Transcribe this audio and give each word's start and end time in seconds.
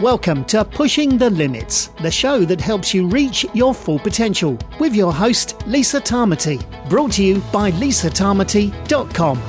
Welcome 0.00 0.44
to 0.44 0.64
Pushing 0.64 1.18
the 1.18 1.28
Limits, 1.28 1.88
the 2.02 2.10
show 2.12 2.44
that 2.44 2.60
helps 2.60 2.94
you 2.94 3.08
reach 3.08 3.44
your 3.52 3.74
full 3.74 3.98
potential, 3.98 4.56
with 4.78 4.94
your 4.94 5.12
host, 5.12 5.60
Lisa 5.66 6.00
Tamati. 6.00 6.62
Brought 6.88 7.10
to 7.14 7.24
you 7.24 7.40
by 7.52 7.72
lisatamati.com. 7.72 9.42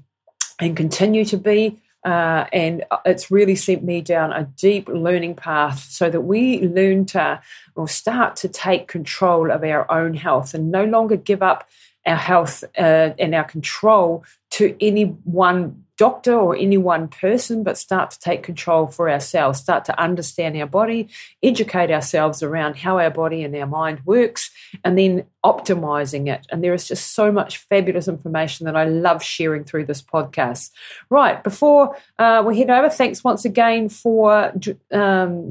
and 0.58 0.76
continue 0.76 1.24
to 1.26 1.36
be. 1.36 1.78
Uh, 2.04 2.46
and 2.52 2.84
it's 3.04 3.30
really 3.30 3.56
sent 3.56 3.82
me 3.82 4.00
down 4.00 4.32
a 4.32 4.44
deep 4.56 4.88
learning 4.88 5.34
path 5.34 5.80
so 5.90 6.08
that 6.08 6.22
we 6.22 6.60
learn 6.60 7.04
to 7.04 7.40
or 7.74 7.88
start 7.88 8.36
to 8.36 8.48
take 8.48 8.88
control 8.88 9.50
of 9.50 9.62
our 9.64 9.90
own 9.90 10.14
health 10.14 10.54
and 10.54 10.70
no 10.70 10.84
longer 10.84 11.16
give 11.16 11.42
up 11.42 11.68
our 12.06 12.16
health 12.16 12.64
uh, 12.78 13.10
and 13.18 13.34
our 13.34 13.44
control 13.44 14.24
to 14.50 14.76
any 14.80 15.04
one 15.04 15.84
doctor 15.98 16.32
or 16.32 16.56
any 16.56 16.78
one 16.78 17.08
person, 17.08 17.62
but 17.62 17.76
start 17.76 18.10
to 18.12 18.20
take 18.20 18.42
control 18.42 18.86
for 18.86 19.10
ourselves, 19.10 19.60
start 19.60 19.84
to 19.84 20.00
understand 20.00 20.56
our 20.56 20.66
body, 20.66 21.08
educate 21.42 21.90
ourselves 21.90 22.42
around 22.42 22.76
how 22.76 22.98
our 22.98 23.10
body 23.10 23.42
and 23.42 23.54
our 23.56 23.66
mind 23.66 24.00
works, 24.06 24.50
and 24.84 24.96
then 24.96 25.24
optimizing 25.44 26.28
it. 26.32 26.46
And 26.50 26.64
there 26.64 26.72
is 26.72 26.88
just 26.88 27.14
so 27.14 27.30
much 27.30 27.58
fabulous 27.58 28.08
information 28.08 28.64
that 28.66 28.76
I 28.76 28.84
love 28.84 29.22
sharing 29.22 29.64
through 29.64 29.86
this 29.86 30.00
podcast. 30.00 30.70
Right, 31.10 31.42
before 31.42 31.96
uh, 32.18 32.42
we 32.46 32.58
head 32.58 32.70
over, 32.70 32.88
thanks 32.88 33.22
once 33.22 33.44
again 33.44 33.90
for. 33.90 34.54
Um, 34.92 35.50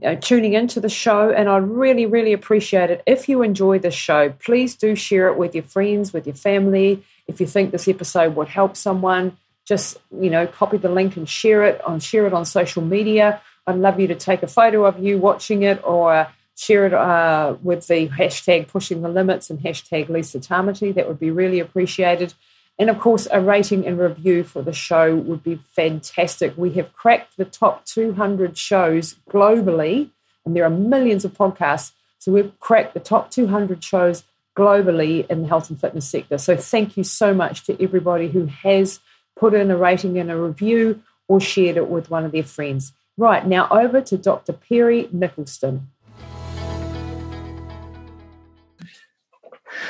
know, 0.00 0.14
tuning 0.14 0.54
into 0.54 0.80
the 0.80 0.88
show, 0.88 1.30
and 1.30 1.48
I'd 1.48 1.64
really, 1.64 2.06
really 2.06 2.32
appreciate 2.32 2.90
it. 2.90 3.02
If 3.06 3.28
you 3.28 3.42
enjoy 3.42 3.80
the 3.80 3.90
show, 3.90 4.30
please 4.30 4.76
do 4.76 4.94
share 4.94 5.26
it 5.28 5.36
with 5.36 5.52
your 5.52 5.64
friends, 5.64 6.12
with 6.12 6.26
your 6.26 6.36
family. 6.36 7.02
If 7.26 7.40
you 7.40 7.46
think 7.48 7.72
this 7.72 7.88
episode 7.88 8.36
would 8.36 8.46
help 8.46 8.76
someone, 8.76 9.36
just 9.70 9.98
you 10.20 10.30
know 10.30 10.48
copy 10.48 10.76
the 10.78 10.88
link 10.88 11.16
and 11.16 11.28
share 11.28 11.62
it 11.62 11.80
on 11.84 12.00
share 12.00 12.26
it 12.26 12.34
on 12.34 12.44
social 12.44 12.82
media. 12.82 13.40
I'd 13.68 13.76
love 13.76 14.00
you 14.00 14.08
to 14.08 14.16
take 14.16 14.42
a 14.42 14.48
photo 14.48 14.84
of 14.84 14.98
you 14.98 15.16
watching 15.16 15.62
it 15.62 15.80
or 15.84 16.26
share 16.56 16.86
it 16.86 16.92
uh, 16.92 17.54
with 17.62 17.86
the 17.86 18.08
hashtag 18.08 18.66
pushing 18.66 19.02
the 19.02 19.08
limits 19.08 19.48
and 19.48 19.60
hashtag 19.60 20.08
Lisa 20.08 20.40
Tamati. 20.40 20.92
That 20.92 21.06
would 21.06 21.20
be 21.20 21.30
really 21.30 21.60
appreciated. 21.60 22.34
And 22.80 22.90
of 22.90 22.98
course, 22.98 23.28
a 23.30 23.40
rating 23.40 23.86
and 23.86 23.96
review 23.96 24.42
for 24.42 24.60
the 24.60 24.72
show 24.72 25.14
would 25.14 25.44
be 25.44 25.60
fantastic. 25.76 26.56
We 26.56 26.70
have 26.72 26.92
cracked 26.92 27.36
the 27.36 27.44
top 27.44 27.84
200 27.84 28.58
shows 28.58 29.16
globally, 29.30 30.10
and 30.44 30.56
there 30.56 30.64
are 30.64 30.70
millions 30.70 31.24
of 31.24 31.34
podcasts. 31.34 31.92
So 32.18 32.32
we've 32.32 32.58
cracked 32.58 32.94
the 32.94 33.00
top 33.00 33.30
200 33.30 33.84
shows 33.84 34.24
globally 34.56 35.30
in 35.30 35.42
the 35.42 35.48
health 35.48 35.70
and 35.70 35.80
fitness 35.80 36.08
sector. 36.08 36.38
So 36.38 36.56
thank 36.56 36.96
you 36.96 37.04
so 37.04 37.32
much 37.32 37.64
to 37.66 37.80
everybody 37.80 38.28
who 38.28 38.46
has 38.46 38.98
put 39.40 39.54
in 39.54 39.70
a 39.70 39.76
rating 39.76 40.18
and 40.18 40.30
a 40.30 40.36
review, 40.36 41.02
or 41.26 41.40
shared 41.40 41.78
it 41.78 41.88
with 41.88 42.10
one 42.10 42.24
of 42.24 42.32
their 42.32 42.44
friends. 42.44 42.92
Right, 43.16 43.46
now 43.46 43.66
over 43.70 44.00
to 44.02 44.18
Dr. 44.18 44.52
Perry 44.52 45.04
Nickelston. 45.04 45.86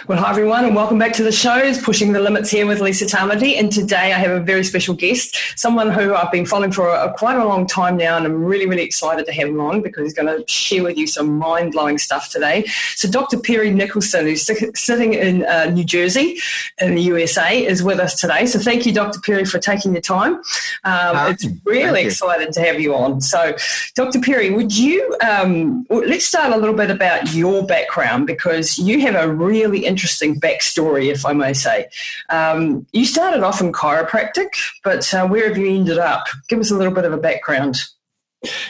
Well, 0.06 0.18
hi 0.18 0.30
everyone, 0.30 0.66
and 0.66 0.76
welcome 0.76 0.98
back 0.98 1.14
to 1.14 1.22
the 1.22 1.32
show. 1.32 1.56
It's 1.56 1.82
Pushing 1.82 2.12
the 2.12 2.20
Limits 2.20 2.50
here 2.50 2.66
with 2.66 2.80
Lisa 2.80 3.06
Tamati, 3.06 3.58
and 3.58 3.72
today 3.72 4.12
I 4.12 4.18
have 4.18 4.30
a 4.30 4.40
very 4.40 4.62
special 4.62 4.94
guest, 4.94 5.38
someone 5.56 5.90
who 5.90 6.14
I've 6.14 6.30
been 6.30 6.44
following 6.44 6.70
for 6.70 6.88
a, 6.90 7.12
quite 7.14 7.36
a 7.38 7.44
long 7.46 7.66
time 7.66 7.96
now, 7.96 8.18
and 8.18 8.26
I'm 8.26 8.44
really, 8.44 8.66
really 8.66 8.82
excited 8.82 9.24
to 9.24 9.32
have 9.32 9.48
him 9.48 9.58
on 9.60 9.80
because 9.80 10.02
he's 10.02 10.14
going 10.14 10.26
to 10.26 10.44
share 10.52 10.82
with 10.82 10.98
you 10.98 11.06
some 11.06 11.38
mind 11.38 11.72
blowing 11.72 11.96
stuff 11.96 12.28
today. 12.28 12.66
So, 12.94 13.08
Dr. 13.08 13.38
Perry 13.38 13.70
Nickelston, 13.70 14.24
who's 14.24 14.46
sitting 14.78 15.14
in 15.14 15.46
uh, 15.46 15.70
New 15.70 15.84
Jersey 15.84 16.38
in 16.78 16.94
the 16.94 17.02
USA, 17.02 17.64
is 17.64 17.82
with 17.82 18.00
us 18.00 18.20
today. 18.20 18.44
So, 18.44 18.58
thank 18.58 18.84
you, 18.84 18.92
Dr. 18.92 19.18
Perry, 19.20 19.46
for 19.46 19.58
taking 19.58 19.94
the 19.94 20.02
time. 20.02 20.42
Um, 20.84 21.32
it's 21.32 21.46
really 21.64 22.02
excited 22.02 22.52
to 22.52 22.60
have 22.60 22.80
you 22.80 22.94
on. 22.94 23.22
So, 23.22 23.56
Dr. 23.94 24.20
Perry, 24.20 24.50
would 24.50 24.76
you 24.76 25.16
um, 25.26 25.86
let's 25.88 26.26
start 26.26 26.52
a 26.52 26.56
little 26.56 26.74
bit 26.74 26.90
about 26.90 27.32
your 27.32 27.64
background 27.64 28.26
because 28.26 28.78
you 28.78 29.00
have 29.00 29.14
a 29.14 29.32
really 29.32 29.69
really 29.70 29.86
interesting 29.86 30.38
backstory, 30.38 31.12
if 31.12 31.24
I 31.24 31.32
may 31.32 31.52
say. 31.52 31.88
Um, 32.28 32.86
you 32.92 33.04
started 33.04 33.42
off 33.42 33.60
in 33.60 33.72
chiropractic, 33.72 34.48
but 34.84 35.12
uh, 35.14 35.26
where 35.26 35.48
have 35.48 35.56
you 35.56 35.70
ended 35.70 35.98
up? 35.98 36.26
Give 36.48 36.58
us 36.58 36.70
a 36.70 36.76
little 36.76 36.92
bit 36.92 37.04
of 37.04 37.12
a 37.12 37.18
background. 37.18 37.76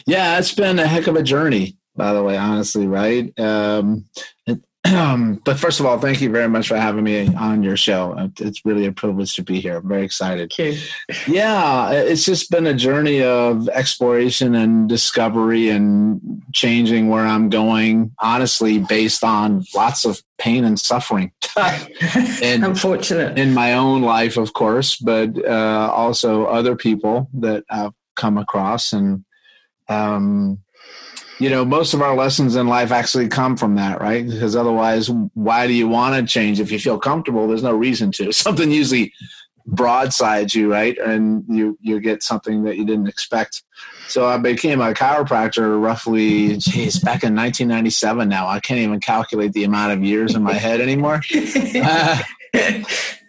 Yeah, 0.07 0.39
it's 0.39 0.55
been 0.55 0.79
a 0.79 0.87
heck 0.87 1.07
of 1.07 1.17
a 1.17 1.23
journey, 1.23 1.77
by 1.97 2.13
the 2.13 2.23
way, 2.23 2.37
honestly, 2.37 2.87
right? 2.87 3.39
Um, 3.39 4.07
it, 4.47 4.61
um, 4.85 5.41
but 5.45 5.59
first 5.59 5.79
of 5.79 5.87
all, 5.87 5.99
thank 5.99 6.21
you 6.21 6.31
very 6.31 6.49
much 6.49 6.69
for 6.69 6.77
having 6.77 7.05
me 7.05 7.35
on 7.35 7.63
your 7.63 7.77
show. 7.77 8.31
It's 8.39 8.65
really 8.65 8.87
a 8.87 8.93
privilege 8.93 9.35
to 9.37 9.43
be 9.43 9.61
here. 9.61 9.77
I'm 9.77 9.89
very 9.89 10.05
excited. 10.05 10.51
Yeah, 11.29 11.91
it's 11.91 12.25
just 12.25 12.51
been 12.51 12.67
a 12.67 12.75
journey 12.75 13.23
of 13.23 13.69
exploration 13.69 14.55
and 14.55 14.89
discovery 14.89 15.69
and 15.69 16.43
changing 16.55 17.09
where 17.09 17.27
I'm 17.27 17.51
going, 17.51 18.13
honestly, 18.19 18.79
based 18.79 19.23
on 19.23 19.65
lots 19.75 20.05
of 20.05 20.23
pain 20.39 20.65
and 20.65 20.81
suffering. 20.81 21.33
and 21.57 22.65
Unfortunate. 22.65 23.39
In 23.39 23.53
my 23.53 23.75
own 23.75 24.03
life, 24.03 24.39
of 24.39 24.55
course, 24.55 24.97
but 24.97 25.37
uh, 25.45 25.91
also 25.95 26.47
other 26.47 26.75
people 26.75 27.29
that 27.35 27.65
I've 27.69 27.93
come 28.17 28.39
across. 28.39 28.93
And 28.93 29.25
um, 29.89 30.61
you 31.41 31.49
know, 31.49 31.65
most 31.65 31.95
of 31.95 32.03
our 32.03 32.15
lessons 32.15 32.55
in 32.55 32.69
life 32.69 32.93
actually 32.93 33.27
come 33.27 33.57
from 33.57 33.75
that, 33.77 34.01
right? 34.01 34.29
Because 34.29 34.55
otherwise, 34.55 35.11
why 35.33 35.67
do 35.67 35.73
you 35.73 35.89
want 35.89 36.15
to 36.15 36.31
change 36.31 36.61
if 36.61 36.71
you 36.71 36.79
feel 36.79 36.99
comfortable? 36.99 37.49
There's 37.49 37.63
no 37.63 37.75
reason 37.75 38.13
to. 38.13 38.31
Something 38.41 38.71
usually 38.71 39.13
broadsides 39.67 40.55
you, 40.55 40.71
right? 40.71 40.99
And 40.99 41.45
you 41.49 41.79
you 41.81 42.01
get 42.01 42.23
something 42.23 42.65
that 42.65 42.77
you 42.77 42.85
didn't 42.85 43.09
expect. 43.09 43.63
So 44.09 44.27
I 44.27 44.37
became 44.39 44.81
a 44.81 44.93
chiropractor 44.93 45.81
roughly, 45.81 46.57
geez, 46.57 46.99
back 46.99 47.23
in 47.23 47.35
1997. 47.37 48.29
Now 48.29 48.49
I 48.49 48.59
can't 48.61 48.81
even 48.81 49.01
calculate 49.01 49.53
the 49.53 49.65
amount 49.65 49.93
of 49.93 50.05
years 50.05 50.35
in 50.35 50.43
my 50.43 50.55
head 50.55 50.81
anymore. 50.81 51.23
Uh, 51.83 52.23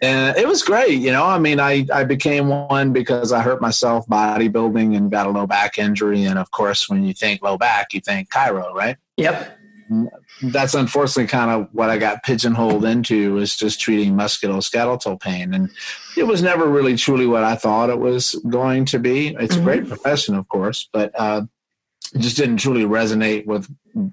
and 0.02 0.36
it 0.36 0.46
was 0.46 0.62
great. 0.62 1.00
You 1.00 1.12
know, 1.12 1.24
I 1.24 1.38
mean, 1.38 1.60
I, 1.60 1.86
I 1.92 2.04
became 2.04 2.48
one 2.48 2.92
because 2.92 3.32
I 3.32 3.40
hurt 3.40 3.60
myself 3.60 4.06
bodybuilding 4.06 4.96
and 4.96 5.10
got 5.10 5.26
a 5.26 5.30
low 5.30 5.46
back 5.46 5.78
injury. 5.78 6.24
And 6.24 6.38
of 6.38 6.50
course, 6.50 6.88
when 6.88 7.04
you 7.04 7.14
think 7.14 7.42
low 7.42 7.56
back, 7.56 7.92
you 7.92 8.00
think 8.00 8.30
chiro, 8.30 8.72
right? 8.72 8.96
Yep. 9.16 9.58
That's 10.42 10.74
unfortunately 10.74 11.26
kind 11.26 11.50
of 11.50 11.68
what 11.72 11.90
I 11.90 11.98
got 11.98 12.22
pigeonholed 12.22 12.84
into 12.84 13.34
was 13.34 13.54
just 13.54 13.80
treating 13.80 14.14
musculoskeletal 14.14 15.20
pain. 15.20 15.54
And 15.54 15.70
it 16.16 16.24
was 16.24 16.42
never 16.42 16.66
really 16.66 16.96
truly 16.96 17.26
what 17.26 17.44
I 17.44 17.54
thought 17.54 17.90
it 17.90 17.98
was 17.98 18.34
going 18.48 18.86
to 18.86 18.98
be. 18.98 19.28
It's 19.38 19.54
mm-hmm. 19.54 19.60
a 19.60 19.64
great 19.64 19.88
profession, 19.88 20.34
of 20.34 20.48
course, 20.48 20.88
but 20.92 21.12
uh, 21.16 21.42
it 22.14 22.20
just 22.20 22.36
didn't 22.36 22.58
truly 22.58 22.84
resonate 22.84 23.46
with 23.46 23.68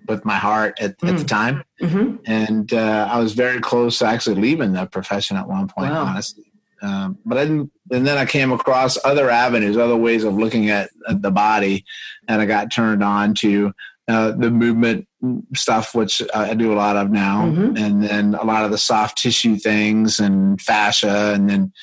with 0.08 0.26
my 0.26 0.36
heart 0.36 0.78
at, 0.80 0.98
mm. 1.00 1.10
at 1.10 1.18
the 1.18 1.24
mm. 1.24 1.28
time. 1.28 1.64
Mm-hmm. 1.82 2.16
And 2.26 2.74
uh, 2.74 3.08
I 3.12 3.20
was 3.20 3.34
very 3.34 3.60
close 3.60 4.00
to 4.00 4.06
actually 4.06 4.42
leaving 4.42 4.74
the 4.74 4.86
profession 4.86 5.38
at 5.38 5.48
one 5.48 5.68
point, 5.68 5.92
wow. 5.92 6.06
honestly. 6.06 6.46
Um, 6.82 7.18
but 7.26 7.38
I 7.38 7.46
didn't, 7.46 7.72
and 7.92 8.08
then 8.08 8.18
I 8.18 8.26
came 8.26 8.52
across 8.52 8.98
other 9.04 9.30
avenues, 9.30 9.78
other 9.78 9.98
ways 9.98 10.24
of 10.24 10.36
looking 10.36 10.70
at, 10.70 10.90
at 11.10 11.22
the 11.22 11.32
body, 11.32 11.86
and 12.28 12.42
I 12.42 12.46
got 12.46 12.72
turned 12.72 13.04
on 13.04 13.34
to 13.36 13.74
uh, 14.08 14.32
the 14.32 14.50
movement 14.50 15.08
stuff, 15.54 15.94
which 15.94 16.24
I 16.34 16.54
do 16.54 16.72
a 16.72 16.76
lot 16.76 16.96
of 16.96 17.12
now, 17.12 17.48
mm-hmm. 17.48 17.76
and 17.76 18.04
then 18.04 18.34
a 18.34 18.46
lot 18.46 18.64
of 18.64 18.72
the 18.72 18.78
soft 18.78 19.18
tissue 19.18 19.58
things 19.58 20.20
and 20.20 20.62
fascia, 20.62 21.34
and 21.34 21.50
then 21.50 21.74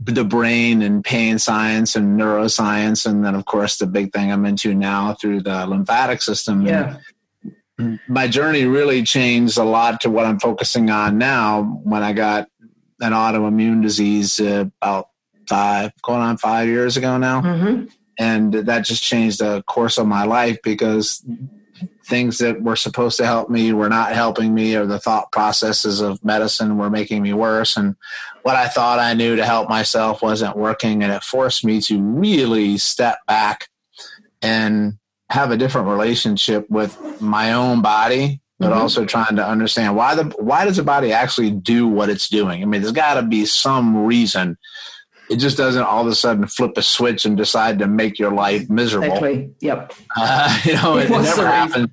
the 0.00 0.24
brain 0.24 0.82
and 0.82 1.04
pain 1.04 1.38
science 1.38 1.96
and 1.96 2.18
neuroscience, 2.18 3.06
and 3.06 3.24
then 3.24 3.34
of 3.34 3.44
course 3.44 3.78
the 3.78 3.86
big 3.86 4.12
thing 4.12 4.32
I'm 4.32 4.44
into 4.44 4.74
now 4.74 5.14
through 5.14 5.42
the 5.42 5.66
lymphatic 5.66 6.22
system. 6.22 6.66
Yeah. 6.66 6.98
And 7.78 8.00
my 8.08 8.26
journey 8.26 8.64
really 8.64 9.02
changed 9.02 9.58
a 9.58 9.64
lot 9.64 10.00
to 10.00 10.10
what 10.10 10.26
I'm 10.26 10.40
focusing 10.40 10.90
on 10.90 11.18
now. 11.18 11.62
When 11.62 12.02
I 12.02 12.12
got 12.12 12.48
an 13.00 13.12
autoimmune 13.12 13.82
disease 13.82 14.40
uh, 14.40 14.66
about 14.80 15.10
five, 15.48 15.92
going 16.02 16.22
on 16.22 16.38
five 16.38 16.68
years 16.68 16.96
ago 16.96 17.18
now, 17.18 17.42
mm-hmm. 17.42 17.84
and 18.18 18.52
that 18.54 18.84
just 18.84 19.02
changed 19.02 19.40
the 19.40 19.62
course 19.64 19.98
of 19.98 20.06
my 20.06 20.24
life 20.24 20.58
because 20.62 21.24
things 22.06 22.38
that 22.38 22.62
were 22.62 22.76
supposed 22.76 23.16
to 23.16 23.26
help 23.26 23.50
me 23.50 23.72
were 23.72 23.88
not 23.88 24.12
helping 24.12 24.54
me 24.54 24.76
or 24.76 24.86
the 24.86 24.98
thought 24.98 25.32
processes 25.32 26.00
of 26.00 26.24
medicine 26.24 26.78
were 26.78 26.88
making 26.88 27.20
me 27.20 27.32
worse 27.32 27.76
and 27.76 27.96
what 28.42 28.54
i 28.54 28.68
thought 28.68 29.00
i 29.00 29.12
knew 29.12 29.34
to 29.34 29.44
help 29.44 29.68
myself 29.68 30.22
wasn't 30.22 30.56
working 30.56 31.02
and 31.02 31.12
it 31.12 31.24
forced 31.24 31.64
me 31.64 31.80
to 31.80 32.00
really 32.00 32.78
step 32.78 33.18
back 33.26 33.68
and 34.40 34.98
have 35.30 35.50
a 35.50 35.56
different 35.56 35.88
relationship 35.88 36.70
with 36.70 37.20
my 37.20 37.52
own 37.52 37.82
body 37.82 38.40
but 38.60 38.70
mm-hmm. 38.70 38.78
also 38.78 39.04
trying 39.04 39.34
to 39.34 39.46
understand 39.46 39.96
why 39.96 40.14
the 40.14 40.24
why 40.38 40.64
does 40.64 40.76
the 40.76 40.84
body 40.84 41.12
actually 41.12 41.50
do 41.50 41.88
what 41.88 42.08
it's 42.08 42.28
doing 42.28 42.62
i 42.62 42.66
mean 42.66 42.82
there's 42.82 42.92
got 42.92 43.14
to 43.14 43.22
be 43.22 43.44
some 43.44 43.96
reason 43.96 44.56
it 45.30 45.36
just 45.36 45.56
doesn't 45.56 45.82
all 45.82 46.02
of 46.02 46.06
a 46.06 46.14
sudden 46.14 46.46
flip 46.46 46.76
a 46.76 46.82
switch 46.82 47.24
and 47.24 47.36
decide 47.36 47.78
to 47.78 47.86
make 47.86 48.18
your 48.18 48.32
life 48.32 48.68
miserable. 48.68 49.06
Exactly. 49.08 49.50
Yep. 49.60 49.92
Uh, 50.16 50.60
you 50.64 50.74
know, 50.74 50.96
it, 50.96 51.06
it 51.10 51.10
never 51.10 51.46
happens. 51.46 51.90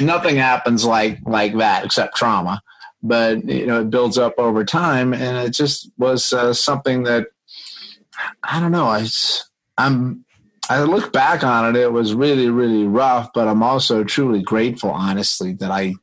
Nothing 0.00 0.36
happens 0.36 0.84
like 0.84 1.18
like 1.24 1.56
that 1.58 1.84
except 1.84 2.16
trauma. 2.16 2.62
But 3.02 3.44
you 3.48 3.66
know, 3.66 3.80
it 3.80 3.90
builds 3.90 4.18
up 4.18 4.34
over 4.38 4.64
time, 4.64 5.12
and 5.12 5.36
it 5.46 5.50
just 5.50 5.90
was 5.98 6.32
uh, 6.32 6.54
something 6.54 7.02
that 7.04 7.28
I 8.42 8.60
don't 8.60 8.72
know. 8.72 8.86
I 8.86 9.06
I'm 9.76 10.24
I 10.68 10.82
look 10.82 11.12
back 11.12 11.42
on 11.42 11.74
it. 11.74 11.80
It 11.80 11.92
was 11.92 12.14
really 12.14 12.48
really 12.48 12.84
rough, 12.84 13.30
but 13.34 13.48
I'm 13.48 13.62
also 13.62 14.04
truly 14.04 14.42
grateful, 14.42 14.90
honestly, 14.90 15.52
that 15.54 15.70
I 15.70 15.94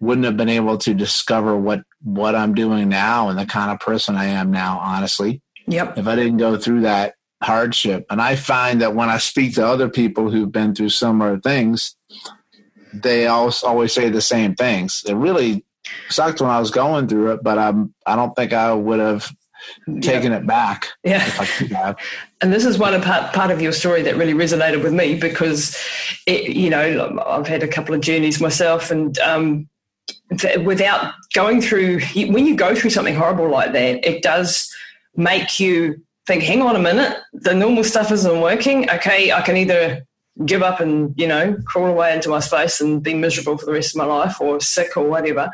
wouldn't 0.00 0.24
have 0.24 0.38
been 0.38 0.48
able 0.48 0.78
to 0.78 0.94
discover 0.94 1.56
what 1.56 1.82
what 2.02 2.34
I'm 2.34 2.54
doing 2.54 2.88
now 2.88 3.28
and 3.28 3.38
the 3.38 3.44
kind 3.44 3.70
of 3.70 3.80
person 3.80 4.16
I 4.16 4.26
am 4.26 4.50
now. 4.50 4.78
Honestly, 4.78 5.42
Yep. 5.70 5.98
If 5.98 6.06
I 6.06 6.16
didn't 6.16 6.38
go 6.38 6.56
through 6.56 6.82
that 6.82 7.14
hardship. 7.42 8.06
And 8.10 8.20
I 8.20 8.36
find 8.36 8.80
that 8.82 8.94
when 8.94 9.08
I 9.08 9.18
speak 9.18 9.54
to 9.54 9.66
other 9.66 9.88
people 9.88 10.30
who've 10.30 10.50
been 10.50 10.74
through 10.74 10.90
similar 10.90 11.38
things, 11.40 11.96
they 12.92 13.26
always 13.26 13.62
always 13.62 13.92
say 13.92 14.08
the 14.08 14.20
same 14.20 14.54
things. 14.54 15.04
It 15.06 15.14
really 15.14 15.64
sucked 16.08 16.40
when 16.40 16.50
I 16.50 16.60
was 16.60 16.70
going 16.70 17.08
through 17.08 17.32
it, 17.32 17.42
but 17.42 17.58
I'm 17.58 17.94
I 18.04 18.16
don't 18.16 18.34
think 18.34 18.52
I 18.52 18.72
would 18.72 19.00
have 19.00 19.30
taken 20.00 20.32
it 20.32 20.46
back. 20.46 20.88
Yeah. 21.04 21.94
And 22.42 22.54
this 22.54 22.64
is 22.64 22.78
one 22.78 22.98
part, 23.02 23.34
part 23.34 23.50
of 23.50 23.60
your 23.60 23.70
story 23.70 24.00
that 24.00 24.16
really 24.16 24.32
resonated 24.32 24.82
with 24.82 24.94
me 24.94 25.14
because, 25.14 25.76
it, 26.26 26.56
you 26.56 26.70
know, 26.70 27.22
I've 27.26 27.46
had 27.46 27.62
a 27.62 27.68
couple 27.68 27.94
of 27.94 28.00
journeys 28.00 28.40
myself 28.40 28.90
and 28.90 29.18
um, 29.18 29.68
without 30.64 31.12
going 31.34 31.60
through, 31.60 32.00
when 32.14 32.46
you 32.46 32.56
go 32.56 32.74
through 32.74 32.88
something 32.88 33.14
horrible 33.14 33.50
like 33.50 33.74
that, 33.74 34.08
it 34.08 34.22
does 34.22 34.74
make 35.16 35.60
you 35.60 36.02
think, 36.26 36.42
hang 36.42 36.62
on 36.62 36.76
a 36.76 36.80
minute, 36.80 37.18
the 37.32 37.54
normal 37.54 37.84
stuff 37.84 38.12
isn't 38.12 38.40
working. 38.40 38.88
Okay, 38.90 39.32
I 39.32 39.42
can 39.42 39.56
either 39.56 40.06
give 40.46 40.62
up 40.62 40.80
and 40.80 41.12
you 41.18 41.26
know 41.26 41.56
crawl 41.66 41.88
away 41.88 42.14
into 42.14 42.28
my 42.28 42.40
space 42.40 42.80
and 42.80 43.02
be 43.02 43.12
miserable 43.12 43.58
for 43.58 43.66
the 43.66 43.72
rest 43.72 43.94
of 43.94 43.98
my 43.98 44.04
life 44.04 44.40
or 44.40 44.60
sick 44.60 44.96
or 44.96 45.04
whatever 45.04 45.50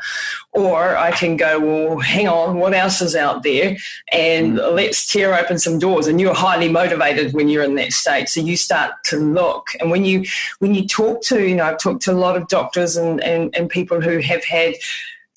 or 0.53 0.95
i 0.95 1.11
can 1.11 1.35
go 1.35 1.59
well 1.59 1.99
hang 1.99 2.27
on 2.27 2.57
what 2.57 2.73
else 2.73 3.01
is 3.01 3.15
out 3.15 3.43
there 3.43 3.75
and 4.11 4.57
mm. 4.57 4.75
let's 4.75 5.05
tear 5.05 5.35
open 5.35 5.59
some 5.59 5.77
doors 5.77 6.07
and 6.07 6.21
you're 6.21 6.33
highly 6.33 6.69
motivated 6.69 7.33
when 7.33 7.49
you're 7.49 7.63
in 7.63 7.75
that 7.75 7.91
state 7.91 8.29
so 8.29 8.39
you 8.39 8.55
start 8.55 8.93
to 9.03 9.17
look 9.17 9.67
and 9.79 9.91
when 9.91 10.05
you 10.05 10.23
when 10.59 10.73
you 10.73 10.87
talk 10.87 11.21
to 11.21 11.45
you 11.45 11.55
know 11.55 11.65
i've 11.65 11.79
talked 11.79 12.01
to 12.01 12.11
a 12.11 12.13
lot 12.13 12.37
of 12.37 12.47
doctors 12.47 12.95
and 12.95 13.21
and, 13.23 13.53
and 13.57 13.69
people 13.69 13.99
who 13.99 14.19
have 14.19 14.45
had 14.45 14.73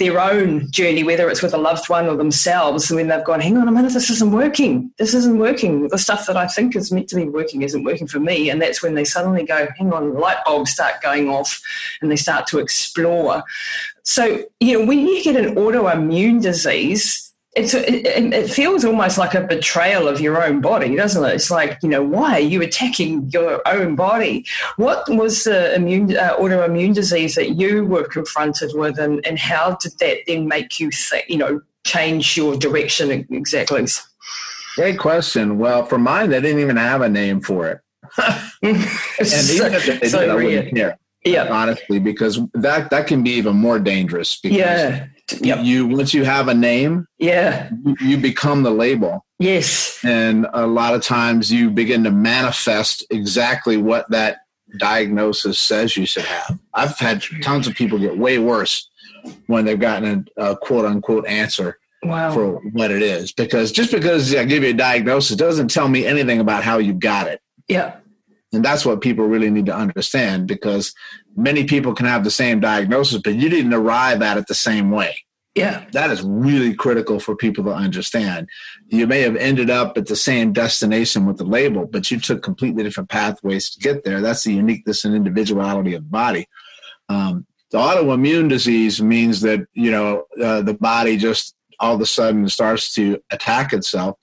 their 0.00 0.18
own 0.18 0.68
journey, 0.72 1.04
whether 1.04 1.30
it's 1.30 1.42
with 1.42 1.54
a 1.54 1.58
loved 1.58 1.88
one 1.88 2.08
or 2.08 2.16
themselves, 2.16 2.90
when 2.90 3.06
they've 3.06 3.22
gone, 3.22 3.40
hang 3.40 3.56
on 3.58 3.68
a 3.68 3.70
minute, 3.70 3.92
this 3.92 4.10
isn't 4.10 4.32
working. 4.32 4.90
This 4.98 5.14
isn't 5.14 5.38
working. 5.38 5.86
The 5.88 5.98
stuff 5.98 6.26
that 6.26 6.36
I 6.36 6.48
think 6.48 6.74
is 6.74 6.90
meant 6.90 7.08
to 7.10 7.16
be 7.16 7.28
working 7.28 7.62
isn't 7.62 7.84
working 7.84 8.08
for 8.08 8.18
me. 8.18 8.50
And 8.50 8.60
that's 8.60 8.82
when 8.82 8.94
they 8.94 9.04
suddenly 9.04 9.44
go, 9.44 9.68
hang 9.78 9.92
on, 9.92 10.14
light 10.14 10.38
bulbs 10.44 10.72
start 10.72 11.02
going 11.02 11.28
off 11.28 11.62
and 12.00 12.10
they 12.10 12.16
start 12.16 12.48
to 12.48 12.58
explore. 12.58 13.44
So, 14.02 14.42
you 14.58 14.78
know, 14.78 14.86
when 14.86 15.06
you 15.06 15.22
get 15.22 15.36
an 15.36 15.54
autoimmune 15.54 16.42
disease, 16.42 17.29
it's 17.56 17.74
it, 17.74 18.06
it, 18.06 18.50
feels 18.50 18.84
almost 18.84 19.18
like 19.18 19.34
a 19.34 19.40
betrayal 19.40 20.06
of 20.06 20.20
your 20.20 20.42
own 20.42 20.60
body, 20.60 20.94
doesn't 20.94 21.24
it? 21.24 21.34
It's 21.34 21.50
like 21.50 21.78
you 21.82 21.88
know 21.88 22.02
why 22.02 22.34
are 22.34 22.40
you 22.40 22.62
attacking 22.62 23.28
your 23.30 23.60
own 23.66 23.96
body? 23.96 24.46
What 24.76 25.08
was 25.08 25.44
the 25.44 25.74
immune 25.74 26.16
uh, 26.16 26.36
autoimmune 26.36 26.94
disease 26.94 27.34
that 27.34 27.56
you 27.56 27.84
were 27.84 28.04
confronted 28.04 28.70
with, 28.74 28.98
and, 28.98 29.24
and 29.26 29.38
how 29.38 29.76
did 29.76 29.98
that 29.98 30.18
then 30.28 30.46
make 30.46 30.78
you 30.78 30.92
think 30.92 31.28
you 31.28 31.38
know 31.38 31.60
change 31.84 32.36
your 32.36 32.56
direction 32.56 33.10
exactly? 33.30 33.84
Great 34.76 35.00
question. 35.00 35.58
Well, 35.58 35.84
for 35.84 35.98
mine, 35.98 36.30
they 36.30 36.40
didn't 36.40 36.60
even 36.60 36.76
have 36.76 37.00
a 37.00 37.08
name 37.08 37.40
for 37.40 37.66
it, 37.68 37.80
and 38.62 38.76
even 38.76 39.74
if 39.74 39.86
they 39.86 39.98
did, 39.98 40.14
I 40.14 40.34
wouldn't 40.34 40.76
care. 40.76 40.98
Yeah, 41.24 41.48
honestly, 41.50 41.98
because 41.98 42.40
that 42.54 42.90
that 42.90 43.06
can 43.06 43.22
be 43.22 43.30
even 43.32 43.56
more 43.56 43.78
dangerous. 43.78 44.40
Because 44.40 44.56
yeah, 44.56 45.06
Yep. 45.40 45.64
You 45.64 45.86
once 45.86 46.12
you 46.14 46.24
have 46.24 46.48
a 46.48 46.54
name, 46.54 47.06
yeah, 47.18 47.70
you 48.00 48.16
become 48.16 48.62
the 48.62 48.70
label. 48.70 49.24
Yes. 49.38 49.98
And 50.04 50.46
a 50.52 50.66
lot 50.66 50.94
of 50.94 51.02
times 51.02 51.50
you 51.52 51.70
begin 51.70 52.04
to 52.04 52.10
manifest 52.10 53.04
exactly 53.10 53.76
what 53.76 54.10
that 54.10 54.38
diagnosis 54.78 55.58
says 55.58 55.96
you 55.96 56.06
should 56.06 56.24
have. 56.24 56.58
I've 56.74 56.96
had 56.98 57.22
tons 57.42 57.66
of 57.66 57.74
people 57.74 57.98
get 57.98 58.16
way 58.18 58.38
worse 58.38 58.88
when 59.46 59.64
they've 59.64 59.80
gotten 59.80 60.26
a, 60.36 60.50
a 60.52 60.56
quote 60.56 60.84
unquote 60.84 61.26
answer 61.26 61.78
Wow. 62.02 62.32
for 62.32 62.54
what 62.72 62.90
it 62.90 63.02
is. 63.02 63.30
Because 63.32 63.72
just 63.72 63.92
because 63.92 64.34
I 64.34 64.44
give 64.44 64.62
you 64.62 64.70
a 64.70 64.74
diagnosis 64.74 65.36
doesn't 65.36 65.68
tell 65.68 65.86
me 65.88 66.06
anything 66.06 66.40
about 66.40 66.62
how 66.64 66.78
you 66.78 66.94
got 66.94 67.26
it. 67.26 67.40
Yeah. 67.68 67.96
And 68.52 68.64
that's 68.64 68.84
what 68.84 69.00
people 69.00 69.26
really 69.26 69.50
need 69.50 69.66
to 69.66 69.74
understand 69.74 70.48
because 70.48 70.92
many 71.36 71.64
people 71.64 71.94
can 71.94 72.06
have 72.06 72.24
the 72.24 72.30
same 72.30 72.60
diagnosis, 72.60 73.20
but 73.22 73.36
you 73.36 73.48
didn't 73.48 73.74
arrive 73.74 74.22
at 74.22 74.38
it 74.38 74.46
the 74.48 74.54
same 74.54 74.90
way. 74.90 75.16
Yeah. 75.54 75.84
That 75.92 76.10
is 76.10 76.22
really 76.22 76.74
critical 76.74 77.18
for 77.18 77.34
people 77.34 77.64
to 77.64 77.70
understand. 77.70 78.48
You 78.88 79.06
may 79.06 79.20
have 79.22 79.36
ended 79.36 79.68
up 79.68 79.98
at 79.98 80.06
the 80.06 80.16
same 80.16 80.52
destination 80.52 81.26
with 81.26 81.38
the 81.38 81.44
label, 81.44 81.86
but 81.86 82.10
you 82.10 82.20
took 82.20 82.42
completely 82.42 82.84
different 82.84 83.08
pathways 83.08 83.70
to 83.70 83.80
get 83.80 84.04
there. 84.04 84.20
That's 84.20 84.44
the 84.44 84.54
uniqueness 84.54 85.04
and 85.04 85.14
individuality 85.14 85.94
of 85.94 86.04
the 86.04 86.08
body. 86.08 86.48
Um, 87.08 87.46
the 87.70 87.78
autoimmune 87.78 88.48
disease 88.48 89.00
means 89.02 89.40
that 89.42 89.66
you 89.74 89.90
know 89.90 90.24
uh, 90.42 90.62
the 90.62 90.74
body 90.74 91.16
just 91.16 91.54
all 91.78 91.94
of 91.94 92.00
a 92.00 92.06
sudden 92.06 92.48
starts 92.48 92.94
to 92.94 93.20
attack 93.30 93.72
itself 93.72 94.18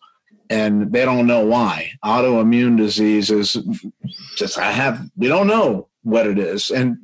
and 0.50 0.92
they 0.92 1.06
don't 1.06 1.28
know 1.28 1.46
why. 1.46 1.92
Autoimmune 2.04 2.78
disease 2.78 3.30
is 3.32 3.58
just 4.36 4.58
i 4.58 4.72
have 4.72 5.02
we 5.18 5.28
don't 5.28 5.48
know 5.48 5.88
what 6.04 6.28
it 6.28 6.40
is. 6.40 6.70
And 6.72 6.98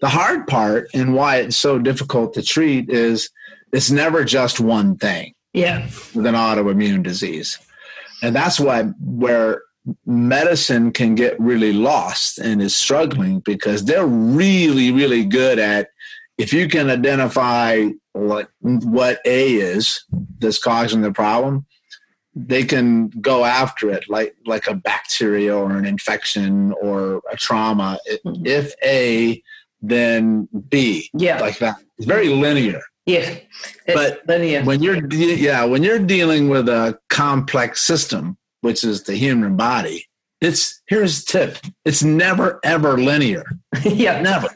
the 0.00 0.08
hard 0.08 0.46
part 0.46 0.88
and 0.94 1.14
why 1.14 1.36
it's 1.38 1.56
so 1.56 1.78
difficult 1.78 2.32
to 2.34 2.42
treat 2.42 2.88
is 2.88 3.28
it's 3.72 3.90
never 3.90 4.24
just 4.24 4.60
one 4.60 4.96
thing 4.96 5.34
Yeah. 5.52 5.84
with 6.14 6.24
an 6.26 6.34
autoimmune 6.34 7.02
disease. 7.02 7.58
And 8.22 8.34
that's 8.34 8.58
why 8.58 8.84
where 9.00 9.62
medicine 10.06 10.90
can 10.92 11.14
get 11.14 11.38
really 11.38 11.72
lost 11.72 12.38
and 12.38 12.60
is 12.62 12.74
struggling 12.74 13.40
because 13.40 13.84
they're 13.84 14.06
really 14.06 14.90
really 14.90 15.24
good 15.24 15.58
at 15.58 15.88
if 16.38 16.52
you 16.52 16.66
can 16.68 16.90
identify 16.90 17.86
what 18.12 18.48
what 18.60 19.20
a 19.24 19.54
is 19.54 20.04
that's 20.40 20.58
causing 20.58 21.02
the 21.02 21.12
problem 21.12 21.66
they 22.36 22.62
can 22.64 23.08
go 23.20 23.46
after 23.46 23.90
it 23.90 24.04
like 24.10 24.36
like 24.44 24.68
a 24.68 24.74
bacteria 24.74 25.56
or 25.56 25.72
an 25.72 25.86
infection 25.86 26.72
or 26.82 27.22
a 27.32 27.36
trauma 27.36 27.98
mm-hmm. 28.26 28.46
if 28.46 28.74
a 28.84 29.42
then 29.80 30.46
b 30.68 31.08
Yeah. 31.14 31.40
like 31.40 31.58
that 31.58 31.76
it's 31.96 32.06
very 32.06 32.28
linear 32.28 32.82
yeah. 33.06 33.38
But 33.86 34.22
linear. 34.26 34.64
when 34.64 34.82
you're 34.82 35.00
de- 35.00 35.36
yeah 35.36 35.64
when 35.64 35.82
you're 35.82 35.98
dealing 35.98 36.50
with 36.50 36.68
a 36.68 36.98
complex 37.08 37.82
system 37.82 38.36
which 38.60 38.84
is 38.84 39.04
the 39.04 39.14
human 39.14 39.56
body 39.56 40.06
it's 40.42 40.82
here's 40.88 41.24
the 41.24 41.32
tip 41.32 41.58
it's 41.86 42.02
never 42.02 42.60
ever 42.64 42.98
linear 42.98 43.44
yeah. 43.84 44.20
never 44.20 44.48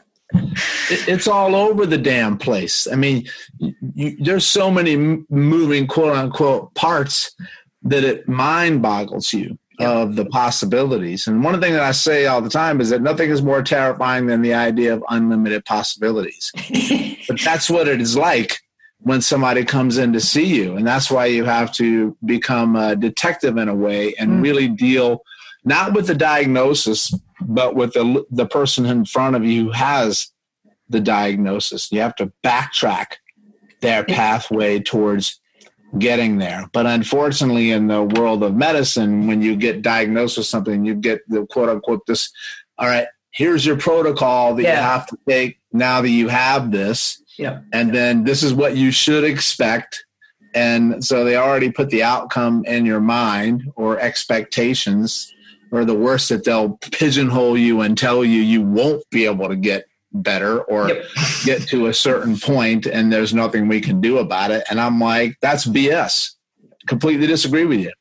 it's 0.89 1.27
all 1.27 1.55
over 1.55 1.85
the 1.85 1.97
damn 1.97 2.37
place 2.37 2.87
i 2.91 2.95
mean 2.95 3.27
you, 3.57 4.15
there's 4.19 4.45
so 4.45 4.69
many 4.69 5.23
moving 5.29 5.87
quote 5.87 6.15
unquote 6.15 6.73
parts 6.75 7.35
that 7.83 8.03
it 8.03 8.27
mind 8.27 8.81
boggles 8.81 9.33
you 9.33 9.57
of 9.79 10.15
the 10.15 10.25
possibilities. 10.25 11.25
And 11.25 11.43
one 11.43 11.55
of 11.55 11.61
the 11.61 11.65
things 11.65 11.75
that 11.75 11.83
i 11.85 11.91
say 11.91 12.27
all 12.27 12.41
the 12.41 12.49
time 12.49 12.79
is 12.81 12.89
that 12.91 13.01
nothing 13.01 13.31
is 13.31 13.41
more 13.41 13.63
terrifying 13.63 14.27
than 14.27 14.43
the 14.43 14.53
idea 14.53 14.93
of 14.93 15.03
unlimited 15.09 15.65
possibilities. 15.65 16.51
But 17.27 17.39
that's 17.41 17.69
what 17.69 17.87
it 17.87 18.01
is 18.01 18.17
like 18.17 18.59
when 18.99 19.21
somebody 19.21 19.63
comes 19.63 19.97
in 19.97 20.11
to 20.13 20.19
see 20.19 20.45
you. 20.45 20.75
And 20.75 20.85
that's 20.85 21.09
why 21.09 21.27
you 21.27 21.45
have 21.45 21.71
to 21.73 22.15
become 22.25 22.75
a 22.75 22.95
detective 22.95 23.57
in 23.57 23.69
a 23.69 23.75
way 23.75 24.13
and 24.19 24.29
Mm. 24.31 24.43
really 24.43 24.67
deal 24.67 25.21
not 25.63 25.93
with 25.93 26.07
the 26.07 26.15
diagnosis 26.15 27.13
but 27.41 27.75
with 27.75 27.93
the 27.93 28.23
the 28.31 28.45
person 28.45 28.85
in 28.85 29.05
front 29.05 29.35
of 29.35 29.43
you 29.43 29.65
who 29.65 29.71
has 29.71 30.29
the 30.89 30.99
diagnosis. 30.99 31.91
You 31.91 32.01
have 32.01 32.15
to 32.17 32.31
backtrack 32.43 33.13
their 33.81 34.03
pathway 34.03 34.79
towards 34.79 35.39
getting 35.97 36.37
there. 36.37 36.69
But 36.73 36.85
unfortunately 36.85 37.71
in 37.71 37.87
the 37.87 38.03
world 38.03 38.43
of 38.43 38.55
medicine 38.55 39.27
when 39.27 39.41
you 39.41 39.55
get 39.55 39.81
diagnosed 39.81 40.37
with 40.37 40.47
something 40.47 40.85
you 40.85 40.95
get 40.95 41.21
the 41.29 41.45
quote 41.47 41.69
unquote 41.69 42.05
this 42.05 42.31
all 42.77 42.87
right 42.87 43.07
here's 43.31 43.65
your 43.65 43.77
protocol 43.77 44.55
that 44.55 44.63
you 44.63 44.67
have 44.67 45.07
to 45.07 45.17
take 45.27 45.59
now 45.73 46.01
that 46.01 46.09
you 46.09 46.27
have 46.27 46.71
this. 46.71 47.17
Yeah. 47.37 47.61
and 47.73 47.95
then 47.95 48.23
this 48.23 48.43
is 48.43 48.53
what 48.53 48.75
you 48.75 48.91
should 48.91 49.23
expect. 49.23 50.05
And 50.53 51.03
so 51.03 51.23
they 51.23 51.37
already 51.37 51.71
put 51.71 51.89
the 51.89 52.03
outcome 52.03 52.65
in 52.65 52.85
your 52.85 52.99
mind 52.99 53.71
or 53.75 53.99
expectations 53.99 55.33
or 55.71 55.85
the 55.85 55.95
worst 55.95 56.29
that 56.29 56.43
they'll 56.43 56.77
pigeonhole 56.91 57.57
you 57.57 57.81
and 57.81 57.97
tell 57.97 58.23
you 58.23 58.41
you 58.41 58.61
won't 58.61 59.09
be 59.09 59.25
able 59.25 59.47
to 59.47 59.55
get 59.55 59.85
better 60.13 60.61
or 60.63 60.89
Yep. 60.89 61.05
get 61.45 61.61
to 61.69 61.87
a 61.87 61.93
certain 61.93 62.37
point 62.37 62.85
and 62.85 63.11
there's 63.11 63.33
nothing 63.33 63.67
we 63.67 63.79
can 63.81 64.01
do 64.01 64.17
about 64.17 64.51
it 64.51 64.63
and 64.69 64.79
i'm 64.79 64.99
like 64.99 65.37
that's 65.41 65.65
bs 65.65 66.31
completely 66.87 67.27
disagree 67.27 67.65
with 67.65 67.79
you 67.79 67.91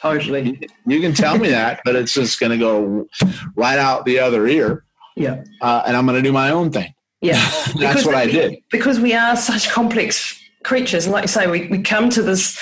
Totally. 0.00 0.58
you 0.86 1.00
can 1.00 1.12
tell 1.14 1.38
me 1.38 1.50
that 1.50 1.80
but 1.84 1.94
it's 1.94 2.12
just 2.14 2.40
going 2.40 2.50
to 2.50 2.58
go 2.58 3.06
right 3.54 3.78
out 3.78 4.04
the 4.04 4.18
other 4.18 4.46
ear 4.48 4.84
Yeah. 5.16 5.44
uh, 5.60 5.82
and 5.86 5.96
i'm 5.96 6.06
going 6.06 6.16
to 6.20 6.26
do 6.28 6.32
my 6.32 6.50
own 6.50 6.72
thing 6.72 6.92
Yeah. 7.20 7.34
that's 7.40 7.72
Because 7.74 8.06
what 8.06 8.14
i 8.16 8.26
we- 8.26 8.32
did 8.32 8.56
Because 8.72 8.98
we 8.98 9.14
are 9.14 9.36
such 9.36 9.70
complex 9.70 10.36
creatures. 10.62 11.06
And 11.06 11.14
like 11.14 11.22
you 11.24 11.28
say, 11.28 11.46
we, 11.50 11.68
we 11.68 11.80
come 11.80 12.10
to 12.10 12.20
this 12.22 12.58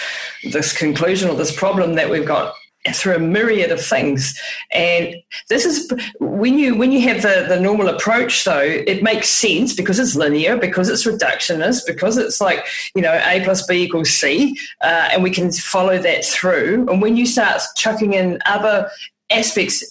this 0.53 0.73
conclusion 0.77 1.29
or 1.29 1.35
this 1.35 1.51
problem 1.57 1.95
that 1.97 2.09
we've 2.09 2.25
got 2.25 2.55
through 2.93 3.17
a 3.17 3.19
myriad 3.19 3.71
of 3.71 3.85
things. 3.85 4.39
And 4.71 5.15
this 5.49 5.65
is 5.65 5.93
when 6.21 6.59
you 6.59 6.75
when 6.75 6.93
you 6.93 7.01
have 7.03 7.23
the, 7.23 7.47
the 7.49 7.61
normal 7.61 7.89
approach 7.89 8.45
though, 8.45 8.61
it 8.61 9.03
makes 9.03 9.29
sense 9.29 9.75
because 9.75 9.99
it's 9.99 10.15
linear, 10.15 10.57
because 10.57 10.89
it's 10.89 11.07
reductionist, 11.07 11.87
because 11.87 12.17
it's 12.17 12.41
like, 12.41 12.65
you 12.95 13.03
know, 13.03 13.21
A 13.27 13.43
plus 13.45 13.67
B 13.67 13.83
equals 13.85 14.11
C, 14.11 14.57
uh, 14.83 15.09
and 15.13 15.23
we 15.23 15.31
can 15.31 15.51
follow 15.53 15.99
that 15.99 16.25
through. 16.25 16.87
And 16.89 17.03
when 17.03 17.17
you 17.17 17.27
start 17.27 17.61
chucking 17.77 18.15
in 18.15 18.39
other 18.47 18.91
aspects 19.31 19.85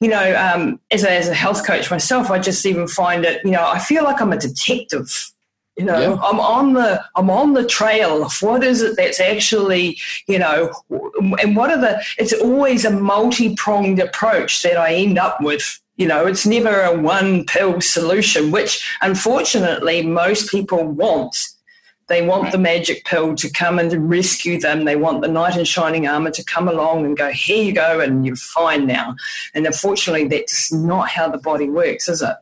you 0.00 0.08
know 0.08 0.34
um, 0.36 0.80
as, 0.90 1.04
a, 1.04 1.12
as 1.12 1.28
a 1.28 1.34
health 1.34 1.64
coach 1.64 1.92
myself 1.92 2.28
i 2.28 2.40
just 2.40 2.66
even 2.66 2.88
find 2.88 3.24
it 3.24 3.40
you 3.44 3.52
know 3.52 3.64
i 3.64 3.78
feel 3.78 4.02
like 4.02 4.20
i'm 4.20 4.32
a 4.32 4.36
detective 4.36 5.30
you 5.76 5.84
know 5.84 5.98
Yeah. 6.00 6.18
i'm 6.22 6.40
on 6.40 6.72
the 6.74 7.02
i'm 7.16 7.30
on 7.30 7.52
the 7.52 7.64
trail 7.66 8.24
of 8.24 8.32
what 8.42 8.62
is 8.64 8.82
it 8.82 8.96
that's 8.96 9.20
actually 9.20 9.98
you 10.26 10.38
know 10.38 10.70
and 11.42 11.56
what 11.56 11.70
are 11.70 11.80
the 11.80 12.02
it's 12.18 12.32
always 12.32 12.84
a 12.84 12.90
multi-pronged 12.90 13.98
approach 13.98 14.62
that 14.62 14.76
i 14.76 14.92
end 14.94 15.18
up 15.18 15.40
with 15.40 15.80
you 15.96 16.06
know 16.06 16.26
it's 16.26 16.46
never 16.46 16.82
a 16.82 16.98
one 16.98 17.44
pill 17.46 17.80
solution 17.80 18.50
which 18.50 18.84
unfortunately 19.00 20.02
most 20.02 20.50
people 20.50 20.84
want 20.84 21.48
they 22.08 22.22
want 22.26 22.42
Right. 22.42 22.52
the 22.52 22.58
magic 22.58 23.04
pill 23.04 23.36
to 23.36 23.48
come 23.48 23.78
and 23.78 24.10
rescue 24.10 24.58
them. 24.58 24.84
They 24.84 24.96
want 24.96 25.22
the 25.22 25.28
knight 25.28 25.56
in 25.56 25.64
shining 25.64 26.08
armor 26.08 26.32
to 26.32 26.42
come 26.42 26.66
along 26.68 27.04
and 27.04 27.16
go, 27.16 27.30
here 27.30 27.62
you 27.62 27.72
go, 27.72 28.00
and 28.00 28.26
you're 28.26 28.34
fine 28.34 28.84
now. 28.88 29.14
And 29.54 29.64
unfortunately, 29.64 30.26
that's 30.26 30.72
not 30.72 31.08
how 31.08 31.28
the 31.28 31.38
body 31.38 31.70
works, 31.70 32.08
is 32.08 32.20
it? 32.20 32.34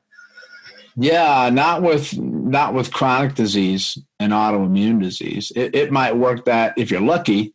Yeah, 1.01 1.49
not 1.51 1.83
with 1.83 2.19
not 2.19 2.75
with 2.75 2.93
chronic 2.93 3.37
disease 3.37 3.97
and 4.19 4.33
autoimmune 4.33 5.01
disease. 5.01 5.53
It, 5.55 5.75
it 5.75 5.93
might 5.93 6.17
work 6.17 6.45
that 6.47 6.77
if 6.77 6.91
you're 6.91 7.01
lucky 7.01 7.55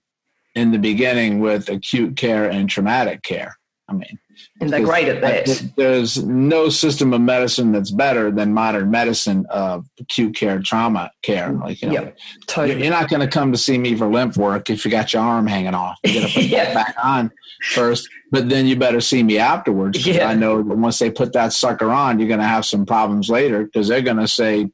in 0.56 0.72
the 0.72 0.78
beginning 0.78 1.40
with 1.40 1.68
acute 1.68 2.16
care 2.16 2.50
and 2.50 2.70
traumatic 2.70 3.22
care. 3.22 3.58
I 3.90 3.94
mean, 3.94 4.18
And 4.64 4.74
they're 4.74 4.84
great 4.86 5.08
at 5.08 5.22
that. 5.22 5.72
there's 5.76 6.24
no 6.24 6.70
system 6.70 7.14
of 7.14 7.22
medicine 7.22 7.72
that's 7.72 7.92
better 7.92 8.32
than 8.32 8.54
modern 8.54 8.90
medicine 8.92 9.46
of 9.50 9.86
acute 10.00 10.36
care, 10.36 10.60
trauma 10.60 11.12
care. 11.22 11.52
Like 11.52 11.82
you 11.82 11.90
know, 11.90 11.94
you're 12.02 12.14
totally. 12.48 12.82
you're 12.82 12.92
not 12.92 13.10
going 13.10 13.20
to 13.22 13.28
come 13.28 13.52
to 13.52 13.58
see 13.58 13.78
me 13.78 13.96
for 13.96 14.08
lymph 14.08 14.38
work 14.38 14.70
if 14.70 14.86
you 14.86 14.92
got 14.92 15.14
your 15.14 15.22
arm 15.22 15.48
hanging 15.48 15.74
off. 15.76 15.98
You 16.04 16.22
got 16.22 16.28
to 16.30 16.34
put 16.34 16.44
Yeah. 16.50 16.66
that 16.66 16.74
back 16.74 16.96
on 17.04 17.32
first, 17.72 18.08
but 18.32 18.50
then 18.50 18.66
you 18.66 18.76
better 18.76 19.02
see 19.02 19.24
me 19.24 19.38
afterwards. 19.38 20.06
Yeah. 20.06 20.28
I 20.28 20.34
know 20.34 20.58
that 20.64 20.78
once 20.78 21.00
they 21.00 21.10
put 21.12 21.34
that 21.34 21.54
sucker 21.54 21.92
on, 21.92 22.20
you're 22.20 22.28
going 22.28 22.40
to 22.40 22.46
have 22.48 22.66
some 22.66 22.86
problems 22.86 23.30
later 23.30 23.64
because 23.66 23.88
they're 23.88 24.02
going 24.02 24.18
to 24.18 24.28
say, 24.28 24.70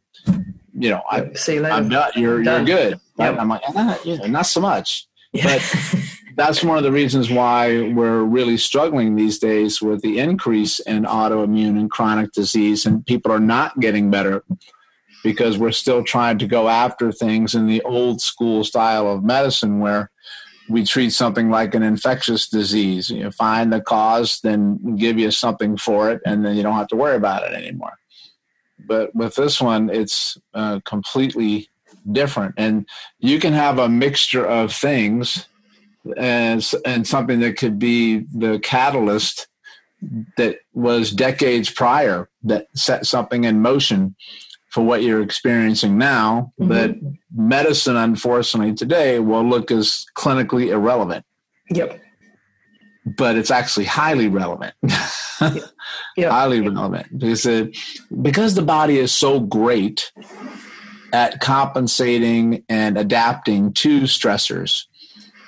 you 0.74 0.90
know, 0.90 1.02
I, 1.10 1.34
See 1.34 1.56
you 1.56 1.62
later. 1.62 1.76
I'm 1.76 1.90
done. 1.90 2.12
You're 2.16 2.42
Done. 2.44 2.66
you're 2.66 2.78
good. 2.78 3.00
Yep. 3.18 3.38
I'm 3.40 3.50
like, 3.50 3.62
ah, 3.76 4.00
yeah, 4.06 4.26
not 4.28 4.46
so 4.46 4.62
much. 4.62 5.08
Yeah. 5.34 5.44
But 5.60 5.96
that's 6.40 6.64
one 6.64 6.78
of 6.78 6.84
the 6.84 6.92
reasons 6.92 7.30
why 7.30 7.92
we're 7.92 8.24
really 8.24 8.56
struggling 8.56 9.16
these 9.16 9.40
days 9.40 9.82
with 9.82 10.02
the 10.02 10.20
increase 10.20 10.80
in 10.80 11.04
autoimmune 11.04 11.78
and 11.78 11.92
chronic 11.92 12.32
disease, 12.32 12.86
and 12.86 13.06
people 13.06 13.30
are 13.30 13.42
not 13.42 13.78
getting 13.82 14.10
better 14.10 14.46
because 15.22 15.58
we're 15.58 15.74
still 15.74 16.02
trying 16.02 16.38
to 16.38 16.48
go 16.48 16.70
after 16.70 17.12
things 17.12 17.56
in 17.56 17.68
the 17.68 17.82
old 17.82 18.22
school 18.22 18.64
style 18.64 19.06
of 19.12 19.22
medicine 19.22 19.80
where 19.80 20.12
we 20.70 20.86
treat 20.86 21.10
something 21.10 21.50
like 21.50 21.76
an 21.76 21.84
infectious 21.84 22.48
disease. 22.48 23.10
You 23.10 23.32
find 23.32 23.74
the 23.74 23.82
cause, 23.82 24.40
then 24.40 24.96
give 24.96 25.20
you 25.20 25.32
something 25.32 25.76
for 25.76 26.10
it, 26.10 26.22
and 26.26 26.46
then 26.46 26.56
you 26.56 26.64
don't 26.64 26.76
have 26.76 26.88
to 26.90 26.96
worry 26.96 27.18
about 27.18 27.44
it 27.44 27.54
anymore. 27.54 28.00
But 28.88 29.14
with 29.14 29.36
this 29.36 29.60
one, 29.60 29.90
it's 29.90 30.38
uh, 30.54 30.80
completely 30.86 31.70
different, 32.10 32.56
and 32.56 32.88
you 33.20 33.40
can 33.40 33.52
have 33.52 33.78
a 33.78 33.90
mixture 33.90 34.46
of 34.46 34.72
things, 34.72 35.49
and 36.18 36.66
and 36.86 37.06
something 37.08 37.40
that 37.42 37.58
could 37.58 37.78
be 37.80 38.20
the 38.36 38.60
catalyst 38.60 39.48
that 40.38 40.58
was 40.74 41.12
decades 41.12 41.70
prior 41.70 42.30
that 42.44 42.68
set 42.74 43.06
something 43.06 43.44
in 43.44 43.62
motion 43.62 44.16
for 44.70 44.84
what 44.86 45.04
you're 45.04 45.22
experiencing 45.22 45.98
now 45.98 46.54
Mhm. 46.60 46.68
that 46.70 46.96
medicine, 47.36 47.98
unfortunately, 47.98 48.74
today 48.74 49.20
will 49.20 49.44
look 49.44 49.72
as 49.72 50.06
clinically 50.16 50.68
irrelevant, 50.70 51.26
Yep. 51.72 52.00
but 53.18 53.36
it's 53.36 53.52
actually 53.52 53.86
highly 53.86 54.28
relevant. 54.28 54.74
Yep. 56.18 56.32
highly 56.32 56.60
relevant 56.62 57.18
because 57.18 57.46
it, 57.46 57.78
because 58.22 58.56
the 58.56 58.62
body 58.62 58.98
is 59.00 59.12
so 59.12 59.40
great 59.40 60.12
at 61.14 61.40
compensating 61.40 62.64
and 62.70 62.98
adapting 62.98 63.72
to 63.74 64.02
stressors. 64.02 64.84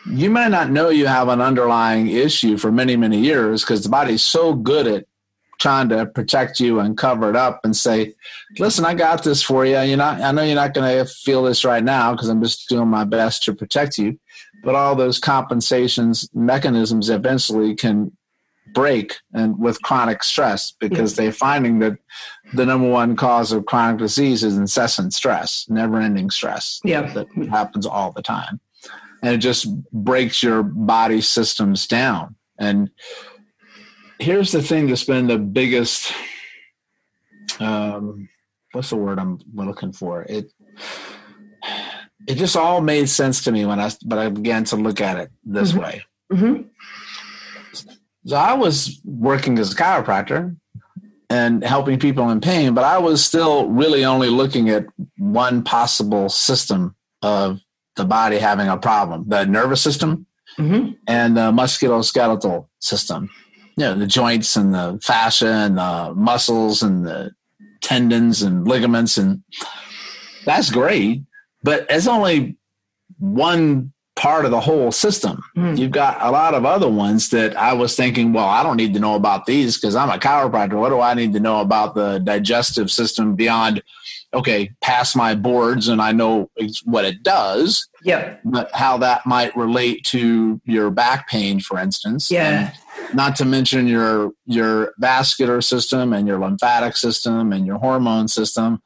You 0.06 0.30
may 0.30 0.50
not 0.50 0.72
know 0.72 0.90
you 0.90 1.08
have 1.08 1.28
an 1.28 1.42
underlying 1.42 2.08
issue 2.08 2.58
for 2.58 2.72
many, 2.72 2.96
many 2.96 3.20
years 3.20 3.62
because 3.64 3.84
the 3.84 3.90
body 3.90 4.14
is 4.14 4.24
so 4.24 4.54
good 4.54 4.88
at 4.88 5.06
trying 5.60 5.90
to 5.90 6.08
protect 6.08 6.60
you 6.60 6.80
and 6.80 6.98
cover 6.98 7.30
it 7.30 7.36
up 7.36 7.62
and 7.64 7.76
say, 7.76 8.16
"Listen, 8.58 8.84
I 8.84 8.96
got 8.96 9.24
this 9.24 9.44
for 9.44 9.64
you. 9.64 9.80
You're 9.80 9.98
not. 9.98 10.20
I 10.20 10.32
know 10.32 10.42
you're 10.42 10.56
not 10.56 10.74
going 10.74 10.98
to 10.98 11.06
feel 11.06 11.44
this 11.44 11.64
right 11.64 11.84
now 11.84 12.14
because 12.14 12.30
I'm 12.30 12.42
just 12.42 12.68
doing 12.68 12.88
my 12.88 13.04
best 13.04 13.44
to 13.44 13.54
protect 13.54 13.98
you." 14.00 14.20
But 14.64 14.74
all 14.76 14.96
those 14.96 15.20
compensations 15.20 16.28
mechanisms 16.34 17.10
eventually 17.10 17.76
can 17.76 18.12
break 18.74 19.18
and 19.34 19.60
with 19.60 19.82
chronic 19.82 20.24
stress 20.24 20.72
because 20.80 21.16
they're 21.16 21.32
finding 21.32 21.80
that 21.80 21.98
the 22.54 22.66
number 22.66 22.90
one 22.90 23.16
cause 23.16 23.52
of 23.52 23.66
chronic 23.66 24.00
disease 24.00 24.44
is 24.44 24.58
incessant 24.58 25.14
stress, 25.14 25.66
never-ending 25.70 26.30
stress 26.30 26.80
Yeah. 26.84 27.02
that 27.14 27.28
happens 27.50 27.86
all 27.86 28.12
the 28.14 28.22
time. 28.22 28.60
And 29.22 29.36
it 29.36 29.38
just 29.40 29.68
breaks 29.92 30.42
your 30.42 30.64
body 30.64 31.22
systems 31.22 31.88
down. 31.88 32.36
And 32.60 32.90
here's 34.20 34.52
the 34.52 34.62
thing 34.62 34.88
that's 34.88 35.04
been 35.04 35.28
the 35.28 35.38
biggest 35.38 36.12
um 37.60 38.30
what's 38.72 38.90
the 38.90 38.96
word 38.96 39.20
I'm 39.20 39.40
looking 39.54 39.92
for? 39.92 40.24
It 40.24 40.52
it 42.28 42.36
just 42.36 42.56
all 42.56 42.82
made 42.82 43.10
sense 43.10 43.44
to 43.44 43.52
me 43.52 43.66
when 43.66 43.80
I 43.80 43.92
but 44.06 44.18
I 44.20 44.30
began 44.30 44.64
to 44.66 44.76
look 44.76 45.02
at 45.02 45.18
it 45.18 45.32
this 45.44 45.74
Mhm. 45.74 45.80
way. 45.80 46.04
hmm 46.32 46.62
So 48.26 48.36
I 48.38 48.54
was 48.54 49.00
working 49.04 49.58
as 49.60 49.74
a 49.74 49.76
chiropractor 49.76 50.56
and 51.30 51.64
helping 51.64 51.98
people 52.00 52.30
in 52.30 52.42
pain, 52.42 52.74
but 52.74 52.84
I 52.84 52.98
was 53.00 53.24
still 53.24 53.68
really 53.70 54.06
only 54.06 54.30
looking 54.30 54.70
at 54.70 54.86
one 55.18 55.64
possible 55.64 56.30
system 56.30 56.96
of 57.22 57.60
the 57.96 58.06
body 58.06 58.38
having 58.38 58.68
a 58.68 58.78
problem 58.78 59.26
the 59.28 59.46
nervous 59.46 59.82
system 59.82 60.26
hmm 60.56 60.90
and 61.08 61.38
the 61.38 61.52
musculoskeletal 61.52 62.68
system. 62.80 63.30
You 63.78 63.86
know, 63.86 63.96
the 63.96 64.08
joints 64.08 64.56
and 64.56 64.74
the 64.74 65.00
fascia 65.02 65.48
and 65.48 65.78
the 65.78 66.14
muscles 66.16 66.84
and 66.84 67.06
the 67.06 67.32
tendons 67.82 68.42
and 68.42 68.68
ligaments. 68.68 69.18
And 69.18 69.44
that's 70.46 70.70
great, 70.70 71.24
but 71.64 71.86
it's 71.90 72.08
only 72.08 72.58
one 73.18 73.94
part 74.16 74.46
of 74.46 74.52
the 74.52 74.60
whole 74.60 74.92
system. 74.92 75.42
Mm. 75.58 75.78
You've 75.78 75.92
got 75.92 76.18
a 76.22 76.32
lot 76.32 76.54
of 76.54 76.66
other 76.66 76.90
ones 76.90 77.30
that 77.30 77.56
I 77.56 77.74
was 77.74 77.96
thinking, 77.96 78.34
well, 78.34 78.48
I 78.48 78.62
don't 78.62 78.78
need 78.78 78.94
to 78.94 79.00
know 79.00 79.16
about 79.16 79.46
these 79.46 79.78
because 79.78 79.96
I'm 79.96 80.10
a 80.10 80.18
chiropractor. 80.18 80.80
What 80.80 80.90
do 80.90 81.00
I 81.00 81.14
need 81.14 81.34
to 81.34 81.40
know 81.40 81.62
about 81.62 81.96
the 81.96 82.20
digestive 82.20 82.92
system 82.92 83.36
beyond, 83.36 83.82
okay, 84.34 84.72
pass 84.82 85.16
my 85.16 85.36
boards 85.36 85.88
and 85.90 86.02
I 86.02 86.12
know 86.14 86.50
it's 86.56 86.86
what 86.86 87.04
it 87.06 87.22
does, 87.22 87.88
Yep. 88.04 88.42
but 88.46 88.74
how 88.74 88.98
that 89.00 89.26
might 89.26 89.56
relate 89.56 90.06
to 90.06 90.62
your 90.66 90.90
back 90.90 91.28
pain, 91.28 91.60
for 91.60 91.78
instance. 91.78 92.32
Yeah. 92.32 92.72
And 93.08 93.16
not 93.16 93.36
to 93.38 93.46
mention 93.46 93.88
your 93.88 94.32
your 94.46 94.94
vascular 95.00 95.62
system 95.62 96.14
and 96.14 96.28
your 96.28 96.40
lymphatic 96.40 96.96
system 96.98 97.52
and 97.52 97.66
your 97.66 97.78
hormone 97.78 98.28
system. 98.28 98.82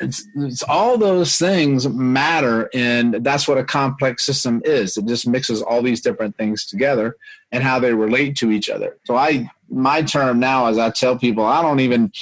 It's, 0.00 0.26
it's 0.34 0.64
all 0.64 0.98
those 0.98 1.38
things 1.38 1.88
matter, 1.88 2.68
and 2.74 3.14
that's 3.24 3.46
what 3.46 3.58
a 3.58 3.64
complex 3.64 4.24
system 4.26 4.60
is. 4.64 4.96
It 4.96 5.06
just 5.06 5.26
mixes 5.26 5.62
all 5.62 5.82
these 5.82 6.00
different 6.00 6.36
things 6.36 6.66
together 6.66 7.16
and 7.52 7.62
how 7.62 7.78
they 7.78 7.94
relate 7.94 8.36
to 8.38 8.50
each 8.50 8.68
other. 8.68 8.96
So 9.04 9.14
I, 9.14 9.48
my 9.70 10.02
term 10.02 10.40
now, 10.40 10.66
as 10.66 10.78
I 10.78 10.90
tell 10.90 11.16
people, 11.16 11.44
I 11.44 11.62
don't 11.62 11.80
even. 11.80 12.12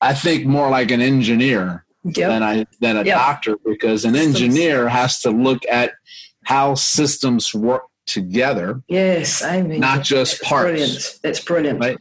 I 0.00 0.14
think 0.14 0.46
more 0.46 0.70
like 0.70 0.90
an 0.92 1.00
engineer 1.00 1.84
Yep. 2.16 2.28
than 2.30 2.42
I 2.42 2.66
than 2.80 2.96
a 2.96 3.04
Yeah. 3.04 3.16
doctor 3.18 3.56
because 3.64 4.04
an 4.04 4.16
engineer 4.16 4.88
has 4.88 5.20
to 5.20 5.30
look 5.30 5.62
at 5.70 5.92
how 6.44 6.74
systems 6.74 7.54
work 7.54 7.82
together 8.06 8.82
Yes, 8.88 9.42
I 9.42 9.60
mean 9.62 9.80
Not 9.80 10.02
just 10.02 10.38
That's 10.38 10.48
parts. 10.48 10.70
Brilliant. 10.70 11.18
That's 11.22 11.40
brilliant. 11.40 11.80
Right. 11.80 11.98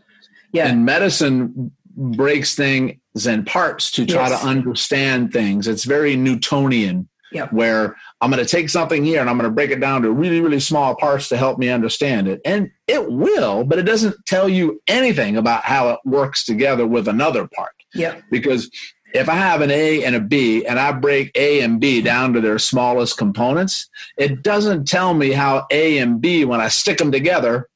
Yeah. 0.54 0.68
and 0.68 0.86
medicine 0.86 1.72
breaks 1.96 2.56
things 2.56 2.96
in 3.26 3.44
parts 3.44 3.92
to 3.92 4.06
try 4.06 4.30
Yes. 4.30 4.40
to 4.42 4.48
understand 4.48 5.34
things 5.34 5.68
it's 5.68 5.84
very 5.84 6.16
newtonian 6.16 7.10
Yep. 7.34 7.52
where 7.52 7.96
i'm 8.22 8.32
going 8.32 8.42
to 8.44 8.50
take 8.50 8.70
something 8.70 9.04
here 9.04 9.20
and 9.20 9.30
i'm 9.30 9.38
going 9.38 9.50
to 9.50 9.54
break 9.54 9.72
it 9.72 9.82
down 9.82 10.04
to 10.04 10.12
really 10.12 10.40
really 10.40 10.60
small 10.62 10.96
parts 10.96 11.28
to 11.30 11.36
help 11.38 11.58
me 11.60 11.68
understand 11.70 12.28
it 12.30 12.40
and 12.46 12.70
it 12.88 13.12
will 13.12 13.64
but 13.66 13.78
it 13.80 13.84
doesn't 13.84 14.16
tell 14.26 14.48
you 14.48 14.80
anything 14.88 15.36
about 15.36 15.64
how 15.66 15.90
it 15.90 16.00
works 16.06 16.46
together 16.46 16.88
with 16.88 17.08
another 17.10 17.46
part 17.54 17.72
Yeah. 17.94 18.16
because 18.32 18.70
if 19.14 19.30
I 19.30 19.36
have 19.36 19.62
an 19.62 19.72
A 19.72 20.04
and 20.04 20.16
a 20.16 20.20
B 20.20 20.66
and 20.66 20.78
I 20.80 20.92
break 20.92 21.32
A 21.36 21.62
and 21.62 21.80
B 21.80 22.02
down 22.02 22.34
to 22.34 22.42
their 22.42 22.60
smallest 22.60 23.18
components, 23.18 23.90
it 24.18 24.44
doesn't 24.44 24.88
tell 24.88 25.14
me 25.14 25.32
how 25.32 25.66
A 25.72 25.98
and 26.00 26.20
B, 26.22 26.46
when 26.46 26.60
I 26.62 26.68
stick 26.68 26.98
them 26.98 27.12
together, 27.12 27.68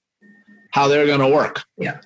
how 0.72 0.88
they're 0.88 1.06
going 1.06 1.20
to 1.22 1.28
work. 1.28 1.64
Yeah. 1.78 2.00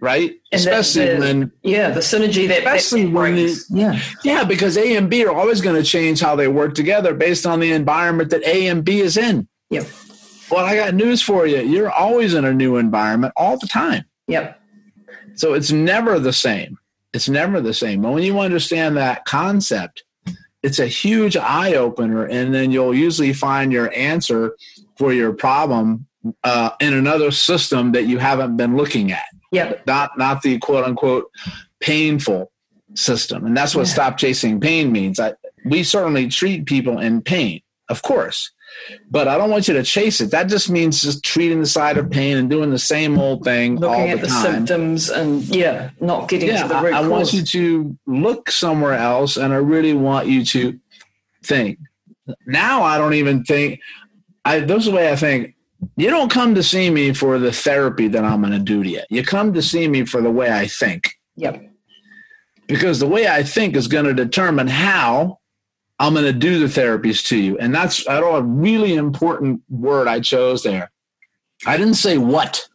Right? 0.00 0.30
And 0.52 0.60
Especially 0.60 1.06
the- 1.14 1.18
when, 1.20 1.52
Yeah. 1.62 1.90
The 1.90 2.00
synergy 2.00 2.46
that, 2.48 2.64
that 2.64 2.76
Especially 2.76 3.04
when 3.06 3.34
brings. 3.34 3.66
yeah. 3.70 3.98
yeah, 4.24 4.44
because 4.44 4.76
A 4.76 4.94
and 4.96 5.08
B 5.08 5.24
are 5.24 5.32
always 5.32 5.60
going 5.60 5.76
to 5.76 5.82
change 5.82 6.20
how 6.20 6.36
they 6.36 6.48
work 6.48 6.74
together 6.74 7.14
based 7.14 7.46
on 7.46 7.60
the 7.60 7.72
environment 7.72 8.30
that 8.30 8.44
A 8.44 8.66
and 8.68 8.84
B 8.84 9.00
is 9.00 9.16
in. 9.16 9.48
Yep. 9.70 9.86
Well, 10.50 10.64
I 10.64 10.76
got 10.76 10.94
news 10.94 11.22
for 11.22 11.46
you. 11.46 11.58
You're 11.62 11.90
always 11.90 12.34
in 12.34 12.44
a 12.44 12.52
new 12.52 12.76
environment 12.76 13.32
all 13.36 13.58
the 13.58 13.66
time. 13.66 14.04
Yep. 14.28 14.60
So 15.34 15.54
it's 15.54 15.72
never 15.72 16.18
the 16.20 16.32
same. 16.32 16.78
It's 17.16 17.30
never 17.30 17.62
the 17.62 17.72
same. 17.72 18.02
But 18.02 18.12
when 18.12 18.22
you 18.22 18.38
understand 18.40 18.98
that 18.98 19.24
concept, 19.24 20.04
it's 20.62 20.78
a 20.78 20.86
huge 20.86 21.34
eye 21.36 21.74
opener, 21.74 22.26
and 22.26 22.52
then 22.54 22.70
you'll 22.70 22.94
usually 22.94 23.32
find 23.32 23.72
your 23.72 23.90
answer 23.94 24.54
for 24.98 25.14
your 25.14 25.32
problem 25.32 26.06
uh, 26.44 26.70
in 26.78 26.92
another 26.92 27.30
system 27.30 27.92
that 27.92 28.04
you 28.04 28.18
haven't 28.18 28.56
been 28.58 28.76
looking 28.76 29.12
at, 29.12 29.24
Yep. 29.52 29.86
not 29.86 30.18
not 30.18 30.42
the 30.42 30.58
quote 30.58 30.84
unquote 30.84 31.30
painful 31.80 32.52
system. 32.94 33.46
And 33.46 33.56
that's 33.56 33.74
what 33.74 33.86
Yeah. 33.86 33.92
stop 33.94 34.18
chasing 34.18 34.60
pain 34.60 34.92
means. 34.92 35.18
I, 35.18 35.32
we 35.64 35.84
certainly 35.84 36.28
treat 36.28 36.66
people 36.66 36.98
in 36.98 37.22
pain, 37.22 37.60
of 37.88 38.02
course. 38.02 38.50
But 39.10 39.28
I 39.28 39.36
don't 39.38 39.50
want 39.50 39.68
you 39.68 39.74
to 39.74 39.82
chase 39.82 40.20
it. 40.20 40.30
That 40.30 40.48
just 40.48 40.70
means 40.70 41.02
just 41.02 41.24
treating 41.24 41.60
the 41.60 41.66
side 41.66 41.98
of 41.98 42.10
pain 42.10 42.36
and 42.36 42.48
doing 42.48 42.70
the 42.70 42.78
same 42.78 43.18
old 43.18 43.42
thing 43.44 43.82
all 43.82 43.90
Looking 43.90 44.06
the 44.06 44.10
at 44.10 44.20
the 44.20 44.26
time 44.28 44.42
symptoms 44.42 45.10
and 45.10 45.42
yeah, 45.44 45.90
not 46.00 46.28
getting 46.28 46.48
yeah, 46.48 46.62
to 46.62 46.68
the 46.68 46.80
root 46.80 46.94
I, 46.94 47.02
I 47.02 47.08
want 47.08 47.32
you 47.32 47.42
to 47.42 47.98
look 48.06 48.50
somewhere 48.50 48.94
else, 48.94 49.36
and 49.36 49.52
I 49.52 49.56
really 49.56 49.92
want 49.94 50.28
you 50.28 50.44
to 50.46 50.78
think. 51.44 51.78
Now 52.46 52.82
I 52.82 52.98
don't 52.98 53.14
even 53.14 53.44
think. 53.44 53.80
I 54.44 54.60
this 54.60 54.78
is 54.78 54.84
the 54.86 54.92
way 54.92 55.10
I 55.10 55.16
think. 55.16 55.54
You 55.96 56.08
don't 56.10 56.30
come 56.30 56.54
to 56.54 56.62
see 56.62 56.90
me 56.90 57.12
for 57.12 57.38
the 57.38 57.52
therapy 57.52 58.08
that 58.08 58.24
I'm 58.24 58.40
going 58.40 58.52
to 58.52 58.58
do 58.58 58.82
to 58.82 58.88
you. 58.88 59.02
You 59.10 59.22
come 59.22 59.52
to 59.54 59.62
see 59.62 59.86
me 59.88 60.04
for 60.06 60.20
the 60.22 60.30
way 60.30 60.50
I 60.50 60.66
think, 60.66 61.12
Yep. 61.36 61.62
because 62.66 62.98
the 62.98 63.06
way 63.06 63.28
I 63.28 63.42
think 63.42 63.76
is 63.76 63.86
going 63.86 64.06
to 64.06 64.14
determine 64.14 64.68
how 64.68 65.38
I'm 65.98 66.12
going 66.12 66.26
to 66.26 66.32
do 66.32 66.58
the 66.58 66.66
therapies 66.66 67.26
to 67.28 67.36
you. 67.38 67.58
And 67.58 67.74
that's 67.74 68.06
I 68.08 68.20
don't 68.20 68.34
a 68.34 68.42
really 68.42 68.94
important 68.94 69.62
word 69.68 70.08
I 70.08 70.20
chose 70.20 70.62
there. 70.62 70.90
I 71.66 71.76
didn't 71.76 71.94
say 71.94 72.18
what 72.18 72.68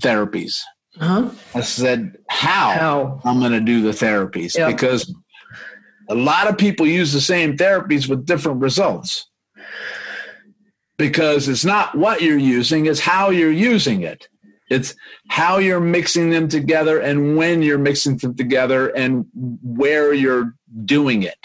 therapies. 0.00 0.62
Huh? 0.98 1.30
I 1.54 1.60
said 1.60 2.16
how. 2.28 2.70
How? 2.70 3.20
I'm 3.24 3.38
going 3.38 3.52
to 3.52 3.60
do 3.60 3.82
the 3.82 3.90
therapies 3.90 4.56
Yeah. 4.56 4.66
because 4.66 5.14
a 6.08 6.14
lot 6.14 6.48
of 6.48 6.56
people 6.58 6.86
use 6.86 7.12
the 7.12 7.20
same 7.20 7.56
therapies 7.56 8.08
with 8.08 8.26
different 8.26 8.60
results. 8.60 9.28
Because 10.96 11.48
it's 11.48 11.64
not 11.64 11.94
what 11.94 12.22
you're 12.22 12.38
using, 12.38 12.86
it's 12.86 13.00
how 13.00 13.28
you're 13.28 13.52
using 13.52 14.02
it. 14.02 14.28
It's 14.70 14.94
how 15.28 15.58
you're 15.58 15.80
mixing 15.80 16.30
them 16.30 16.48
together 16.48 16.98
and 16.98 17.36
when 17.36 17.62
you're 17.62 17.78
mixing 17.78 18.16
them 18.16 18.34
together 18.34 18.88
and 18.88 19.26
where 19.62 20.12
you're 20.14 20.54
doing 20.84 21.22
it. 21.22 21.36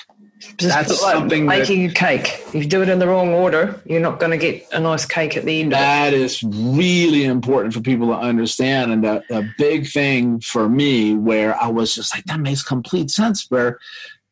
Just 0.57 0.59
That's 0.75 1.01
like 1.03 1.13
something 1.13 1.45
that- 1.45 1.59
making 1.59 1.85
a 1.85 1.93
cake. 1.93 2.41
If 2.47 2.55
you 2.55 2.65
do 2.65 2.81
it 2.81 2.89
in 2.89 2.97
the 2.99 3.07
wrong 3.07 3.29
order, 3.29 3.79
you're 3.85 3.99
not 4.01 4.19
going 4.19 4.31
to 4.31 4.37
get 4.37 4.67
a 4.71 4.79
nice 4.79 5.05
cake 5.05 5.37
at 5.37 5.45
the 5.45 5.61
end. 5.61 5.71
That 5.71 6.13
is 6.13 6.41
really 6.43 7.25
important 7.25 7.73
for 7.73 7.81
people 7.81 8.07
to 8.07 8.13
understand. 8.17 8.91
And 8.91 9.05
a, 9.05 9.23
a 9.29 9.43
big 9.57 9.87
thing 9.87 10.39
for 10.39 10.67
me 10.67 11.13
where 11.15 11.55
I 11.61 11.67
was 11.67 11.93
just 11.93 12.13
like, 12.15 12.25
that 12.25 12.39
makes 12.39 12.63
complete 12.63 13.11
sense. 13.11 13.45
Where 13.49 13.77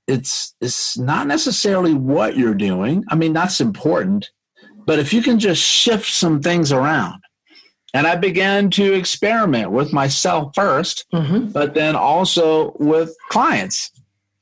it's 0.07 0.55
it's 0.61 0.97
not 0.97 1.27
necessarily 1.27 1.93
what 1.93 2.35
you're 2.35 2.55
doing. 2.55 3.03
I 3.09 3.15
mean, 3.15 3.33
that's 3.33 3.61
important. 3.61 4.31
But 4.85 4.97
if 4.97 5.13
you 5.13 5.21
can 5.21 5.37
just 5.37 5.61
shift 5.61 6.09
some 6.09 6.41
things 6.41 6.71
around. 6.71 7.21
And 7.93 8.05
I 8.05 8.15
began 8.15 8.69
to 8.71 8.93
experiment 8.93 9.71
with 9.71 9.91
myself 9.93 10.53
first, 10.55 11.05
Mm-hmm. 11.13 11.47
but 11.47 11.73
then 11.73 11.95
also 11.95 12.73
with 12.79 13.15
clients. 13.29 13.91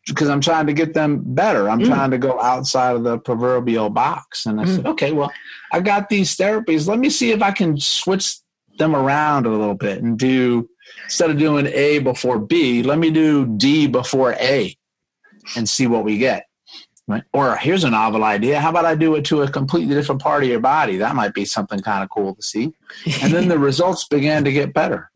Because 0.08 0.30
I'm 0.30 0.42
trying 0.42 0.68
to 0.68 0.74
get 0.74 0.94
them 0.94 1.22
better. 1.24 1.70
I'm 1.70 1.80
mm. 1.80 1.88
trying 1.88 2.12
to 2.12 2.18
go 2.18 2.40
outside 2.40 2.96
of 2.96 3.04
the 3.04 3.18
proverbial 3.18 3.90
box. 3.90 4.46
And 4.46 4.60
I 4.60 4.64
mm. 4.64 4.76
said, 4.76 4.88
okay, 4.88 5.12
well, 5.12 5.32
I 5.72 5.82
got 5.82 6.10
these 6.10 6.36
therapies. 6.36 6.88
Let 6.88 7.00
me 7.00 7.10
see 7.10 7.32
if 7.32 7.42
I 7.42 7.52
can 7.52 7.78
switch 7.80 8.38
them 8.78 8.96
around 8.96 9.46
a 9.46 9.50
little 9.50 9.76
bit 9.76 10.02
and 10.02 10.18
do 10.18 10.70
instead 11.04 11.30
of 11.30 11.38
doing 11.38 11.68
A 11.68 12.00
before 12.00 12.40
B, 12.40 12.84
let 12.84 13.00
me 13.00 13.12
do 13.12 13.46
D 13.46 13.88
before 13.88 14.34
A 14.34 14.76
and 15.56 15.68
see 15.68 15.88
what 15.88 16.04
we 16.04 16.18
get. 16.18 16.47
Right? 17.10 17.24
Or 17.32 17.56
here's 17.56 17.86
a 17.86 17.90
novel 17.90 18.26
idea. 18.26 18.60
How 18.60 18.70
about 18.70 18.84
I 18.84 18.94
do 18.94 19.16
it 19.16 19.24
to 19.26 19.42
a 19.42 19.50
completely 19.50 19.96
different 19.96 20.22
part 20.22 20.44
of 20.44 20.50
your 20.50 20.60
body? 20.60 20.98
That 20.98 21.16
might 21.16 21.34
be 21.34 21.46
something 21.46 21.80
kind 21.80 22.04
of 22.04 22.10
cool 22.10 22.36
to 22.36 22.42
see. 22.42 22.74
And 23.22 23.32
then 23.32 23.48
the 23.48 23.58
results 23.70 24.04
began 24.04 24.44
to 24.44 24.52
get 24.52 24.74
better. 24.74 25.10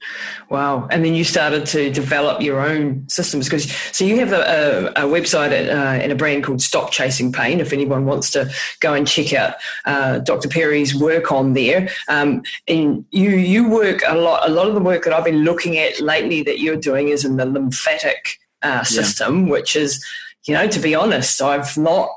Wow. 0.50 0.88
And 0.90 1.04
then 1.04 1.16
you 1.16 1.26
started 1.26 1.66
to 1.66 1.92
develop 1.92 2.42
your 2.42 2.62
own 2.62 3.10
systems 3.10 3.48
because 3.48 3.70
so 3.92 4.06
you 4.06 4.20
have 4.20 4.32
a, 4.32 4.94
a, 4.96 5.06
a 5.06 5.10
website 5.10 5.52
at, 5.52 5.68
uh, 5.68 6.02
and 6.02 6.14
a 6.14 6.16
brand 6.16 6.46
called 6.46 6.62
Stop 6.62 6.92
Chasing 6.92 7.34
Pain. 7.34 7.60
If 7.60 7.74
anyone 7.74 8.06
wants 8.06 8.30
to 8.32 8.50
go 8.80 8.94
and 8.94 9.06
check 9.06 9.34
out 9.34 9.56
uh, 9.84 10.20
Dr. 10.20 10.48
Perry's 10.48 10.96
work 10.96 11.34
on 11.34 11.54
there, 11.54 11.90
um, 12.08 12.44
and 12.70 13.04
you 13.12 13.32
you 13.32 13.70
work 13.70 14.02
a 14.08 14.16
lot. 14.16 14.48
A 14.48 14.52
lot 14.52 14.68
of 14.70 14.76
the 14.76 14.82
work 14.82 15.04
that 15.04 15.12
I've 15.14 15.26
been 15.26 15.44
looking 15.44 15.78
at 15.78 16.00
lately 16.00 16.42
that 16.44 16.60
you're 16.60 16.78
doing 16.78 17.10
is 17.10 17.26
in 17.26 17.36
the 17.36 17.46
lymphatic 17.46 18.40
uh, 18.62 18.84
system, 18.84 19.46
yeah. 19.46 19.52
which 19.52 19.76
is 19.76 20.06
you 20.46 20.54
know, 20.54 20.68
to 20.68 20.80
be 20.80 20.96
honest, 20.96 21.42
I've 21.42 21.78
not 21.78 22.10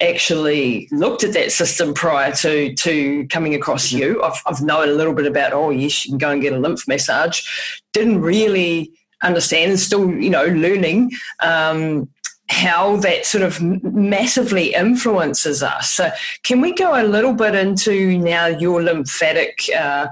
actually 0.00 0.88
looked 0.90 1.24
at 1.24 1.32
that 1.32 1.50
system 1.52 1.94
prior 1.94 2.32
to 2.32 2.74
to 2.74 3.26
coming 3.28 3.54
across 3.54 3.88
mm-hmm. 3.88 3.98
you. 3.98 4.22
I've, 4.22 4.40
I've 4.46 4.62
known 4.62 4.88
a 4.88 4.92
little 4.92 5.14
bit 5.14 5.26
about, 5.26 5.52
oh, 5.52 5.70
yes, 5.70 6.04
you 6.04 6.12
can 6.12 6.18
go 6.18 6.30
and 6.30 6.42
get 6.42 6.52
a 6.52 6.58
lymph 6.58 6.86
massage. 6.86 7.42
Didn't 7.92 8.20
really 8.20 8.92
understand 9.22 9.70
and 9.70 9.80
still, 9.80 10.10
you 10.10 10.30
know, 10.30 10.46
learning 10.46 11.12
um, 11.40 12.08
how 12.48 12.96
that 12.96 13.26
sort 13.26 13.42
of 13.42 13.60
massively 13.60 14.74
influences 14.74 15.62
us. 15.62 15.90
So, 15.90 16.10
can 16.42 16.60
we 16.60 16.72
go 16.72 17.00
a 17.00 17.04
little 17.04 17.32
bit 17.32 17.54
into 17.54 18.18
now 18.18 18.46
your 18.46 18.82
lymphatic 18.82 19.60
uh, 19.76 20.08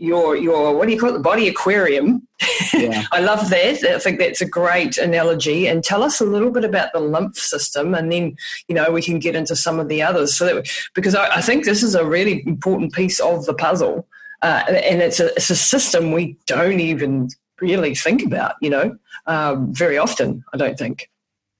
your 0.00 0.36
your 0.36 0.76
what 0.76 0.86
do 0.86 0.94
you 0.94 1.00
call 1.00 1.10
it? 1.10 1.14
The 1.14 1.18
body 1.20 1.48
aquarium. 1.48 2.26
Yeah. 2.72 3.04
i 3.12 3.20
love 3.20 3.50
that. 3.50 3.84
I 3.84 3.98
think 3.98 4.18
that's 4.18 4.40
a 4.40 4.48
great 4.48 4.98
analogy. 4.98 5.66
And 5.66 5.84
tell 5.84 6.02
us 6.02 6.20
a 6.20 6.24
little 6.24 6.50
bit 6.50 6.64
about 6.64 6.92
the 6.92 7.00
lymph 7.00 7.36
system 7.36 7.94
and 7.94 8.10
then 8.10 8.36
you 8.68 8.74
know 8.74 8.90
we 8.90 9.02
can 9.02 9.18
get 9.18 9.36
into 9.36 9.56
some 9.56 9.78
of 9.78 9.88
the 9.88 10.02
others. 10.02 10.34
So 10.34 10.46
that 10.46 10.68
because 10.94 11.14
I, 11.14 11.36
I 11.36 11.40
think 11.40 11.64
this 11.64 11.82
is 11.82 11.94
a 11.94 12.04
really 12.04 12.42
important 12.46 12.92
piece 12.92 13.20
of 13.20 13.46
the 13.46 13.54
puzzle. 13.54 14.06
Uh, 14.42 14.62
and 14.68 15.00
it's 15.00 15.20
a, 15.20 15.28
it's 15.36 15.48
a 15.48 15.56
system 15.56 16.12
we 16.12 16.36
don't 16.44 16.80
even 16.80 17.30
really 17.60 17.94
think 17.94 18.22
about 18.22 18.56
you 18.60 18.68
know 18.68 18.96
um, 19.26 19.72
very 19.72 19.96
often 19.96 20.44
i 20.52 20.56
don't 20.56 20.78
think 20.78 21.08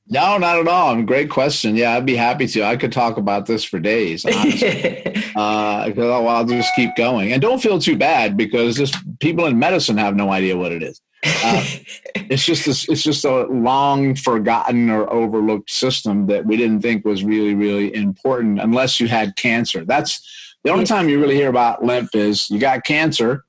no, 0.08 0.36
not 0.36 0.58
at 0.58 0.68
all. 0.68 1.02
Great 1.02 1.30
question. 1.30 1.76
Yeah, 1.76 1.96
I'd 1.96 2.04
be 2.04 2.16
happy 2.16 2.46
to. 2.48 2.62
I 2.62 2.76
could 2.76 2.92
talk 2.92 3.16
about 3.16 3.46
this 3.46 3.64
for 3.64 3.80
days. 3.80 4.26
uh, 4.26 5.90
well, 5.96 6.28
I'll 6.28 6.44
just 6.44 6.74
keep 6.74 6.94
going, 6.94 7.32
and 7.32 7.40
don't 7.40 7.62
feel 7.62 7.78
too 7.78 7.96
bad 7.96 8.36
because 8.36 8.76
just 8.76 8.96
people 9.20 9.46
in 9.46 9.58
medicine 9.58 9.96
have 9.96 10.14
no 10.14 10.30
idea 10.30 10.56
what 10.56 10.72
it 10.72 10.82
is. 10.82 11.00
Uh, 11.24 11.64
it's 12.14 12.44
just 12.44 12.66
a, 12.66 12.92
it's 12.92 13.02
just 13.02 13.24
a 13.24 13.44
long 13.46 14.14
forgotten 14.14 14.90
or 14.90 15.10
overlooked 15.10 15.70
system 15.70 16.26
that 16.26 16.44
we 16.44 16.58
didn't 16.58 16.82
think 16.82 17.04
was 17.04 17.24
really 17.24 17.54
really 17.54 17.94
important 17.94 18.60
unless 18.60 19.00
you 19.00 19.08
had 19.08 19.36
cancer. 19.36 19.86
That's 19.86 20.20
the 20.64 20.70
only 20.70 20.84
time 20.84 21.08
you 21.08 21.18
really 21.18 21.34
hear 21.34 21.48
about 21.48 21.82
lymph 21.82 22.14
is 22.14 22.50
you 22.50 22.58
got 22.58 22.84
cancer 22.84 23.44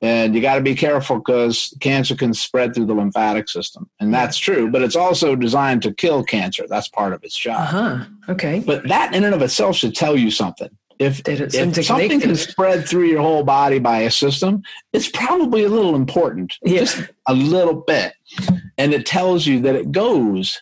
and 0.00 0.34
you 0.34 0.40
got 0.40 0.54
to 0.56 0.60
be 0.60 0.74
careful 0.74 1.18
because 1.18 1.74
cancer 1.80 2.14
can 2.14 2.32
spread 2.32 2.74
through 2.74 2.86
the 2.86 2.94
lymphatic 2.94 3.48
system. 3.48 3.90
And 3.98 4.14
that's 4.14 4.38
true, 4.38 4.70
but 4.70 4.82
it's 4.82 4.96
also 4.96 5.34
designed 5.34 5.82
to 5.82 5.92
kill 5.92 6.22
cancer. 6.22 6.66
That's 6.68 6.88
part 6.88 7.12
of 7.12 7.24
its 7.24 7.36
job. 7.36 7.60
Uh-huh. 7.60 8.04
Okay. 8.28 8.60
But 8.60 8.86
that 8.88 9.14
in 9.14 9.24
and 9.24 9.34
of 9.34 9.42
itself 9.42 9.76
should 9.76 9.96
tell 9.96 10.16
you 10.16 10.30
something. 10.30 10.70
If, 10.98 11.22
if 11.28 11.84
something 11.84 12.20
can 12.20 12.34
spread 12.34 12.88
through 12.88 13.04
your 13.04 13.22
whole 13.22 13.44
body 13.44 13.78
by 13.78 14.00
a 14.00 14.10
system, 14.10 14.62
it's 14.92 15.08
probably 15.08 15.62
a 15.62 15.68
little 15.68 15.94
important, 15.94 16.58
yeah. 16.62 16.80
just 16.80 17.04
a 17.28 17.34
little 17.34 17.84
bit. 17.86 18.14
And 18.76 18.92
it 18.92 19.06
tells 19.06 19.46
you 19.46 19.60
that 19.60 19.76
it 19.76 19.92
goes 19.92 20.60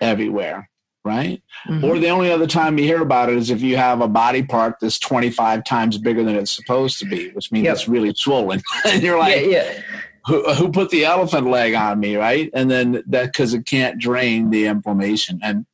everywhere 0.00 0.70
right? 1.08 1.42
Mm-hmm. 1.66 1.84
Or 1.84 1.98
the 1.98 2.10
only 2.10 2.30
other 2.30 2.46
time 2.46 2.78
you 2.78 2.84
hear 2.84 3.00
about 3.00 3.30
it 3.30 3.36
is 3.36 3.50
if 3.50 3.62
you 3.62 3.76
have 3.78 4.02
a 4.02 4.08
body 4.08 4.42
part 4.42 4.76
that's 4.80 4.98
25 4.98 5.64
times 5.64 5.96
bigger 5.96 6.22
than 6.22 6.36
it's 6.36 6.50
supposed 6.50 6.98
to 6.98 7.06
be, 7.06 7.30
which 7.30 7.50
means 7.50 7.64
yep. 7.64 7.74
it's 7.74 7.88
really 7.88 8.12
swollen. 8.14 8.60
and 8.84 9.02
you're 9.02 9.18
like, 9.18 9.36
yeah, 9.36 9.46
yeah. 9.46 9.82
Who, 10.26 10.52
who 10.52 10.70
put 10.70 10.90
the 10.90 11.06
elephant 11.06 11.48
leg 11.48 11.72
on 11.72 11.98
me, 11.98 12.16
right? 12.16 12.50
And 12.52 12.70
then 12.70 13.02
that 13.06 13.32
because 13.32 13.54
it 13.54 13.64
can't 13.64 13.98
drain 13.98 14.50
the 14.50 14.66
inflammation. 14.66 15.40
And 15.42 15.64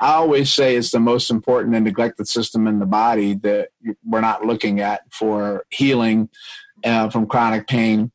I 0.00 0.14
always 0.14 0.52
say 0.52 0.74
it's 0.74 0.90
the 0.90 0.98
most 0.98 1.30
important 1.30 1.76
and 1.76 1.84
neglected 1.84 2.26
system 2.26 2.66
in 2.66 2.80
the 2.80 2.86
body 2.86 3.34
that 3.34 3.68
we're 4.04 4.20
not 4.20 4.44
looking 4.44 4.80
at 4.80 5.02
for 5.12 5.64
healing 5.70 6.28
uh, 6.84 7.10
from 7.10 7.26
chronic 7.26 7.68
pain, 7.68 8.10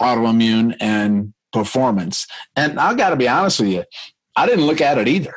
autoimmune, 0.00 0.76
and 0.80 1.32
performance. 1.52 2.26
And 2.56 2.80
I 2.80 2.94
got 2.94 3.10
to 3.10 3.16
be 3.16 3.28
honest 3.28 3.60
with 3.60 3.68
you, 3.68 3.84
I 4.34 4.46
didn't 4.46 4.66
look 4.66 4.80
at 4.80 4.98
it 4.98 5.08
either. 5.08 5.34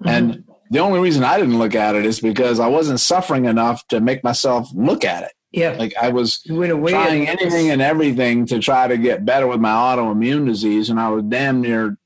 Mm-hmm. 0.00 0.08
And 0.08 0.44
the 0.70 0.80
only 0.80 1.00
reason 1.00 1.24
I 1.24 1.38
didn't 1.38 1.58
look 1.58 1.74
at 1.74 1.94
it 1.94 2.04
is 2.04 2.20
because 2.20 2.60
I 2.60 2.68
wasn't 2.68 3.00
suffering 3.00 3.46
enough 3.46 3.86
to 3.88 4.00
make 4.00 4.22
myself 4.22 4.68
look 4.74 5.04
at 5.04 5.24
it. 5.24 5.32
Yeah. 5.50 5.76
Like 5.78 5.94
I 6.00 6.10
was 6.10 6.42
trying 6.42 7.26
anything 7.26 7.70
and 7.70 7.80
everything 7.80 8.44
to 8.46 8.58
try 8.58 8.86
to 8.86 8.98
get 8.98 9.24
better 9.24 9.46
with 9.46 9.60
my 9.60 9.70
autoimmune 9.70 10.46
disease, 10.46 10.90
and 10.90 11.00
I 11.00 11.08
was 11.08 11.24
damn 11.24 11.62
near 11.62 11.96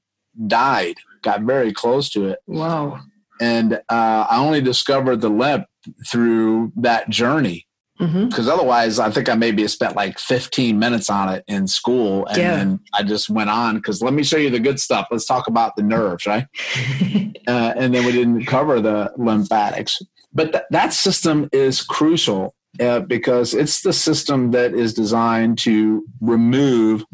died. 0.47 0.95
Got 1.23 1.43
very 1.43 1.73
close 1.73 2.09
to 2.11 2.29
it. 2.29 2.39
Wow. 2.47 3.01
And 3.41 3.75
uh, 3.75 4.27
I 4.31 4.39
only 4.39 4.61
discovered 4.61 5.21
the 5.21 5.29
lymph 5.29 5.67
through 6.07 6.73
that 6.77 7.11
journey 7.11 7.67
because 8.03 8.47
mm-hmm. 8.47 8.49
otherwise 8.49 8.99
i 8.99 9.11
think 9.11 9.29
i 9.29 9.35
maybe 9.35 9.67
spent 9.69 9.95
like 9.95 10.19
15 10.19 10.79
minutes 10.79 11.09
on 11.09 11.29
it 11.29 11.45
in 11.47 11.67
school 11.67 12.27
and 12.27 12.37
yeah. 12.37 12.57
then 12.57 12.81
i 12.95 13.03
just 13.03 13.31
went 13.31 13.49
on 13.49 13.77
because 13.77 14.03
let 14.03 14.12
me 14.12 14.23
show 14.23 14.37
you 14.37 14.51
the 14.51 14.61
good 14.61 14.81
stuff. 14.81 15.09
Let's 15.11 15.27
talk 15.27 15.47
about 15.47 15.77
the 15.77 15.83
nerves 15.83 16.27
right? 16.27 16.47
Uh, 17.49 17.75
and 17.77 17.93
then 17.93 18.07
we 18.07 18.12
didn't 18.12 18.45
cover 18.45 18.81
the 18.81 19.12
lymphatics. 19.17 20.01
But 20.33 20.53
th- 20.53 20.65
that 20.71 20.93
system 20.93 21.49
is 21.53 21.83
crucial 21.83 22.55
uh, 22.79 23.01
because 23.01 23.53
it's 23.53 23.83
the 23.83 23.93
system 23.93 24.53
that 24.53 24.75
is 24.75 24.95
designed 24.95 25.59
to 25.59 26.05
remove 26.21 27.05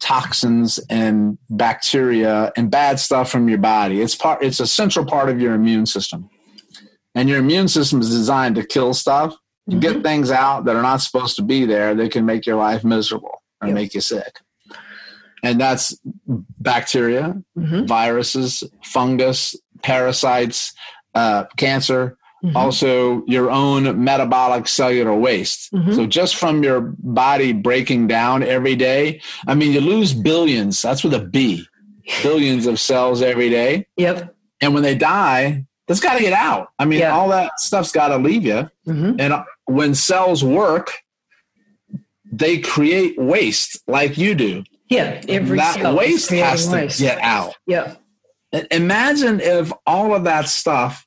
toxins 0.00 0.80
and 0.90 1.38
bacteria 1.48 2.52
and 2.56 2.72
bad 2.72 2.98
stuff 2.98 3.30
from 3.30 3.48
your 3.48 3.58
body. 3.58 4.00
It's 4.00 4.16
part 4.16 4.42
it's 4.42 4.58
a 4.58 4.66
central 4.66 5.04
part 5.06 5.28
of 5.28 5.40
your 5.40 5.54
immune 5.54 5.86
system. 5.86 6.28
And 7.14 7.28
your 7.28 7.38
immune 7.38 7.68
system 7.68 8.00
is 8.00 8.10
designed 8.10 8.56
to 8.56 8.66
kill 8.66 8.94
stuff 8.94 9.36
you 9.66 9.78
mm-hmm. 9.78 9.94
get 9.94 10.02
things 10.02 10.30
out 10.30 10.64
that 10.64 10.76
are 10.76 10.82
not 10.82 10.98
supposed 10.98 11.36
to 11.36 11.42
be 11.42 11.64
there 11.64 11.94
that 11.94 12.12
can 12.12 12.24
make 12.24 12.46
your 12.46 12.56
life 12.56 12.84
miserable 12.84 13.42
or 13.60 13.68
yep. 13.68 13.74
make 13.74 13.94
you 13.94 14.00
sick. 14.00 14.40
And 15.42 15.60
that's 15.60 15.98
bacteria, 16.26 17.40
mm-hmm. 17.56 17.84
viruses, 17.86 18.64
fungus, 18.82 19.56
parasites, 19.82 20.72
uh, 21.14 21.44
cancer, 21.56 22.16
mm-hmm. 22.44 22.56
also 22.56 23.24
your 23.26 23.50
own 23.50 24.02
metabolic 24.02 24.68
cellular 24.68 25.14
waste. 25.14 25.72
Mm-hmm. 25.72 25.94
So 25.94 26.06
just 26.06 26.36
from 26.36 26.62
your 26.62 26.80
body 26.80 27.52
breaking 27.52 28.06
down 28.06 28.42
every 28.42 28.76
day, 28.76 29.20
I 29.46 29.54
mean, 29.54 29.72
you 29.72 29.80
lose 29.80 30.14
billions. 30.14 30.80
That's 30.82 31.04
with 31.04 31.14
a 31.14 31.20
B, 31.20 31.66
billions 32.22 32.66
of 32.66 32.80
cells 32.80 33.22
every 33.22 33.50
day. 33.50 33.86
Yep. 33.96 34.34
And 34.60 34.74
when 34.74 34.82
they 34.82 34.94
die, 34.94 35.66
that's 35.86 36.00
got 36.00 36.14
to 36.14 36.20
get 36.20 36.32
out. 36.32 36.68
I 36.78 36.84
mean, 36.84 37.00
yeah. 37.00 37.14
all 37.14 37.28
that 37.28 37.58
stuff's 37.60 37.92
got 37.92 38.08
to 38.08 38.18
leave 38.18 38.44
you. 38.44 38.68
Mm-hmm. 38.86 39.20
And 39.20 39.34
when 39.66 39.94
cells 39.94 40.42
work, 40.42 40.92
they 42.30 42.58
create 42.58 43.18
waste 43.18 43.80
like 43.86 44.18
you 44.18 44.34
do. 44.34 44.64
Yeah, 44.88 45.20
every 45.28 45.58
cell. 45.58 45.82
that 45.82 45.94
waste 45.94 46.30
has 46.30 46.68
waste. 46.68 46.98
to 46.98 47.04
get 47.04 47.18
out. 47.18 47.56
Yeah. 47.66 47.96
Imagine 48.70 49.40
if 49.40 49.72
all 49.86 50.14
of 50.14 50.24
that 50.24 50.48
stuff, 50.48 51.06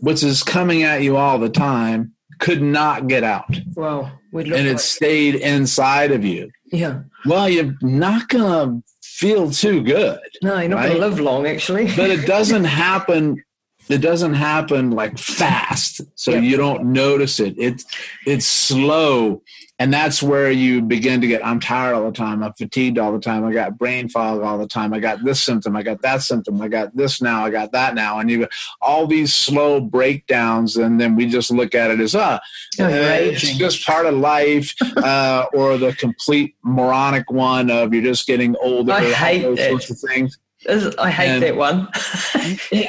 which 0.00 0.22
is 0.22 0.42
coming 0.42 0.82
at 0.82 1.02
you 1.02 1.16
all 1.16 1.38
the 1.38 1.50
time, 1.50 2.14
could 2.38 2.62
not 2.62 3.06
get 3.06 3.22
out. 3.22 3.54
Wow. 3.74 4.12
And 4.32 4.48
it 4.48 4.72
like. 4.72 4.80
stayed 4.80 5.34
inside 5.36 6.12
of 6.12 6.24
you. 6.24 6.50
Yeah. 6.72 7.02
Well, 7.26 7.48
you're 7.48 7.74
not 7.82 8.28
gonna 8.28 8.82
feel 9.02 9.50
too 9.50 9.82
good. 9.82 10.20
No, 10.42 10.58
you're 10.58 10.68
not 10.68 10.76
right? 10.76 10.88
gonna 10.88 11.00
live 11.00 11.20
long 11.20 11.46
actually. 11.46 11.86
but 11.94 12.10
it 12.10 12.26
doesn't 12.26 12.64
happen 12.86 13.42
it 13.88 13.98
doesn't 13.98 14.34
happen 14.34 14.90
like 14.90 15.18
fast 15.18 16.00
so 16.14 16.32
you 16.32 16.56
don't 16.56 16.84
notice 16.84 17.40
it. 17.40 17.54
It's 17.58 17.84
it's 18.26 18.46
slow 18.46 19.42
and 19.80 19.92
that's 19.92 20.22
where 20.22 20.50
you 20.50 20.82
begin 20.82 21.22
to 21.22 21.26
get 21.26 21.44
i'm 21.44 21.58
tired 21.58 21.94
all 21.94 22.04
the 22.04 22.12
time. 22.12 22.42
I'm 22.42 22.52
fatigued 22.52 22.98
all 22.98 23.12
the 23.12 23.18
time. 23.18 23.44
I 23.44 23.52
got 23.52 23.78
brain 23.78 24.08
fog 24.08 24.42
all 24.42 24.58
the 24.58 24.66
time. 24.66 24.92
I 24.92 25.00
got 25.00 25.24
this 25.24 25.40
symptom. 25.40 25.74
I 25.74 25.82
got 25.82 26.02
that 26.02 26.22
symptom. 26.22 26.60
I 26.60 26.68
got 26.68 26.94
this 26.94 27.22
now. 27.22 27.44
I 27.44 27.50
got 27.50 27.72
that 27.72 27.94
now. 27.94 28.18
And 28.18 28.30
you 28.30 28.46
all 28.80 29.06
these 29.06 29.32
slow 29.34 29.80
breakdowns 29.80 30.76
and 30.76 31.00
then 31.00 31.16
we 31.16 31.26
just 31.26 31.50
look 31.50 31.74
at 31.74 31.90
it 31.90 31.98
as 31.98 32.14
ah 32.14 32.38
uh, 32.78 32.88
it's 32.88 33.56
just 33.56 33.84
part 33.86 34.06
of 34.06 34.14
life 34.14 34.74
uh, 34.98 35.46
or 35.54 35.78
the 35.78 35.94
complete 35.94 36.54
moronic 36.62 37.30
one 37.30 37.70
of 37.70 37.92
you're 37.94 38.04
just 38.04 38.26
getting 38.26 38.54
older. 38.62 38.92
I 38.92 39.10
hate 39.10 39.42
those 39.42 39.58
it. 39.58 39.70
sorts 39.70 39.90
of 39.90 39.98
things 39.98 40.38
I 40.68 41.10
hate 41.10 41.28
And- 41.28 41.42
that 41.42 41.56
one. 41.56 41.88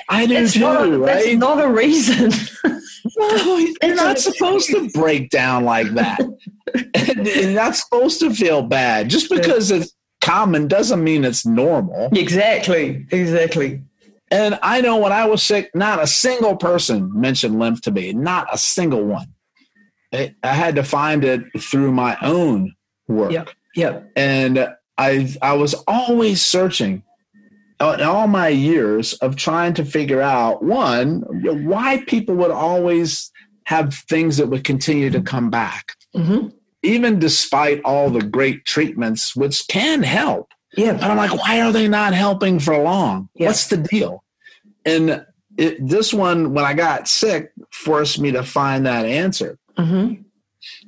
I 0.10 0.26
do 0.26 0.36
It's 0.36 0.54
too, 0.54 0.60
not 0.60 0.86
a, 0.88 0.98
right? 0.98 1.24
That's 1.24 1.36
not 1.36 1.64
a 1.64 1.68
reason. 1.70 2.32
No, 3.18 3.58
you're 3.82 3.96
not 3.96 4.20
supposed 4.20 4.70
to 4.70 4.88
break 4.92 5.32
down 5.32 5.66
like 5.66 5.88
that. 5.96 6.20
and 6.94 7.26
you're 7.28 7.50
not 7.52 7.76
supposed 7.76 8.20
to 8.20 8.32
feel 8.34 8.62
bad. 8.62 9.10
Just 9.10 9.28
because 9.30 9.72
it's 9.72 9.96
common 10.22 10.68
doesn't 10.68 11.04
mean 11.04 11.26
it's 11.26 11.44
normal. 11.46 12.10
exactly. 12.14 13.08
Exactly. 13.12 13.82
And 14.30 14.60
I 14.62 14.82
know 14.82 14.98
when 14.98 15.12
I 15.12 15.26
was 15.26 15.42
sick, 15.42 15.72
not 15.74 16.02
a 16.02 16.06
single 16.06 16.56
person 16.58 17.12
mentioned 17.20 17.58
lymph 17.58 17.82
to 17.82 17.92
me, 17.92 18.14
not 18.14 18.48
a 18.54 18.58
single 18.58 19.04
one. 19.04 19.34
I 20.14 20.34
had 20.44 20.76
to 20.76 20.84
find 20.84 21.24
it 21.24 21.42
through 21.60 21.92
my 21.92 22.18
own 22.22 22.76
work. 23.08 23.32
Yep. 23.32 23.50
Yep. 23.76 24.12
and 24.16 24.70
I 24.98 25.36
I 25.42 25.54
was 25.54 25.74
always 25.88 26.42
searching 26.44 27.02
in 27.90 28.02
all 28.02 28.28
my 28.28 28.48
years 28.48 29.14
of 29.16 29.36
trying 29.36 29.74
to 29.74 29.86
figure 29.86 30.22
out 30.22 30.64
one 30.64 31.22
why 31.66 32.04
people 32.08 32.36
would 32.36 32.52
always 32.52 33.32
have 33.66 33.94
things 33.94 34.38
that 34.38 34.48
would 34.48 34.64
continue 34.64 35.10
to 35.10 35.22
come 35.22 35.50
back 35.50 35.94
hmm 36.16 36.48
even 36.84 37.20
despite 37.20 37.80
all 37.86 38.10
the 38.10 38.24
great 38.24 38.66
treatments 38.66 39.36
which 39.36 39.68
can 39.68 40.02
help. 40.02 40.52
Yeah. 40.76 40.94
but 40.94 41.04
i'm 41.04 41.18
like 41.18 41.34
why 41.34 41.62
are 41.62 41.72
they 41.72 41.88
not 41.88 42.14
helping 42.14 42.60
for 42.60 42.78
long? 42.78 43.30
Yeah. 43.36 43.48
what's 43.48 43.68
the 43.68 43.78
deal? 43.78 44.24
And 44.84 45.24
it, 45.58 45.86
this 45.88 46.14
one 46.14 46.54
when 46.54 46.66
i 46.66 46.74
got 46.74 47.08
sick 47.08 47.52
forced 47.72 48.20
me 48.20 48.32
to 48.32 48.44
find 48.44 48.86
that 48.86 49.06
answer. 49.06 49.58
Hmm 49.78 50.14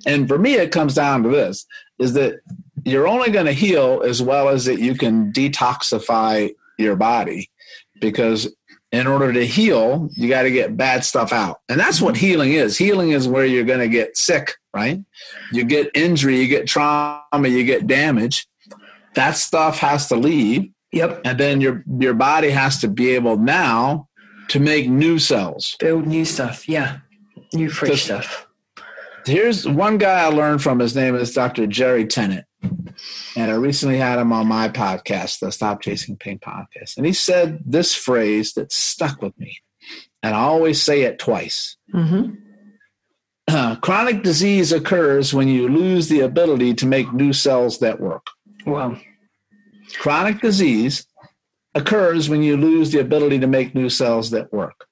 and 0.05 0.27
for 0.27 0.37
me, 0.37 0.55
it 0.55 0.71
comes 0.71 0.93
down 0.93 1.23
to 1.23 1.29
this 1.29 1.65
is 1.99 2.13
that 2.13 2.39
you're 2.85 3.07
only 3.07 3.31
going 3.31 3.45
to 3.45 3.53
heal 3.53 4.01
as 4.05 4.21
well 4.21 4.49
as 4.49 4.65
that 4.65 4.79
you 4.79 4.95
can 4.95 5.31
detoxify 5.31 6.53
your 6.77 6.95
body 6.95 7.49
because 7.99 8.53
in 8.91 9.07
order 9.07 9.33
to 9.33 9.45
heal, 9.45 10.07
you 10.11 10.29
got 10.29 10.43
to 10.43 10.51
get 10.51 10.77
bad 10.77 11.03
stuff 11.03 11.33
out. 11.33 11.61
And 11.67 11.79
that's 11.79 11.99
what 11.99 12.13
mm-hmm. 12.13 12.25
healing 12.25 12.53
is. 12.53 12.77
Healing 12.77 13.09
is 13.09 13.27
where 13.27 13.45
you're 13.45 13.63
going 13.63 13.79
to 13.79 13.89
get 13.89 14.15
sick, 14.15 14.55
right? 14.73 15.03
You 15.51 15.65
get 15.65 15.89
injury, 15.95 16.39
you 16.39 16.47
get 16.47 16.67
trauma, 16.67 17.47
you 17.47 17.63
get 17.63 17.87
damage. 17.87 18.47
That 19.15 19.35
stuff 19.35 19.79
has 19.79 20.07
to 20.09 20.15
leave. 20.15 20.69
Yep. 20.91 21.21
And 21.25 21.39
then 21.39 21.59
your 21.59 21.83
your 21.99 22.13
body 22.13 22.51
has 22.51 22.79
to 22.81 22.87
be 22.87 23.09
able 23.11 23.37
now 23.37 24.07
to 24.49 24.59
make 24.59 24.87
new 24.87 25.17
cells. 25.17 25.75
Build 25.79 26.05
new 26.05 26.23
stuff. 26.23 26.69
Yeah. 26.69 26.99
New 27.51 27.69
fresh 27.69 28.03
stuff. 28.03 28.47
Here's 29.25 29.67
one 29.67 29.97
guy 29.97 30.23
I 30.23 30.27
learned 30.27 30.61
from. 30.61 30.79
His 30.79 30.95
name 30.95 31.15
is 31.15 31.33
Dr. 31.33 31.65
Jerry 31.65 32.05
Tennant. 32.05 32.45
And 33.35 33.51
I 33.51 33.55
recently 33.55 33.97
had 33.97 34.19
him 34.19 34.31
on 34.31 34.47
my 34.47 34.69
podcast, 34.69 35.39
the 35.39 35.51
Stop 35.51 35.81
Chasing 35.81 36.17
Pain 36.17 36.39
podcast. 36.39 36.97
And 36.97 37.05
he 37.05 37.13
said 37.13 37.59
this 37.65 37.95
phrase 37.95 38.53
that 38.53 38.71
stuck 38.71 39.21
with 39.21 39.37
me. 39.39 39.57
And 40.21 40.35
I 40.35 40.39
always 40.39 40.81
say 40.81 41.01
it 41.01 41.19
twice. 41.19 41.77
hmm 41.91 42.31
chronic 43.81 44.23
disease 44.23 44.71
occurs 44.71 45.33
when 45.33 45.47
you 45.47 45.67
lose 45.67 46.07
the 46.07 46.21
ability 46.21 46.73
to 46.75 46.85
make 46.85 47.11
new 47.13 47.33
cells 47.33 47.79
that 47.79 47.99
work. 47.99 48.27
Wow. 48.65 48.97
Chronic 49.95 50.41
disease 50.41 51.05
occurs 51.75 52.29
when 52.29 52.41
you 52.41 52.55
lose 52.55 52.91
the 52.91 52.99
ability 52.99 53.39
to 53.39 53.47
make 53.47 53.75
new 53.75 53.89
cells 53.89 54.29
that 54.31 54.51
work, 54.53 54.87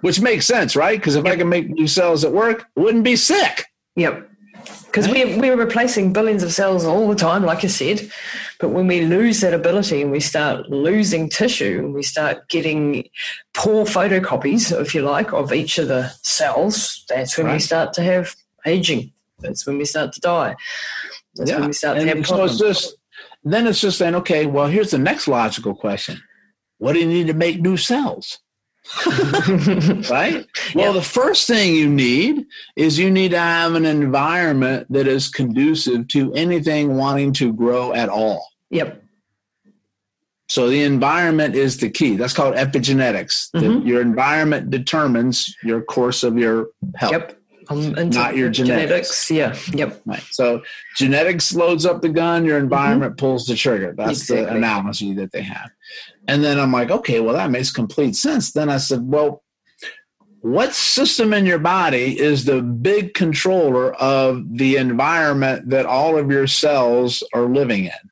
which 0.00 0.20
makes 0.20 0.46
sense, 0.46 0.74
right? 0.76 0.98
Because 0.98 1.16
if 1.16 1.26
I 1.26 1.36
can 1.36 1.48
make 1.48 1.68
new 1.68 1.86
cells 1.86 2.22
that 2.22 2.32
work, 2.32 2.64
I 2.76 2.80
wouldn't 2.80 3.04
be 3.04 3.16
sick. 3.16 3.66
Yep. 3.96 4.29
Because 4.90 5.08
we're, 5.08 5.38
we're 5.38 5.56
replacing 5.56 6.12
billions 6.12 6.42
of 6.42 6.52
cells 6.52 6.84
all 6.84 7.08
the 7.08 7.14
time, 7.14 7.44
like 7.44 7.62
I 7.62 7.68
said. 7.68 8.10
But 8.58 8.70
when 8.70 8.88
we 8.88 9.02
lose 9.02 9.40
that 9.40 9.54
ability 9.54 10.02
and 10.02 10.10
we 10.10 10.18
start 10.18 10.68
losing 10.68 11.28
tissue 11.28 11.78
and 11.78 11.94
we 11.94 12.02
start 12.02 12.48
getting 12.48 13.08
poor 13.54 13.84
photocopies, 13.84 14.78
if 14.80 14.94
you 14.94 15.02
like, 15.02 15.32
of 15.32 15.52
each 15.52 15.78
of 15.78 15.88
the 15.88 16.12
cells, 16.22 17.04
that's 17.08 17.38
when 17.38 17.52
we 17.52 17.60
start 17.60 17.92
to 17.94 18.02
have 18.02 18.34
aging. 18.66 19.12
That's 19.38 19.64
when 19.66 19.78
we 19.78 19.84
start 19.84 20.12
to 20.14 20.20
die. 20.20 20.56
That's 21.36 21.52
when 21.52 21.66
we 21.66 21.72
start 21.72 21.98
to 21.98 22.06
have 22.06 22.16
And 22.16 22.26
so 22.26 22.34
problems. 22.34 22.60
it's 22.60 22.80
just 22.80 22.96
then 23.44 23.66
it's 23.66 23.80
just 23.80 23.98
saying, 23.98 24.14
okay, 24.16 24.46
well, 24.46 24.66
here's 24.66 24.90
the 24.90 24.98
next 24.98 25.26
logical 25.26 25.74
question. 25.74 26.20
What 26.78 26.92
do 26.92 26.98
you 26.98 27.06
need 27.06 27.26
to 27.28 27.34
make 27.34 27.60
new 27.60 27.76
cells? 27.76 28.38
right? 30.10 30.46
Well, 30.74 30.92
the 30.92 31.02
first 31.02 31.46
thing 31.46 31.74
you 31.74 31.88
need 31.88 32.46
is 32.76 32.98
you 32.98 33.10
need 33.10 33.30
to 33.30 33.38
have 33.38 33.74
an 33.74 33.84
environment 33.86 34.86
that 34.90 35.06
is 35.06 35.28
conducive 35.28 36.08
to 36.08 36.32
anything 36.34 36.96
wanting 36.96 37.32
to 37.34 37.52
grow 37.52 37.92
at 37.92 38.08
all. 38.08 38.46
yep. 38.70 39.02
So 40.48 40.68
the 40.68 40.82
environment 40.82 41.54
is 41.54 41.76
the 41.76 41.88
key. 41.88 42.16
That's 42.16 42.32
called 42.32 42.56
epigenetics. 42.56 43.52
That 43.52 43.62
Mhm. 43.62 43.86
your 43.86 44.00
environment 44.00 44.68
determines 44.70 45.54
your 45.62 45.80
course 45.80 46.24
of 46.24 46.36
your 46.36 46.70
health. 46.96 47.12
Yep. 47.12 47.39
Um, 47.70 47.96
into 47.96 48.18
Not 48.18 48.36
your 48.36 48.50
genetics. 48.50 49.30
Yeah. 49.30 49.56
Yep. 49.72 50.02
Right. 50.04 50.24
So 50.30 50.62
genetics 50.96 51.54
loads 51.54 51.86
up 51.86 52.02
the 52.02 52.08
gun, 52.08 52.44
your 52.44 52.58
environment 52.58 53.16
pulls 53.16 53.46
the 53.46 53.54
trigger. 53.54 53.94
That's 53.96 54.26
the 54.26 54.48
analogy 54.48 55.14
that 55.14 55.30
they 55.30 55.42
have. 55.42 55.70
And 56.26 56.42
then 56.42 56.58
I'm 56.58 56.72
like, 56.72 56.90
okay, 56.90 57.20
well, 57.20 57.34
that 57.34 57.50
makes 57.50 57.70
complete 57.70 58.16
sense. 58.16 58.52
Then 58.52 58.68
I 58.68 58.78
said, 58.78 59.02
well, 59.04 59.44
what 60.40 60.74
system 60.74 61.32
in 61.32 61.46
your 61.46 61.58
body 61.58 62.18
is 62.18 62.44
the 62.44 62.62
big 62.62 63.14
controller 63.14 63.92
of 63.94 64.56
the 64.56 64.76
environment 64.76 65.68
that 65.70 65.86
all 65.86 66.18
of 66.18 66.30
your 66.30 66.46
cells 66.46 67.22
are 67.32 67.44
living 67.44 67.84
in? 67.84 68.10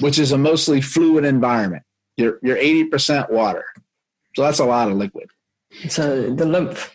Which 0.00 0.18
is 0.18 0.30
a 0.30 0.38
mostly 0.38 0.80
fluid 0.80 1.24
environment. 1.24 1.82
You're, 2.16 2.38
you're 2.42 2.56
80% 2.56 3.30
water. 3.30 3.64
So 4.36 4.42
that's 4.42 4.60
a 4.60 4.64
lot 4.64 4.88
of 4.88 4.96
liquid. 4.96 5.30
So 5.88 6.32
the 6.32 6.46
lymph. 6.46 6.94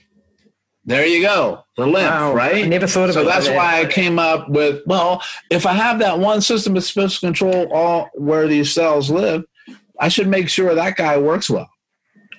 There 0.86 1.06
you 1.06 1.22
go. 1.22 1.63
The 1.78 1.86
lymph, 1.88 2.10
Wow. 2.12 2.34
right? 2.34 2.65
I 2.65 2.67
never 2.67 2.88
thought 2.88 3.10
of 3.10 3.13
so 3.15 3.22
it. 3.22 3.26
like 3.26 3.36
that's 3.36 3.48
that. 3.48 3.56
why 3.56 3.80
I 3.80 3.86
came 3.86 4.19
up 4.19 4.50
with 4.50 4.82
well, 4.86 5.22
if 5.50 5.65
I 5.65 5.74
have 5.74 6.00
that 6.00 6.19
one 6.19 6.41
system 6.41 6.74
that's 6.74 6.88
supposed 6.91 7.15
to 7.22 7.26
control 7.28 7.72
all 7.74 8.10
where 8.15 8.48
these 8.48 8.72
cells 8.74 9.10
live, 9.10 9.43
I 10.00 10.10
should 10.10 10.28
make 10.28 10.50
sure 10.50 10.76
that 10.76 10.96
guy 10.98 11.17
works 11.17 11.50
well. 11.50 11.69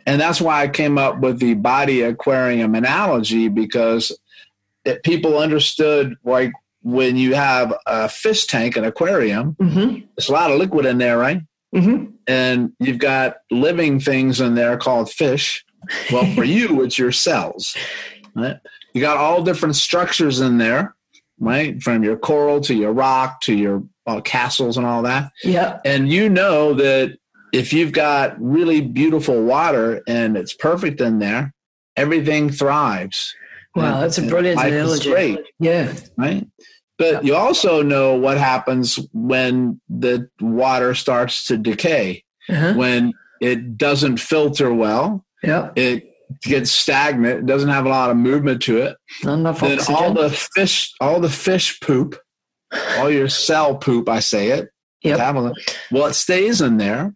And 0.07 0.20
that's 0.20 0.40
why 0.40 0.62
I 0.62 0.68
came 0.68 0.98
up 0.98 1.20
with 1.20 1.38
the 1.38 1.54
body 1.54 2.02
aquarium 2.02 2.74
analogy 2.74 3.48
because 3.48 4.12
it, 4.85 5.02
people 5.02 5.38
understood 5.38 6.14
like 6.24 6.52
when 6.83 7.16
you 7.16 7.35
have 7.35 7.72
a 7.87 8.11
fish 8.11 8.44
tank, 8.44 8.76
an 8.76 8.85
aquarium, 8.85 9.57
Mm-hmm. 9.59 10.04
there's 10.16 10.28
a 10.28 10.33
lot 10.33 10.50
of 10.50 10.59
liquid 10.59 10.85
in 10.85 10.98
there, 10.98 11.16
right? 11.16 11.40
Mm-hmm. 11.74 12.11
And 12.26 12.72
you've 12.78 12.98
got 12.98 13.37
living 13.50 13.98
things 14.00 14.42
in 14.42 14.54
there 14.54 14.76
called 14.76 15.11
fish. 15.11 15.64
Well, 16.12 16.26
for 16.35 16.44
you, 16.57 16.83
it's 16.83 16.98
your 16.98 17.11
cells. 17.12 17.74
Right? 18.35 18.59
You 18.92 19.01
got 19.01 19.16
all 19.16 19.42
different 19.42 19.77
structures 19.77 20.40
in 20.40 20.59
there, 20.59 20.94
right? 21.38 21.83
From 21.83 22.03
your 22.05 22.16
coral 22.16 22.61
to 22.62 22.75
your 22.75 22.92
rock 22.92 23.40
to 23.42 23.55
your 23.55 23.85
uh, 24.07 24.20
castles 24.20 24.77
and 24.77 24.87
all 24.87 25.03
that. 25.03 25.33
Yeah. 25.42 25.79
And 25.85 26.09
you 26.11 26.29
know 26.29 26.75
that 26.75 27.16
if 27.53 27.73
you've 27.73 27.92
got 27.92 28.40
really 28.42 28.81
beautiful 28.81 29.42
water 29.44 30.03
and 30.09 30.37
it's 30.37 30.53
perfect 30.53 31.01
in 31.01 31.20
there, 31.20 31.55
everything 31.97 32.51
thrives. 32.51 33.35
Wow, 33.77 34.01
that's 34.01 34.18
a 34.18 34.23
brilliant 34.23 34.61
analogy. 34.61 35.11
Great, 35.11 35.40
Yeah. 35.59 35.92
right? 36.16 36.47
But 36.99 37.25
you 37.25 37.35
also 37.35 37.83
know 37.83 38.14
what 38.14 38.38
happens 38.38 39.01
when 39.12 39.81
the 39.88 40.29
water 40.40 40.94
starts 40.94 41.47
to 41.47 41.57
decay, 41.57 42.25
Uh-huh. 42.49 42.75
when 42.75 43.12
it 43.40 43.77
doesn't 43.77 44.18
filter 44.18 44.73
well, 44.73 45.25
Yeah. 45.42 45.70
it 45.75 46.13
gets 46.42 46.70
stagnant, 46.70 47.40
it 47.40 47.47
doesn't 47.47 47.68
have 47.68 47.87
a 47.87 47.88
lot 47.88 48.11
of 48.11 48.16
movement 48.16 48.62
to 48.62 48.79
it. 48.79 48.97
Not 49.23 49.35
enough 49.35 49.61
then 49.61 49.79
oxygen. 49.79 49.94
all 49.94 50.12
the 50.12 50.31
fish, 50.31 50.92
all 51.01 51.20
the 51.20 51.31
fish 51.31 51.81
poop, 51.81 52.18
all 52.99 53.11
your 53.11 53.29
cell 53.29 53.77
poop, 53.77 54.09
I 54.09 54.20
say 54.20 54.51
it. 54.51 54.68
Yep. 55.03 55.55
Well, 55.90 56.07
it 56.07 56.14
stays 56.14 56.62
in 56.62 56.79
there, 56.79 57.12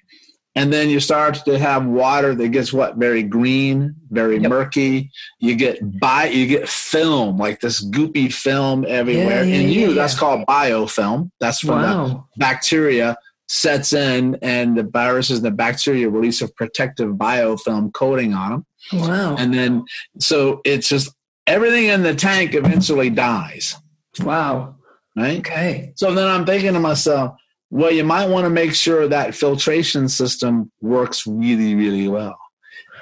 and 0.55 0.73
then 0.73 0.91
you 0.91 1.01
start 1.01 1.37
to 1.47 1.59
have 1.59 1.87
water 1.87 2.35
that 2.35 2.49
gets 2.49 2.73
what 2.73 2.97
very 2.97 3.23
green, 3.23 3.95
very 4.11 4.39
Yep. 4.39 4.51
murky. 4.51 5.11
You 5.41 5.55
get 5.55 5.79
bi, 5.99 6.27
you 6.27 6.47
get 6.47 6.69
film 6.69 7.39
like 7.39 7.61
this 7.61 7.83
goopy 7.85 8.33
film 8.33 8.85
everywhere. 8.87 9.45
Yeah, 9.45 9.55
yeah, 9.55 9.61
in 9.61 9.69
you, 9.71 9.89
yeah, 9.89 9.95
that's 9.95 10.19
called 10.19 10.47
biofilm. 10.47 11.31
That's 11.41 11.61
from 11.61 11.81
the 11.81 11.89
wow. 11.89 12.27
bacteria 12.37 13.17
sets 13.49 13.95
in, 13.95 14.37
and 14.43 14.77
the 14.77 14.83
viruses 14.83 15.39
and 15.39 15.47
the 15.47 15.51
bacteria 15.51 16.11
release 16.11 16.43
a 16.43 16.49
protective 16.49 17.13
biofilm 17.13 17.93
coating 17.95 18.35
on 18.35 18.51
them. 18.51 18.67
Wow. 18.93 19.37
And 19.37 19.53
then, 19.53 19.85
so 20.19 20.61
it's 20.65 20.89
just 20.89 21.15
everything 21.47 21.87
in 21.87 22.03
the 22.03 22.15
tank 22.15 22.55
eventually 22.55 23.11
dies, 23.11 23.77
wow. 24.21 24.77
right? 25.17 25.39
Okay. 25.39 25.93
So 25.97 26.15
then 26.15 26.29
I'm 26.29 26.45
thinking 26.45 26.75
to 26.75 26.81
myself, 26.81 27.37
well, 27.71 27.91
you 27.91 28.05
might 28.05 28.29
want 28.29 28.45
to 28.45 28.51
make 28.51 28.75
sure 28.75 29.09
that 29.09 29.35
filtration 29.35 30.09
system 30.09 30.71
works 30.81 31.27
really, 31.27 31.75
really 31.75 32.09
well. 32.09 32.39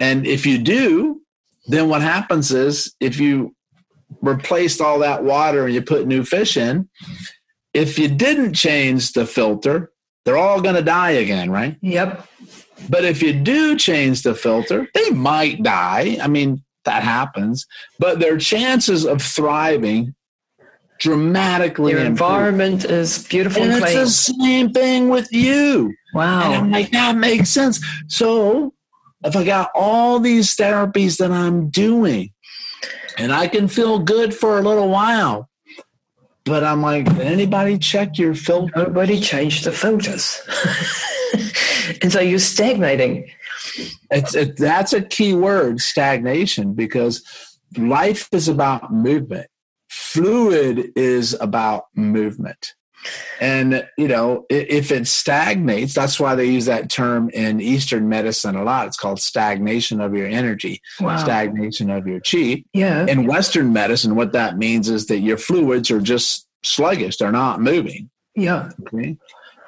And 0.01 0.27
if 0.27 0.44
you 0.44 0.59
do, 0.59 1.22
then 1.68 1.88
what 1.88 2.03
happens 2.03 2.53
is 2.53 2.94
if 3.01 3.18
you 3.18 3.55
replaced 4.22 4.81
all 4.81 4.99
that 5.01 5.25
water 5.25 5.66
and 5.66 5.75
you 5.75 5.83
put 5.83 6.07
new 6.07 6.25
fish 6.25 6.57
in, 6.57 6.88
if 7.75 7.99
you 7.99 8.09
didn't 8.09 8.55
change 8.55 9.12
the 9.12 9.27
filter, 9.27 9.92
they're 10.25 10.37
all 10.37 10.61
going 10.61 10.75
to 10.75 10.83
die 10.83 11.12
again, 11.12 11.51
right? 11.51 11.77
Yep. 11.83 12.27
But 12.88 13.04
if 13.04 13.22
you 13.22 13.32
do 13.32 13.76
change 13.76 14.22
the 14.22 14.34
filter, 14.34 14.88
they 14.94 15.10
might 15.10 15.62
die. 15.62 16.18
I 16.20 16.28
mean, 16.28 16.62
that 16.84 17.02
happens, 17.02 17.66
but 17.98 18.20
their 18.20 18.38
chances 18.38 19.04
of 19.04 19.20
thriving 19.20 20.14
dramatically 20.98 21.92
Your 21.92 22.00
improve. 22.00 22.12
environment 22.30 22.84
is 22.84 23.24
beautiful 23.26 23.62
and, 23.62 23.72
And 23.72 23.84
it's 23.84 23.94
the 23.94 24.34
same 24.44 24.70
thing 24.70 25.08
with 25.08 25.30
you. 25.32 25.92
wow. 26.14 26.42
And 26.44 26.54
I'm 26.54 26.70
like, 26.70 26.90
that 26.92 27.16
makes 27.16 27.50
sense. 27.50 27.84
So 28.08 28.72
if 29.24 29.36
I 29.36 29.44
got 29.44 29.70
all 29.74 30.20
these 30.20 30.54
therapies 30.56 31.18
that 31.18 31.30
I'm 31.32 31.68
doing 31.70 32.30
and 33.18 33.32
I 33.32 33.48
can 33.48 33.68
feel 33.68 33.98
good 33.98 34.34
for 34.34 34.58
a 34.58 34.62
little 34.62 34.88
while, 34.88 35.48
but 36.44 36.62
I'm 36.62 36.80
like, 36.80 37.08
anybody 37.18 37.78
check 37.78 38.16
your 38.18 38.34
filter? 38.34 38.72
Nobody 38.76 39.20
changed 39.20 39.64
the 39.64 39.72
filters. 39.72 40.40
and 42.02 42.12
so 42.12 42.20
you're 42.20 42.38
stagnating. 42.38 43.28
It's, 44.10 44.34
it, 44.34 44.56
that's 44.56 44.92
a 44.92 45.02
key 45.02 45.34
word, 45.34 45.80
stagnation, 45.80 46.74
because 46.74 47.22
life 47.76 48.28
is 48.32 48.48
about 48.48 48.92
movement. 48.92 49.48
Fluid 49.88 50.92
is 50.96 51.34
about 51.40 51.86
movement. 51.94 52.74
And, 53.40 53.86
you 53.96 54.08
know, 54.08 54.46
if 54.50 54.90
it 54.90 55.06
stagnates, 55.06 55.94
that's 55.94 56.18
why 56.18 56.34
they 56.34 56.46
use 56.46 56.64
that 56.64 56.90
term 56.90 57.30
in 57.30 57.60
Eastern 57.60 58.08
medicine 58.08 58.56
a 58.56 58.64
lot. 58.64 58.86
It's 58.88 58.96
called 58.96 59.20
stagnation 59.20 60.00
of 60.00 60.14
your 60.14 60.26
energy, 60.26 60.80
Wow. 61.00 61.16
stagnation 61.18 61.90
of 61.90 62.06
your 62.06 62.20
chi. 62.20 62.64
Yeah. 62.72 63.06
In 63.06 63.26
Western 63.26 63.72
medicine, 63.72 64.16
what 64.16 64.32
that 64.32 64.58
means 64.58 64.88
is 64.88 65.06
that 65.06 65.20
your 65.20 65.36
fluids 65.36 65.90
are 65.90 66.00
just 66.00 66.48
sluggish, 66.64 67.18
they're 67.18 67.30
not 67.30 67.60
moving. 67.60 68.10
Yeah. 68.34 68.70
Okay. 68.82 69.16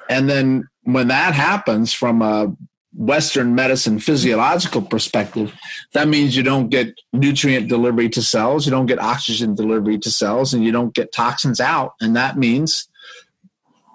And 0.09 0.29
then 0.29 0.67
when 0.93 1.07
that 1.09 1.33
happens 1.33 1.93
from 1.93 2.21
a 2.21 2.55
Western 2.93 3.55
medicine 3.55 3.99
physiological 3.99 4.81
perspective, 4.81 5.53
that 5.93 6.07
means 6.07 6.35
you 6.35 6.43
don't 6.43 6.69
get 6.69 6.99
nutrient 7.13 7.67
delivery 7.69 8.09
to 8.09 8.21
cells, 8.21 8.65
you 8.65 8.71
don't 8.71 8.87
get 8.87 8.99
oxygen 8.99 9.55
delivery 9.55 9.97
to 9.99 10.11
cells, 10.11 10.53
and 10.53 10.63
you 10.63 10.71
don't 10.71 10.93
get 10.93 11.11
toxins 11.11 11.59
out. 11.59 11.93
And 12.01 12.15
that 12.15 12.37
means 12.37 12.87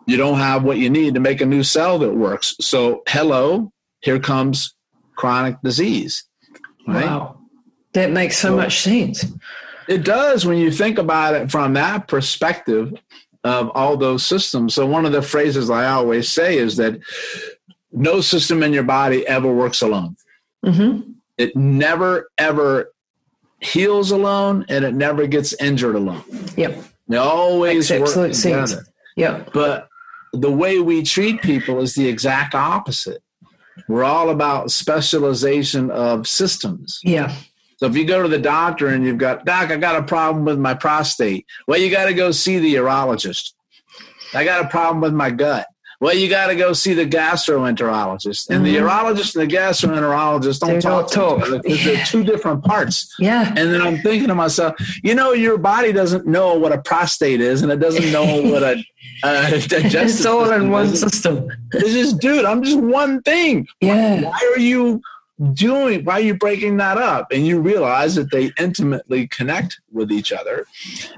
you 0.07 0.16
don't 0.16 0.38
have 0.38 0.62
what 0.64 0.78
you 0.78 0.90
need 0.90 1.14
to 1.14 1.20
make 1.20 1.40
a 1.40 1.46
new 1.46 1.62
cell 1.62 1.98
that 1.98 2.14
works. 2.14 2.54
So, 2.61 3.02
hello, 3.09 3.72
here 4.00 4.20
comes 4.20 4.74
chronic 5.16 5.57
disease. 5.62 6.24
Right? 6.87 7.07
Wow. 7.07 7.38
That 7.94 8.11
makes 8.11 8.38
so 8.38 8.48
So- 8.48 8.57
much 8.57 8.80
sense. 8.80 9.24
It 9.87 10.02
does 10.02 10.46
when 10.46 10.57
you 10.57 10.70
think 10.70 10.98
about 10.98 11.35
it 11.35 11.50
from 11.50 11.74
that 11.74 12.09
perspective 12.09 12.94
of 13.44 13.70
all 13.74 13.96
those 13.96 14.24
systems. 14.24 14.74
So, 14.74 14.87
one 14.87 15.07
of 15.07 15.12
the 15.12 15.22
phrases 15.22 15.70
I 15.70 15.87
always 15.87 16.28
say 16.28 16.59
is 16.59 16.76
that 16.78 16.98
no 17.92 18.20
system 18.20 18.62
in 18.62 18.72
your 18.72 18.83
body 18.83 19.26
ever 19.26 19.52
works 19.52 19.83
alone. 19.83 20.16
hmm 20.64 21.00
It 21.38 21.54
never, 21.54 22.28
ever 22.38 22.92
heals 23.61 24.11
alone 24.11 24.64
and 24.68 24.85
it 24.85 24.94
never 24.94 25.26
gets 25.26 25.52
injured 25.61 25.94
alone. 25.94 26.24
Yep. 26.57 26.83
They 27.09 27.16
always 27.18 27.90
Makes 27.90 28.00
work 28.16 28.33
together. 28.33 28.66
sense. 28.66 28.76
Yep. 29.16 29.50
But 29.52 29.88
the 30.33 30.50
way 30.50 30.80
we 30.80 31.02
treat 31.02 31.40
people 31.42 31.80
is 31.80 31.94
the 31.94 32.09
exact 32.09 32.54
opposite. 32.54 33.22
We're 33.88 34.04
all 34.04 34.30
about 34.30 34.70
specialization 34.70 35.90
of 35.90 36.26
systems. 36.26 36.98
Yeah. 37.04 37.35
So 37.77 37.87
if 37.87 37.97
you 37.97 38.05
go 38.05 38.23
to 38.23 38.29
the 38.29 38.39
doctor 38.39 38.89
and 38.89 39.05
you've 39.05 39.19
got, 39.19 39.45
Doc, 39.45 39.71
I 39.71 39.77
got 39.77 39.97
a 39.97 40.03
problem 40.03 40.45
with 40.45 40.59
my 40.59 40.75
prostate. 40.75 41.47
Well, 41.67 41.79
you 41.81 41.91
got 41.91 42.07
to 42.07 42.15
go 42.15 42.31
see 42.31 42.59
the 42.59 42.75
urologist. 42.77 43.53
I 44.33 44.45
got 44.45 44.65
a 44.65 44.69
problem 44.69 45.01
with 45.01 45.13
my 45.13 45.31
gut. 45.31 45.67
Well, 46.01 46.15
you 46.15 46.29
got 46.29 46.49
to 46.49 46.57
go 46.57 46.73
see 46.73 46.93
the 46.93 47.07
gastroenterologist. 47.07 48.51
And 48.51 48.65
the 48.67 48.77
Mhm. 48.77 48.89
urologist 48.89 49.37
and 49.37 49.49
the 49.49 49.57
gastroenterologist 49.57 50.61
don't 50.61 50.75
They 50.75 50.81
talk, 50.81 51.11
don't 51.11 51.39
talk. 51.41 51.49
to 51.49 51.63
each 51.67 51.87
other 51.87 51.95
they're 51.97 52.05
two 52.07 52.25
different 52.25 52.65
parts. 52.65 53.15
Yeah. 53.19 53.49
And 53.57 53.73
then 53.73 53.81
I'm 53.81 53.99
thinking 53.99 54.29
to 54.29 54.35
myself, 54.35 54.75
you 55.03 55.15
know, 55.15 55.33
your 55.33 55.57
body 55.57 55.93
doesn't 55.93 56.27
know 56.27 56.55
what 56.55 56.73
a 56.73 56.79
prostate 56.79 57.41
is, 57.41 57.63
and 57.63 57.71
it 57.73 57.79
doesn't 57.81 58.11
know 58.13 58.25
what 58.51 58.63
a 58.63 58.85
uh, 59.23 59.51
digestive. 59.51 60.03
It's 60.03 60.27
all 60.27 60.43
in 60.45 60.49
system 60.51 60.71
one 60.71 60.87
is. 60.87 61.01
system. 61.01 61.49
It's 61.73 61.93
just, 61.93 62.19
dude, 62.21 62.45
I'm 62.45 62.63
just 62.63 62.79
one 62.79 63.23
thing 63.23 63.67
Yeah. 63.81 64.21
why 64.23 64.53
are 64.55 64.59
you 64.59 65.01
doing 65.53 66.05
why 66.05 66.14
are 66.14 66.20
you 66.20 66.35
breaking 66.35 66.77
that 66.77 66.97
up 66.97 67.27
and 67.33 67.44
you 67.44 67.61
realize 67.61 68.14
that 68.14 68.31
they 68.31 68.53
intimately 68.59 69.27
connect 69.27 69.81
with 69.90 70.12
each 70.12 70.33
other 70.33 70.64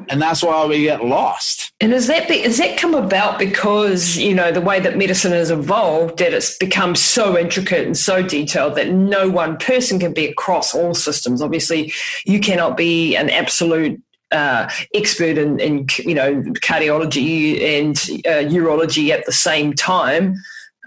and 0.08 0.22
that's 0.22 0.42
why 0.42 0.64
we 0.64 0.82
get 0.82 1.04
lost 1.04 1.66
And 1.80 1.92
is 1.92 2.06
that 2.06 2.26
be, 2.26 2.42
is 2.42 2.56
that 2.56 2.78
come 2.78 2.94
about 2.94 3.38
because 3.38 4.16
you 4.16 4.34
know 4.34 4.50
the 4.50 4.62
way 4.62 4.80
that 4.80 4.96
medicine 4.96 5.32
has 5.32 5.50
evolved 5.50 6.18
that 6.18 6.32
it's 6.32 6.56
become 6.56 6.94
so 6.94 7.36
intricate 7.36 7.86
and 7.86 7.96
so 7.96 8.22
detailed 8.22 8.76
that 8.76 8.90
no 8.90 9.28
one 9.28 9.58
person 9.58 9.98
can 9.98 10.14
be 10.14 10.26
across 10.26 10.74
all 10.74 10.94
systems. 10.94 11.42
Obviously, 11.42 11.92
you 12.24 12.40
cannot 12.40 12.76
be 12.76 13.14
an 13.16 13.28
absolute 13.28 14.00
uh, 14.32 14.70
expert 14.94 15.36
in, 15.36 15.60
in 15.60 15.86
you 15.98 16.14
know 16.14 16.42
cardiology 16.62 17.60
and 17.62 17.96
uh, 18.26 18.48
urology 18.50 19.10
at 19.10 19.26
the 19.26 19.32
same 19.32 19.74
time. 19.74 20.36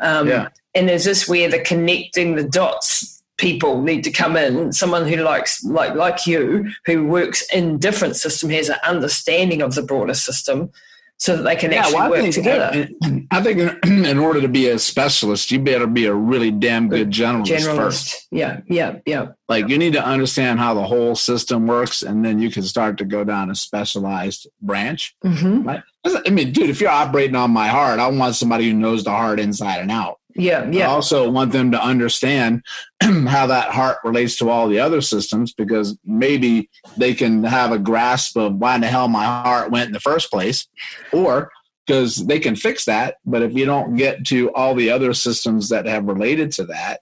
Um, 0.01 0.27
Yeah. 0.27 0.47
And 0.75 0.89
is 0.89 1.03
this 1.03 1.27
where 1.27 1.49
the 1.49 1.59
connecting 1.59 2.35
the 2.35 2.43
dots 2.43 3.18
people 3.39 3.81
need 3.81 4.03
to 4.03 4.11
come 4.11 4.37
in? 4.37 4.71
Someone 4.71 5.07
who 5.07 5.15
likes 5.17 5.63
like 5.63 5.95
like 5.95 6.27
you, 6.27 6.69
who 6.85 7.07
works 7.07 7.41
in 7.51 7.79
different 7.79 8.15
system, 8.15 8.51
has 8.51 8.69
an 8.69 8.77
understanding 8.85 9.61
of 9.63 9.73
the 9.73 9.81
broader 9.81 10.13
system, 10.13 10.71
so 11.19 11.35
that 11.35 11.43
they 11.43 11.55
can 11.55 11.73
actually 11.73 11.95
well, 11.95 12.09
work 12.11 12.21
think, 12.21 12.33
together. 12.33 12.87
I 13.29 13.41
think 13.41 13.85
in, 13.85 14.17
order 14.17 14.39
to 14.39 14.47
be 14.47 14.69
a 14.69 14.79
specialist 14.79 15.51
you 15.51 15.59
better 15.59 15.85
be 15.85 16.05
a 16.05 16.13
really 16.13 16.49
damn 16.49 16.87
good 16.87 17.11
generalist, 17.11 17.47
Generalist, 17.47 17.75
first. 17.75 18.27
yeah, 18.31 18.61
yeah, 18.67 18.99
yeah, 19.05 19.27
like 19.49 19.67
you 19.67 19.77
need 19.77 19.93
to 19.93 20.03
understand 20.03 20.59
how 20.59 20.73
the 20.73 20.83
whole 20.83 21.15
system 21.15 21.67
works 21.67 22.01
and 22.03 22.23
then 22.23 22.39
you 22.39 22.49
can 22.49 22.63
start 22.63 22.97
to 22.99 23.05
go 23.05 23.25
down 23.25 23.51
a 23.51 23.55
specialized 23.55 24.47
branch 24.61 25.15
hmm 25.21 25.63
right? 25.63 25.83
I 26.05 26.29
mean 26.29 26.53
dude 26.53 26.69
if 26.69 26.79
you're 26.79 26.89
operating 26.89 27.35
on 27.35 27.51
my 27.51 27.67
heart 27.67 27.99
i 27.99 28.07
want 28.07 28.35
somebody 28.35 28.69
who 28.69 28.73
knows 28.73 29.03
the 29.03 29.11
heart 29.11 29.39
inside 29.39 29.81
and 29.81 29.91
out 29.91 30.18
yeah, 30.39 30.69
yeah. 30.71 30.87
I 30.87 30.91
also 30.91 31.29
want 31.29 31.51
them 31.51 31.71
to 31.71 31.83
understand 31.83 32.63
how 33.01 33.47
that 33.47 33.69
heart 33.71 33.97
relates 34.03 34.37
to 34.37 34.49
all 34.49 34.67
the 34.67 34.79
other 34.79 35.01
systems 35.01 35.53
because 35.53 35.97
maybe 36.05 36.69
they 36.97 37.13
can 37.13 37.43
have 37.43 37.71
a 37.71 37.79
grasp 37.79 38.37
of 38.37 38.55
why 38.55 38.75
in 38.75 38.81
the 38.81 38.87
hell 38.87 39.07
my 39.07 39.25
heart 39.25 39.71
went 39.71 39.87
in 39.87 39.93
the 39.93 39.99
first 39.99 40.31
place, 40.31 40.67
or 41.13 41.51
because 41.85 42.25
they 42.27 42.39
can 42.39 42.55
fix 42.55 42.85
that. 42.85 43.15
But 43.25 43.41
if 43.41 43.53
you 43.53 43.65
don't 43.65 43.95
get 43.95 44.25
to 44.27 44.51
all 44.53 44.75
the 44.75 44.89
other 44.89 45.13
systems 45.13 45.69
that 45.69 45.85
have 45.85 46.05
related 46.05 46.51
to 46.53 46.65
that, 46.65 47.01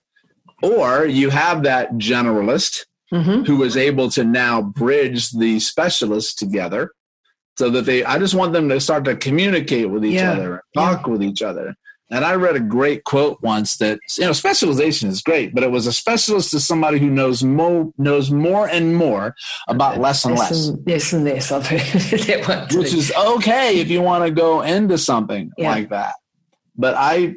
or 0.62 1.06
you 1.06 1.30
have 1.30 1.64
that 1.64 1.94
generalist 1.94 2.86
hmm 3.12 3.44
who 3.44 3.64
is 3.64 3.78
able 3.78 4.10
to 4.10 4.26
now 4.26 4.62
bridge 4.62 5.32
the 5.32 5.60
specialists 5.62 6.34
together 6.34 6.92
so 7.58 7.70
that 7.70 7.86
they 7.86 8.04
i 8.04 8.20
just 8.20 8.36
want 8.36 8.52
them 8.52 8.68
to 8.68 8.82
start 8.82 9.06
to 9.06 9.16
communicate 9.16 9.90
with 9.90 10.04
each 10.04 10.16
Yeah. 10.16 10.34
other 10.34 10.64
talk 10.76 11.08
with 11.08 11.24
each 11.24 11.42
other 11.42 11.74
and 12.10 12.24
i 12.26 12.34
read 12.36 12.56
a 12.56 12.60
great 12.60 13.04
quote 13.04 13.38
once 13.42 13.78
that 13.78 14.00
you 14.18 14.26
know 14.26 14.32
specialization 14.34 15.10
is 15.10 15.22
great 15.22 15.54
but 15.54 15.64
it 15.64 15.72
was 15.72 15.88
a 15.88 15.92
specialist 15.94 16.54
is 16.54 16.66
somebody 16.66 17.00
who 17.00 17.10
knows 17.10 17.44
more 17.44 17.92
knows 17.98 18.32
more 18.32 18.68
and 18.68 18.96
more 18.96 19.36
about 19.68 20.00
less 20.00 20.24
and 20.26 20.36
less 20.38 20.70
less 20.86 21.14
and 21.14 21.26
less. 21.26 21.52
I've 21.52 21.68
heard 21.68 21.80
that 21.82 22.48
one 22.48 22.68
too. 22.70 22.80
which 22.80 22.94
is 22.94 23.12
okay 23.16 23.80
if 23.80 23.90
you 23.90 24.02
want 24.02 24.24
to 24.26 24.32
go 24.32 24.62
into 24.62 24.98
something 24.98 25.52
Yeah. 25.58 25.72
like 25.72 25.90
that. 25.90 26.14
But 26.76 26.96
I 26.98 27.36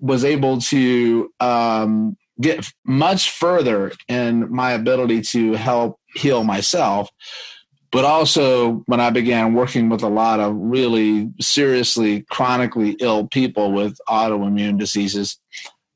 was 0.00 0.24
able 0.24 0.60
to 0.62 1.30
um, 1.40 2.16
get 2.40 2.72
much 2.84 3.30
further 3.30 3.92
in 4.08 4.50
my 4.52 4.72
ability 4.72 5.20
to 5.22 5.52
help 5.54 5.98
heal 6.14 6.42
myself. 6.42 7.08
But 7.92 8.04
also, 8.04 8.84
when 8.86 9.00
I 9.00 9.10
began 9.10 9.54
working 9.54 9.88
with 9.88 10.02
a 10.02 10.08
lot 10.08 10.38
of 10.38 10.54
really 10.54 11.30
seriously 11.40 12.22
chronically 12.30 12.96
ill 13.00 13.26
people 13.26 13.72
with 13.72 13.98
autoimmune 14.08 14.78
diseases, 14.78 15.38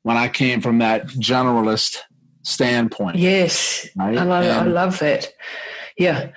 when 0.03 0.17
I 0.17 0.27
came 0.27 0.61
from 0.61 0.79
that 0.79 1.07
generalist 1.07 1.99
standpoint, 2.43 3.17
yes, 3.17 3.87
right? 3.95 4.17
I 4.17 4.23
love, 4.23 4.45
I 4.45 4.65
love 4.65 4.99
that. 4.99 5.31
Yeah, 5.97 6.31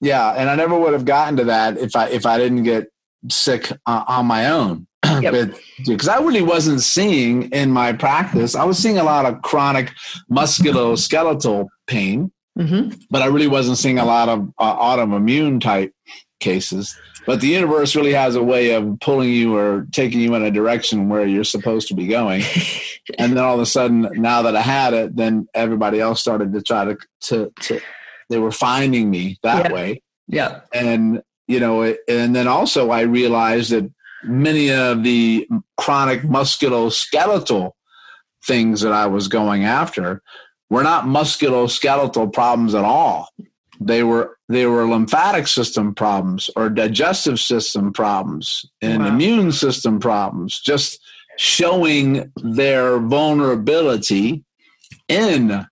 yeah, 0.00 0.32
and 0.32 0.50
I 0.50 0.56
never 0.56 0.78
would 0.78 0.92
have 0.92 1.04
gotten 1.04 1.36
to 1.36 1.44
that 1.44 1.78
if 1.78 1.94
I 1.94 2.08
if 2.08 2.26
I 2.26 2.36
didn't 2.36 2.64
get 2.64 2.88
sick 3.30 3.70
uh, 3.86 4.04
on 4.06 4.26
my 4.26 4.50
own. 4.50 4.86
Yep. 5.20 5.54
Because 5.86 6.08
I 6.08 6.18
really 6.18 6.42
wasn't 6.42 6.80
seeing 6.80 7.50
in 7.50 7.70
my 7.70 7.92
practice, 7.92 8.56
I 8.56 8.64
was 8.64 8.78
seeing 8.78 8.98
a 8.98 9.04
lot 9.04 9.26
of 9.26 9.42
chronic 9.42 9.92
musculoskeletal 10.30 11.68
pain, 11.86 12.32
hmm 12.56 12.90
but 13.10 13.22
I 13.22 13.26
really 13.26 13.48
wasn't 13.48 13.78
seeing 13.78 13.98
a 13.98 14.04
lot 14.04 14.28
of 14.28 14.52
uh, 14.58 14.76
autoimmune 14.76 15.60
type 15.60 15.92
cases. 16.40 16.96
But 17.26 17.40
the 17.40 17.48
universe 17.48 17.96
really 17.96 18.12
has 18.12 18.34
a 18.36 18.42
way 18.42 18.72
of 18.72 18.98
pulling 19.00 19.30
you 19.30 19.56
or 19.56 19.86
taking 19.92 20.20
you 20.20 20.34
in 20.34 20.42
a 20.42 20.50
direction 20.50 21.08
where 21.08 21.26
you're 21.26 21.42
supposed 21.42 21.88
to 21.88 21.94
be 21.94 22.06
going. 22.06 22.42
and 23.18 23.32
then 23.36 23.42
all 23.42 23.54
of 23.54 23.60
a 23.60 23.66
sudden, 23.66 24.08
now 24.20 24.42
that 24.42 24.54
I 24.54 24.60
had 24.60 24.92
it, 24.92 25.16
then 25.16 25.48
everybody 25.54 26.00
else 26.00 26.20
started 26.20 26.52
to 26.52 26.62
try 26.62 26.84
to 26.84 26.98
to, 27.22 27.52
to 27.62 27.80
they 28.28 28.38
were 28.38 28.52
finding 28.52 29.10
me 29.10 29.38
that 29.42 29.66
Yeah. 29.66 29.72
way 29.72 30.02
yeah, 30.26 30.60
and 30.72 31.22
you 31.46 31.60
know 31.60 31.82
it, 31.82 31.98
and 32.08 32.34
then 32.34 32.48
also 32.48 32.90
i 32.90 33.02
realized 33.02 33.72
that 33.72 33.90
many 34.22 34.70
of 34.72 35.02
the 35.02 35.46
chronic 35.76 36.22
musculoskeletal 36.22 37.72
things 38.46 38.80
that 38.80 38.92
I 38.92 39.06
was 39.06 39.28
going 39.28 39.64
after 39.64 40.22
were 40.74 40.82
not 40.82 41.04
musculoskeletal 41.04 42.32
problems 42.32 42.74
at 42.74 42.84
all. 42.84 43.28
They 43.80 44.02
were 44.02 44.36
they 44.48 44.66
were 44.66 44.88
lymphatic 44.88 45.46
system 45.46 45.94
problems 45.94 46.50
or 46.56 46.68
digestive 46.68 47.38
system 47.38 47.92
problems 47.92 48.66
and 48.82 49.04
wow. 49.04 49.08
immune 49.08 49.52
system 49.52 50.00
problems, 50.00 50.58
just 50.60 51.00
showing 51.38 52.32
their 52.42 52.98
vulnerability 52.98 54.42
in 55.06 55.66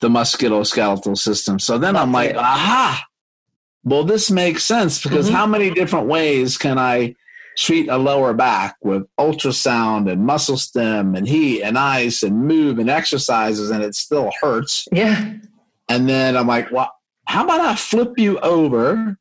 the 0.00 0.08
musculoskeletal 0.08 1.18
system. 1.18 1.58
So 1.58 1.76
then 1.76 1.94
I'm 1.94 2.12
like, 2.12 2.34
aha, 2.34 3.04
well, 3.84 4.04
this 4.04 4.30
makes 4.30 4.64
sense 4.64 5.02
because 5.02 5.26
mm-hmm. 5.26 5.36
how 5.36 5.46
many 5.46 5.70
different 5.70 6.06
ways 6.06 6.56
can 6.56 6.78
I 6.78 7.14
treat 7.56 7.88
a 7.88 7.96
lower 7.96 8.34
back 8.34 8.76
with 8.82 9.06
ultrasound 9.18 10.10
and 10.10 10.24
muscle 10.24 10.56
stim 10.56 11.14
and 11.14 11.26
heat 11.26 11.62
and 11.62 11.78
ice 11.78 12.22
and 12.22 12.46
move 12.46 12.78
and 12.78 12.90
exercises 12.90 13.70
and 13.70 13.82
it 13.82 13.94
still 13.94 14.30
hurts? 14.40 14.86
Yeah. 14.92 15.34
And 15.88 16.08
then 16.08 16.36
I'm 16.36 16.46
like, 16.46 16.70
well, 16.70 16.92
how 17.26 17.44
about 17.44 17.60
I 17.60 17.74
flip 17.74 18.18
you 18.18 18.38
over 18.40 19.18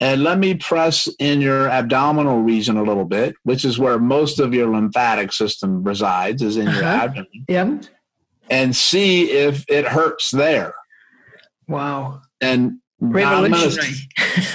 and 0.00 0.22
let 0.22 0.38
me 0.38 0.54
press 0.54 1.08
in 1.18 1.40
your 1.40 1.68
abdominal 1.68 2.40
region 2.42 2.76
a 2.76 2.82
little 2.82 3.04
bit, 3.04 3.34
which 3.42 3.64
is 3.64 3.78
where 3.78 3.98
most 3.98 4.38
of 4.38 4.54
your 4.54 4.68
lymphatic 4.68 5.32
system 5.32 5.82
resides, 5.82 6.42
is 6.42 6.56
in 6.56 6.68
uh-huh. 6.68 6.78
your 6.78 6.86
abdomen. 6.86 7.44
Yeah. 7.48 7.78
And 8.50 8.74
see 8.74 9.30
if 9.30 9.64
it 9.68 9.86
hurts 9.86 10.30
there. 10.30 10.74
Wow. 11.66 12.22
And 12.40 12.78
revolutionary. 13.00 13.94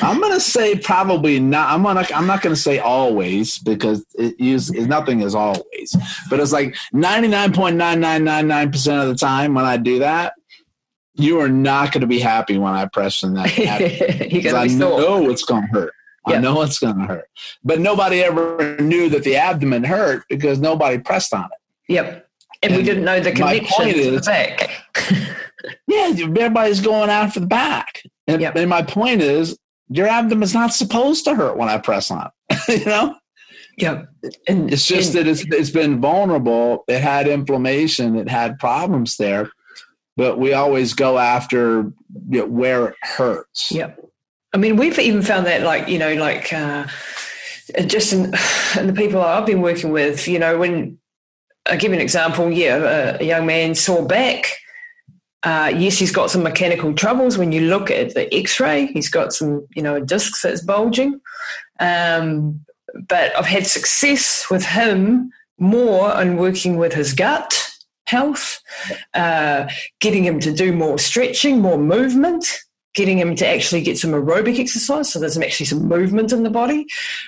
I'm 0.01 0.19
gonna 0.19 0.39
say 0.39 0.77
probably 0.77 1.39
not. 1.39 1.69
I'm 1.69 1.83
gonna 1.83 2.05
I'm 2.13 2.27
not 2.27 2.41
gonna 2.41 2.55
say 2.55 2.79
always 2.79 3.57
because 3.59 4.05
it 4.15 4.35
is 4.39 4.71
nothing 4.71 5.21
is 5.21 5.35
always, 5.35 5.95
but 6.29 6.39
it's 6.39 6.51
like 6.51 6.75
99.9999 6.93 8.71
percent 8.71 9.01
of 9.01 9.07
the 9.09 9.15
time 9.15 9.53
when 9.53 9.65
I 9.65 9.77
do 9.77 9.99
that, 9.99 10.33
you 11.15 11.39
are 11.39 11.49
not 11.49 11.91
going 11.91 12.01
to 12.01 12.07
be 12.07 12.19
happy 12.19 12.57
when 12.57 12.73
I 12.73 12.85
press 12.85 13.23
in 13.23 13.35
that. 13.35 13.57
You're 14.31 14.55
I 14.55 14.67
know 14.67 15.29
it's 15.29 15.43
going 15.43 15.63
to 15.63 15.67
hurt. 15.67 15.93
Yep. 16.27 16.37
I 16.37 16.41
know 16.41 16.61
it's 16.61 16.79
going 16.79 16.97
to 16.97 17.05
hurt. 17.05 17.29
But 17.63 17.79
nobody 17.79 18.21
ever 18.21 18.77
knew 18.79 19.09
that 19.09 19.23
the 19.23 19.35
abdomen 19.35 19.83
hurt 19.83 20.23
because 20.29 20.59
nobody 20.59 20.97
pressed 20.97 21.33
on 21.33 21.45
it. 21.45 21.93
Yep. 21.93 22.27
And, 22.63 22.71
and 22.71 22.75
we 22.77 22.83
didn't 22.83 23.03
know 23.03 23.19
the 23.19 23.31
connection 23.31 23.93
to 23.93 24.11
the 24.11 24.21
back. 24.21 24.69
yeah, 25.87 26.13
everybody's 26.15 26.79
going 26.79 27.09
after 27.09 27.41
the 27.41 27.47
back. 27.47 28.03
And, 28.27 28.41
yep. 28.41 28.55
and 28.55 28.69
my 28.69 28.81
point 28.81 29.21
is, 29.21 29.57
your 29.89 30.07
abdomen 30.07 30.43
is 30.43 30.53
not 30.53 30.73
supposed 30.73 31.25
to 31.25 31.35
hurt 31.35 31.57
when 31.57 31.69
I 31.69 31.77
press 31.77 32.09
on 32.09 32.29
you 32.67 32.85
know? 32.85 33.15
Yeah. 33.77 34.03
And 34.47 34.71
it's 34.71 34.85
just 34.85 35.15
and, 35.15 35.25
that 35.25 35.31
it's, 35.31 35.43
it's 35.47 35.71
been 35.71 35.99
vulnerable. 35.99 36.83
It 36.87 37.01
had 37.01 37.27
inflammation. 37.27 38.15
It 38.15 38.29
had 38.29 38.59
problems 38.59 39.17
there 39.17 39.51
but 40.15 40.37
we 40.37 40.53
always 40.53 40.93
go 40.93 41.17
after 41.17 41.91
you 42.29 42.39
know, 42.39 42.45
where 42.45 42.89
it 42.89 42.95
hurts. 43.01 43.71
Yep. 43.71 43.99
I 44.53 44.57
mean, 44.57 44.77
we've 44.77 44.97
even 44.99 45.21
found 45.21 45.47
that, 45.47 45.63
like, 45.63 45.87
you 45.87 45.97
know, 45.97 46.13
like 46.15 46.53
uh, 46.53 46.85
just 47.85 48.13
in, 48.13 48.25
in, 48.77 48.87
the 48.87 48.93
people 48.95 49.21
I've 49.21 49.45
been 49.45 49.61
working 49.61 49.91
with, 49.91 50.27
you 50.27 50.39
know, 50.39 50.57
when 50.57 50.99
I 51.65 51.77
give 51.77 51.91
you 51.91 51.95
an 51.95 52.01
example, 52.01 52.51
yeah, 52.51 52.75
a, 52.75 53.17
a 53.19 53.23
young 53.23 53.45
man 53.45 53.75
sore 53.75 54.05
back. 54.05 54.55
Uh, 55.43 55.71
yes, 55.75 55.97
he's 55.97 56.11
got 56.11 56.31
some 56.31 56.43
mechanical 56.43 56.93
troubles. 56.93 57.37
When 57.37 57.51
you 57.51 57.61
look 57.61 57.91
at 57.91 58.13
the 58.13 58.33
X-ray, 58.33 58.87
he's 58.87 59.09
got 59.09 59.33
some, 59.33 59.67
you 59.75 59.81
know, 59.81 59.99
discs 59.99 60.41
that's 60.41 60.61
bulging. 60.61 61.19
Um, 61.79 62.65
but 63.09 63.35
I've 63.37 63.45
had 63.45 63.67
success 63.67 64.49
with 64.49 64.63
him 64.63 65.31
more 65.57 66.13
on 66.13 66.37
working 66.37 66.77
with 66.77 66.93
his 66.93 67.13
gut 67.13 67.59
health, 68.07 68.61
uh, 69.13 69.67
getting 69.99 70.23
him 70.23 70.39
to 70.39 70.53
do 70.53 70.73
more 70.73 70.99
stretching, 70.99 71.59
more 71.59 71.77
movement, 71.77 72.45
getting 72.93 73.17
him 73.17 73.35
to 73.35 73.47
actually 73.47 73.81
get 73.81 73.97
some 73.97 74.11
aerobic 74.11 74.59
exercise, 74.59 75.11
so 75.11 75.19
there's 75.19 75.37
actually 75.37 75.65
some 75.65 75.87
movement 75.87 76.31
in 76.31 76.43
the 76.43 76.49
body, 76.49 76.85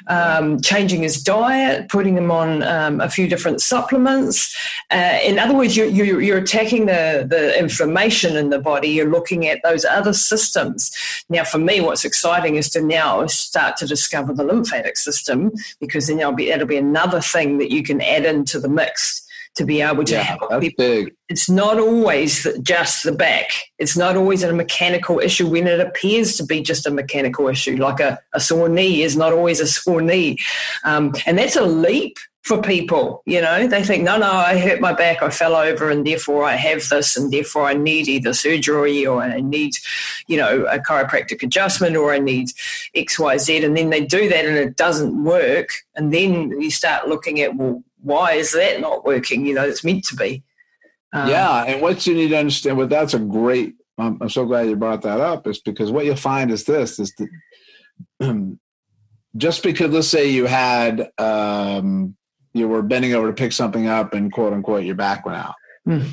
um, 0.07 0.61
changing 0.61 1.01
his 1.01 1.22
diet, 1.22 1.89
putting 1.89 2.16
him 2.16 2.30
on 2.30 2.61
um, 2.63 3.01
a 3.01 3.09
few 3.09 3.28
different 3.28 3.59
supplements. 3.61 4.55
Uh, 4.91 5.18
in 5.24 5.39
other 5.39 5.55
words, 5.55 5.76
you're, 5.76 5.88
you're, 5.88 6.22
you're, 6.22 6.38
attacking 6.38 6.86
the, 6.86 7.26
the 7.28 7.57
inflammation 7.57 8.36
in 8.36 8.51
the 8.51 8.59
body, 8.59 8.89
you're 8.89 9.09
looking 9.09 9.47
at 9.47 9.59
those 9.63 9.84
other 9.86 10.13
systems. 10.13 10.91
Now, 11.30 11.43
for 11.43 11.57
me, 11.57 11.82
what's 11.82 12.05
exciting 12.05 12.55
is 12.55 12.70
to 12.70 12.82
now 12.82 13.26
start 13.26 13.78
to 13.78 13.88
discover 13.88 14.34
the 14.34 14.43
lymphatic 14.43 14.97
system 14.97 15.51
because 15.80 16.07
then 16.07 16.18
that'll 16.18 16.34
be, 16.34 16.49
that'll 16.49 16.68
be 16.68 16.78
another 16.78 17.22
thing 17.22 17.57
that 17.57 17.72
you 17.72 17.82
can 17.82 18.01
add 18.01 18.26
into 18.26 18.59
the 18.59 18.70
mix 18.70 19.24
to 19.55 19.65
be 19.65 19.81
able 19.81 20.03
to 20.03 20.13
yeah, 20.13 20.21
help 20.21 20.61
people. 20.61 20.85
Big. 20.85 21.15
It's 21.29 21.49
not 21.49 21.79
always 21.79 22.47
just 22.61 23.03
the 23.03 23.11
back. 23.11 23.49
It's 23.79 23.97
not 23.97 24.15
always 24.15 24.43
a 24.43 24.53
mechanical 24.53 25.19
issue 25.19 25.47
when 25.47 25.65
it 25.65 25.79
appears 25.79 26.37
to 26.37 26.45
be 26.45 26.61
just 26.61 26.85
a 26.85 26.91
mechanical 26.91 27.47
issue, 27.47 27.77
like 27.77 27.99
a, 27.99 28.19
a 28.33 28.39
sore 28.39 28.69
knee 28.69 29.01
is 29.01 29.15
not 29.15 29.33
always 29.33 29.59
a 29.59 29.67
sore 29.67 30.01
knee. 30.01 30.37
Um, 30.83 31.13
and 31.25 31.37
that's 31.37 31.55
a 31.55 31.63
leap 31.65 32.17
for 32.43 32.61
people. 32.61 33.23
You 33.25 33.41
know, 33.41 33.65
they 33.65 33.83
think, 33.83 34.03
no, 34.03 34.17
no, 34.17 34.29
I 34.29 34.59
hurt 34.59 34.79
my 34.79 34.93
back, 34.93 35.23
I 35.23 35.31
fell 35.31 35.55
over, 35.55 35.89
and 35.89 36.05
therefore 36.05 36.43
I 36.43 36.53
have 36.53 36.87
this, 36.89 37.17
and 37.17 37.33
therefore 37.33 37.65
I 37.65 37.73
need 37.73 38.07
either 38.07 38.33
surgery 38.33 39.03
or 39.03 39.23
I 39.23 39.41
need, 39.41 39.73
you 40.27 40.37
know, 40.37 40.63
a 40.65 40.77
chiropractic 40.77 41.41
adjustment 41.41 41.95
or 41.95 42.13
I 42.13 42.19
need 42.19 42.49
X, 42.93 43.17
Y, 43.17 43.37
Z. 43.37 43.65
And 43.65 43.75
then 43.75 43.89
they 43.89 44.05
do 44.05 44.29
that 44.29 44.45
and 44.45 44.57
it 44.57 44.75
doesn't 44.75 45.23
work. 45.23 45.69
And 45.95 46.13
then 46.13 46.61
you 46.61 46.69
start 46.69 47.07
looking 47.07 47.41
at, 47.41 47.55
well, 47.55 47.83
why 48.05 48.33
is 48.33 48.53
that 48.53 48.79
not 48.79 49.03
working? 49.03 49.45
You 49.45 49.55
know, 49.55 49.65
it's 49.65 49.83
meant 49.83 50.05
to 50.05 50.15
be. 50.15 50.43
Um, 51.11 51.27
yeah, 51.27 51.63
and 51.63 51.81
what 51.81 52.05
you 52.05 52.13
need 52.13 52.29
to 52.29 52.37
understand, 52.37 52.77
well, 52.77 52.87
that's 52.87 53.13
a 53.13 53.19
great. 53.19 53.75
I'm, 53.97 54.17
I'm, 54.21 54.29
so 54.29 54.45
glad 54.45 54.67
you 54.67 54.75
brought 54.75 55.01
that 55.01 55.19
up. 55.19 55.47
Is 55.47 55.59
because 55.59 55.91
what 55.91 56.05
you'll 56.05 56.15
find 56.15 56.51
is 56.51 56.65
this: 56.65 56.99
is 56.99 57.13
that 57.15 57.29
um, 58.21 58.59
just 59.37 59.63
because 59.63 59.91
let's 59.91 60.07
say 60.07 60.29
you 60.29 60.45
had 60.45 61.09
um, 61.17 62.15
you 62.53 62.67
were 62.67 62.83
bending 62.83 63.13
over 63.13 63.27
to 63.27 63.33
pick 63.33 63.51
something 63.51 63.87
up 63.87 64.13
and 64.13 64.31
quote 64.31 64.53
unquote 64.53 64.83
your 64.83 64.95
back 64.95 65.25
went 65.25 65.37
out. 65.37 65.55
Mm. 65.87 66.11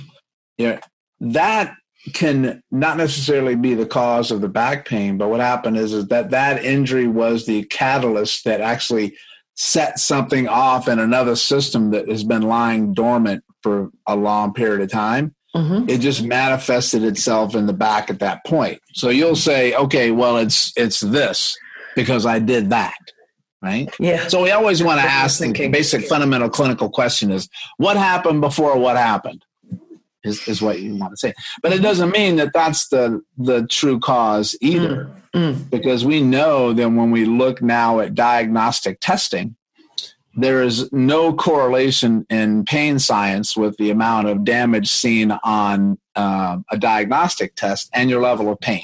Yeah, 0.57 0.80
that 1.20 1.74
can 2.14 2.62
not 2.70 2.97
necessarily 2.97 3.55
be 3.55 3.74
the 3.74 3.86
cause 3.86 4.30
of 4.30 4.40
the 4.40 4.49
back 4.49 4.88
pain, 4.88 5.18
but 5.18 5.28
what 5.28 5.40
happened 5.40 5.76
is 5.76 5.93
is 5.93 6.07
that 6.07 6.30
that 6.30 6.64
injury 6.64 7.07
was 7.07 7.45
the 7.45 7.64
catalyst 7.64 8.45
that 8.45 8.61
actually 8.61 9.14
set 9.55 9.99
something 9.99 10.49
off 10.49 10.89
in 10.89 10.99
another 10.99 11.37
system 11.37 11.91
that 11.91 12.09
has 12.09 12.25
been 12.25 12.43
lying 12.43 12.95
dormant 12.95 13.45
for 13.63 13.91
a 14.07 14.17
long 14.17 14.53
period 14.53 14.81
of 14.81 14.91
time. 14.91 15.35
Mm-hmm. 15.55 15.89
It 15.89 15.99
just 15.99 16.23
manifested 16.23 17.05
itself 17.05 17.55
in 17.55 17.67
the 17.67 17.75
back 17.75 18.09
at 18.09 18.21
that 18.21 18.45
point. 18.47 18.81
So 18.95 19.11
you'll 19.11 19.37
say, 19.37 19.75
okay, 19.75 20.11
well, 20.11 20.39
it's 20.39 20.73
it's 20.77 21.01
this 21.01 21.59
because 21.95 22.25
I 22.25 22.39
did 22.39 22.71
that, 22.71 22.97
right? 23.61 23.95
Yeah. 24.01 24.29
So 24.29 24.43
we 24.43 24.51
always 24.51 24.83
want 24.83 25.01
to 25.01 25.07
ask 25.07 25.41
the 25.41 25.69
basic 25.69 26.07
fundamental 26.07 26.49
clinical 26.49 26.89
question: 26.89 27.31
is 27.31 27.51
what 27.77 27.99
happened 27.99 28.41
before 28.41 28.79
what 28.79 28.97
happened? 28.97 29.45
Is, 30.25 30.47
is 30.47 30.62
what 30.62 30.81
you 30.81 30.95
want 30.95 31.12
to 31.12 31.16
say, 31.16 31.35
but 31.62 31.73
it 31.73 31.83
doesn't 31.83 32.11
mean 32.11 32.37
that 32.37 32.53
that's 32.53 32.89
the 32.89 33.23
the 33.37 33.66
true 33.66 33.99
cause 33.99 34.57
either. 34.61 35.07
Mm. 35.07 35.23
Mm. 35.35 35.70
Because 35.70 36.05
we 36.05 36.20
know 36.20 36.75
that 36.75 36.91
when 36.91 37.11
we 37.11 37.25
look 37.25 37.62
now 37.62 38.01
at 38.01 38.14
diagnostic 38.14 39.01
testing, 39.01 39.57
there 40.35 40.62
is 40.62 40.91
no 40.93 41.33
correlation 41.33 42.27
in 42.31 42.64
pain 42.64 42.99
science 42.99 43.57
with 43.57 43.77
the 43.77 43.91
amount 43.91 44.29
of 44.29 44.45
damage 44.45 44.91
seen 44.91 45.31
on 45.43 45.99
uh, 46.16 46.59
a 46.70 46.79
diagnostic 46.79 47.55
test 47.55 47.91
and 47.93 48.11
your 48.11 48.20
level 48.20 48.51
of 48.51 48.61
pain. 48.61 48.83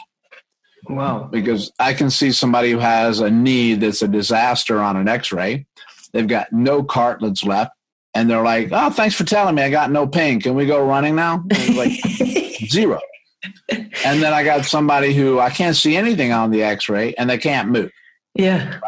Wow. 0.89 1.29
Because 1.31 1.73
I 1.79 1.95
can 1.95 2.11
see 2.11 2.33
somebody 2.33 2.71
who 2.71 2.79
has 2.79 3.21
a 3.21 3.31
knee 3.31 3.75
that's 3.75 4.03
a 4.03 4.09
disaster 4.09 4.81
on 4.81 4.97
an 4.97 5.09
x 5.09 5.33
ray, 5.33 5.67
they've 6.13 6.27
got 6.27 6.53
no 6.53 6.83
cartilage 6.83 7.45
left, 7.45 7.73
and 8.19 8.31
they're 8.31 8.43
like, 8.43 8.69
oh, 8.73 8.91
thanks 8.91 9.15
for 9.15 9.25
telling 9.25 9.55
me 9.55 9.63
I 9.63 9.71
got 9.71 9.91
no 9.91 10.07
pain. 10.07 10.41
Can 10.41 10.55
we 10.55 10.67
go 10.67 10.85
running 10.85 11.17
now? 11.17 11.45
like, 11.75 11.93
zero 12.69 13.01
and 13.69 14.23
then 14.23 14.33
I 14.33 14.45
got 14.45 14.65
somebody 14.65 15.15
who 15.15 15.39
I 15.39 15.51
can't 15.51 15.77
see 15.77 15.97
anything 15.97 16.33
on 16.33 16.51
the 16.51 16.63
X-ray, 16.63 17.15
and 17.15 17.29
they 17.29 17.39
can't 17.39 17.69
move. 17.69 17.91
Yeah. 18.35 18.81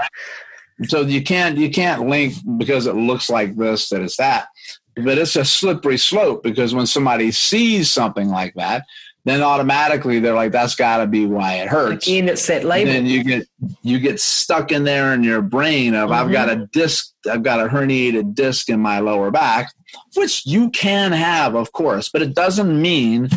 So 0.84 1.02
you 1.02 1.22
can't 1.22 1.58
you 1.58 1.70
can't 1.70 2.08
link 2.08 2.34
because 2.56 2.86
it 2.86 2.96
looks 2.96 3.28
like 3.28 3.56
this 3.56 3.88
that 3.90 4.00
it's 4.00 4.16
that, 4.16 4.48
but 4.96 5.18
it's 5.18 5.36
a 5.36 5.44
slippery 5.44 5.98
slope 5.98 6.42
because 6.42 6.74
when 6.74 6.86
somebody 6.86 7.30
sees 7.32 7.90
something 7.90 8.28
like 8.28 8.54
that, 8.54 8.86
then 9.24 9.42
automatically 9.42 10.18
they're 10.18 10.34
like, 10.34 10.52
"That's 10.52 10.74
got 10.74 10.98
to 10.98 11.06
be 11.06 11.26
why 11.26 11.54
it 11.54 11.68
hurts." 11.68 12.06
Again, 12.06 12.28
it's 12.28 12.46
that 12.46 12.64
label. 12.64 12.90
And 12.90 13.06
then 13.06 13.12
you 13.12 13.24
get 13.24 13.46
you 13.82 13.98
get 13.98 14.20
stuck 14.20 14.72
in 14.72 14.84
there 14.84 15.12
in 15.12 15.22
your 15.24 15.42
brain 15.42 15.94
of, 15.94 16.10
mm-hmm. 16.10 16.12
"I've 16.12 16.32
got 16.32 16.48
a 16.48 16.56
mm-hmm. 16.56 16.64
disc, 16.72 17.12
I've 17.30 17.42
got 17.42 17.60
a 17.60 17.68
herniated 17.68 18.34
disc 18.34 18.68
in 18.68 18.80
my 18.80 19.00
lower 19.00 19.30
back," 19.30 19.72
which 20.14 20.46
you 20.46 20.70
can 20.70 21.12
have, 21.12 21.54
of 21.54 21.72
course, 21.72 22.08
but 22.08 22.22
it 22.22 22.34
doesn't 22.34 22.80
mean 22.80 23.28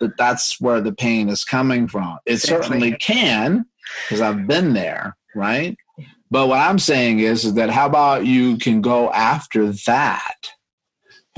that 0.00 0.16
that's 0.16 0.60
where 0.60 0.80
the 0.80 0.92
pain 0.92 1.28
is 1.28 1.44
coming 1.44 1.88
from. 1.88 2.18
It 2.24 2.38
certainly 2.38 2.92
can, 2.92 3.66
because 4.04 4.20
I've 4.20 4.46
been 4.46 4.72
there, 4.72 5.16
right? 5.34 5.76
But 6.30 6.48
what 6.48 6.60
I'm 6.60 6.78
saying 6.78 7.20
is, 7.20 7.44
is 7.44 7.54
that 7.54 7.70
how 7.70 7.86
about 7.86 8.26
you 8.26 8.58
can 8.58 8.80
go 8.80 9.10
after 9.10 9.72
that, 9.86 10.52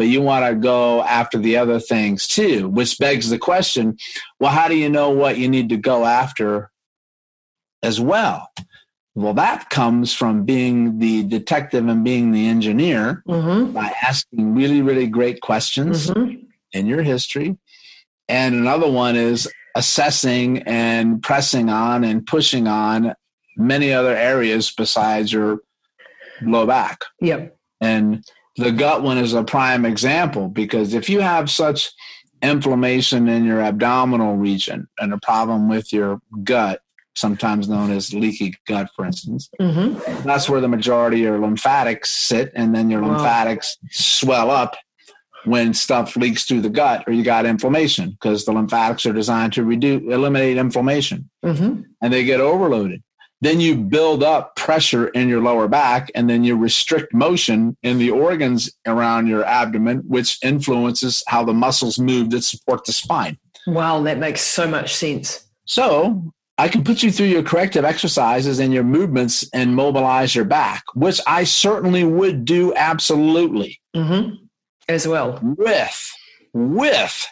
but 0.01 0.09
you 0.09 0.23
want 0.23 0.47
to 0.47 0.55
go 0.55 1.03
after 1.03 1.37
the 1.37 1.59
other 1.59 1.79
things 1.79 2.27
too, 2.27 2.71
which 2.71 2.99
begs 2.99 3.29
the 3.29 3.37
question 3.37 3.99
well, 4.39 4.51
how 4.51 4.67
do 4.67 4.75
you 4.75 4.89
know 4.89 5.11
what 5.11 5.37
you 5.37 5.47
need 5.47 5.69
to 5.69 5.77
go 5.77 6.07
after 6.07 6.71
as 7.83 8.01
well? 8.01 8.49
Well, 9.15 9.35
that 9.35 9.69
comes 9.69 10.15
from 10.15 10.45
being 10.47 11.01
the 11.01 11.25
detective 11.25 11.87
and 11.87 12.03
being 12.03 12.33
the 12.33 12.47
engineer 12.47 13.23
Mm-hmm. 13.29 13.73
by 13.73 13.93
asking 14.03 14.55
really, 14.55 14.81
really 14.81 15.07
great 15.07 15.43
questions 15.43 16.09
Mm-hmm. 16.09 16.47
in 16.73 16.87
your 16.87 17.03
history. 17.03 17.59
And 18.27 18.55
another 18.55 18.91
one 18.91 19.17
is 19.17 19.53
assessing 19.75 20.63
and 20.63 21.23
pressing 21.23 21.69
on 21.69 22.05
and 22.05 22.27
pushing 22.27 22.67
on 22.67 23.15
many 23.55 23.93
other 23.93 24.17
areas 24.17 24.73
besides 24.75 25.31
your 25.31 25.59
low 26.41 26.67
back. 26.67 27.05
Yep. 27.21 27.55
And 27.83 28.25
the 28.61 28.73
gut 28.73 29.03
one 29.03 29.19
is 29.19 29.33
a 29.35 29.43
prime 29.43 29.85
example 29.85 30.49
because 30.49 30.95
if 30.95 31.09
you 31.09 31.21
have 31.21 31.51
such 31.51 31.91
inflammation 32.43 33.29
in 33.29 33.45
your 33.45 33.61
abdominal 33.61 34.37
region 34.37 34.89
and 34.99 35.13
a 35.13 35.19
problem 35.19 35.69
with 35.69 35.93
your 35.93 36.21
gut, 36.45 36.81
sometimes 37.15 37.69
known 37.69 37.91
as 37.91 38.15
leaky 38.15 38.55
gut, 38.67 38.89
for 38.95 39.05
instance, 39.05 39.51
Mm-hmm. 39.61 40.23
that's 40.27 40.49
where 40.49 40.61
the 40.61 40.69
majority 40.69 41.19
of 41.25 41.31
your 41.33 41.39
lymphatics 41.41 42.11
sit, 42.11 42.53
and 42.55 42.75
then 42.75 42.91
your 42.91 43.03
Wow. 43.03 43.09
lymphatics 43.17 43.77
swell 43.91 44.51
up 44.51 44.77
when 45.45 45.73
stuff 45.73 46.17
leaks 46.17 46.45
through 46.45 46.61
the 46.61 46.69
gut 46.71 47.03
or 47.07 47.13
you 47.15 47.23
got 47.25 47.47
inflammation 47.47 48.11
because 48.11 48.45
the 48.45 48.53
lymphatics 48.53 49.07
are 49.07 49.13
designed 49.15 49.53
to 49.55 49.65
reduce 49.65 50.03
eliminate 50.13 50.59
inflammation 50.59 51.31
Mm-hmm. 51.45 51.83
and 52.03 52.13
they 52.13 52.25
get 52.25 52.41
overloaded 52.41 53.03
then 53.43 53.59
you 53.61 53.75
build 53.77 54.23
up 54.23 54.55
pressure 54.57 55.09
in 55.09 55.29
your 55.29 55.41
lower 55.41 55.67
back 55.69 56.11
and 56.15 56.29
then 56.29 56.45
you 56.45 56.57
restrict 56.57 57.15
motion 57.15 57.77
in 57.83 57.99
the 57.99 58.11
organs 58.11 58.71
around 58.87 59.27
your 59.27 59.45
abdomen 59.45 59.99
which 60.07 60.39
influences 60.45 61.23
how 61.27 61.43
the 61.45 61.55
muscles 61.55 61.99
move 61.99 62.31
that 62.31 62.43
support 62.43 62.85
the 62.85 62.93
spine 62.93 63.39
Wow, 63.67 64.03
that 64.03 64.19
makes 64.19 64.41
so 64.41 64.67
much 64.67 64.95
sense. 64.95 65.45
so 65.65 66.33
I 66.59 66.69
can 66.69 66.85
put 66.85 67.03
you 67.03 67.11
through 67.11 67.27
your 67.29 67.43
corrective 67.43 67.87
exercises 67.87 68.59
and 68.59 68.71
your 68.73 68.85
movements 68.85 69.49
and 69.55 69.75
mobilize 69.75 70.35
your 70.35 70.45
back, 70.45 70.85
which 70.95 71.19
I 71.27 71.45
certainly 71.45 72.05
would 72.05 72.45
do 72.45 72.75
absolutely 72.75 73.81
Mm-hmm. 73.97 74.35
As 74.89 75.07
well. 75.09 75.39
with 75.43 76.13
with 76.53 77.27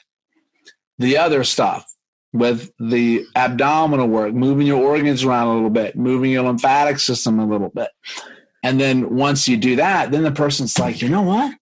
the 0.99 1.19
other 1.19 1.45
stuff, 1.45 1.85
with 2.33 2.71
the 2.79 3.25
abdominal 3.35 4.07
work, 4.07 4.35
moving 4.35 4.67
your 4.67 4.83
organs 4.85 5.25
around 5.25 5.49
a 5.49 5.55
little 5.55 5.71
bit, 5.71 5.97
moving 5.97 6.31
your 6.31 6.43
lymphatic 6.45 6.99
system 6.99 7.39
a 7.39 7.47
little 7.47 7.71
bit. 7.71 7.89
And 8.63 8.81
then 8.81 9.15
once 9.17 9.49
you 9.49 9.57
do 9.57 9.77
that, 9.77 10.11
then 10.11 10.23
the 10.25 10.33
person's 10.33 10.79
like, 10.79 11.01
you 11.01 11.09
know 11.09 11.23
what? 11.23 11.55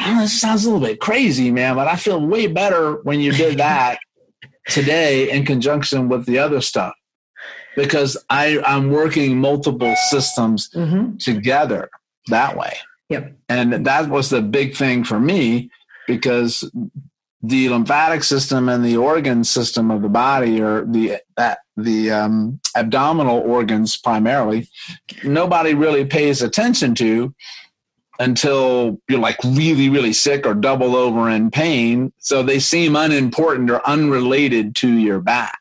Know, 0.00 0.20
this 0.20 0.40
sounds 0.40 0.64
a 0.64 0.70
little 0.70 0.86
bit 0.86 1.00
crazy, 1.00 1.50
man, 1.50 1.76
but 1.76 1.86
I 1.86 1.96
feel 1.96 2.20
way 2.20 2.48
better 2.48 2.94
when 3.02 3.20
you 3.20 3.32
did 3.32 3.58
that 3.58 3.98
today 4.68 5.30
in 5.30 5.44
conjunction 5.46 6.08
with 6.08 6.26
the 6.26 6.38
other 6.38 6.60
stuff. 6.60 6.94
Because 7.76 8.16
I, 8.28 8.60
I'm 8.66 8.90
working 8.90 9.38
multiple 9.40 9.94
systems 10.10 10.68
Mm-hmm. 10.74 11.16
together 11.18 11.88
that 12.28 12.56
way. 12.56 12.72
Yep. 13.08 13.32
And 13.48 13.86
that 13.86 14.08
was 14.08 14.28
the 14.30 14.42
big 14.42 14.74
thing 14.76 15.04
for 15.04 15.18
me 15.20 15.70
because 16.06 16.68
the 17.42 17.68
lymphatic 17.68 18.22
system 18.22 18.68
and 18.68 18.84
the 18.84 18.96
organ 18.96 19.42
system 19.42 19.90
of 19.90 20.02
the 20.02 20.08
body 20.08 20.60
or 20.60 20.84
the 20.84 21.16
that 21.36 21.58
the 21.76 22.10
um, 22.10 22.60
abdominal 22.76 23.38
organs 23.38 23.96
primarily 23.96 24.68
nobody 25.24 25.74
really 25.74 26.04
pays 26.04 26.40
attention 26.42 26.94
to 26.94 27.34
until 28.20 29.00
you're 29.08 29.18
like 29.18 29.42
really 29.42 29.88
really 29.88 30.12
sick 30.12 30.46
or 30.46 30.54
double 30.54 30.94
over 30.94 31.28
in 31.28 31.50
pain 31.50 32.12
so 32.18 32.42
they 32.42 32.60
seem 32.60 32.94
unimportant 32.94 33.70
or 33.70 33.84
unrelated 33.88 34.76
to 34.76 34.88
your 34.92 35.20
back 35.20 35.58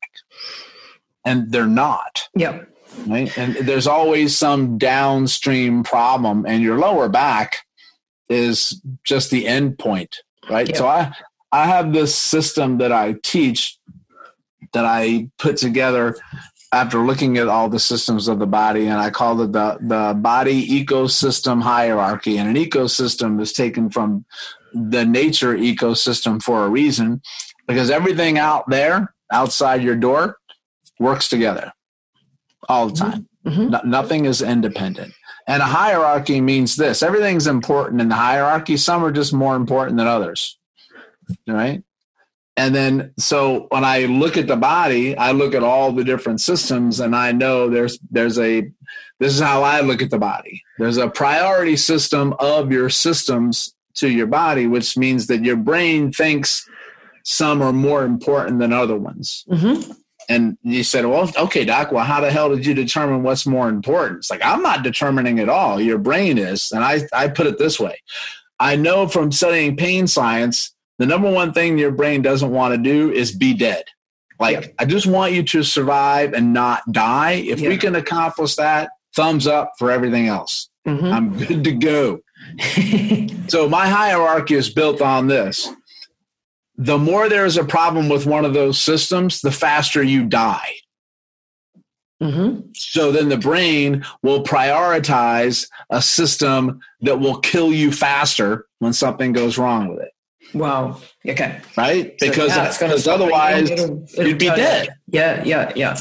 and 1.26 1.52
they're 1.52 1.66
not 1.66 2.28
Yep. 2.36 2.68
right? 3.08 3.36
And 3.38 3.56
there's 3.56 3.88
always 3.88 4.38
some 4.38 4.78
downstream 4.78 5.84
problem, 5.84 6.46
and 6.48 6.62
your 6.62 6.78
lower 6.78 7.10
back 7.10 7.60
is 8.30 8.82
just 9.04 9.32
the 9.32 9.48
end 9.48 9.78
point, 9.80 10.18
right? 10.50 10.68
Yeah. 10.70 10.78
So 10.78 10.88
I 10.88 11.14
I 11.52 11.66
have 11.68 11.94
this 11.94 12.16
system 12.16 12.78
that 12.78 12.92
I 12.92 13.16
teach 13.24 13.78
that 14.74 14.86
I 14.86 15.30
put 15.38 15.58
together 15.58 16.16
after 16.74 17.00
looking 17.00 17.38
at 17.38 17.50
all 17.50 17.68
the 17.68 17.80
systems 17.80 18.30
of 18.30 18.40
the 18.40 18.48
body, 18.48 18.88
and 18.88 19.00
I 19.00 19.10
call 19.10 19.42
it 19.42 19.52
the 19.52 19.78
the 19.82 20.14
body 20.18 20.66
ecosystem 20.86 21.62
hierarchy. 21.62 22.38
And 22.38 22.48
an 22.50 22.56
ecosystem 22.64 23.42
is 23.42 23.52
taken 23.52 23.90
from 23.90 24.26
the 24.74 25.06
nature 25.06 25.56
ecosystem 25.58 26.42
for 26.42 26.66
a 26.66 26.70
reason, 26.70 27.22
because 27.68 27.90
everything 27.90 28.38
out 28.40 28.70
there 28.70 29.14
outside 29.32 29.84
your 29.84 29.98
door 29.98 30.38
works 31.00 31.28
together 31.28 31.74
all 32.70 32.88
the 32.88 32.96
time. 32.96 33.28
Mhm. 33.46 33.70
No- 33.72 33.82
nothing 33.84 34.26
is 34.26 34.42
independent. 34.42 35.14
And 35.48 35.62
a 35.62 35.66
hierarchy 35.66 36.40
means 36.40 36.76
this 36.78 37.04
everything's 37.04 37.48
important 37.48 38.00
in 38.00 38.08
the 38.08 38.16
hierarchy. 38.16 38.78
Some 38.78 39.04
are 39.04 39.12
just 39.12 39.34
more 39.34 39.56
important 39.58 39.98
than 39.98 40.08
others. 40.08 40.58
Right? 41.48 41.84
And 42.58 42.76
then, 42.76 43.14
so 43.18 43.68
when 43.70 43.86
I 43.86 44.06
look 44.06 44.38
at 44.38 44.48
the 44.48 44.58
body, 44.58 45.18
I 45.18 45.32
look 45.32 45.54
at 45.56 45.64
all 45.64 45.92
the 45.92 46.04
different 46.04 46.42
systems 46.42 47.00
and 47.00 47.16
I 47.16 47.32
know 47.32 47.70
there's, 47.70 47.98
there's 48.10 48.38
a, 48.38 48.70
this 49.20 49.34
is 49.34 49.40
how 49.40 49.64
I 49.64 49.82
look 49.82 50.02
at 50.02 50.10
the 50.10 50.20
body. 50.20 50.62
There's 50.78 50.98
a 50.98 51.10
priority 51.10 51.78
system 51.78 52.34
of 52.40 52.72
your 52.72 52.90
systems 52.90 53.74
to 53.96 54.10
your 54.10 54.28
body, 54.28 54.68
which 54.68 54.98
means 54.98 55.28
that 55.28 55.44
your 55.44 55.56
brain 55.56 56.12
thinks 56.12 56.70
some 57.24 57.62
are 57.62 57.74
more 57.74 58.04
important 58.04 58.60
than 58.60 58.74
other 58.74 58.98
ones. 58.98 59.46
Mm-hmm. 59.50 59.92
And 60.30 60.58
you 60.62 60.84
said, 60.84 61.06
well, 61.06 61.32
okay, 61.38 61.66
doc, 61.66 61.92
well, 61.92 62.06
how 62.06 62.22
the 62.22 62.32
hell 62.32 62.54
did 62.54 62.66
you 62.66 62.74
determine 62.74 63.24
what's 63.24 63.46
more 63.46 63.70
important? 63.70 64.20
It's 64.20 64.30
like, 64.30 64.44
I'm 64.44 64.62
not 64.62 64.84
determining 64.84 65.40
at 65.40 65.50
all. 65.50 65.80
Your 65.80 65.98
brain 65.98 66.38
is. 66.38 66.72
And 66.72 66.84
I, 66.84 67.02
I 67.14 67.28
put 67.28 67.48
it 67.48 67.58
this 67.58 67.80
way 67.80 67.98
I 68.60 68.76
know 68.76 69.08
from 69.08 69.32
studying 69.32 69.76
pain 69.76 70.06
science, 70.08 70.74
the 71.02 71.06
number 71.08 71.30
one 71.32 71.52
thing 71.54 71.78
your 71.78 71.92
brain 71.92 72.22
doesn't 72.22 72.52
want 72.52 72.74
to 72.74 72.78
do 72.78 73.12
is 73.12 73.32
be 73.32 73.54
dead. 73.54 73.84
Like, 74.40 74.62
Yep. 74.62 74.74
I 74.80 74.86
just 74.86 75.08
want 75.08 75.34
you 75.34 75.44
to 75.44 75.64
survive 75.64 76.34
and 76.34 76.54
not 76.54 76.82
die. 76.92 77.34
If 77.34 77.62
we 77.62 77.78
can 77.78 77.96
accomplish 77.96 78.56
that, 78.56 78.92
thumbs 79.16 79.48
up 79.48 79.74
for 79.78 79.92
everything 79.92 80.28
else. 80.28 80.70
Mm-hmm. 80.88 81.06
I'm 81.06 81.38
good 81.38 81.64
to 81.64 81.72
go. 81.74 82.20
So 83.50 83.68
my 83.68 83.88
hierarchy 83.88 84.56
is 84.56 84.70
built 84.70 85.02
on 85.02 85.28
this. 85.28 85.68
The 86.78 86.98
more 86.98 87.28
there's 87.28 87.58
a 87.58 87.66
problem 87.66 88.08
with 88.08 88.26
one 88.26 88.46
of 88.46 88.54
those 88.54 88.80
systems, 88.80 89.42
the 89.42 89.52
faster 89.52 90.02
you 90.02 90.24
die. 90.26 90.72
mm-hmm. 92.24 92.62
So 92.74 93.12
then 93.12 93.28
the 93.30 93.38
brain 93.38 94.06
will 94.24 94.44
prioritize 94.44 95.68
a 95.90 96.02
system 96.02 96.80
that 97.02 97.20
will 97.20 97.40
kill 97.40 97.74
you 97.74 97.92
faster 97.92 98.68
when 98.80 98.94
something 98.94 99.34
goes 99.34 99.58
wrong 99.58 99.90
with 99.90 100.00
it, 100.00 100.12
Wow. 100.54 101.00
Okay. 101.28 101.60
right? 101.78 102.14
So, 102.20 102.28
Because, 102.30 102.50
yeah, 102.50 102.66
it's 102.68 102.78
gonna 102.78 102.92
because 102.94 103.04
stop 103.04 103.20
it. 103.20 103.22
otherwise 103.24 103.70
It'll- 103.70 104.04
it'll 104.14 104.28
you'd 104.28 104.38
be 104.40 104.48
dead. 104.48 104.90
Yeah. 105.08 105.44
Yeah. 105.44 105.72
Yeah. 105.76 105.98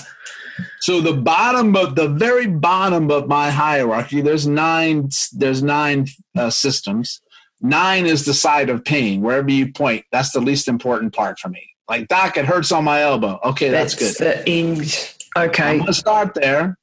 So 0.81 1.01
the 1.01 1.13
bottom 1.15 1.77
of 1.77 1.95
the 1.95 2.09
very 2.09 2.47
bottom 2.47 3.11
of 3.11 3.29
my 3.29 3.51
hierarchy, 3.51 4.21
there's 4.21 4.47
nine. 4.47 5.09
There's 5.33 5.63
nine 5.63 6.07
uh, 6.37 6.51
systems. 6.51 7.21
Nine 7.63 8.07
is 8.07 8.25
the 8.25 8.35
side 8.35 8.71
of 8.71 8.85
pain. 8.85 9.21
Wherever 9.21 9.51
you 9.51 9.73
point, 9.73 10.05
that's 10.11 10.33
the 10.33 10.41
least 10.41 10.69
important 10.69 11.15
part 11.15 11.39
for 11.39 11.49
me. 11.49 11.63
Like 11.89 12.09
doc, 12.09 12.37
it 12.37 12.47
hurts 12.47 12.73
on 12.73 12.85
my 12.85 13.03
elbow. 13.03 13.39
Okay, 13.45 13.69
that's, 13.71 13.95
good. 13.95 14.15
the 14.17 14.49
end. 14.49 15.15
Okay. 15.37 15.63
I'm 15.65 15.79
gonna 15.79 15.93
start 15.93 16.35
there, 16.35 16.77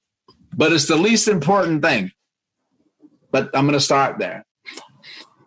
but 0.56 0.72
it's 0.74 0.88
the 0.88 0.96
least 0.96 1.28
important 1.28 1.84
thing. 1.84 2.12
But 3.32 3.50
I'm 3.56 3.66
gonna 3.66 3.80
start 3.80 4.20
there. 4.20 4.46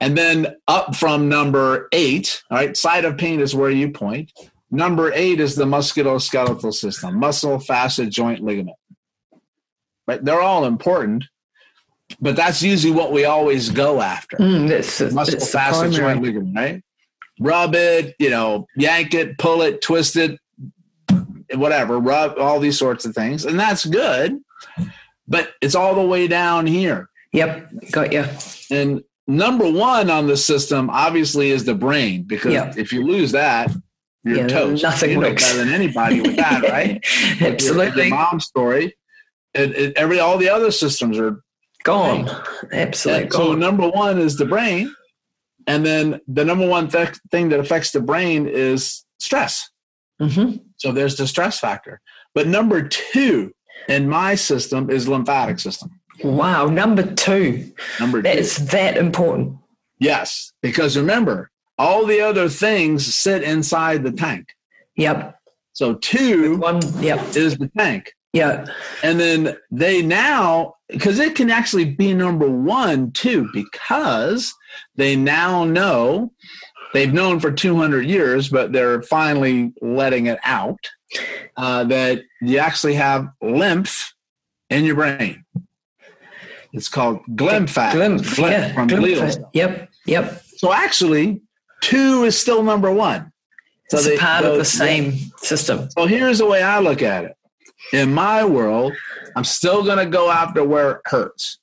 And 0.01 0.17
then 0.17 0.57
up 0.67 0.97
from 0.97 1.29
number 1.29 1.89
eight, 1.93 2.43
all 2.51 2.57
right, 2.57 2.77
side 2.77 3.05
of 3.05 3.19
pain 3.19 3.41
is 3.41 3.55
where 3.55 3.71
you 3.71 3.91
point. 3.91 4.33
Number 4.71 5.13
eight 5.13 5.41
is 5.41 5.57
the 5.57 5.65
musculoskeletal 5.65 6.73
system, 6.73 7.19
muscle, 7.19 7.59
facet, 7.59 8.09
joint, 8.09 8.43
ligament. 8.43 8.77
Right? 10.07 10.25
They're 10.25 10.41
all 10.41 10.65
important, 10.65 11.25
but 12.21 12.35
that's 12.35 12.63
usually 12.63 12.93
what 12.93 13.13
we 13.13 13.25
always 13.25 13.69
go 13.69 14.01
after 14.01 14.37
Mm, 14.39 14.69
that's, 14.69 14.99
that's, 14.99 15.15
muscle 15.15 15.39
the 15.39 15.47
facet 15.47 15.93
joint 15.93 16.23
ligament, 16.23 16.57
right? 16.57 16.83
Rub 17.41 17.75
it, 17.75 18.15
you 18.19 18.31
know, 18.31 18.67
yank 18.77 19.15
it, 19.15 19.39
pull 19.39 19.63
it, 19.63 19.83
twist 19.83 20.17
it, 20.17 20.39
whatever, 21.55 21.99
rub 21.99 22.39
all 22.39 22.61
these 22.61 22.79
sorts 22.79 23.05
of 23.05 23.15
things. 23.15 23.45
And 23.45 23.59
that's 23.59 23.85
good, 23.85 24.41
but 25.29 25.51
it's 25.61 25.75
all 25.75 25.95
the 25.95 26.07
way 26.07 26.27
down 26.27 26.67
here. 26.67 27.09
Yep. 27.33 27.91
Got 27.93 28.13
you. 28.13 28.25
And 28.71 29.03
number 29.27 29.71
one 29.71 30.11
on 30.11 30.27
the 30.27 30.37
system 30.37 30.91
obviously 30.91 31.51
is 31.51 31.65
the 31.65 31.75
brain, 31.75 32.23
because 32.25 32.53
Yeah. 32.53 32.73
if 32.77 32.93
you 32.93 33.05
lose 33.07 33.33
that, 33.33 33.71
you're 34.25 34.39
Yeah, 34.39 34.47
toast. 34.49 34.83
nothing 34.83 35.11
you 35.13 35.19
works. 35.19 35.45
better 35.45 35.65
than 35.65 35.73
anybody 35.75 36.21
with 36.21 36.37
that, 36.37 36.63
right? 36.71 37.05
Absolutely. 37.41 38.09
Your 38.09 38.17
mom's 38.17 38.45
story. 38.47 38.97
it, 39.55 39.71
it, 39.77 39.93
every 39.97 40.21
all 40.21 40.39
the 40.39 40.49
other 40.51 40.71
systems 40.71 41.19
are 41.19 41.43
gone. 41.85 42.29
Absolutely 42.73 43.25
and 43.25 43.33
So 43.33 43.55
number 43.55 43.89
one 43.89 44.19
is 44.19 44.37
the 44.37 44.45
brain, 44.47 44.95
and 45.67 45.85
then 45.85 46.21
the 46.29 46.45
number 46.45 46.67
one 46.69 46.89
th- 46.89 47.19
thing 47.31 47.49
that 47.51 47.61
affects 47.61 47.91
the 47.93 48.01
brain 48.01 48.47
is 48.47 49.05
stress. 49.19 49.71
Mm-hmm. 50.21 50.57
So 50.77 50.93
there's 50.93 51.17
the 51.17 51.27
stress 51.27 51.59
factor. 51.59 52.01
But 52.35 52.47
number 52.47 52.87
two 52.87 53.53
in 53.89 54.09
my 54.09 54.35
system 54.35 54.91
is 54.91 55.09
lymphatic 55.09 55.59
system. 55.59 56.00
Wow, 56.23 56.67
number 56.67 57.15
two. 57.15 57.73
Number 57.99 58.23
that 58.23 58.35
two. 58.35 58.39
is 58.41 58.57
that 58.69 58.97
important. 58.97 59.57
Yes, 59.99 60.53
because 60.63 60.97
remember, 60.97 61.51
all 61.79 62.07
the 62.07 62.21
other 62.21 62.49
things 62.49 63.15
sit 63.15 63.43
inside 63.43 64.03
the 64.03 64.13
tank. 64.13 64.55
Yep. 64.97 65.39
So 65.73 65.95
two 65.95 66.57
one 66.59 66.81
yep. 67.03 67.37
is 67.37 67.57
the 67.57 67.71
tank. 67.77 68.13
Yeah. 68.33 68.67
And 69.03 69.19
then 69.19 69.57
they 69.71 70.03
now, 70.03 70.75
because 70.89 71.19
it 71.19 71.35
can 71.35 71.51
actually 71.51 71.85
be 71.85 72.15
number 72.15 72.49
one 72.49 73.13
too, 73.13 73.49
because 73.53 74.55
they 74.95 75.17
now 75.17 75.65
know 75.65 76.33
they've 76.93 77.13
known 77.13 77.41
for 77.41 77.51
200 77.51 78.03
years, 78.07 78.49
but 78.49 78.73
they're 78.73 79.03
finally 79.03 79.73
letting 79.81 80.27
it 80.27 80.39
out 80.45 80.91
uh, 81.57 81.85
that 81.85 82.23
you 82.41 82.59
actually 82.59 82.95
have 82.95 83.29
lymph 83.43 84.15
in 84.69 84.85
your 84.85 84.95
brain. 84.95 85.45
It's 86.73 86.89
called 86.89 87.21
glymphat. 87.31 87.93
Glymph, 87.93 88.39
yeah. 88.39 88.73
from 88.73 88.89
glymph. 88.89 89.45
Yep, 89.53 89.91
yep. 90.07 90.43
So 90.57 90.73
actually, 90.73 91.43
two 91.81 92.25
is 92.25 92.39
still 92.39 92.63
number 92.63 92.93
one. 92.93 93.33
So 93.89 93.97
it's 93.97 94.07
they, 94.07 94.17
part 94.19 94.45
so, 94.45 94.53
of 94.53 94.59
the 94.59 94.65
same 94.65 95.13
system. 95.39 95.91
So 95.91 96.07
here's 96.07 96.39
the 96.39 96.47
way 96.47 96.63
I 96.63 96.79
look 96.79 97.03
at 97.03 97.25
it. 97.25 97.37
In 97.93 98.15
my 98.15 98.45
world, 98.45 98.93
I'm 99.35 99.45
still 99.45 99.83
going 99.83 99.99
to 99.99 100.07
go 100.07 100.31
after 100.31 100.63
where 100.63 100.93
it 100.93 101.01
hurts. 101.07 101.59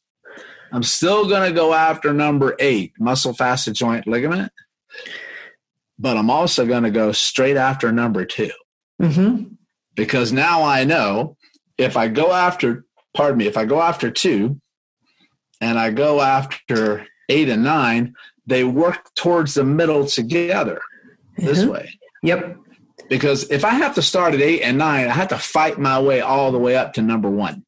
I'm 0.73 0.83
still 0.83 1.29
going 1.29 1.47
to 1.47 1.55
go 1.55 1.73
after 1.73 2.11
number 2.11 2.55
eight, 2.59 2.93
muscle 2.99 3.33
facet 3.33 3.75
joint 3.75 4.07
ligament. 4.07 4.51
But 5.97 6.17
I'm 6.17 6.29
also 6.29 6.65
going 6.65 6.83
to 6.83 6.91
go 6.91 7.11
straight 7.11 7.57
after 7.57 7.91
number 7.91 8.25
2 8.25 8.49
mm-hmm. 9.01 9.53
Because 9.95 10.31
now 10.31 10.63
I 10.63 10.83
know 10.83 11.37
if 11.77 11.95
I 11.95 12.07
go 12.07 12.33
after, 12.33 12.85
pardon 13.13 13.37
me, 13.37 13.47
if 13.47 13.57
I 13.57 13.65
go 13.65 13.81
after 13.81 14.11
two 14.11 14.59
and 15.61 15.77
I 15.79 15.91
go 15.91 16.21
after 16.21 17.07
eight 17.29 17.49
and 17.49 17.63
nine, 17.63 18.15
they 18.45 18.63
work 18.63 19.13
towards 19.15 19.53
the 19.53 19.63
middle 19.63 20.05
together 20.05 20.79
mm-hmm. 21.37 21.45
this 21.45 21.65
way. 21.65 21.97
Yep. 22.23 22.57
Because 23.09 23.49
if 23.51 23.63
I 23.63 23.71
have 23.71 23.95
to 23.95 24.01
start 24.01 24.33
at 24.33 24.41
eight 24.41 24.61
and 24.61 24.77
nine, 24.77 25.07
I 25.07 25.13
have 25.13 25.29
to 25.29 25.37
fight 25.37 25.77
my 25.77 25.99
way 26.01 26.21
all 26.21 26.51
the 26.51 26.57
way 26.57 26.75
up 26.75 26.93
to 26.93 27.01
number 27.01 27.29
one. 27.29 27.63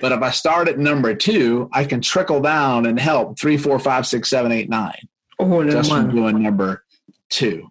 But 0.00 0.12
if 0.12 0.22
I 0.22 0.30
start 0.30 0.68
at 0.68 0.78
number 0.78 1.14
two, 1.14 1.68
I 1.72 1.84
can 1.84 2.00
trickle 2.00 2.40
down 2.40 2.86
and 2.86 2.98
help 2.98 3.38
three, 3.38 3.56
four, 3.56 3.78
five, 3.78 4.06
six, 4.06 4.28
seven, 4.28 4.52
eight, 4.52 4.68
nine. 4.68 5.08
In 5.40 5.70
just 5.70 5.90
one. 5.90 6.06
from 6.06 6.14
doing 6.14 6.42
number 6.42 6.84
two. 7.30 7.68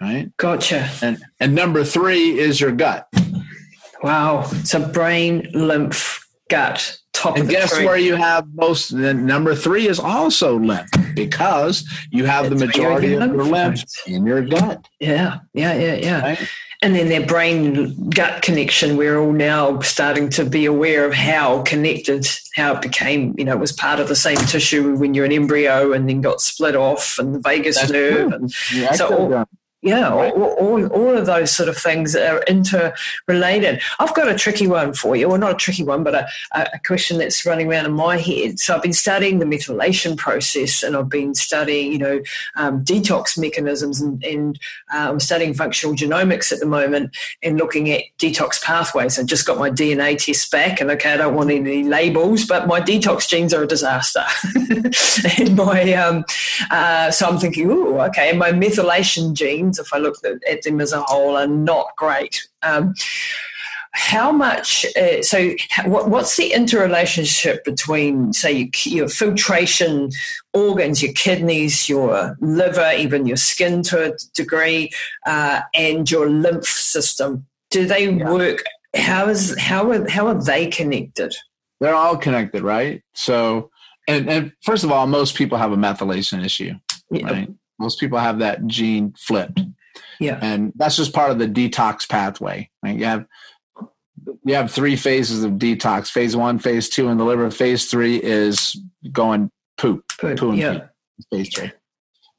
Right? 0.00 0.34
Gotcha. 0.38 0.88
And 1.02 1.22
and 1.38 1.54
number 1.54 1.84
three 1.84 2.38
is 2.38 2.60
your 2.60 2.72
gut. 2.72 3.08
Wow. 4.02 4.44
So 4.64 4.86
brain, 4.86 5.48
lymph, 5.52 6.26
gut. 6.48 6.99
Top 7.20 7.36
and 7.36 7.50
guess 7.50 7.76
where 7.76 7.98
you 7.98 8.14
have 8.14 8.46
most 8.54 8.92
number 8.92 9.54
three 9.54 9.86
is 9.86 10.00
also 10.00 10.58
lymph 10.58 10.88
because 11.14 11.86
you 12.10 12.24
have 12.24 12.48
the 12.48 12.56
majority 12.56 13.12
of 13.12 13.30
your 13.30 13.44
lymph 13.44 13.84
in 14.06 14.24
your 14.24 14.40
gut. 14.40 14.88
Yeah, 15.00 15.40
yeah, 15.52 15.74
yeah, 15.74 15.94
yeah. 15.96 16.20
Right? 16.22 16.48
And 16.80 16.96
then 16.96 17.10
their 17.10 17.26
brain 17.26 18.08
gut 18.08 18.40
connection, 18.40 18.96
we're 18.96 19.18
all 19.18 19.34
now 19.34 19.80
starting 19.80 20.30
to 20.30 20.46
be 20.46 20.64
aware 20.64 21.04
of 21.04 21.12
how 21.12 21.60
connected, 21.64 22.26
how 22.56 22.76
it 22.76 22.80
became, 22.80 23.34
you 23.36 23.44
know, 23.44 23.52
it 23.52 23.60
was 23.60 23.72
part 23.72 24.00
of 24.00 24.08
the 24.08 24.16
same 24.16 24.38
tissue 24.38 24.96
when 24.96 25.12
you're 25.12 25.26
an 25.26 25.32
embryo 25.32 25.92
and 25.92 26.08
then 26.08 26.22
got 26.22 26.40
split 26.40 26.74
off 26.74 27.18
and 27.18 27.34
the 27.34 27.38
vagus 27.40 27.78
That's 27.78 27.92
nerve. 27.92 28.32
And 28.32 28.50
so 28.96 29.14
all, 29.14 29.46
yeah, 29.82 30.10
all, 30.10 30.30
all, 30.30 30.86
all, 30.88 31.16
of 31.16 31.24
those 31.24 31.50
sort 31.50 31.70
of 31.70 31.76
things 31.76 32.14
are 32.14 32.42
interrelated. 32.42 33.80
I've 33.98 34.14
got 34.14 34.28
a 34.28 34.34
tricky 34.34 34.66
one 34.66 34.92
for 34.92 35.16
you, 35.16 35.30
or 35.30 35.38
not 35.38 35.52
a 35.52 35.54
tricky 35.54 35.84
one, 35.84 36.04
but 36.04 36.14
a, 36.14 36.28
a, 36.52 36.78
question 36.84 37.16
that's 37.16 37.46
running 37.46 37.66
around 37.66 37.86
in 37.86 37.92
my 37.92 38.18
head. 38.18 38.58
So 38.58 38.74
I've 38.74 38.82
been 38.82 38.92
studying 38.92 39.38
the 39.38 39.46
methylation 39.46 40.18
process, 40.18 40.82
and 40.82 40.94
I've 40.94 41.08
been 41.08 41.34
studying, 41.34 41.92
you 41.92 41.98
know, 41.98 42.20
um, 42.56 42.84
detox 42.84 43.38
mechanisms, 43.38 44.02
and, 44.02 44.22
and 44.22 44.58
uh, 44.92 45.08
I'm 45.08 45.20
studying 45.20 45.54
functional 45.54 45.96
genomics 45.96 46.52
at 46.52 46.60
the 46.60 46.66
moment 46.66 47.16
and 47.42 47.56
looking 47.56 47.90
at 47.90 48.02
detox 48.18 48.62
pathways. 48.62 49.18
I 49.18 49.22
just 49.22 49.46
got 49.46 49.56
my 49.56 49.70
DNA 49.70 50.22
test 50.22 50.50
back, 50.50 50.82
and 50.82 50.90
okay, 50.90 51.14
I 51.14 51.16
don't 51.16 51.34
want 51.34 51.50
any 51.50 51.84
labels, 51.84 52.44
but 52.44 52.66
my 52.66 52.82
detox 52.82 53.26
genes 53.26 53.54
are 53.54 53.62
a 53.62 53.66
disaster. 53.66 54.24
and 55.38 55.56
my, 55.56 55.94
um, 55.94 56.26
uh, 56.70 57.10
so 57.10 57.26
I'm 57.26 57.38
thinking, 57.38 57.70
oh, 57.70 57.98
okay, 58.08 58.28
and 58.28 58.38
my 58.38 58.52
methylation 58.52 59.32
gene 59.32 59.69
if 59.78 59.92
I 59.92 59.98
look 59.98 60.16
at 60.24 60.62
them 60.62 60.80
as 60.80 60.92
a 60.92 61.02
whole, 61.02 61.36
are 61.36 61.46
not 61.46 61.96
great. 61.96 62.48
Um, 62.62 62.94
how 63.92 64.30
much 64.30 64.86
uh, 64.96 65.22
so 65.22 65.50
what, 65.84 66.08
what's 66.08 66.36
the 66.36 66.52
interrelationship 66.52 67.64
between 67.64 68.32
say 68.32 68.52
your, 68.52 68.68
your, 68.84 69.08
filtration 69.08 70.10
organs 70.52 71.02
your 71.02 71.12
kidneys 71.14 71.88
your 71.88 72.36
liver 72.40 72.92
even 72.96 73.26
your 73.26 73.36
skin 73.36 73.82
to 73.82 74.12
a 74.12 74.16
degree 74.34 74.90
uh, 75.26 75.60
and 75.74 76.10
your 76.10 76.30
lymph 76.30 76.66
system 76.66 77.44
do 77.70 77.84
they 77.84 78.08
yeah. 78.08 78.30
work 78.30 78.62
how 78.94 79.28
is 79.28 79.58
how 79.58 79.90
are, 79.90 80.08
how 80.08 80.26
are 80.28 80.40
they 80.40 80.68
connected 80.68 81.34
they're 81.80 81.94
all 81.94 82.16
connected 82.16 82.62
right 82.62 83.02
so 83.12 83.70
and, 84.06 84.30
and 84.30 84.52
first 84.62 84.84
of 84.84 84.92
all 84.92 85.06
most 85.08 85.34
people 85.34 85.58
have 85.58 85.72
a 85.72 85.76
methylation 85.76 86.44
issue 86.44 86.74
yeah. 87.10 87.26
right 87.26 87.50
most 87.80 87.98
people 87.98 88.18
have 88.18 88.38
that 88.38 88.66
gene 88.66 89.14
flipped. 89.18 89.60
Yeah. 90.20 90.38
And 90.40 90.72
that's 90.76 90.96
just 90.96 91.12
part 91.12 91.30
of 91.30 91.38
the 91.38 91.48
detox 91.48 92.08
pathway. 92.08 92.70
Right? 92.82 92.98
You 92.98 93.06
have 93.06 93.26
you 94.44 94.54
have 94.54 94.70
three 94.70 94.96
phases 94.96 95.42
of 95.42 95.52
detox. 95.52 96.08
Phase 96.08 96.36
one, 96.36 96.58
phase 96.58 96.88
two 96.88 97.08
in 97.08 97.16
the 97.18 97.24
liver. 97.24 97.50
Phase 97.50 97.90
three 97.90 98.22
is 98.22 98.80
going 99.10 99.50
poop. 99.78 100.04
Poop, 100.20 100.38
poo 100.38 100.50
and 100.50 100.58
yeah. 100.58 100.86
Phase 101.32 101.52
three. 101.54 101.72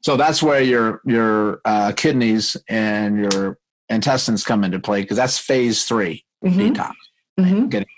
So 0.02 0.16
that's 0.16 0.42
where 0.42 0.60
your 0.60 1.00
your 1.04 1.60
uh, 1.64 1.92
kidneys 1.96 2.56
and 2.68 3.32
your 3.32 3.58
intestines 3.88 4.44
come 4.44 4.64
into 4.64 4.80
play 4.80 5.02
because 5.02 5.16
that's 5.16 5.38
phase 5.38 5.84
3 5.84 6.24
mm-hmm. 6.44 6.60
detox. 6.60 6.92
Mm-hmm. 7.38 7.68
Getting 7.68 7.88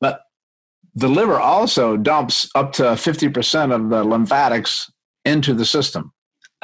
but 0.00 0.22
the 0.94 1.08
liver 1.08 1.40
also 1.40 1.96
dumps 1.96 2.50
up 2.54 2.72
to 2.74 2.82
50% 2.82 3.74
of 3.74 3.88
the 3.88 4.04
lymphatics 4.04 4.90
into 5.24 5.54
the 5.54 5.64
system. 5.64 6.12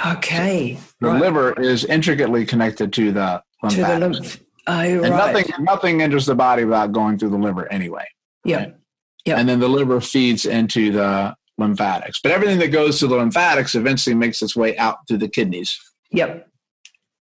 Okay. 0.07 0.79
The 1.01 1.09
right. 1.09 1.21
liver 1.21 1.61
is 1.61 1.85
intricately 1.85 2.47
connected 2.47 2.93
to 2.95 3.13
the 3.13 3.43
lymphatics. 3.63 3.77
To 3.77 3.83
the 3.83 3.99
lymph. 3.99 4.41
Oh, 4.67 4.73
and 4.73 5.01
right. 5.03 5.35
nothing 5.35 5.65
nothing 5.65 6.03
enters 6.03 6.27
the 6.27 6.35
body 6.35 6.65
without 6.65 6.93
going 6.93 7.19
through 7.19 7.31
the 7.31 7.39
liver 7.39 7.71
anyway. 7.73 8.07
Yeah. 8.45 8.57
Right? 8.57 8.77
Yeah. 9.25 9.39
And 9.39 9.49
then 9.49 9.61
the 9.61 9.69
liver 9.69 10.01
feeds 10.01 10.47
into 10.47 10.93
the 10.93 11.35
lymphatics. 11.57 12.21
But 12.21 12.33
everything 12.33 12.59
that 12.61 12.69
goes 12.69 12.99
to 13.01 13.07
the 13.07 13.17
lymphatics 13.17 13.75
eventually 13.75 14.15
makes 14.15 14.43
its 14.43 14.55
way 14.55 14.77
out 14.77 14.99
through 15.09 15.19
the 15.19 15.29
kidneys. 15.29 15.79
Yep. 16.13 16.49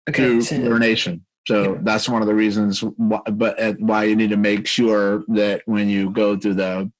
Okay. 0.09 0.23
Through 0.23 0.41
so, 0.41 0.55
urination. 0.55 1.25
So 1.47 1.77
that's 1.81 2.07
one 2.07 2.21
of 2.21 2.27
the 2.27 2.33
reasons 2.33 2.79
why, 2.81 3.19
but 3.31 3.61
uh, 3.61 3.73
why 3.79 4.05
you 4.05 4.15
need 4.15 4.29
to 4.29 4.37
make 4.37 4.65
sure 4.65 5.25
that 5.27 5.61
when 5.65 5.89
you 5.89 6.09
go 6.09 6.37
through 6.37 6.53
the 6.55 6.91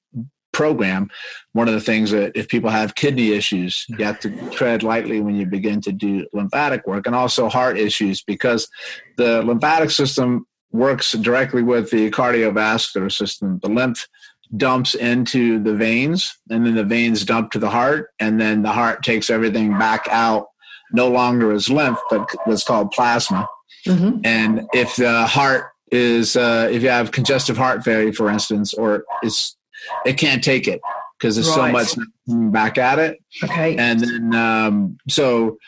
program, 0.54 1.10
one 1.52 1.68
of 1.68 1.74
the 1.74 1.80
things 1.80 2.10
that 2.12 2.32
if 2.34 2.48
people 2.48 2.70
have 2.70 2.94
kidney 2.94 3.32
issues, 3.32 3.84
you 3.98 4.04
have 4.04 4.20
to 4.20 4.30
tread 4.50 4.82
lightly 4.82 5.20
when 5.20 5.34
you 5.34 5.46
begin 5.46 5.80
to 5.82 5.92
do 5.92 6.26
lymphatic 6.32 6.86
work 6.86 7.06
and 7.06 7.14
also 7.14 7.48
heart 7.48 7.78
issues 7.78 8.22
because 8.22 8.68
the 9.16 9.42
lymphatic 9.42 9.90
system 9.90 10.46
works 10.72 11.12
directly 11.12 11.62
with 11.62 11.90
the 11.90 12.10
cardiovascular 12.10 13.12
system. 13.12 13.60
The 13.62 13.68
lymph 13.68 14.08
dumps 14.56 14.94
into 14.94 15.62
the 15.62 15.74
veins 15.74 16.36
and 16.50 16.66
then 16.66 16.74
the 16.74 16.84
veins 16.84 17.24
dump 17.24 17.50
to 17.52 17.58
the 17.58 17.70
heart 17.70 18.10
and 18.20 18.40
then 18.40 18.62
the 18.62 18.72
heart 18.72 19.02
takes 19.02 19.30
everything 19.30 19.76
back 19.78 20.06
out 20.10 20.48
no 20.92 21.08
longer 21.08 21.50
as 21.52 21.68
lymph 21.68 21.98
but 22.10 22.28
what's 22.44 22.62
called 22.62 22.90
plasma 22.92 23.48
mm-hmm. 23.86 24.18
and 24.24 24.66
if 24.72 24.96
the 24.96 25.26
heart 25.26 25.70
is 25.90 26.36
uh, 26.36 26.68
if 26.70 26.82
you 26.82 26.88
have 26.88 27.10
congestive 27.10 27.56
heart 27.56 27.82
failure 27.82 28.12
for 28.12 28.30
instance 28.30 28.74
or 28.74 29.04
it's 29.22 29.56
it 30.04 30.14
can't 30.14 30.42
take 30.42 30.68
it 30.68 30.80
because 31.18 31.36
there's 31.36 31.48
right. 31.56 31.86
so 31.86 31.96
much 31.96 32.52
back 32.52 32.78
at 32.78 32.98
it. 32.98 33.22
Okay. 33.42 33.76
And 33.76 34.00
then 34.00 34.34
um, 34.34 34.98
so 35.08 35.58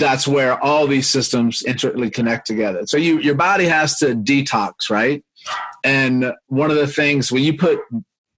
that's 0.00 0.26
where 0.26 0.62
all 0.62 0.86
these 0.86 1.08
systems 1.08 1.62
intricately 1.62 2.10
connect 2.10 2.46
together. 2.46 2.86
So 2.86 2.96
you 2.96 3.18
your 3.18 3.34
body 3.34 3.66
has 3.66 3.98
to 3.98 4.14
detox, 4.14 4.90
right? 4.90 5.24
And 5.84 6.32
one 6.48 6.70
of 6.70 6.76
the 6.76 6.88
things 6.88 7.30
when 7.30 7.44
you 7.44 7.56
put 7.56 7.78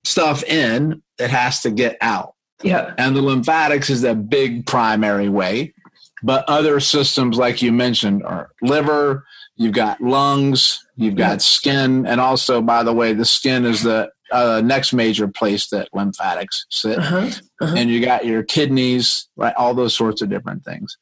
stuff 0.04 0.42
in, 0.44 1.02
it 1.18 1.30
has 1.30 1.60
to 1.62 1.70
get 1.70 1.96
out. 2.00 2.34
Yeah. 2.62 2.94
And 2.98 3.16
the 3.16 3.22
lymphatics 3.22 3.88
is 3.88 4.02
the 4.02 4.14
big 4.14 4.66
primary 4.66 5.28
way. 5.28 5.74
But 6.22 6.44
other 6.48 6.80
systems, 6.80 7.36
like 7.36 7.62
you 7.62 7.72
mentioned, 7.72 8.24
are 8.24 8.50
liver, 8.60 9.24
you've 9.56 9.74
got 9.74 10.00
lungs, 10.00 10.84
you've 10.96 11.14
got 11.14 11.40
skin, 11.42 12.06
and 12.06 12.20
also, 12.20 12.60
by 12.60 12.82
the 12.82 12.92
way, 12.92 13.12
the 13.12 13.24
skin 13.24 13.64
is 13.64 13.84
the 13.84 14.10
uh, 14.30 14.60
next 14.64 14.92
major 14.92 15.28
place 15.28 15.68
that 15.68 15.88
lymphatics 15.92 16.66
sit. 16.70 16.98
Uh-huh. 16.98 17.30
Uh-huh. 17.60 17.74
And 17.76 17.90
you 17.90 18.04
got 18.04 18.26
your 18.26 18.42
kidneys, 18.42 19.28
right? 19.36 19.54
All 19.56 19.74
those 19.74 19.94
sorts 19.94 20.22
of 20.22 20.28
different 20.28 20.64
things. 20.64 20.96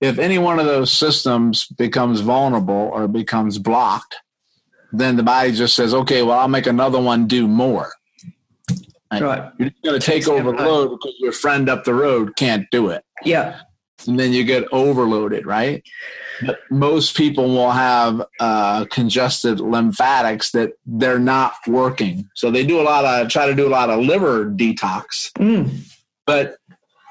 If 0.00 0.18
any 0.18 0.38
one 0.38 0.58
of 0.58 0.66
those 0.66 0.92
systems 0.92 1.66
becomes 1.66 2.20
vulnerable 2.20 2.90
or 2.92 3.08
becomes 3.08 3.58
blocked, 3.58 4.16
then 4.92 5.16
the 5.16 5.22
body 5.22 5.52
just 5.52 5.74
says, 5.74 5.94
okay, 5.94 6.22
well, 6.22 6.38
I'll 6.38 6.48
make 6.48 6.66
another 6.66 7.00
one 7.00 7.26
do 7.26 7.48
more. 7.48 7.92
Right. 9.12 9.50
You're 9.58 9.70
just 9.70 9.82
going 9.82 10.00
to 10.00 10.04
take 10.04 10.28
over 10.28 10.50
the 10.52 10.62
load 10.62 10.90
because 10.90 11.14
your 11.18 11.32
friend 11.32 11.68
up 11.68 11.84
the 11.84 11.94
road 11.94 12.36
can't 12.36 12.68
do 12.70 12.88
it. 12.90 13.04
Yeah. 13.24 13.60
And 14.06 14.18
then 14.18 14.32
you 14.32 14.44
get 14.44 14.64
overloaded, 14.72 15.46
right? 15.46 15.82
But 16.44 16.58
most 16.70 17.16
people 17.16 17.48
will 17.48 17.70
have 17.70 18.22
uh, 18.40 18.86
congested 18.86 19.60
lymphatics 19.60 20.50
that 20.52 20.72
they're 20.86 21.18
not 21.18 21.54
working. 21.66 22.28
So 22.34 22.50
they 22.50 22.64
do 22.66 22.80
a 22.80 22.82
lot 22.82 23.04
of, 23.04 23.28
try 23.28 23.46
to 23.46 23.54
do 23.54 23.66
a 23.66 23.70
lot 23.70 23.90
of 23.90 24.00
liver 24.00 24.46
detox. 24.46 25.32
Mm. 25.32 25.88
But 26.26 26.56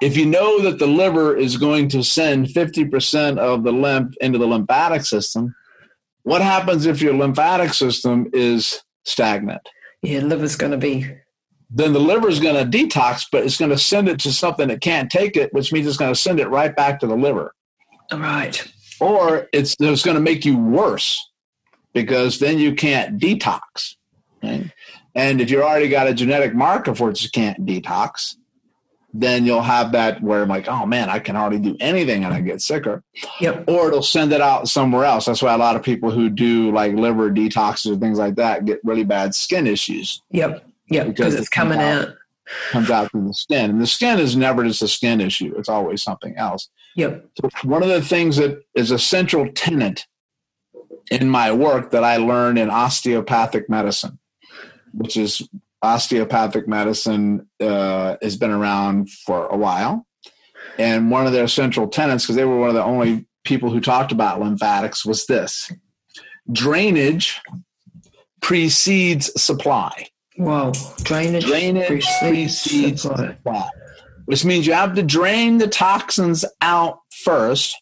if 0.02 0.18
you 0.18 0.26
know 0.26 0.62
that 0.62 0.80
the 0.80 0.88
liver 0.88 1.36
is 1.36 1.58
going 1.58 1.89
to 1.89 2.04
send 2.04 2.48
50% 2.48 3.38
of 3.38 3.64
the 3.64 3.72
lymph 3.72 4.16
into 4.20 4.38
the 4.38 4.48
lymphatic 4.48 5.06
system, 5.06 5.56
what 6.24 6.41
happens 6.41 6.86
if 6.86 7.02
your 7.02 7.14
lymphatic 7.14 7.74
system 7.74 8.30
is 8.34 8.84
stagnant? 9.04 9.68
Yeah, 10.02 10.20
liver's 10.20 10.56
going 10.56 10.72
to 10.72 10.78
be. 10.78 11.10
Then 11.76 11.92
the 11.94 12.00
liver 12.00 12.30
is 12.30 12.40
going 12.40 12.56
to 12.56 12.78
detox, 12.78 13.26
but 13.32 13.44
it's 13.44 13.58
going 13.58 13.72
to 13.72 13.78
send 13.78 14.08
it 14.08 14.20
to 14.20 14.32
something 14.32 14.68
that 14.68 14.80
can't 14.82 15.10
take 15.10 15.36
it, 15.36 15.52
which 15.54 15.74
means 15.74 15.88
it's 15.88 15.98
going 15.98 16.14
to 16.14 16.20
send 16.20 16.40
it 16.40 16.48
right 16.50 16.76
back 16.76 17.00
to 17.00 17.08
the 17.08 17.16
liver. 17.16 17.56
Right. 18.12 18.72
Or 19.00 19.50
it's, 19.52 19.76
it's 19.80 20.04
going 20.04 20.16
to 20.16 20.22
make 20.22 20.46
you 20.46 20.56
worse 20.58 21.20
because 21.94 22.38
then 22.38 22.60
you 22.60 22.76
can't 22.76 23.20
detox. 23.20 23.96
right? 24.44 24.72
And 25.16 25.42
if 25.42 25.50
you've 25.50 25.64
already 25.64 25.90
got 25.90 26.08
a 26.08 26.14
genetic 26.14 26.54
marker 26.54 26.94
for 26.94 27.10
it, 27.10 27.24
you 27.24 27.30
can't 27.30 27.66
detox, 27.66 28.36
then 29.12 29.46
you'll 29.46 29.62
have 29.62 29.92
that 29.94 30.22
where 30.22 30.44
I'm 30.44 30.50
like, 30.50 30.68
oh 30.68 30.86
man, 30.86 31.10
I 31.10 31.20
can 31.20 31.36
hardly 31.36 31.60
do 31.60 31.76
anything 31.80 32.24
and 32.24 32.34
I 32.34 32.42
get 32.42 32.62
sicker. 32.62 33.04
Yep. 33.40 33.66
Or 33.68 33.88
it'll 33.88 34.02
send 34.04 34.32
it 34.32 34.42
out 34.42 34.68
somewhere 34.68 35.06
else. 35.06 35.26
That's 35.26 35.42
why 35.42 35.54
a 35.54 35.58
lot 35.58 35.76
of 35.76 35.84
people 35.84 36.12
who 36.12 36.30
do 36.30 36.72
like 36.72 36.94
liver 36.94 37.32
detoxes 37.32 37.92
or 37.96 38.00
things 38.00 38.20
like 38.20 38.36
that 38.36 38.66
get 38.66 38.80
really 38.84 39.04
bad 39.04 39.34
skin 39.36 39.66
issues. 39.68 40.22
Yep. 40.32 40.68
Yep. 40.90 41.08
Because 41.08 41.18
Because 41.18 41.36
it 41.36 41.40
it's 41.40 41.50
coming 41.50 41.80
out. 41.80 42.10
out. 42.10 42.16
comes 42.72 42.90
out 42.90 43.12
through 43.12 43.28
the 43.28 43.34
skin. 43.34 43.70
And 43.72 43.82
the 43.82 43.88
skin 43.88 44.20
is 44.20 44.36
never 44.36 44.64
just 44.64 44.82
a 44.82 44.88
skin 44.88 45.22
issue, 45.22 45.54
it's 45.58 45.70
always 45.70 46.02
something 46.04 46.36
else. 46.38 46.70
Yep. 46.96 47.26
So 47.42 47.50
one 47.68 47.82
of 47.84 47.90
the 47.90 48.02
things 48.02 48.38
that 48.38 48.62
is 48.76 48.92
a 48.92 49.00
central 49.00 49.52
tenet 49.54 50.06
in 51.10 51.30
my 51.30 51.52
work 51.52 51.92
that 51.92 52.04
I 52.04 52.18
learned 52.18 52.60
in 52.60 52.70
osteopathic 52.70 53.70
medicine, 53.70 54.20
which 54.94 55.18
is 55.18 55.48
osteopathic 55.82 56.68
medicine 56.68 57.48
uh, 57.60 58.16
has 58.22 58.38
been 58.38 58.52
around 58.52 59.10
for 59.10 59.48
a 59.48 59.58
while. 59.58 60.06
And 60.80 61.12
one 61.12 61.28
of 61.28 61.34
their 61.34 61.48
central 61.48 61.88
tenets, 61.88 62.24
because 62.24 62.36
they 62.36 62.46
were 62.46 62.58
one 62.58 62.70
of 62.70 62.76
the 62.76 62.84
only 62.84 63.26
people 63.44 63.70
who 63.70 63.82
talked 63.82 64.12
about 64.12 64.40
lymphatics, 64.40 65.06
was 65.06 65.26
this 65.26 65.72
drainage 66.52 67.40
precedes 68.42 69.30
supply. 69.42 70.08
Wow. 70.38 70.72
Drainage. 71.04 71.46
Drainage 71.46 71.88
precedes 71.88 72.20
precedes 72.22 73.02
supply. 73.04 73.28
supply, 73.28 73.70
which 74.26 74.46
means 74.46 74.66
you 74.66 74.74
have 74.74 74.96
to 74.96 75.04
drain 75.04 75.58
the 75.58 75.68
toxins 75.68 76.44
out 76.62 77.00
first 77.12 77.80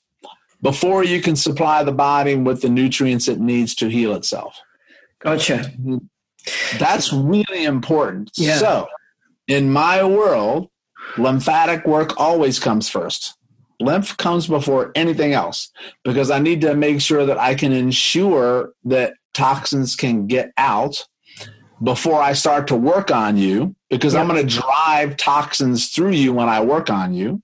before 0.62 1.04
you 1.04 1.22
can 1.22 1.36
supply 1.36 1.84
the 1.84 1.92
body 1.92 2.36
with 2.36 2.62
the 2.62 2.70
nutrients 2.70 3.28
it 3.28 3.40
needs 3.40 3.74
to 3.76 3.90
heal 3.90 4.14
itself. 4.14 4.60
Gotcha. 5.20 5.72
That's 6.80 7.14
really 7.14 7.64
important. 7.64 8.32
Yeah. 8.36 8.58
So, 8.58 8.88
in 9.48 9.72
my 9.72 10.04
world, 10.04 10.70
lymphatic 11.18 11.86
work 11.86 12.20
always 12.20 12.60
comes 12.60 12.90
first. 12.90 13.36
Lymph 13.80 14.16
comes 14.18 14.48
before 14.48 14.92
anything 14.94 15.34
else 15.34 15.72
because 16.04 16.30
I 16.30 16.40
need 16.40 16.62
to 16.62 16.76
make 16.76 17.02
sure 17.02 17.26
that 17.26 17.40
I 17.40 17.56
can 17.56 17.72
ensure 17.72 18.74
that 18.86 19.14
toxins 19.34 19.96
can 19.96 20.28
get 20.28 20.52
out 20.58 21.08
before 21.84 22.22
I 22.22 22.34
start 22.34 22.68
to 22.68 22.76
work 22.76 23.12
on 23.12 23.38
you 23.38 23.76
because 23.90 24.16
I'm 24.16 24.28
going 24.28 24.46
to 24.46 24.62
drive 24.62 25.18
toxins 25.18 25.90
through 25.90 26.12
you 26.12 26.34
when 26.34 26.48
I 26.48 26.62
work 26.62 26.90
on 26.90 27.14
you. 27.14 27.42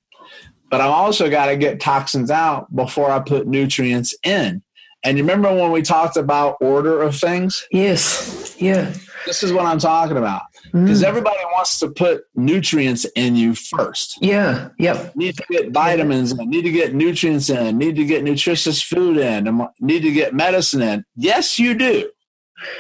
But 0.70 0.82
I've 0.82 0.92
also 0.92 1.30
got 1.30 1.48
to 1.48 1.56
get 1.56 1.80
toxins 1.80 2.30
out 2.30 2.74
before 2.76 3.10
I 3.10 3.20
put 3.20 3.48
nutrients 3.48 4.14
in. 4.24 4.62
And 5.04 5.18
you 5.18 5.24
remember 5.24 5.54
when 5.54 5.72
we 5.72 5.82
talked 5.82 6.18
about 6.18 6.58
order 6.60 7.02
of 7.02 7.16
things? 7.16 7.66
Yes. 7.72 8.56
Yeah. 8.60 8.94
This 9.26 9.44
is 9.44 9.54
what 9.54 9.66
I'm 9.66 9.80
talking 9.80 10.18
about. 10.18 10.42
Mm. 10.74 10.84
Because 10.86 11.04
everybody 11.04 11.40
wants 11.54 11.80
to 11.80 11.90
put 11.90 12.24
nutrients 12.36 13.06
in 13.16 13.36
you 13.36 13.56
first. 13.56 14.18
Yeah. 14.22 14.70
Yep. 14.80 15.16
Need 15.16 15.38
to 15.38 15.44
get 15.50 15.72
vitamins 15.72 16.32
in, 16.32 16.50
need 16.50 16.64
to 16.64 16.72
get 16.72 16.94
nutrients 16.94 17.50
in, 17.50 17.78
need 17.78 17.96
to 17.96 18.06
get 18.06 18.24
nutritious 18.24 18.82
food 18.82 19.18
in, 19.18 19.68
need 19.80 20.02
to 20.02 20.12
get 20.12 20.34
medicine 20.34 20.82
in. 20.82 21.06
Yes, 21.16 21.58
you 21.58 21.74
do. 21.76 22.10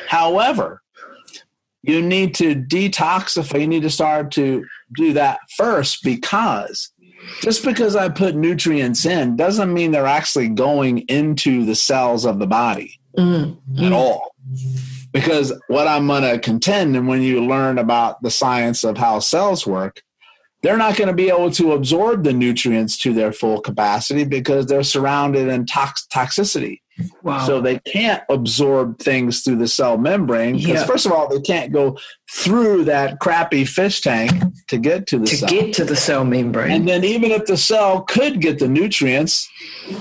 However, 0.07 0.81
you 1.87 2.01
need 2.01 2.35
to 2.35 2.53
detoxify, 2.55 3.61
you 3.61 3.67
need 3.67 3.83
to 3.83 3.89
start 3.89 4.31
to 4.31 4.65
do 4.95 5.13
that 5.13 5.39
first 5.55 6.03
because 6.03 6.91
just 7.41 7.63
because 7.65 7.95
I 7.95 8.09
put 8.09 8.35
nutrients 8.35 9.05
in 9.05 9.35
doesn't 9.35 9.73
mean 9.73 9.91
they're 9.91 10.05
actually 10.05 10.49
going 10.49 10.99
into 11.09 11.65
the 11.65 11.75
cells 11.75 12.25
of 12.25 12.39
the 12.39 12.47
body 12.47 12.99
Mm. 13.17 13.57
at 13.81 13.91
all. 13.91 14.35
Because 15.11 15.51
what 15.67 15.87
I'm 15.87 16.05
going 16.05 16.21
to 16.21 16.37
contend, 16.37 16.95
and 16.95 17.07
when 17.07 17.21
you 17.23 17.43
learn 17.43 17.79
about 17.79 18.21
the 18.21 18.29
science 18.29 18.83
of 18.83 18.97
how 18.97 19.17
cells 19.19 19.65
work, 19.65 20.03
they're 20.61 20.77
not 20.77 20.95
going 20.97 21.07
to 21.07 21.13
be 21.15 21.29
able 21.29 21.49
to 21.51 21.71
absorb 21.71 22.23
the 22.23 22.33
nutrients 22.33 22.97
to 22.99 23.13
their 23.13 23.31
full 23.31 23.59
capacity 23.61 24.23
because 24.23 24.67
they're 24.67 24.83
surrounded 24.83 25.47
in 25.47 25.65
tox- 25.65 26.05
toxicity. 26.13 26.81
Wow. 27.23 27.45
So 27.45 27.61
they 27.61 27.79
can't 27.79 28.23
absorb 28.29 28.99
things 28.99 29.41
through 29.41 29.57
the 29.57 29.67
cell 29.67 29.97
membrane. 29.97 30.55
Because, 30.57 30.67
Yeah. 30.81 30.85
first 30.85 31.05
of 31.05 31.11
all, 31.11 31.27
they 31.29 31.39
can't 31.41 31.71
go 31.71 31.97
through 32.31 32.85
that 32.85 33.19
crappy 33.19 33.65
fish 33.65 34.01
tank 34.01 34.31
to 34.67 34.77
get 34.77 35.07
to 35.07 35.19
the 35.19 35.25
to 35.27 35.37
cell. 35.37 35.49
get 35.49 35.73
to 35.75 35.85
the 35.85 35.95
cell 35.95 36.23
membrane. 36.25 36.71
And 36.71 36.87
then 36.87 37.03
even 37.03 37.31
if 37.31 37.45
the 37.45 37.57
cell 37.57 38.01
could 38.01 38.41
get 38.41 38.59
the 38.59 38.67
nutrients, 38.67 39.47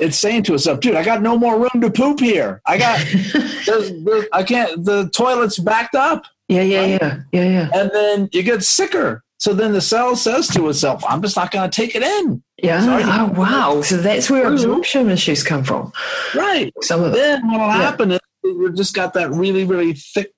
it's 0.01 0.17
saying 0.17 0.45
to 0.45 0.55
itself, 0.55 0.81
dude, 0.81 0.95
I 0.95 1.05
got 1.05 1.23
no 1.23 1.37
more 1.39 1.59
room 1.59 1.81
to 1.83 1.91
poop 1.91 2.21
here. 2.21 2.63
I 2.67 2.79
got, 2.79 2.99
there's, 3.67 3.93
there's, 4.05 4.25
I 4.33 4.43
can't, 4.43 4.85
the 4.85 5.11
toilet's 5.11 5.59
backed 5.59 5.95
up. 5.95 6.25
yeah. 6.49 6.63
Yeah. 6.63 6.87
Yeah. 6.87 7.19
Yeah. 7.33 7.43
Yeah. 7.45 7.69
And 7.75 7.91
then 7.93 8.29
you 8.33 8.43
get 8.43 8.63
sicker. 8.63 9.23
So 9.39 9.53
then 9.53 9.73
the 9.73 9.81
cell 9.83 10.17
says 10.17 10.49
to 10.49 10.69
itself, 10.69 11.05
I'm 11.07 11.21
just 11.21 11.37
not 11.37 11.51
going 11.51 11.69
to 11.71 11.75
take 11.75 11.95
it 11.95 12.03
in. 12.03 12.43
Yeah. 12.63 13.29
Oh, 13.31 13.39
wow. 13.39 13.83
So 13.83 13.99
that's 13.99 14.31
where 14.31 14.51
absorption 14.51 15.11
issues 15.11 15.43
come 15.43 15.63
from. 15.63 15.93
Right. 16.35 16.73
Some 16.83 17.03
of. 17.03 17.13
Then 17.13 17.47
what'll 17.51 17.67
Yeah. 17.67 17.77
happen 17.77 18.13
is 18.13 18.21
you've 18.43 18.77
just 18.77 18.95
got 18.95 19.13
that 19.15 19.31
really, 19.31 19.65
really 19.65 19.93
thick, 19.93 20.33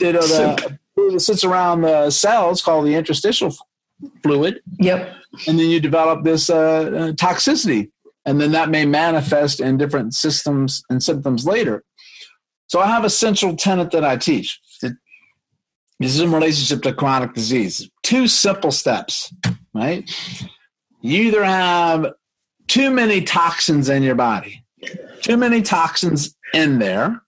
you 0.00 0.12
know, 0.12 0.20
the, 0.22 0.78
that 1.10 1.20
sits 1.20 1.42
around 1.42 1.80
the 1.82 2.10
cells 2.10 2.62
called 2.62 2.86
the 2.86 2.94
interstitial 2.94 3.52
fluid. 4.22 4.60
Yep. 4.78 5.12
and 5.46 5.58
then 5.58 5.68
you 5.68 5.80
develop 5.80 6.24
this 6.24 6.48
uh, 6.50 6.56
uh, 6.56 7.12
toxicity 7.12 7.90
and 8.26 8.40
then 8.40 8.52
that 8.52 8.68
may 8.70 8.84
manifest 8.86 9.60
in 9.60 9.76
different 9.76 10.14
systems 10.14 10.82
and 10.90 11.02
symptoms 11.02 11.46
later 11.46 11.84
so 12.66 12.80
i 12.80 12.86
have 12.86 13.04
a 13.04 13.10
central 13.10 13.54
tenet 13.54 13.90
that 13.92 14.04
i 14.04 14.16
teach 14.16 14.58
this 16.00 16.14
is 16.14 16.20
in 16.20 16.32
relationship 16.32 16.82
to 16.82 16.92
chronic 16.92 17.32
disease 17.34 17.88
two 18.02 18.26
simple 18.26 18.72
steps 18.72 19.32
right 19.74 20.10
you 21.02 21.22
either 21.22 21.44
have 21.44 22.12
too 22.66 22.90
many 22.90 23.22
toxins 23.22 23.88
in 23.88 24.02
your 24.02 24.14
body 24.16 24.64
too 25.22 25.36
many 25.36 25.62
toxins 25.62 26.34
in 26.54 26.78
there 26.80 27.20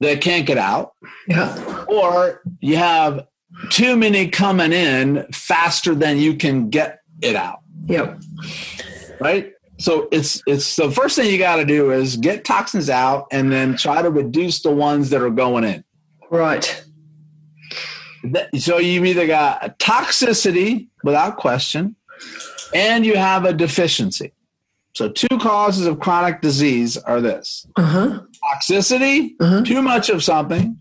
that 0.00 0.20
can't 0.20 0.46
get 0.46 0.58
out 0.58 0.92
Yeah. 1.28 1.84
or 1.88 2.40
you 2.60 2.76
have 2.76 3.26
too 3.70 3.96
many 3.96 4.28
coming 4.28 4.72
in 4.72 5.26
faster 5.32 5.94
than 5.94 6.18
you 6.18 6.34
can 6.34 6.70
get 6.70 7.00
it 7.20 7.36
out 7.36 7.60
Yep. 7.86 8.20
right 9.20 9.52
so 9.78 10.08
it's 10.12 10.42
it's 10.46 10.76
the 10.76 10.90
first 10.90 11.16
thing 11.16 11.30
you 11.30 11.38
got 11.38 11.56
to 11.56 11.64
do 11.64 11.90
is 11.92 12.16
get 12.16 12.44
toxins 12.44 12.90
out 12.90 13.26
and 13.32 13.50
then 13.52 13.76
try 13.76 14.02
to 14.02 14.10
reduce 14.10 14.62
the 14.62 14.70
ones 14.70 15.10
that 15.10 15.22
are 15.22 15.30
going 15.30 15.64
in 15.64 15.84
Right. 16.30 16.84
So 18.58 18.78
you've 18.78 19.04
either 19.06 19.26
got 19.26 19.64
a 19.64 19.70
toxicity 19.70 20.88
without 21.04 21.36
question 21.36 21.94
and 22.74 23.06
you 23.06 23.16
have 23.16 23.44
a 23.44 23.52
deficiency 23.52 24.32
so 24.94 25.08
two 25.08 25.38
causes 25.40 25.86
of 25.86 26.00
chronic 26.00 26.40
disease 26.40 26.96
are 26.96 27.20
this 27.20 27.66
Uh 27.76 27.82
huh. 27.82 28.20
toxicity 28.44 29.30
Uh-huh. 29.40 29.62
too 29.62 29.80
much 29.80 30.10
of 30.10 30.24
something 30.24 30.76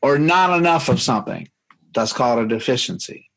or 0.00 0.16
not 0.18 0.56
enough 0.56 0.88
of 0.88 1.02
something 1.02 1.48
that's 1.92 2.12
called 2.12 2.38
a 2.38 2.46
deficiency 2.46 3.28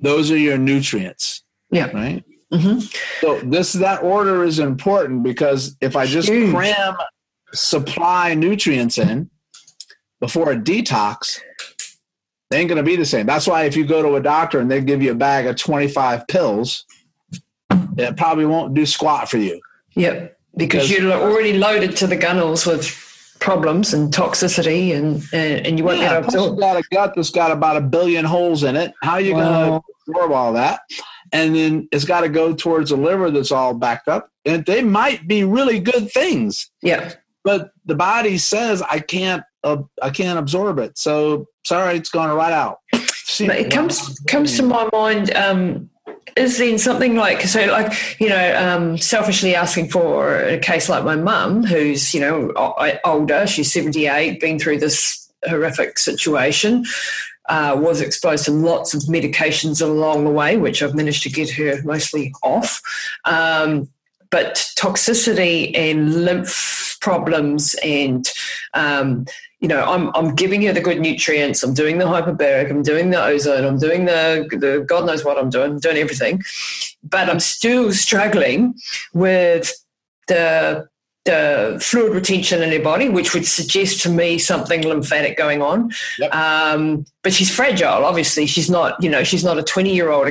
those 0.00 0.30
are 0.30 0.38
your 0.38 0.56
nutrients 0.58 1.42
Yeah. 1.70 1.90
right 1.92 2.24
Mm-hmm. 2.52 2.80
So 3.20 3.38
this 3.48 3.74
that 3.74 4.02
order 4.02 4.42
is 4.42 4.58
important 4.58 5.22
because 5.22 5.76
if 5.80 5.94
I 5.94 6.06
just 6.06 6.28
Huge. 6.28 6.52
cram 6.52 6.96
supply 7.52 8.34
nutrients 8.34 8.98
in 8.98 9.30
before 10.20 10.52
a 10.52 10.56
detox, 10.56 11.40
they 12.50 12.58
ain't 12.60 12.68
gonna 12.68 12.82
be 12.82 12.96
the 12.96 13.04
same. 13.04 13.26
That's 13.26 13.46
why 13.46 13.64
if 13.64 13.76
you 13.76 13.84
go 13.86 14.02
to 14.02 14.16
a 14.16 14.20
doctor 14.20 14.60
and 14.60 14.70
they 14.70 14.80
give 14.80 15.02
you 15.02 15.12
a 15.12 15.14
bag 15.16 15.46
of 15.46 15.56
25 15.56 16.26
pills, 16.26 16.84
it 17.96 18.16
probably 18.16 18.46
won't 18.46 18.74
do 18.74 18.84
squat 18.86 19.28
for 19.30 19.38
you. 19.38 19.60
Yep. 19.94 20.36
Because, 20.56 20.88
Because- 20.88 20.90
you're 20.90 21.12
already 21.12 21.54
loaded 21.58 21.96
to 21.98 22.06
the 22.06 22.16
gunnels 22.16 22.66
with 22.66 23.06
problems 23.38 23.94
and 23.94 24.12
toxicity, 24.12 24.94
and 24.94 25.24
and, 25.32 25.66
and 25.66 25.78
you 25.78 25.84
won't 25.84 25.98
Yeah, 25.98 26.20
to 26.20 26.38
you 26.38 26.56
got 26.56 26.76
a 26.76 26.82
gut 26.92 27.14
that's 27.14 27.30
got 27.30 27.50
about 27.50 27.76
a 27.76 27.80
billion 27.80 28.24
holes 28.24 28.64
in 28.64 28.76
it. 28.76 28.92
How 29.02 29.12
are 29.12 29.20
you 29.20 29.32
gonna 29.32 29.80
absorb 30.08 30.32
all 30.32 30.52
that? 30.54 30.80
And 31.32 31.54
then 31.54 31.88
it's 31.92 32.04
got 32.04 32.22
to 32.22 32.28
go 32.28 32.52
towards 32.54 32.90
a 32.90 32.96
liver 32.96 33.30
that's 33.30 33.52
all 33.52 33.72
backed 33.72 34.08
up. 34.08 34.28
And 34.44 34.66
they 34.66 34.82
might 34.82 35.28
be 35.28 35.44
really 35.44 35.78
good 35.78 36.10
things. 36.10 36.68
Yeah. 36.82 37.12
but 37.44 37.70
the 37.86 37.94
body 37.94 38.36
says 38.36 38.82
I 38.82 38.98
can't 38.98 39.42
uh, 39.64 39.82
I 40.02 40.10
can't 40.10 40.38
absorb 40.38 40.78
it. 40.78 40.98
So 40.98 41.46
sorry, 41.64 41.96
it's 41.96 42.10
going 42.10 42.30
right 42.30 42.52
out. 42.52 42.78
But 42.92 43.56
it 43.56 43.70
comes 43.70 44.18
comes 44.26 44.56
to 44.56 44.62
my 44.62 44.88
mind. 44.92 45.34
Um, 45.34 45.90
is 46.36 46.58
then 46.58 46.78
something 46.78 47.16
like 47.16 47.42
so 47.42 47.66
like 47.66 48.20
you 48.20 48.28
know 48.28 48.56
um, 48.56 48.98
selfishly 48.98 49.54
asking 49.54 49.88
for 49.88 50.36
a 50.36 50.58
case 50.58 50.88
like 50.88 51.04
my 51.04 51.16
mum 51.16 51.64
who's 51.64 52.14
you 52.14 52.20
know 52.20 52.52
older 53.04 53.46
she's 53.46 53.72
78 53.72 54.40
been 54.40 54.58
through 54.58 54.78
this 54.78 55.28
horrific 55.48 55.98
situation 55.98 56.84
uh, 57.48 57.76
was 57.78 58.00
exposed 58.00 58.44
to 58.44 58.52
lots 58.52 58.94
of 58.94 59.02
medications 59.02 59.82
along 59.82 60.24
the 60.24 60.30
way 60.30 60.56
which 60.56 60.82
i've 60.82 60.94
managed 60.94 61.22
to 61.22 61.30
get 61.30 61.50
her 61.50 61.82
mostly 61.82 62.32
off 62.42 62.80
um, 63.24 63.88
but 64.30 64.54
toxicity 64.76 65.76
and 65.76 66.24
lymph 66.24 66.96
problems 67.00 67.74
and 67.82 68.30
um, 68.74 69.24
you 69.60 69.68
know 69.68 69.84
I'm, 69.84 70.10
I'm 70.14 70.34
giving 70.34 70.62
her 70.62 70.72
the 70.72 70.80
good 70.80 71.00
nutrients 71.00 71.62
i'm 71.62 71.74
doing 71.74 71.98
the 71.98 72.06
hyperbaric 72.06 72.70
i'm 72.70 72.82
doing 72.82 73.10
the 73.10 73.22
ozone 73.22 73.64
i'm 73.64 73.78
doing 73.78 74.06
the, 74.06 74.46
the 74.50 74.84
god 74.86 75.06
knows 75.06 75.24
what 75.24 75.38
i'm 75.38 75.50
doing 75.50 75.72
I'm 75.72 75.78
doing 75.78 75.98
everything 75.98 76.42
but 77.02 77.28
i'm 77.28 77.40
still 77.40 77.92
struggling 77.92 78.74
with 79.12 79.72
the 80.28 80.88
the 81.24 81.78
fluid 81.82 82.14
retention 82.14 82.62
in 82.62 82.70
her 82.72 82.82
body, 82.82 83.08
which 83.08 83.34
would 83.34 83.46
suggest 83.46 84.00
to 84.02 84.08
me 84.08 84.38
something 84.38 84.82
lymphatic 84.82 85.36
going 85.36 85.60
on. 85.60 85.90
Yep. 86.18 86.34
Um, 86.34 87.04
but 87.22 87.32
she's 87.32 87.54
fragile. 87.54 88.04
Obviously, 88.04 88.46
she's 88.46 88.70
not. 88.70 89.00
You 89.02 89.10
know, 89.10 89.22
she's 89.22 89.44
not 89.44 89.58
a 89.58 89.62
twenty-year-old. 89.62 90.28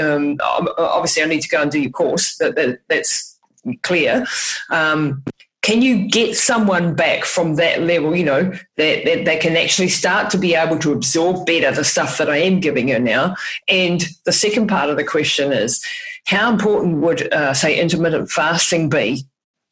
Um, 0.00 0.38
obviously, 0.78 1.22
I 1.22 1.26
need 1.26 1.40
to 1.40 1.48
go 1.48 1.62
and 1.62 1.70
do 1.70 1.80
your 1.80 1.90
course. 1.90 2.36
That, 2.36 2.54
that 2.56 2.80
that's 2.88 3.38
clear. 3.82 4.26
Um, 4.70 5.24
can 5.66 5.82
you 5.82 6.06
get 6.08 6.36
someone 6.36 6.94
back 6.94 7.24
from 7.24 7.56
that 7.56 7.82
level? 7.82 8.14
You 8.14 8.24
know, 8.24 8.42
that, 8.76 9.04
that 9.04 9.24
they 9.24 9.36
can 9.36 9.56
actually 9.56 9.88
start 9.88 10.30
to 10.30 10.38
be 10.38 10.54
able 10.54 10.78
to 10.78 10.92
absorb 10.92 11.44
better 11.44 11.72
the 11.72 11.82
stuff 11.82 12.18
that 12.18 12.30
I 12.30 12.36
am 12.36 12.60
giving 12.60 12.86
her 12.88 13.00
now. 13.00 13.34
And 13.66 14.06
the 14.24 14.32
second 14.32 14.68
part 14.68 14.90
of 14.90 14.96
the 14.96 15.02
question 15.02 15.52
is, 15.52 15.84
how 16.26 16.52
important 16.52 16.98
would 16.98 17.32
uh, 17.32 17.52
say 17.52 17.80
intermittent 17.80 18.30
fasting 18.30 18.88
be 18.88 19.24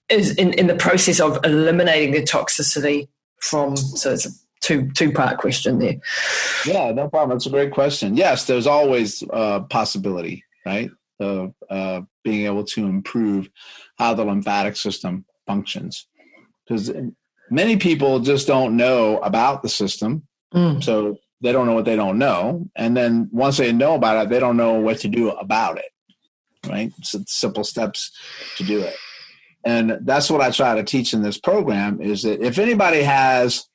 is 0.09 0.35
in, 0.35 0.53
in 0.55 0.67
the 0.67 0.75
process 0.75 1.21
of 1.21 1.39
eliminating 1.45 2.11
the 2.11 2.23
toxicity 2.23 3.07
from 3.39 3.77
so 3.77 4.13
it's 4.13 4.27
a 4.27 4.31
two 4.61 4.91
two 4.93 5.13
part 5.13 5.39
question 5.39 5.79
there 5.79 5.97
yeah, 6.67 6.91
no 6.91 7.09
problem. 7.09 7.37
That's 7.37 7.47
a 7.47 7.51
great 7.51 7.73
question. 7.73 8.17
Yes, 8.17 8.47
there's 8.47 8.67
always 8.67 9.23
a 9.31 9.61
possibility, 9.61 10.45
right, 10.65 10.91
of 11.21 11.55
uh, 11.69 12.03
being 12.23 12.47
able 12.47 12.65
to 12.65 12.87
improve 12.87 13.49
how 13.99 14.15
the 14.15 14.25
lymphatic 14.25 14.77
system 14.77 15.25
functions, 15.47 16.07
because 16.67 16.93
many 17.51 17.77
people 17.77 18.21
just 18.21 18.47
don't 18.47 18.77
know 18.77 19.19
about 19.19 19.63
the 19.63 19.69
system, 19.69 20.27
mm. 20.55 20.83
so 20.83 21.19
they 21.41 21.53
don't 21.53 21.67
know 21.67 21.75
what 21.75 21.85
they 21.85 21.97
don't 21.97 22.19
know, 22.19 22.69
and 22.77 22.97
then 22.97 23.29
once 23.33 23.57
they 23.59 23.73
know 23.73 23.95
about 23.95 24.25
it, 24.25 24.31
they 24.31 24.41
don't 24.41 24.57
know 24.57 24.75
what 24.75 24.99
to 24.99 25.09
do 25.09 25.31
about 25.31 25.79
it. 25.79 25.91
Right, 26.67 26.93
so 27.03 27.23
simple 27.27 27.65
steps 27.65 28.11
to 28.57 28.65
do 28.65 28.81
it. 28.81 28.97
and 29.65 29.99
that's 30.03 30.31
what 30.31 30.41
i 30.41 30.51
try 30.51 30.75
to 30.75 30.85
teach 30.85 31.13
in 31.13 31.23
this 31.23 31.39
program 31.39 32.01
is 32.01 32.23
that 32.23 32.41
if 32.41 32.59
anybody 32.59 33.03
has 33.03 33.67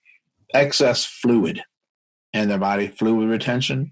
excess 0.54 1.06
fluid 1.06 1.62
in 2.34 2.48
their 2.48 2.58
body 2.58 2.88
fluid 2.88 3.30
retention 3.30 3.92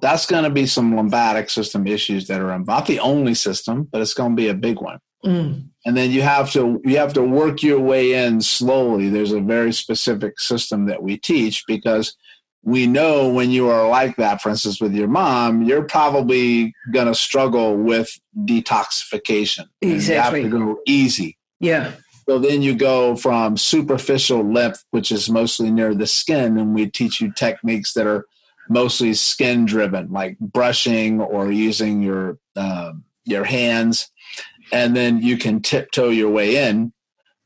that's 0.00 0.26
going 0.26 0.42
to 0.44 0.50
be 0.50 0.66
some 0.66 0.96
lymphatic 0.96 1.48
system 1.50 1.86
issues 1.86 2.26
that 2.26 2.40
are 2.40 2.58
not 2.58 2.86
the 2.86 3.00
only 3.00 3.34
system 3.34 3.84
but 3.90 4.00
it's 4.00 4.14
going 4.14 4.32
to 4.32 4.36
be 4.36 4.48
a 4.48 4.54
big 4.54 4.80
one 4.80 4.98
Mm. 5.24 5.68
and 5.86 5.96
then 5.96 6.10
you 6.10 6.22
have 6.22 6.50
to 6.52 6.80
you 6.84 6.96
have 6.96 7.12
to 7.12 7.22
work 7.22 7.62
your 7.62 7.78
way 7.78 8.12
in 8.14 8.40
slowly. 8.40 9.08
There's 9.08 9.32
a 9.32 9.40
very 9.40 9.72
specific 9.72 10.40
system 10.40 10.86
that 10.86 11.02
we 11.02 11.16
teach 11.16 11.64
because 11.68 12.16
we 12.64 12.86
know 12.86 13.28
when 13.28 13.50
you 13.50 13.68
are 13.68 13.88
like 13.88 14.16
that 14.16 14.40
for 14.42 14.50
instance 14.50 14.80
with 14.80 14.94
your 14.94 15.08
mom 15.08 15.62
you're 15.62 15.84
probably 15.84 16.74
going 16.92 17.06
to 17.06 17.14
struggle 17.14 17.76
with 17.76 18.08
detoxification. 18.36 19.66
And 19.80 19.92
Exactly. 19.92 20.40
you 20.40 20.44
have 20.44 20.52
to 20.52 20.58
go 20.58 20.80
easy. 20.86 21.38
Yeah. 21.60 21.92
So 22.28 22.38
then 22.38 22.62
you 22.62 22.74
go 22.74 23.16
from 23.16 23.56
superficial 23.56 24.42
lymph 24.42 24.78
which 24.90 25.12
is 25.12 25.28
mostly 25.30 25.70
near 25.70 25.94
the 25.94 26.06
skin 26.06 26.58
and 26.58 26.74
we 26.74 26.86
teach 26.88 27.20
you 27.20 27.32
techniques 27.32 27.92
that 27.94 28.06
are 28.06 28.26
mostly 28.68 29.12
skin 29.14 29.66
driven 29.66 30.10
like 30.12 30.38
brushing 30.38 31.20
or 31.20 31.50
using 31.50 32.02
your 32.02 32.38
um, 32.56 33.04
your 33.24 33.44
hands 33.44 34.10
and 34.72 34.96
then 34.96 35.20
you 35.22 35.36
can 35.36 35.60
tiptoe 35.60 36.08
your 36.08 36.30
way 36.30 36.56
in. 36.68 36.92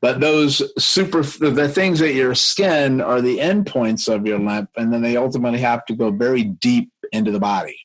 But 0.01 0.19
those 0.19 0.61
super 0.81 1.21
the 1.21 1.67
things 1.67 1.99
that 1.99 2.13
your 2.13 2.35
skin 2.35 3.01
are 3.01 3.21
the 3.21 3.39
endpoints 3.39 4.13
of 4.13 4.25
your 4.25 4.39
lymph, 4.39 4.69
and 4.77 4.93
then 4.93 5.01
they 5.01 5.17
ultimately 5.17 5.59
have 5.59 5.85
to 5.85 5.95
go 5.95 6.11
very 6.11 6.43
deep 6.43 6.91
into 7.11 7.31
the 7.31 7.39
body, 7.39 7.79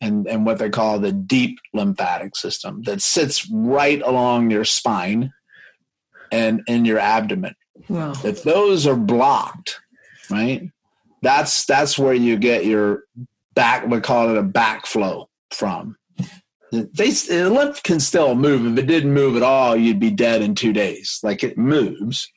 and 0.00 0.26
and 0.28 0.44
what 0.44 0.58
they 0.58 0.68
call 0.68 0.98
the 0.98 1.12
deep 1.12 1.58
lymphatic 1.72 2.36
system 2.36 2.82
that 2.82 3.00
sits 3.00 3.50
right 3.50 4.02
along 4.02 4.50
your 4.50 4.66
spine 4.66 5.32
and 6.30 6.62
in 6.66 6.84
your 6.84 6.98
abdomen. 6.98 7.56
wow 7.88 8.12
If 8.22 8.42
those 8.42 8.86
are 8.86 8.96
blocked, 8.96 9.80
right, 10.30 10.70
that's 11.22 11.64
that's 11.64 11.98
where 11.98 12.14
you 12.14 12.36
get 12.36 12.66
your 12.66 13.04
back. 13.54 13.86
We 13.86 14.00
call 14.00 14.28
it 14.28 14.38
a 14.38 14.42
backflow 14.42 15.26
from 15.50 15.96
they 16.72 17.10
the 17.10 17.50
lymph 17.50 17.82
can 17.82 18.00
still 18.00 18.34
move. 18.34 18.66
If 18.72 18.84
it 18.84 18.86
didn't 18.86 19.12
move 19.12 19.36
at 19.36 19.42
all, 19.42 19.76
you'd 19.76 20.00
be 20.00 20.10
dead 20.10 20.42
in 20.42 20.54
two 20.54 20.72
days. 20.72 21.20
Like 21.22 21.42
it 21.42 21.58
moves, 21.58 22.30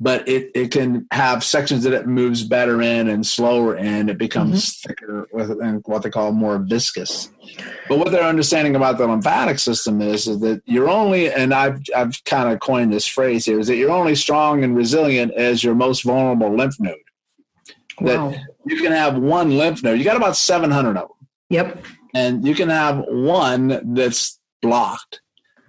but 0.00 0.26
it, 0.28 0.50
it 0.54 0.70
can 0.70 1.06
have 1.12 1.44
sections 1.44 1.84
that 1.84 1.92
it 1.92 2.06
moves 2.06 2.42
better 2.42 2.82
in 2.82 3.08
and 3.08 3.26
slower 3.26 3.76
in. 3.76 4.08
It 4.08 4.18
becomes 4.18 4.64
mm-hmm. 4.64 4.88
thicker 4.88 5.28
with 5.32 5.50
and 5.50 5.82
what 5.86 6.02
they 6.02 6.10
call 6.10 6.32
more 6.32 6.58
viscous. 6.58 7.30
But 7.88 7.98
what 7.98 8.10
they're 8.10 8.22
understanding 8.22 8.74
about 8.74 8.98
the 8.98 9.06
lymphatic 9.06 9.58
system 9.58 10.00
is, 10.00 10.26
is 10.26 10.40
that 10.40 10.62
you're 10.64 10.88
only, 10.88 11.32
and 11.32 11.54
I've 11.54 11.80
I've 11.94 12.22
kind 12.24 12.52
of 12.52 12.60
coined 12.60 12.92
this 12.92 13.06
phrase 13.06 13.44
here, 13.44 13.60
is 13.60 13.68
that 13.68 13.76
you're 13.76 13.90
only 13.90 14.14
strong 14.14 14.64
and 14.64 14.76
resilient 14.76 15.32
as 15.34 15.62
your 15.62 15.74
most 15.74 16.02
vulnerable 16.02 16.56
lymph 16.56 16.80
node. 16.80 16.96
That 18.00 18.18
wow 18.18 18.34
you 18.64 18.80
can 18.80 18.92
have 18.92 19.16
one 19.16 19.56
lymph 19.56 19.82
node. 19.82 19.98
You 19.98 20.04
got 20.04 20.16
about 20.16 20.36
700 20.36 20.90
of 20.90 21.08
them 21.08 21.28
yep 21.50 21.84
and 22.14 22.46
you 22.46 22.54
can 22.54 22.68
have 22.68 23.04
one 23.08 23.94
that's 23.94 24.38
blocked. 24.60 25.20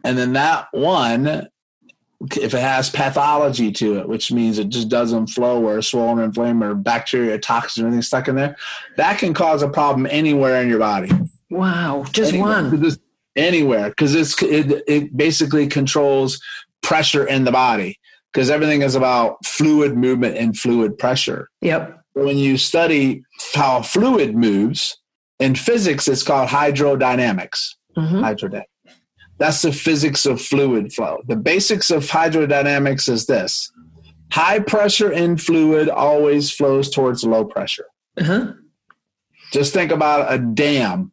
And 0.03 0.17
then 0.17 0.33
that 0.33 0.67
one 0.71 1.47
if 2.37 2.53
it 2.53 2.61
has 2.61 2.89
pathology 2.89 3.69
to 3.69 3.97
it 3.99 4.07
which 4.07 4.31
means 4.31 4.57
it 4.57 4.69
just 4.69 4.87
doesn't 4.87 5.27
flow 5.27 5.61
or 5.61 5.81
swollen 5.81 6.19
or 6.19 6.23
inflamed 6.23 6.63
or 6.63 6.73
bacteria 6.73 7.37
toxins 7.37 7.83
or 7.83 7.87
anything 7.87 8.01
stuck 8.01 8.29
in 8.29 8.35
there 8.35 8.55
that 8.95 9.17
can 9.19 9.33
cause 9.33 9.61
a 9.61 9.67
problem 9.67 10.07
anywhere 10.09 10.61
in 10.61 10.69
your 10.69 10.79
body. 10.79 11.11
Wow 11.49 12.05
just 12.13 12.31
Anywhere. 12.31 12.63
one. 12.63 12.81
Just 12.81 12.99
anywhere 13.35 13.89
because 13.89 14.15
it's 14.15 14.41
it, 14.41 14.83
it 14.87 15.17
basically 15.17 15.67
controls 15.67 16.41
pressure 16.81 17.25
in 17.25 17.43
the 17.43 17.51
body 17.51 17.99
because 18.31 18.49
everything 18.49 18.81
is 18.83 18.95
about 18.95 19.45
fluid 19.45 19.97
movement 19.97 20.37
and 20.37 20.57
fluid 20.57 20.97
pressure. 20.97 21.49
Yep. 21.61 21.99
When 22.13 22.37
you 22.37 22.57
study 22.57 23.23
how 23.53 23.81
fluid 23.81 24.35
moves 24.35 24.97
in 25.43 25.55
physics 25.55 26.07
it's 26.07 26.23
called 26.23 26.49
hydrodynamics 26.49 27.75
hmm 27.95 28.23
hydrodynamics 28.23 28.65
that's 29.37 29.61
the 29.61 29.73
physics 29.73 30.25
of 30.25 30.41
fluid 30.41 30.93
flow. 30.93 31.21
The 31.27 31.35
basics 31.35 31.91
of 31.91 32.05
hydrodynamics 32.05 33.09
is 33.09 33.25
this. 33.25 33.71
High 34.31 34.59
pressure 34.59 35.11
in 35.11 35.37
fluid 35.37 35.89
always 35.89 36.51
flows 36.51 36.89
towards 36.89 37.23
low 37.23 37.45
pressure. 37.45 37.87
Uh-huh. 38.15 38.53
just 39.51 39.73
think 39.73 39.91
about 39.91 40.31
a 40.31 40.37
dam 40.37 41.11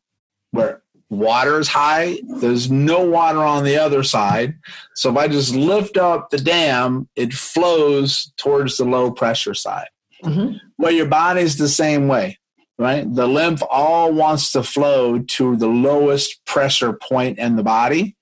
where 0.51 0.83
water 1.09 1.59
is 1.59 1.67
high 1.67 2.19
there's 2.41 2.71
no 2.71 3.01
water 3.01 3.39
on 3.39 3.65
the 3.65 3.77
other 3.77 4.03
side. 4.03 4.55
So 4.95 5.11
if 5.11 5.17
i 5.17 5.27
just 5.27 5.55
lift 5.55 5.97
up 5.97 6.29
the 6.29 6.37
dam 6.37 7.09
it 7.17 7.33
flows 7.33 8.33
towards 8.37 8.77
the 8.77 8.85
low 8.85 9.11
pressure 9.11 9.55
side. 9.55 9.89
Hmm 10.23 10.53
well, 10.79 10.93
your 10.93 11.07
body's 11.07 11.59
the 11.59 11.69
same 11.69 12.09
way. 12.09 12.39
Right? 12.81 13.15
The 13.15 13.29
lymph 13.29 13.63
all 13.69 14.11
wants 14.11 14.53
to 14.53 14.63
flow 14.63 15.19
to 15.19 15.55
the 15.55 15.69
lowest 15.69 16.43
pressure 16.47 16.95
point 16.95 17.39
in 17.39 17.57
the 17.57 17.63
body, 17.63 18.17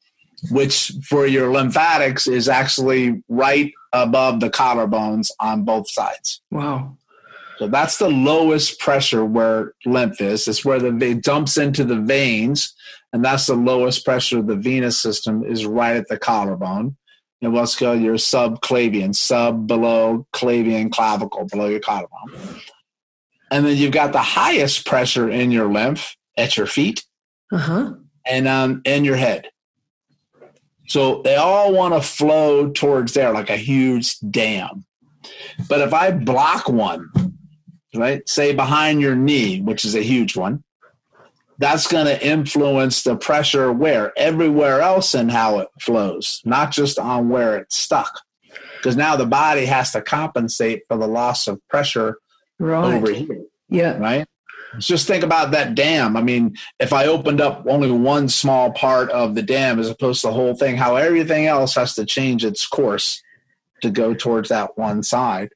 which 0.50 0.92
for 1.04 1.28
your 1.28 1.52
lymphatics 1.52 2.26
is 2.26 2.48
actually 2.48 3.22
right 3.28 3.72
above 3.92 4.40
the 4.40 4.50
collarbones 4.50 5.30
on 5.38 5.62
both 5.62 5.88
sides. 5.88 6.40
Wow. 6.50 6.96
So 7.58 7.68
that's 7.68 7.98
the 7.98 8.08
lowest 8.08 8.80
pressure 8.80 9.24
where 9.24 9.74
lymph 9.86 10.20
is. 10.20 10.48
It's 10.48 10.64
where 10.64 10.80
the 10.80 10.96
it 11.06 11.22
dumps 11.22 11.56
into 11.56 11.84
the 11.84 12.00
veins, 12.00 12.74
and 13.12 13.24
that's 13.24 13.46
the 13.46 13.54
lowest 13.54 14.04
pressure 14.04 14.40
of 14.40 14.48
the 14.48 14.56
venous 14.56 14.98
system 14.98 15.44
is 15.44 15.66
right 15.66 15.96
at 15.96 16.08
the 16.08 16.18
collarbone. 16.18 16.96
And 17.40 17.52
what's 17.52 17.76
called 17.76 18.00
your 18.00 18.16
subclavian, 18.16 19.14
sub 19.14 19.68
below 19.68 20.26
clavian 20.32 20.90
clavicle, 20.90 21.46
below 21.46 21.68
your 21.68 21.78
collarbone. 21.78 22.60
And 23.50 23.64
then 23.64 23.76
you've 23.76 23.92
got 23.92 24.12
the 24.12 24.22
highest 24.22 24.84
pressure 24.86 25.28
in 25.28 25.50
your 25.50 25.70
lymph 25.72 26.14
at 26.36 26.56
your 26.56 26.66
feet 26.66 27.04
Uh-huh. 27.52 27.94
and 28.26 28.46
um, 28.48 28.82
in 28.84 29.04
your 29.04 29.16
head. 29.16 29.48
So 30.86 31.22
they 31.22 31.36
all 31.36 31.72
want 31.72 31.94
to 31.94 32.00
flow 32.00 32.70
towards 32.70 33.12
there 33.14 33.32
like 33.32 33.50
a 33.50 33.56
huge 33.56 34.18
dam. 34.20 34.84
But 35.68 35.80
if 35.80 35.92
I 35.92 36.10
block 36.12 36.68
one, 36.68 37.10
right, 37.94 38.26
say 38.28 38.54
behind 38.54 39.00
your 39.00 39.14
knee, 39.14 39.60
which 39.60 39.84
is 39.84 39.94
a 39.94 40.02
huge 40.02 40.36
one, 40.36 40.64
that's 41.58 41.88
going 41.88 42.06
to 42.06 42.24
influence 42.26 43.02
the 43.02 43.16
pressure 43.16 43.72
where? 43.72 44.12
Everywhere 44.16 44.80
else 44.80 45.12
and 45.14 45.30
how 45.30 45.58
it 45.58 45.68
flows, 45.80 46.40
not 46.44 46.70
just 46.70 46.98
on 46.98 47.28
where 47.28 47.56
it's 47.56 47.76
stuck. 47.76 48.20
Because 48.76 48.96
now 48.96 49.16
the 49.16 49.26
body 49.26 49.66
has 49.66 49.90
to 49.92 50.00
compensate 50.00 50.82
for 50.88 50.96
the 50.96 51.08
loss 51.08 51.48
of 51.48 51.60
pressure 51.68 52.18
Right. 52.58 52.94
over 52.94 53.10
here 53.12 53.42
Yeah. 53.68 53.98
right? 53.98 54.26
Just 54.78 55.06
think 55.06 55.24
about 55.24 55.52
that 55.52 55.74
dam. 55.74 56.16
I 56.16 56.22
mean, 56.22 56.56
if 56.78 56.92
I 56.92 57.06
opened 57.06 57.40
up 57.40 57.64
only 57.66 57.90
one 57.90 58.28
small 58.28 58.70
part 58.72 59.10
of 59.10 59.34
the 59.34 59.42
dam 59.42 59.78
as 59.78 59.88
opposed 59.88 60.20
to 60.20 60.26
the 60.26 60.32
whole 60.34 60.54
thing, 60.54 60.76
how 60.76 60.96
everything 60.96 61.46
else 61.46 61.74
has 61.76 61.94
to 61.94 62.04
change 62.04 62.44
its 62.44 62.66
course 62.66 63.22
to 63.80 63.90
go 63.90 64.12
towards 64.12 64.50
that 64.50 64.76
one 64.76 65.02
side. 65.02 65.50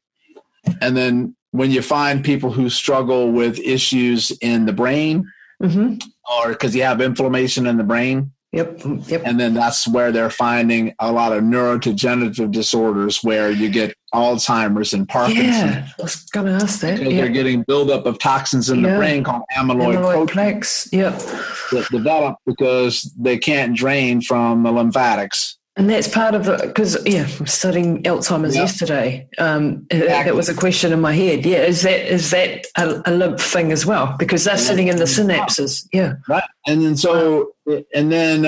And 0.80 0.96
then 0.96 1.36
when 1.50 1.70
you 1.70 1.82
find 1.82 2.24
people 2.24 2.50
who 2.53 2.70
struggle 2.70 3.30
with 3.32 3.59
issues 3.59 4.30
in 4.40 4.64
the 4.66 4.72
brain 4.72 5.30
Mm-hmm. 5.62 5.94
or 6.42 6.48
because 6.48 6.74
you 6.74 6.82
have 6.82 7.00
inflammation 7.00 7.66
in 7.68 7.76
the 7.76 7.84
brain, 7.84 8.32
Yep. 8.53 8.80
Yep. 9.07 9.22
and 9.24 9.38
then 9.38 9.55
that's 9.55 9.86
where 9.86 10.11
they're 10.11 10.28
finding 10.30 10.92
a 10.98 11.12
lot 11.12 11.32
of 11.32 11.42
neurodegenerative 11.44 12.50
disorders 12.50 13.22
where 13.22 13.50
you 13.50 13.68
get 13.68 13.94
Alzheimer's 14.14 14.92
and 14.92 15.08
Parkinson's. 15.08 15.46
Yeah. 15.46 15.88
I 15.98 16.02
was 16.02 16.16
going 16.26 16.46
to 16.46 16.52
ask 16.52 16.80
that. 16.80 16.98
Because 16.98 17.14
they're 17.14 17.28
getting 17.28 17.62
buildup 17.62 18.06
of 18.06 18.18
toxins 18.18 18.68
in 18.70 18.82
the 18.82 18.88
brain 18.90 19.24
called 19.24 19.42
amyloid, 19.56 19.96
Amyloid 19.96 20.30
plaques. 20.30 20.88
Yep. 20.92 21.18
that 21.18 21.86
develop 21.90 22.36
because 22.46 23.12
they 23.18 23.38
can't 23.38 23.74
drain 23.76 24.20
from 24.20 24.62
the 24.62 24.70
lymphatics. 24.70 25.56
And 25.74 25.88
that's 25.88 26.06
part 26.06 26.34
of 26.34 26.44
the 26.44 26.58
because 26.66 26.98
yeah, 27.06 27.26
I'm 27.40 27.46
studying 27.46 28.02
Alzheimer's 28.02 28.54
Yeah. 28.54 28.60
yesterday. 28.60 29.26
Um, 29.38 29.86
Exactly. 29.88 30.24
that 30.30 30.36
was 30.36 30.50
a 30.50 30.54
question 30.54 30.92
in 30.92 31.00
my 31.00 31.14
head. 31.14 31.46
Yeah, 31.46 31.62
is 31.64 31.80
that 31.80 32.12
is 32.12 32.30
that 32.30 32.66
a, 32.76 33.00
a 33.06 33.12
lymph 33.12 33.40
thing 33.40 33.72
as 33.72 33.86
well? 33.86 34.14
Because 34.18 34.44
they're 34.44 34.58
sitting 34.58 34.88
in 34.88 34.96
the 34.96 35.04
synapses. 35.04 35.88
Yeah. 35.90 36.16
Right. 36.28 36.44
And 36.66 36.82
then 36.84 36.98
so 36.98 37.52
and 37.94 38.12
then 38.12 38.42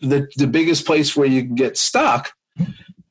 the 0.00 0.26
the 0.36 0.46
biggest 0.46 0.86
place 0.86 1.14
where 1.14 1.28
you 1.28 1.42
can 1.44 1.54
get 1.54 1.76
stuck 1.76 2.32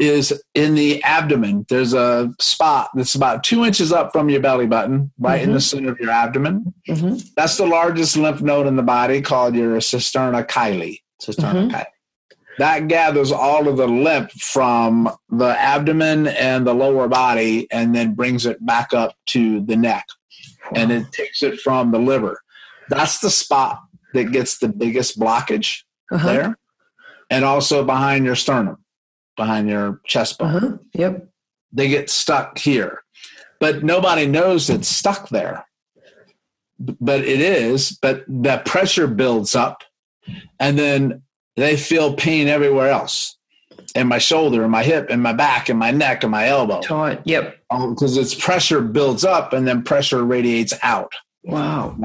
is 0.02 0.34
in 0.56 0.74
the 0.76 1.02
abdomen. 1.04 1.66
There's 1.70 1.94
a 1.94 2.34
spot 2.40 2.90
that's 2.96 3.14
about 3.16 3.44
two 3.44 3.64
inches 3.64 3.94
up 3.94 4.12
from 4.12 4.30
your 4.30 4.42
belly 4.42 4.66
button, 4.66 5.12
right 5.20 5.42
in 5.42 5.52
the 5.54 5.62
center 5.62 5.92
of 5.92 6.00
your 6.00 6.10
abdomen. 6.10 6.74
hmm 6.88 7.16
That's 7.38 7.56
the 7.58 7.68
largest 7.68 8.18
lymph 8.18 8.42
node 8.42 8.66
in 8.68 8.76
the 8.76 8.84
body 8.84 9.22
called 9.22 9.56
your 9.56 9.78
cisterna 9.78 10.46
chyli. 10.48 11.02
Cisterna 11.22 11.68
Mhm. 11.68 11.72
chyli. 11.72 11.86
That 12.58 12.88
gathers 12.88 13.32
all 13.32 13.68
of 13.68 13.78
the 13.78 13.88
lymph 13.88 14.32
from 14.34 15.10
the 15.30 15.56
abdomen 15.60 16.28
and 16.28 16.66
the 16.68 16.74
lower 16.74 17.08
body 17.08 17.68
and 17.72 17.96
then 17.96 18.14
brings 18.14 18.46
it 18.46 18.64
back 18.66 18.94
up 18.94 19.16
to 19.28 19.62
the 19.62 19.76
neck. 19.78 20.06
And 20.76 20.92
it 20.92 21.12
takes 21.12 21.44
it 21.44 21.60
from 21.62 21.92
the 21.92 22.00
liver. 22.00 22.42
That's 22.90 23.20
the 23.20 23.30
spot 23.30 23.80
that 24.14 24.32
gets 24.32 24.58
the 24.58 24.68
biggest 24.68 25.20
blockage 25.20 25.84
Uh-huh. 26.12 26.28
there. 26.28 26.58
And 27.30 27.46
also 27.46 27.86
behind 27.86 28.26
your 28.26 28.36
sternum, 28.36 28.78
behind 29.42 29.68
your 29.70 30.00
chest 30.06 30.38
bone 30.38 30.56
Uh-huh. 30.56 30.78
Yep. 30.94 31.28
they 31.72 31.88
get 31.88 32.10
stuck 32.10 32.58
here 32.60 32.94
but 33.60 33.84
nobody 33.84 34.26
knows 34.28 34.70
it's 34.70 34.88
stuck 34.88 35.30
there 35.30 35.66
but 36.80 37.22
it 37.22 37.42
is 37.42 37.98
but 38.02 38.24
that 38.28 38.66
pressure 38.66 39.08
builds 39.08 39.56
up 39.56 39.84
and 40.60 40.78
then 40.78 41.22
they 41.56 41.76
feel 41.78 42.14
pain 42.16 42.48
everywhere 42.48 42.90
else 42.90 43.38
in 43.96 44.08
my 44.08 44.18
shoulder 44.20 44.64
in 44.64 44.72
my 44.72 44.84
hip 44.84 45.10
in 45.10 45.22
my 45.22 45.34
back 45.34 45.70
in 45.70 45.78
my 45.78 45.92
neck 45.92 46.24
and 46.24 46.32
my 46.32 46.48
elbow 46.48 46.82
Tight. 46.82 47.22
Yep. 47.26 47.58
because 47.90 48.16
its 48.18 48.34
pressure 48.36 48.82
builds 48.82 49.24
up 49.26 49.54
and 49.54 49.68
then 49.68 49.84
pressure 49.84 50.24
radiates 50.24 50.74
out 50.84 51.12
Wow. 51.44 51.96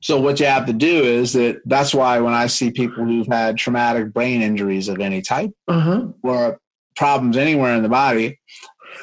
So 0.00 0.20
what 0.20 0.40
you 0.40 0.46
have 0.46 0.66
to 0.66 0.72
do 0.72 1.02
is 1.04 1.32
that 1.34 1.60
that's 1.66 1.94
why 1.94 2.18
when 2.20 2.32
i 2.34 2.46
see 2.46 2.70
people 2.70 3.04
who've 3.04 3.26
had 3.26 3.56
traumatic 3.56 4.12
brain 4.12 4.40
injuries 4.42 4.88
of 4.88 5.00
any 5.00 5.20
type 5.22 5.50
Uh-huh. 5.68 6.06
or 6.22 6.58
problems 6.96 7.36
anywhere 7.36 7.74
in 7.76 7.82
the 7.82 7.88
body, 7.88 8.38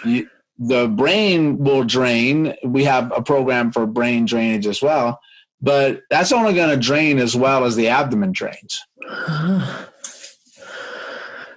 you, 0.06 0.28
the 0.60 0.88
brain 0.88 1.58
will 1.58 1.84
drain. 1.84 2.54
We 2.64 2.84
have 2.84 3.12
a 3.16 3.22
program 3.22 3.72
for 3.72 3.86
brain 3.88 4.26
drainage 4.26 4.68
as 4.68 4.82
well, 4.82 5.20
but 5.62 6.02
that's 6.10 6.32
only 6.32 6.54
going 6.54 6.70
to 6.70 6.78
drain 6.84 7.18
as 7.20 7.36
well 7.36 7.64
as 7.66 7.76
the 7.76 7.88
abdomen 7.90 8.32
drains. 8.34 8.80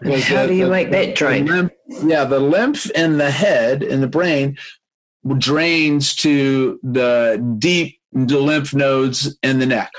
Uh-huh. 0.02 0.16
How 0.22 0.42
the- 0.42 0.48
do 0.48 0.54
you 0.54 0.64
the- 0.64 0.70
make 0.70 0.90
that 0.92 1.06
the 1.08 1.12
drain? 1.14 1.46
lymph- 1.46 1.72
yeah, 2.04 2.24
the 2.24 2.40
lymph 2.40 2.90
in 2.92 3.18
the 3.18 3.30
head, 3.30 3.82
in 3.82 4.00
the 4.00 4.06
brain, 4.08 4.56
drains 5.38 6.14
to 6.16 6.80
the 6.82 7.54
deep 7.58 7.99
the 8.12 8.38
lymph 8.40 8.74
nodes 8.74 9.36
in 9.42 9.58
the 9.58 9.66
neck. 9.66 9.92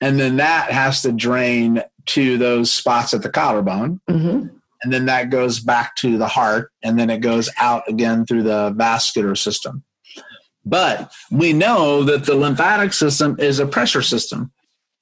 And 0.00 0.18
then 0.18 0.36
that 0.36 0.72
has 0.72 1.02
to 1.02 1.12
drain 1.12 1.82
to 2.06 2.38
those 2.38 2.72
spots 2.72 3.12
at 3.14 3.22
the 3.22 3.30
collarbone. 3.30 4.00
hmm 4.08 4.46
and 4.82 4.92
then 4.92 5.06
that 5.06 5.30
goes 5.30 5.60
back 5.60 5.94
to 5.96 6.16
the 6.18 6.28
heart 6.28 6.72
and 6.82 6.98
then 6.98 7.10
it 7.10 7.18
goes 7.18 7.50
out 7.58 7.86
again 7.88 8.24
through 8.24 8.42
the 8.42 8.72
vascular 8.76 9.34
system 9.34 9.82
but 10.64 11.12
we 11.30 11.52
know 11.52 12.02
that 12.02 12.24
the 12.24 12.34
lymphatic 12.34 12.92
system 12.92 13.36
is 13.38 13.58
a 13.58 13.66
pressure 13.66 14.02
system 14.02 14.50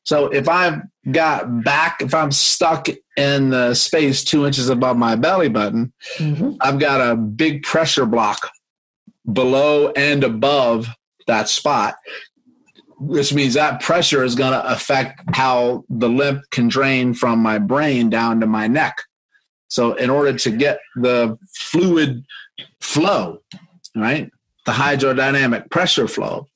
so 0.05 0.26
if 0.26 0.49
i've 0.49 0.81
got 1.11 1.62
back 1.64 2.01
if 2.01 2.14
i'm 2.14 2.33
stuck 2.33 2.89
in 3.16 3.51
the 3.51 3.74
space 3.74 4.24
two 4.24 4.47
inches 4.47 4.68
above 4.68 4.97
my 4.97 5.14
belly 5.14 5.49
button 5.49 5.93
hmm 6.16 6.53
i've 6.61 6.79
got 6.79 7.01
a 7.01 7.16
big 7.16 7.62
pressure 7.62 8.07
block 8.07 8.51
below 9.33 9.91
and 9.93 10.24
above 10.24 10.89
that 11.29 11.49
spot 11.49 11.95
which 13.01 13.33
means 13.33 13.55
that 13.55 13.81
pressure 13.81 14.24
is 14.24 14.35
going 14.35 14.51
to 14.51 14.72
affect 14.72 15.22
how 15.33 15.85
the 15.89 16.09
lymph 16.09 16.43
can 16.51 16.66
drain 16.66 17.14
from 17.14 17.39
my 17.39 17.57
brain 17.57 18.11
down 18.11 18.41
to 18.41 18.47
my 18.47 18.66
neck 18.66 19.05
so, 19.68 19.95
in 19.95 20.09
order 20.11 20.37
to 20.37 20.51
get 20.51 20.81
the 20.97 21.39
fluid 21.55 22.24
flow, 22.81 23.43
right, 23.95 24.31
the 24.64 24.72
hydrodynamic 24.72 25.70
pressure 25.70 26.09
flow, 26.09 26.49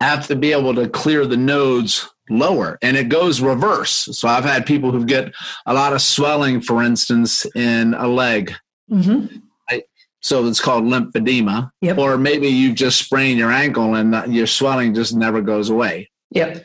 I 0.00 0.06
have 0.06 0.26
to 0.26 0.36
be 0.36 0.52
able 0.52 0.74
to 0.74 0.88
clear 0.88 1.26
the 1.26 1.36
nodes 1.36 2.08
lower, 2.28 2.78
and 2.82 2.96
it 2.96 3.08
goes 3.08 3.40
reverse. 3.40 4.08
So, 4.18 4.26
I've 4.26 4.44
had 4.44 4.66
people 4.66 4.90
who 4.90 5.06
get 5.06 5.32
a 5.64 5.74
lot 5.74 5.92
of 5.92 6.02
swelling, 6.02 6.60
for 6.60 6.82
instance, 6.82 7.46
in 7.54 7.94
a 7.94 8.08
leg. 8.08 8.52
hmm 8.88 9.26
So 10.24 10.46
it's 10.46 10.60
called 10.60 10.84
lymphedema, 10.84 11.70
Yep. 11.82 11.98
or 11.98 12.16
maybe 12.16 12.48
you've 12.48 12.76
just 12.76 12.98
sprained 12.98 13.38
your 13.38 13.52
ankle 13.52 13.94
and 13.94 14.34
your 14.34 14.46
swelling 14.46 14.94
just 14.94 15.14
never 15.14 15.42
goes 15.42 15.68
away. 15.68 16.10
Yep. 16.30 16.64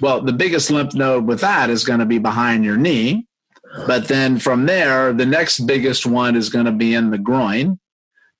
Well, 0.00 0.20
the 0.20 0.32
biggest 0.32 0.70
lymph 0.70 0.94
node 0.94 1.26
with 1.26 1.40
that 1.40 1.68
is 1.68 1.84
going 1.84 1.98
to 1.98 2.06
be 2.06 2.18
behind 2.18 2.64
your 2.64 2.76
knee. 2.76 3.26
But 3.88 4.06
then 4.06 4.38
from 4.38 4.66
there, 4.66 5.12
the 5.12 5.26
next 5.26 5.60
biggest 5.66 6.06
one 6.06 6.36
is 6.36 6.48
going 6.48 6.66
to 6.66 6.72
be 6.72 6.94
in 6.94 7.10
the 7.10 7.18
groin. 7.18 7.80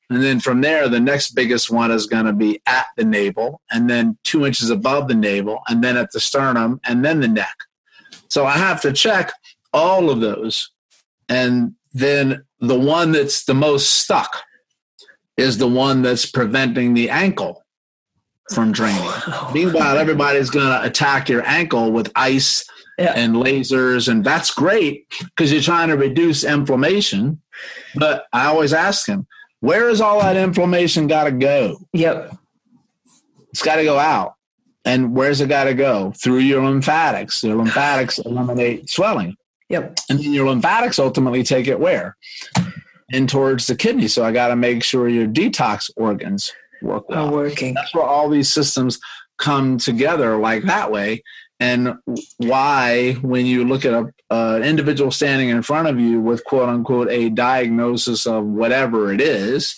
And 0.09 0.23
then 0.23 0.39
from 0.39 0.61
there, 0.61 0.89
the 0.89 1.01
next 1.01 1.33
biggest 1.33 1.69
one 1.69 1.91
is 1.91 2.07
going 2.07 2.27
to 2.27 2.33
be 2.33 2.61
at 2.67 2.87
the 2.97 3.05
navel, 3.05 3.63
and 3.71 3.91
then 3.91 4.17
two 4.23 4.47
inches 4.47 4.71
above 4.71 5.09
the 5.09 5.15
navel, 5.15 5.61
and 5.69 5.83
then 5.83 5.97
at 5.97 6.13
the 6.13 6.21
sternum, 6.21 6.81
and 6.85 7.05
then 7.05 7.19
the 7.21 7.29
neck. 7.29 7.57
So 8.29 8.47
I 8.47 8.59
have 8.59 8.81
to 8.83 8.93
check 8.93 9.33
all 9.73 10.09
of 10.11 10.21
those. 10.21 10.71
And 11.29 11.75
then 11.93 12.45
the 12.61 12.79
one 12.79 13.11
that's 13.13 13.45
the 13.45 13.55
most 13.55 13.89
stuck 13.95 14.37
is 15.37 15.59
the 15.59 15.69
one 15.69 16.03
that's 16.03 16.27
preventing 16.27 16.95
the 16.95 17.11
ankle 17.11 17.65
from 18.55 18.73
draining. 18.73 19.11
Meanwhile, 19.55 19.97
everybody's 19.99 20.51
going 20.51 20.67
to 20.67 20.83
attack 20.87 21.29
your 21.29 21.47
ankle 21.47 21.91
with 21.93 22.11
ice 22.15 22.65
Yeah. 22.99 23.13
and 23.17 23.37
lasers, 23.37 24.09
and 24.09 24.25
that's 24.25 24.51
great 24.53 25.07
because 25.21 25.53
you're 25.53 25.63
trying 25.63 25.89
to 25.89 25.97
reduce 25.97 26.45
inflammation. 26.45 27.41
But 27.95 28.27
I 28.33 28.47
always 28.47 28.73
ask 28.73 29.07
them, 29.07 29.27
where 29.61 29.89
is 29.89 30.01
all 30.01 30.21
that 30.21 30.37
inflammation 30.37 31.07
got 31.07 31.25
to 31.25 31.31
go? 31.33 31.79
Yep. 31.93 32.37
It's 33.51 33.63
got 33.63 33.77
to 33.77 33.85
go 33.85 33.99
out. 33.99 34.35
And 34.85 35.15
where's 35.15 35.41
it 35.41 35.49
got 35.49 35.65
to 35.65 35.75
go? 35.75 36.13
Through 36.21 36.39
your 36.39 36.65
lymphatics. 36.65 37.45
Your 37.45 37.57
lymphatics 37.57 38.19
eliminate 38.19 38.91
swelling. 38.91 39.37
Yep. 39.69 39.99
And 40.11 40.19
then 40.19 40.33
your 40.33 40.49
lymphatics 40.49 40.99
ultimately 40.99 41.45
take 41.45 41.69
it 41.69 41.79
where? 41.79 42.17
In 43.13 43.27
towards 43.27 43.67
the 43.67 43.77
kidney. 43.77 44.09
So 44.09 44.25
I 44.25 44.33
got 44.33 44.49
to 44.49 44.57
make 44.57 44.83
sure 44.83 45.09
your 45.09 45.27
detox 45.27 45.91
organs 45.97 46.53
work 46.81 47.09
well. 47.09 47.29
Are 47.29 47.33
working. 47.33 47.75
That's 47.75 47.95
where 47.95 48.05
all 48.05 48.29
these 48.29 48.53
systems 48.53 48.99
come 49.39 49.79
together 49.79 50.37
like 50.39 50.65
that 50.65 50.91
way. 50.91 51.23
And 51.61 51.95
why, 52.39 53.13
when 53.23 53.47
you 53.47 53.65
look 53.65 53.85
at 53.85 54.05
an 54.31 54.63
individual 54.65 55.13
standing 55.13 55.51
in 55.51 55.63
front 55.63 55.87
of 55.87 56.01
you 56.01 56.21
with 56.21 56.45
quote 56.45 56.69
unquote 56.69 57.09
a 57.09 57.29
diagnosis 57.29 58.27
of 58.27 58.45
whatever 58.45 59.13
it 59.13 59.21
is, 59.21 59.77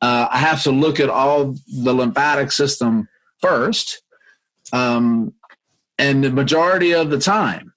uh, 0.00 0.26
I 0.30 0.38
have 0.38 0.62
to 0.64 0.72
look 0.72 0.98
at 1.00 1.08
all 1.08 1.54
the 1.68 1.94
lymphatic 1.94 2.50
system 2.50 3.08
first. 3.40 4.02
Um, 4.72 5.34
and 5.98 6.22
the 6.22 6.30
majority 6.30 6.92
of 6.92 7.10
the 7.10 7.18
time, 7.18 7.72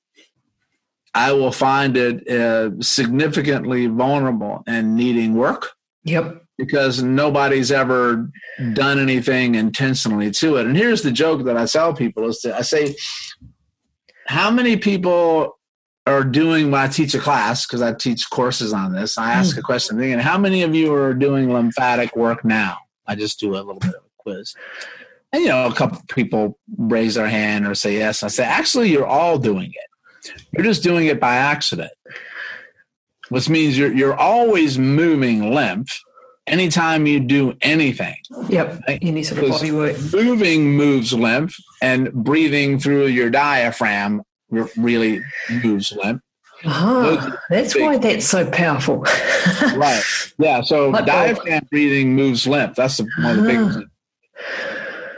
I 1.14 1.34
will 1.34 1.52
find 1.52 1.98
it 1.98 2.28
uh, 2.30 2.72
significantly 2.82 3.88
vulnerable 3.88 4.64
and 4.68 4.96
needing 4.96 5.36
work. 5.36 5.72
Yep. 6.04 6.44
Because 6.58 7.02
nobody's 7.02 7.72
ever 7.72 8.30
done 8.74 9.00
anything 9.00 9.56
intentionally 9.56 10.32
to 10.32 10.58
it. 10.58 10.68
And 10.68 10.78
here's 10.78 11.02
the 11.02 11.12
joke 11.12 11.44
that 11.46 11.58
I 11.58 11.66
tell 11.66 11.94
people 11.94 12.28
is 12.28 12.42
that 12.42 12.56
I 12.56 12.62
say, 12.62 12.96
how 14.28 14.52
many 14.52 14.78
people 14.78 15.58
are 16.08 16.24
doing 16.24 16.72
when 16.72 16.82
I 16.82 16.88
teach 16.88 17.14
a 17.14 17.20
class, 17.20 17.66
because 17.66 17.82
I 17.82 17.94
teach 17.94 18.30
courses 18.30 18.74
on 18.74 18.94
this, 18.94 19.18
I 19.18 19.34
ask 19.34 19.56
mm. 19.56 19.60
a 19.60 19.62
question 19.62 19.98
thinking, 19.98 20.20
how 20.20 20.38
many 20.38 20.64
of 20.64 20.74
you 20.74 20.94
are 20.94 21.14
doing 21.14 21.52
lymphatic 21.52 22.16
work 22.16 22.46
now? 22.46 22.78
I 23.08 23.16
just 23.16 23.40
do 23.40 23.52
a 23.52 23.58
little 23.58 23.80
bit 23.80 23.90
of 23.90 24.04
a 24.04 24.24
quiz. 24.24 24.56
And 25.34 25.44
you 25.44 25.50
know, 25.50 25.66
a 25.66 25.74
couple 25.74 26.02
people 26.10 26.60
raise 26.78 27.16
their 27.16 27.28
hand 27.28 27.68
or 27.68 27.76
say 27.76 27.94
yes. 27.94 28.24
I 28.24 28.28
say, 28.28 28.44
actually, 28.44 28.90
you're 28.90 29.06
all 29.06 29.38
doing 29.38 29.72
it. 29.72 29.91
You're 30.52 30.66
just 30.66 30.84
doing 30.84 31.08
it 31.08 31.20
by 31.20 31.36
accident, 31.36 31.92
which 33.30 33.50
means 33.50 33.78
you're 33.78 33.94
you're 33.94 34.16
always 34.16 34.78
moving 34.78 35.54
lymph 35.54 36.00
anytime 36.48 37.06
you 37.06 37.20
do 37.20 37.56
anything. 37.62 38.18
Yep, 38.50 38.82
any 38.88 39.24
sort 39.24 39.44
of 39.44 39.50
body 39.50 39.72
work. 39.72 39.96
Moving 40.14 40.72
moves 40.76 41.14
lymph, 41.14 41.56
and 41.82 42.12
breathing 42.14 42.80
through 42.80 43.08
your 43.08 43.30
diaphragm 43.30 44.22
really 44.78 45.22
moves 45.50 45.92
lymph. 45.92 46.22
Ah, 46.64 47.40
that's 47.50 47.74
big. 47.74 47.84
why 47.84 47.98
that's 47.98 48.28
so 48.28 48.50
powerful. 48.50 49.00
right. 49.76 50.04
Yeah. 50.38 50.62
So 50.62 50.92
diaphragm 51.06 51.68
breathing 51.72 52.16
moves 52.16 52.46
lymph. 52.46 52.76
That's 52.76 52.98
the, 52.98 53.08
one 53.20 53.40
of 53.40 53.44
the 53.44 53.50
big 53.50 53.58
things. 53.58 53.86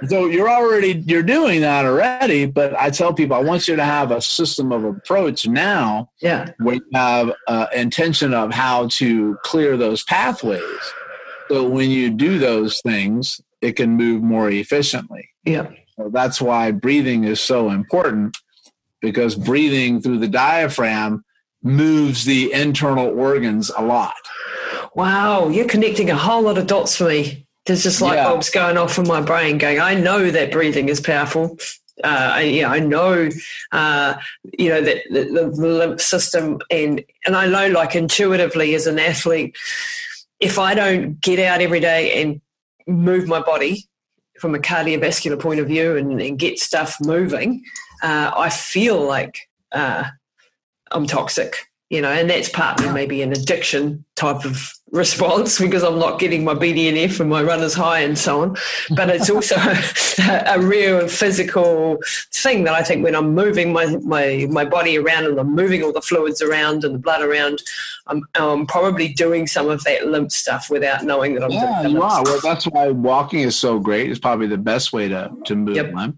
So 0.08 0.26
you're 0.26 0.50
already 0.50 1.04
you're 1.06 1.24
doing 1.24 1.62
that 1.62 1.86
already, 1.86 2.46
but 2.46 2.76
I 2.76 2.90
tell 2.90 3.14
people 3.14 3.36
I 3.36 3.40
want 3.42 3.68
you 3.68 3.76
to 3.76 3.84
have 3.86 4.12
a 4.12 4.22
system 4.22 4.72
of 4.72 4.84
approach 4.84 5.48
now. 5.48 6.10
Yeah. 6.22 6.52
Where 6.58 6.76
you 6.76 6.86
have 6.94 7.32
uh, 7.48 7.68
intention 7.76 8.34
of 8.34 8.54
how 8.54 8.88
to 8.90 9.38
clear 9.44 9.78
those 9.78 10.04
pathways. 10.04 10.62
So 11.50 11.68
when 11.68 11.90
you 11.90 12.10
do 12.10 12.40
those 12.40 12.82
things, 12.82 13.40
it 13.62 13.74
can 13.74 13.92
move 13.92 14.22
more 14.22 14.50
efficiently. 14.50 15.30
Yeah. 15.46 15.70
So 15.98 16.10
that's 16.12 16.42
why 16.42 16.72
breathing 16.72 17.24
is 17.24 17.40
so 17.40 17.70
important 17.70 18.38
because 19.02 19.36
breathing 19.36 20.02
through 20.02 20.20
the 20.20 20.28
diaphragm 20.28 21.24
moves 21.62 22.26
the 22.26 22.52
internal 22.52 23.08
organs 23.18 23.70
a 23.78 23.82
lot. 23.82 24.16
Wow, 24.96 25.50
you're 25.50 25.68
connecting 25.68 26.10
a 26.10 26.16
whole 26.16 26.44
lot 26.44 26.58
of 26.58 26.68
dots 26.68 26.96
for 26.98 27.08
me. 27.10 27.48
There's 27.66 27.84
just 27.84 28.02
light 28.02 28.16
yeah. 28.16 28.26
bulbs 28.26 28.50
going 28.50 28.78
off 28.78 28.98
in 28.98 29.08
my 29.08 29.22
brain 29.22 29.58
going, 29.58 29.80
I 29.80 29.94
know 29.96 30.30
that 30.32 30.52
breathing 30.52 30.90
is 30.90 31.00
powerful. 31.00 31.58
Uh, 32.04 32.32
I, 32.34 32.42
yeah, 32.42 32.70
I 32.70 32.80
know, 32.80 33.30
uh, 33.72 34.16
you 34.58 34.70
know, 34.70 34.82
that 34.82 34.98
the, 35.10 35.24
the, 35.26 35.48
lymph 35.48 36.02
system 36.02 36.60
and, 36.72 37.04
and 37.26 37.36
I 37.36 37.46
know 37.46 37.70
like 37.70 37.96
intuitively 37.96 38.74
as 38.74 38.88
an 38.88 39.00
athlete, 39.00 39.56
if 40.40 40.58
I 40.60 40.74
don't 40.74 41.22
get 41.22 41.40
out 41.40 41.62
every 41.62 41.80
day 41.80 42.22
and 42.22 42.42
move 42.88 43.28
my 43.28 43.40
body 43.40 43.88
from 44.40 44.56
a 44.56 44.60
cardiovascular 44.60 45.40
point 45.40 45.60
of 45.60 45.68
view 45.68 45.96
and, 45.96 46.20
and 46.20 46.38
get 46.38 46.60
stuff 46.60 46.98
moving, 47.00 47.64
uh, 48.02 48.32
I 48.36 48.50
feel 48.50 49.02
like 49.02 49.48
uh, 49.72 50.04
I'm 50.92 51.08
toxic, 51.08 51.70
you 51.90 52.02
know, 52.02 52.12
and 52.12 52.30
that's 52.30 52.50
partly 52.50 52.90
maybe 52.90 53.22
an 53.22 53.32
addiction 53.32 54.04
type 54.16 54.44
of 54.46 54.74
response 54.94 55.60
because 55.60 55.84
I'm 55.84 55.98
not 55.98 56.20
getting 56.20 56.44
my 56.44 56.54
BDNF 56.54 57.20
and 57.20 57.30
my 57.30 57.42
runner's 57.42 57.74
high 57.74 58.00
and 58.00 58.18
so 58.18 58.42
on. 58.42 58.56
But 58.96 59.10
it's 59.10 59.30
also 59.30 59.56
a, 59.58 60.44
a, 60.56 60.62
real 60.62 61.08
physical 61.08 61.98
thing 62.32 62.64
that 62.66 62.76
I 62.76 62.84
think 62.84 63.04
when 63.04 63.16
I'm 63.16 63.34
moving 63.34 63.74
my, 63.74 63.98
my, 64.04 64.48
my 64.52 64.64
body 64.64 64.98
around 65.00 65.26
and 65.26 65.40
I'm 65.40 65.54
moving 65.54 65.84
all 65.84 65.92
the 65.92 66.02
fluids 66.02 66.44
around 66.44 66.84
and 66.84 66.94
the 66.94 67.00
blood 67.00 67.22
around, 67.22 67.64
I'm, 68.06 68.24
I'm 68.36 68.68
probably 68.68 69.12
doing 69.12 69.48
some 69.48 69.68
of 69.68 69.84
that 69.84 70.08
lymph 70.08 70.32
stuff 70.32 70.70
without 70.70 71.04
knowing 71.04 71.34
that 71.36 71.44
I'm 71.44 71.52
yeah, 71.52 71.82
doing. 71.82 71.96
Yeah, 71.96 72.00
well, 72.00 72.40
that's 72.42 72.66
why 72.66 72.90
walking 72.90 73.40
is 73.40 73.56
so 73.56 73.80
great. 73.80 74.12
It's 74.12 74.20
probably 74.20 74.48
the 74.48 74.58
best 74.60 74.94
way 74.94 75.08
to, 75.08 75.32
to 75.46 75.56
move 75.56 75.76
yep. 75.76 75.92
lymph. 75.92 76.16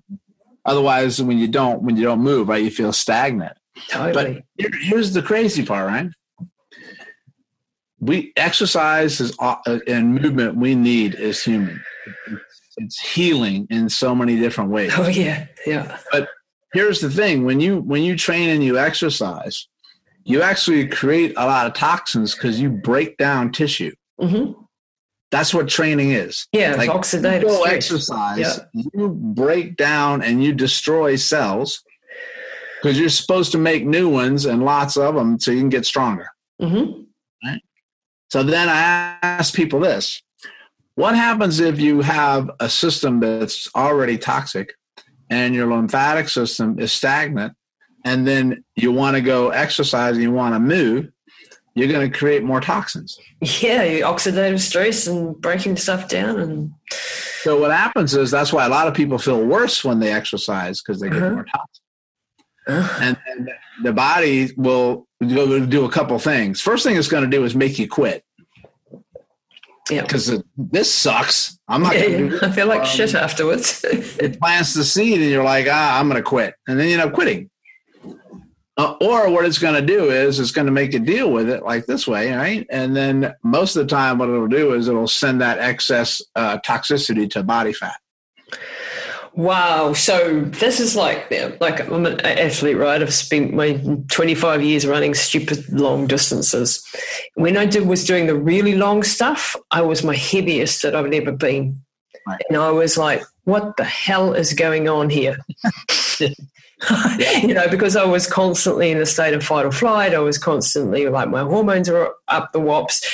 Otherwise, 0.65 1.21
when 1.21 1.37
you 1.37 1.47
don't 1.47 1.83
when 1.83 1.95
you 1.95 2.03
don't 2.03 2.21
move, 2.21 2.49
right, 2.49 2.63
you 2.63 2.71
feel 2.71 2.91
stagnant. 2.91 3.55
Totally. 3.87 4.43
But 4.57 4.67
here's 4.81 5.13
the 5.13 5.21
crazy 5.21 5.63
part, 5.63 5.87
right? 5.87 6.09
We 8.05 8.33
exercise 8.35 9.19
is 9.19 9.35
uh, 9.39 9.55
and 9.87 10.15
movement 10.15 10.55
we 10.55 10.75
need 10.75 11.15
as 11.15 11.43
human. 11.43 11.83
It's 12.77 12.99
healing 12.99 13.67
in 13.69 13.89
so 13.89 14.13
many 14.13 14.37
different 14.37 14.69
ways. 14.69 14.91
Oh 14.95 15.07
yeah, 15.07 15.47
yeah. 15.65 15.97
But 16.11 16.29
here's 16.73 16.99
the 16.99 17.09
thing: 17.09 17.45
when 17.45 17.59
you 17.59 17.81
when 17.81 18.03
you 18.03 18.17
train 18.17 18.49
and 18.49 18.63
you 18.63 18.77
exercise, 18.77 19.67
you 20.23 20.41
actually 20.41 20.87
create 20.87 21.33
a 21.37 21.45
lot 21.45 21.67
of 21.67 21.73
toxins 21.73 22.35
because 22.35 22.59
you 22.59 22.69
break 22.69 23.17
down 23.17 23.51
tissue. 23.51 23.93
Mm-hmm. 24.19 24.61
That's 25.31 25.53
what 25.53 25.67
training 25.67 26.11
is. 26.11 26.47
Yeah, 26.51 26.75
like 26.75 26.89
oxidative. 26.89 27.41
You 27.41 27.47
go 27.47 27.63
exercise, 27.63 28.39
yeah. 28.73 28.81
you 28.93 29.09
break 29.09 29.75
down 29.75 30.21
and 30.21 30.43
you 30.43 30.53
destroy 30.53 31.15
cells 31.15 31.83
because 32.81 32.99
you're 32.99 33.09
supposed 33.09 33.51
to 33.53 33.57
make 33.57 33.85
new 33.85 34.07
ones 34.09 34.45
and 34.45 34.63
lots 34.63 34.95
of 34.95 35.15
them 35.15 35.39
so 35.39 35.51
you 35.51 35.59
can 35.59 35.69
get 35.69 35.85
stronger. 35.85 36.27
Mm-hmm. 36.61 37.04
So 38.35 38.43
then 38.43 38.67
I 38.67 39.17
ask 39.23 39.53
people 39.53 39.79
this 39.79 40.21
what 40.95 41.15
happens 41.15 41.61
if 41.61 41.79
you 41.79 42.01
have 42.01 42.51
a 42.59 42.69
system 42.69 43.21
that's 43.21 43.73
already 43.73 44.17
toxic 44.17 44.73
and 45.29 45.55
your 45.55 45.73
lymphatic 45.73 46.27
system 46.27 46.77
is 46.77 46.91
stagnant 46.91 47.53
and 48.03 48.27
then 48.27 48.65
you 48.75 48.91
want 48.91 49.15
to 49.15 49.21
go 49.21 49.51
exercise 49.51 50.15
and 50.15 50.21
you 50.23 50.33
want 50.33 50.53
to 50.53 50.59
move 50.59 51.09
you're 51.75 51.87
going 51.87 52.11
to 52.11 52.17
create 52.17 52.43
more 52.43 52.59
toxins 52.59 53.17
yeah 53.39 54.01
oxidative 54.01 54.59
stress 54.59 55.07
and 55.07 55.39
breaking 55.39 55.77
stuff 55.77 56.09
down 56.09 56.37
and 56.37 56.71
so 57.41 57.57
what 57.57 57.71
happens 57.71 58.13
is 58.17 58.31
that's 58.31 58.51
why 58.51 58.65
a 58.65 58.69
lot 58.69 58.85
of 58.85 58.93
people 58.93 59.17
feel 59.17 59.45
worse 59.45 59.81
when 59.81 59.99
they 59.99 60.11
exercise 60.11 60.81
because 60.81 60.99
they 60.99 61.07
get 61.07 61.23
uh-huh. 61.23 61.35
more 61.35 61.45
toxins 61.45 61.85
and, 62.67 63.17
and 63.27 63.49
the 63.83 63.93
body 63.93 64.51
will 64.57 65.07
do 65.19 65.85
a 65.85 65.89
couple 65.89 66.17
things. 66.19 66.61
First 66.61 66.83
thing 66.83 66.95
it's 66.95 67.07
going 67.07 67.23
to 67.23 67.29
do 67.29 67.43
is 67.43 67.55
make 67.55 67.79
you 67.79 67.87
quit. 67.87 68.23
Yeah, 69.89 70.01
because 70.01 70.41
this 70.57 70.93
sucks. 70.93 71.59
I'm 71.67 71.83
not. 71.83 71.95
Yeah, 71.95 72.05
yeah. 72.07 72.39
I 72.41 72.51
feel 72.51 72.67
like 72.67 72.81
um, 72.81 72.87
shit 72.87 73.13
afterwards. 73.13 73.83
it 73.87 74.39
plants 74.41 74.73
the 74.73 74.83
seed, 74.83 75.21
and 75.21 75.29
you're 75.29 75.43
like, 75.43 75.67
ah, 75.69 75.99
I'm 75.99 76.09
going 76.09 76.21
to 76.21 76.27
quit, 76.27 76.55
and 76.67 76.79
then 76.79 76.87
you 76.87 76.93
end 76.93 77.03
up 77.03 77.13
quitting. 77.13 77.49
Uh, 78.77 78.95
or 78.99 79.29
what 79.29 79.45
it's 79.45 79.57
going 79.57 79.75
to 79.75 79.81
do 79.81 80.09
is 80.09 80.37
it's 80.37 80.51
going 80.51 80.65
to 80.65 80.71
make 80.71 80.91
you 80.91 80.99
deal 80.99 81.31
with 81.31 81.49
it 81.49 81.63
like 81.63 81.85
this 81.85 82.05
way, 82.05 82.33
right? 82.33 82.67
And 82.69 82.93
then 82.93 83.33
most 83.41 83.77
of 83.77 83.87
the 83.87 83.95
time, 83.95 84.17
what 84.17 84.27
it'll 84.27 84.47
do 84.47 84.73
is 84.73 84.89
it'll 84.89 85.07
send 85.07 85.39
that 85.39 85.59
excess 85.59 86.21
uh, 86.35 86.57
toxicity 86.57 87.29
to 87.29 87.43
body 87.43 87.71
fat. 87.71 87.95
Wow. 89.35 89.91
So 89.91 90.41
this 90.45 90.79
is 90.79 90.95
like, 90.95 91.29
like 91.59 91.81
I'm 91.81 92.05
an 92.05 92.21
athlete, 92.21 92.77
right? 92.77 93.01
I've 93.01 93.13
spent 93.13 93.53
my 93.53 93.73
25 94.09 94.63
years 94.63 94.87
running 94.87 95.13
stupid 95.13 95.67
long 95.69 96.07
distances. 96.07 96.83
When 97.33 97.57
I 97.57 97.65
did 97.65 97.85
was 97.85 98.05
doing 98.05 98.27
the 98.27 98.35
really 98.35 98.75
long 98.75 99.03
stuff, 99.03 99.55
I 99.71 99.81
was 99.81 100.03
my 100.03 100.15
heaviest 100.15 100.83
that 100.83 100.95
I've 100.95 101.11
ever 101.11 101.33
been. 101.33 101.81
Right. 102.25 102.41
And 102.49 102.57
I 102.57 102.71
was 102.71 102.97
like, 102.97 103.23
what 103.43 103.75
the 103.75 103.83
hell 103.83 104.33
is 104.33 104.53
going 104.53 104.87
on 104.87 105.09
here? 105.09 105.37
you 106.19 107.53
know, 107.53 107.67
because 107.67 107.97
I 107.97 108.05
was 108.05 108.27
constantly 108.27 108.89
in 108.89 109.01
a 109.01 109.05
state 109.05 109.33
of 109.33 109.43
fight 109.43 109.65
or 109.65 109.71
flight. 109.71 110.15
I 110.15 110.19
was 110.19 110.37
constantly 110.37 111.09
like 111.09 111.29
my 111.29 111.41
hormones 111.41 111.89
are 111.89 112.13
up 112.29 112.53
the 112.53 112.61
wops. 112.61 113.05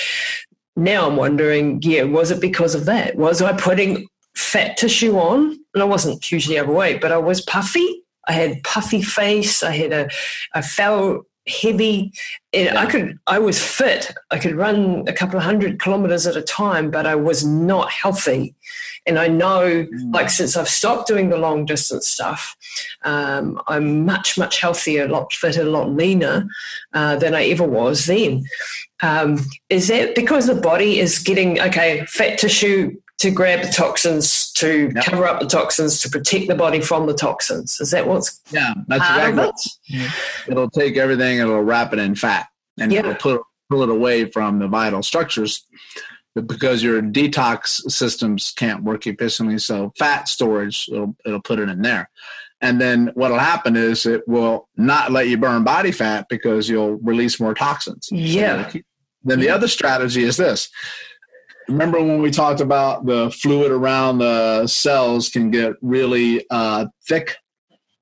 Now 0.75 1.07
I'm 1.07 1.15
wondering, 1.15 1.81
yeah, 1.81 2.03
was 2.03 2.29
it 2.29 2.39
because 2.39 2.75
of 2.75 2.85
that? 2.85 3.15
Was 3.15 3.41
I 3.41 3.53
putting 3.53 4.07
fat 4.35 4.77
tissue 4.77 5.17
on, 5.17 5.57
and 5.73 5.83
I 5.83 5.85
wasn't 5.85 6.23
hugely 6.23 6.59
overweight, 6.59 7.01
but 7.01 7.11
I 7.11 7.17
was 7.17 7.41
puffy. 7.41 8.03
I 8.27 8.33
had 8.33 8.63
puffy 8.63 9.01
face. 9.01 9.63
I 9.63 9.71
had 9.71 9.91
a, 9.91 10.09
I 10.53 10.61
felt 10.61 11.25
heavy. 11.47 12.13
And 12.53 12.77
I 12.77 12.85
could, 12.85 13.17
I 13.25 13.39
was 13.39 13.61
fit. 13.61 14.11
I 14.29 14.37
could 14.37 14.55
run 14.55 15.03
a 15.07 15.13
couple 15.13 15.37
of 15.37 15.43
hundred 15.43 15.79
kilometers 15.79 16.27
at 16.27 16.35
a 16.35 16.41
time, 16.41 16.91
but 16.91 17.07
I 17.07 17.15
was 17.15 17.43
not 17.43 17.89
healthy. 17.91 18.53
And 19.07 19.17
I 19.17 19.27
know, 19.27 19.87
Mm. 19.91 20.13
like, 20.13 20.29
since 20.29 20.55
I've 20.55 20.69
stopped 20.69 21.07
doing 21.07 21.29
the 21.29 21.37
long 21.37 21.65
distance 21.65 22.07
stuff, 22.07 22.55
um, 23.03 23.59
I'm 23.67 24.05
much, 24.05 24.37
much 24.37 24.61
healthier, 24.61 25.05
a 25.05 25.07
lot 25.07 25.33
fitter, 25.33 25.63
a 25.63 25.65
lot 25.65 25.89
leaner 25.89 26.47
uh, 26.93 27.15
than 27.15 27.33
I 27.33 27.45
ever 27.45 27.63
was 27.63 28.05
then. 28.05 28.43
Um, 29.01 29.39
is 29.69 29.87
that 29.87 30.13
because 30.13 30.45
the 30.45 30.53
body 30.53 30.99
is 30.99 31.17
getting, 31.17 31.59
okay, 31.59 32.05
fat 32.05 32.37
tissue 32.37 32.95
to 33.21 33.31
grab 33.31 33.61
the 33.61 33.71
toxins, 33.71 34.51
to 34.53 34.91
Yep. 34.95 35.03
cover 35.05 35.27
up 35.27 35.39
the 35.39 35.45
toxins, 35.47 35.99
to 36.01 36.09
protect 36.09 36.47
the 36.47 36.55
body 36.55 36.81
from 36.81 37.05
the 37.07 37.13
toxins? 37.13 37.79
Is 37.79 37.91
that 37.91 38.07
what's 38.07 38.39
Yeah, 38.51 38.73
that's 38.87 39.03
part 39.05 39.29
exactly. 39.29 39.43
of 39.99 40.05
it? 40.05 40.11
It'll 40.51 40.69
take 40.69 40.97
everything 40.97 41.37
it'll 41.39 41.61
wrap 41.63 41.93
it 41.93 41.99
in 41.99 42.15
fat, 42.15 42.47
and 42.79 42.91
Yeah. 42.91 42.99
it'll 42.99 43.15
put 43.15 43.41
pull 43.69 43.83
it 43.83 43.89
away 43.89 44.25
from 44.25 44.59
the 44.59 44.67
vital 44.67 45.01
structures. 45.01 45.63
But 46.35 46.45
because 46.47 46.83
your 46.83 47.01
detox 47.01 47.89
systems 47.89 48.51
can't 48.55 48.83
work 48.83 49.07
efficiently, 49.07 49.59
so 49.59 49.93
fat 49.97 50.27
storage 50.27 50.89
it'll 50.91 51.15
it'll 51.25 51.41
put 51.41 51.59
it 51.59 51.69
in 51.69 51.81
there. 51.81 52.09
And 52.59 52.79
then 52.81 53.11
what'll 53.15 53.39
happen 53.39 53.75
is 53.75 54.05
it 54.05 54.27
will 54.27 54.67
not 54.77 55.11
let 55.11 55.27
you 55.29 55.37
burn 55.37 55.63
body 55.63 55.91
fat 55.91 56.27
because 56.29 56.69
you'll 56.69 56.97
release 56.97 57.39
more 57.39 57.53
toxins. 57.53 58.07
Yeah. 58.11 58.69
Then 59.23 59.39
the 59.39 59.49
other 59.49 59.67
strategy 59.67 60.23
is 60.23 60.37
this. 60.37 60.69
Remember 61.67 61.99
when 61.99 62.21
we 62.21 62.31
talked 62.31 62.59
about 62.59 63.05
the 63.05 63.29
fluid 63.31 63.71
around 63.71 64.17
the 64.19 64.67
cells 64.67 65.29
can 65.29 65.51
get 65.51 65.73
really 65.81 66.45
uh, 66.49 66.87
thick 67.07 67.37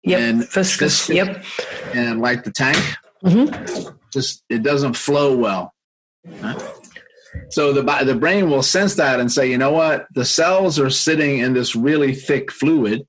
Yep. 0.03 0.19
And 0.19 0.49
Viscous. 0.49 1.09
Yep. 1.09 1.43
and 1.93 2.21
like 2.21 2.43
the 2.45 2.51
tank? 2.51 2.77
Mhm. 3.23 3.93
just 4.13 4.43
it 4.49 4.63
doesn't 4.63 4.93
flow 4.93 5.35
well. 5.35 5.73
Right? 6.25 6.57
So 7.49 7.73
the 7.73 7.83
the 8.05 8.15
brain 8.15 8.49
will 8.49 8.63
sense 8.63 8.95
that 8.95 9.19
and 9.19 9.29
say, 9.31 9.51
you 9.51 9.57
know 9.57 9.71
what, 9.73 10.07
the 10.15 10.23
cells 10.23 10.79
are 10.79 10.89
sitting 10.89 11.39
in 11.39 11.53
this 11.53 11.75
really 11.75 12.15
thick 12.15 12.49
fluid, 12.49 13.05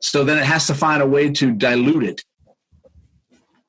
so 0.00 0.22
then 0.24 0.36
it 0.38 0.44
has 0.44 0.66
to 0.66 0.74
find 0.74 1.02
a 1.02 1.06
way 1.06 1.30
to 1.32 1.52
dilute 1.52 2.04
it. 2.04 2.22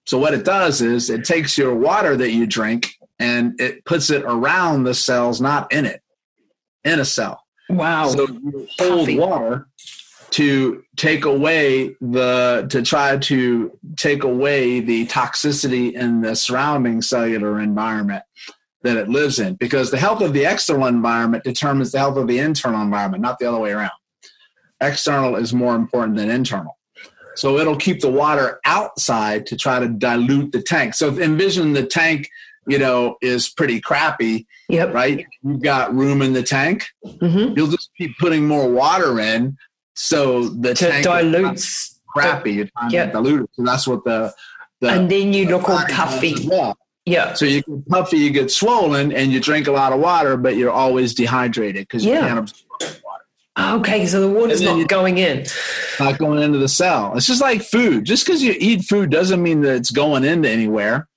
So 0.06 0.18
what 0.18 0.34
it 0.34 0.44
does 0.44 0.82
is 0.82 1.10
it 1.10 1.24
takes 1.24 1.58
your 1.58 1.74
water 1.74 2.18
that 2.18 2.32
you 2.32 2.46
drink 2.46 2.96
and 3.22 3.60
it 3.60 3.86
puts 3.86 4.10
it 4.10 4.24
around 4.24 4.84
the 4.84 4.94
cells, 4.94 5.40
not 5.40 5.72
in 5.72 5.86
it, 5.86 6.02
in 6.84 7.00
a 7.00 7.06
cell. 7.06 7.44
Wow. 7.70 8.10
So 8.10 8.28
you 8.28 8.68
hold 8.80 9.00
Coffee. 9.00 9.20
water 9.20 9.68
to 10.32 10.84
take 10.96 11.26
away 11.26 11.96
the 12.00 12.66
to 12.70 12.82
try 12.82 13.18
to 13.18 13.78
take 13.98 14.24
away 14.24 14.80
the 14.80 15.06
toxicity 15.08 15.94
in 15.94 16.22
the 16.22 16.36
surrounding 16.36 17.02
cellular 17.02 17.60
environment 17.60 18.24
that 18.84 18.98
it 18.98 19.10
lives 19.10 19.40
in 19.40 19.56
because 19.56 19.92
the 19.92 19.98
health 19.98 20.22
of 20.22 20.34
the 20.34 20.46
external 20.46 20.88
environment 20.88 21.44
determines 21.44 21.92
the 21.92 22.00
health 22.00 22.18
of 22.18 22.28
the 22.28 22.40
internal 22.40 22.82
environment 22.82 23.22
not 23.22 23.40
the 23.40 23.46
other 23.46 23.60
way 23.60 23.72
around 23.72 23.92
external 24.80 25.36
is 25.36 25.54
more 25.54 25.76
important 25.76 26.16
than 26.16 26.32
internal 26.32 26.78
so 27.36 27.58
it'll 27.58 27.76
keep 27.76 28.00
the 28.00 28.10
water 28.10 28.60
outside 28.66 29.46
to 29.46 29.58
try 29.58 29.80
to 29.80 29.90
dilute 29.90 30.52
the 30.54 30.62
tank 30.62 30.94
so 30.94 31.10
envision 31.20 31.74
the 31.74 31.86
tank 31.86 32.30
you 32.72 32.80
know 32.80 33.18
is 33.22 33.50
pretty 33.50 33.80
crappy 33.82 34.46
yep. 34.70 34.94
right 34.94 35.26
you've 35.44 35.62
got 35.62 35.94
room 35.94 36.22
in 36.22 36.34
the 36.34 36.44
tank 36.44 36.88
hmm 37.20 37.54
you'll 37.56 37.68
just 37.68 37.90
keep 37.98 38.18
putting 38.20 38.48
more 38.48 38.70
water 38.70 39.20
in 39.20 39.58
so 39.96 40.48
the 40.50 40.74
To 40.74 40.90
tank 40.90 41.04
dilute. 41.06 41.56
is 41.58 42.00
crappy 42.08 42.54
you're 42.54 42.70
trying 42.78 42.92
Yeah. 42.92 43.06
to 43.08 43.12
dilute 43.14 43.42
it 43.44 43.50
so 43.54 43.64
that's 43.64 43.88
what 43.88 44.04
the 44.06 44.34
the 44.80 44.90
And 44.90 45.12
then 45.12 45.32
you 45.34 45.46
look 45.48 45.70
all 45.70 45.84
puffy. 45.90 46.34
well. 46.48 46.76
Yeah. 47.06 47.34
so 47.34 47.46
you 47.46 47.62
get 47.62 47.88
puffy 47.90 48.18
you 48.18 48.32
get 48.32 48.50
swollen 48.52 49.12
and 49.12 49.32
you 49.32 49.40
drink 49.40 49.68
a 49.68 49.72
lot 49.72 49.92
of 49.94 50.00
water 50.00 50.38
but 50.38 50.56
you're 50.56 50.72
always 50.72 51.14
dehydrated 51.14 51.84
because 51.88 52.04
you 52.06 52.12
Yeah. 52.14 52.22
can't 52.28 52.40
absorb 52.40 52.70
water 52.72 52.98
Okay. 53.80 54.06
So 54.08 54.22
the 54.22 54.30
water's 54.30 54.62
not 54.62 54.88
going 54.88 55.18
in. 55.18 55.46
Not 56.00 56.18
going 56.18 56.42
into 56.42 56.58
the 56.58 56.70
cell 56.70 57.14
it's 57.16 57.28
just 57.28 57.42
like 57.42 57.62
food 57.62 58.06
just 58.06 58.26
because 58.26 58.42
you 58.42 58.56
eat 58.58 58.84
food 58.86 59.10
doesn't 59.12 59.42
mean 59.44 59.62
that 59.62 59.76
it's 59.76 59.92
going 59.92 60.24
into 60.24 60.50
anywhere 60.50 61.08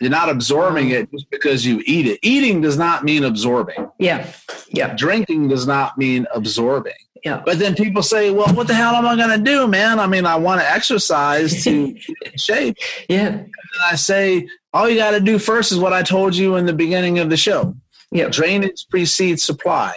you're 0.00 0.10
not 0.10 0.28
absorbing 0.28 0.86
um, 0.86 0.92
it 0.92 1.10
just 1.12 1.30
because 1.30 1.64
you 1.64 1.82
eat 1.86 2.06
it 2.06 2.18
eating 2.22 2.60
does 2.60 2.76
not 2.76 3.04
mean 3.04 3.24
absorbing 3.24 3.88
Yeah. 3.98 4.26
Yeah. 4.70 4.94
drinking 4.94 5.48
does 5.48 5.66
not 5.66 5.96
mean 5.98 6.26
absorbing 6.34 6.92
Yeah. 7.24 7.42
But 7.44 7.58
then 7.58 7.74
people 7.74 8.02
say, 8.02 8.30
well, 8.30 8.52
what 8.54 8.66
the 8.66 8.74
hell 8.74 8.94
am 8.94 9.06
I 9.06 9.16
going 9.16 9.38
to 9.38 9.42
do, 9.44 9.66
man? 9.66 9.98
I 9.98 10.06
mean, 10.06 10.26
I 10.26 10.36
want 10.36 10.60
to 10.60 10.70
exercise 10.70 11.64
to 11.64 11.96
shape. 12.36 12.76
Yeah. 13.08 13.28
And 13.28 13.50
I 13.82 13.94
say, 13.96 14.46
all 14.74 14.88
you 14.90 14.96
got 14.98 15.12
to 15.12 15.20
do 15.20 15.38
first 15.38 15.72
is 15.72 15.78
what 15.78 15.92
I 15.94 16.02
told 16.02 16.36
you 16.36 16.56
in 16.56 16.66
the 16.66 16.72
beginning 16.74 17.18
of 17.20 17.30
the 17.30 17.36
show 17.38 17.74
Yeah. 18.10 18.28
drainage 18.28 18.86
precedes 18.90 19.42
supply. 19.42 19.94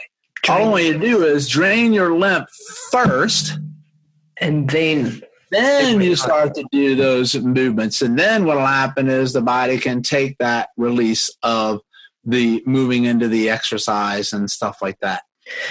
All 0.48 0.64
I 0.64 0.70
want 0.70 0.84
you 0.86 0.94
to 0.94 1.00
do 1.00 1.26
is 1.26 1.50
drain 1.50 1.92
your 1.92 2.16
lymph 2.18 2.48
first, 2.92 3.58
And 4.40 4.70
then. 4.70 5.22
Then 5.52 6.02
you 6.02 6.16
start 6.16 6.54
to 6.56 6.66
do 6.72 6.96
those 6.96 7.36
movements. 7.36 8.02
And 8.02 8.18
then 8.18 8.46
what 8.46 8.58
will 8.58 8.66
happen 8.66 9.08
is 9.08 9.34
the 9.34 9.42
body 9.42 9.80
can 9.80 10.02
take 10.02 10.38
that 10.40 10.70
release 10.78 11.30
of 11.44 11.82
the 12.24 12.62
moving 12.66 13.06
into 13.06 13.28
the 13.28 13.50
exercise 13.50 14.34
and 14.34 14.52
stuff 14.52 14.82
like 14.82 15.00
that. 15.00 15.24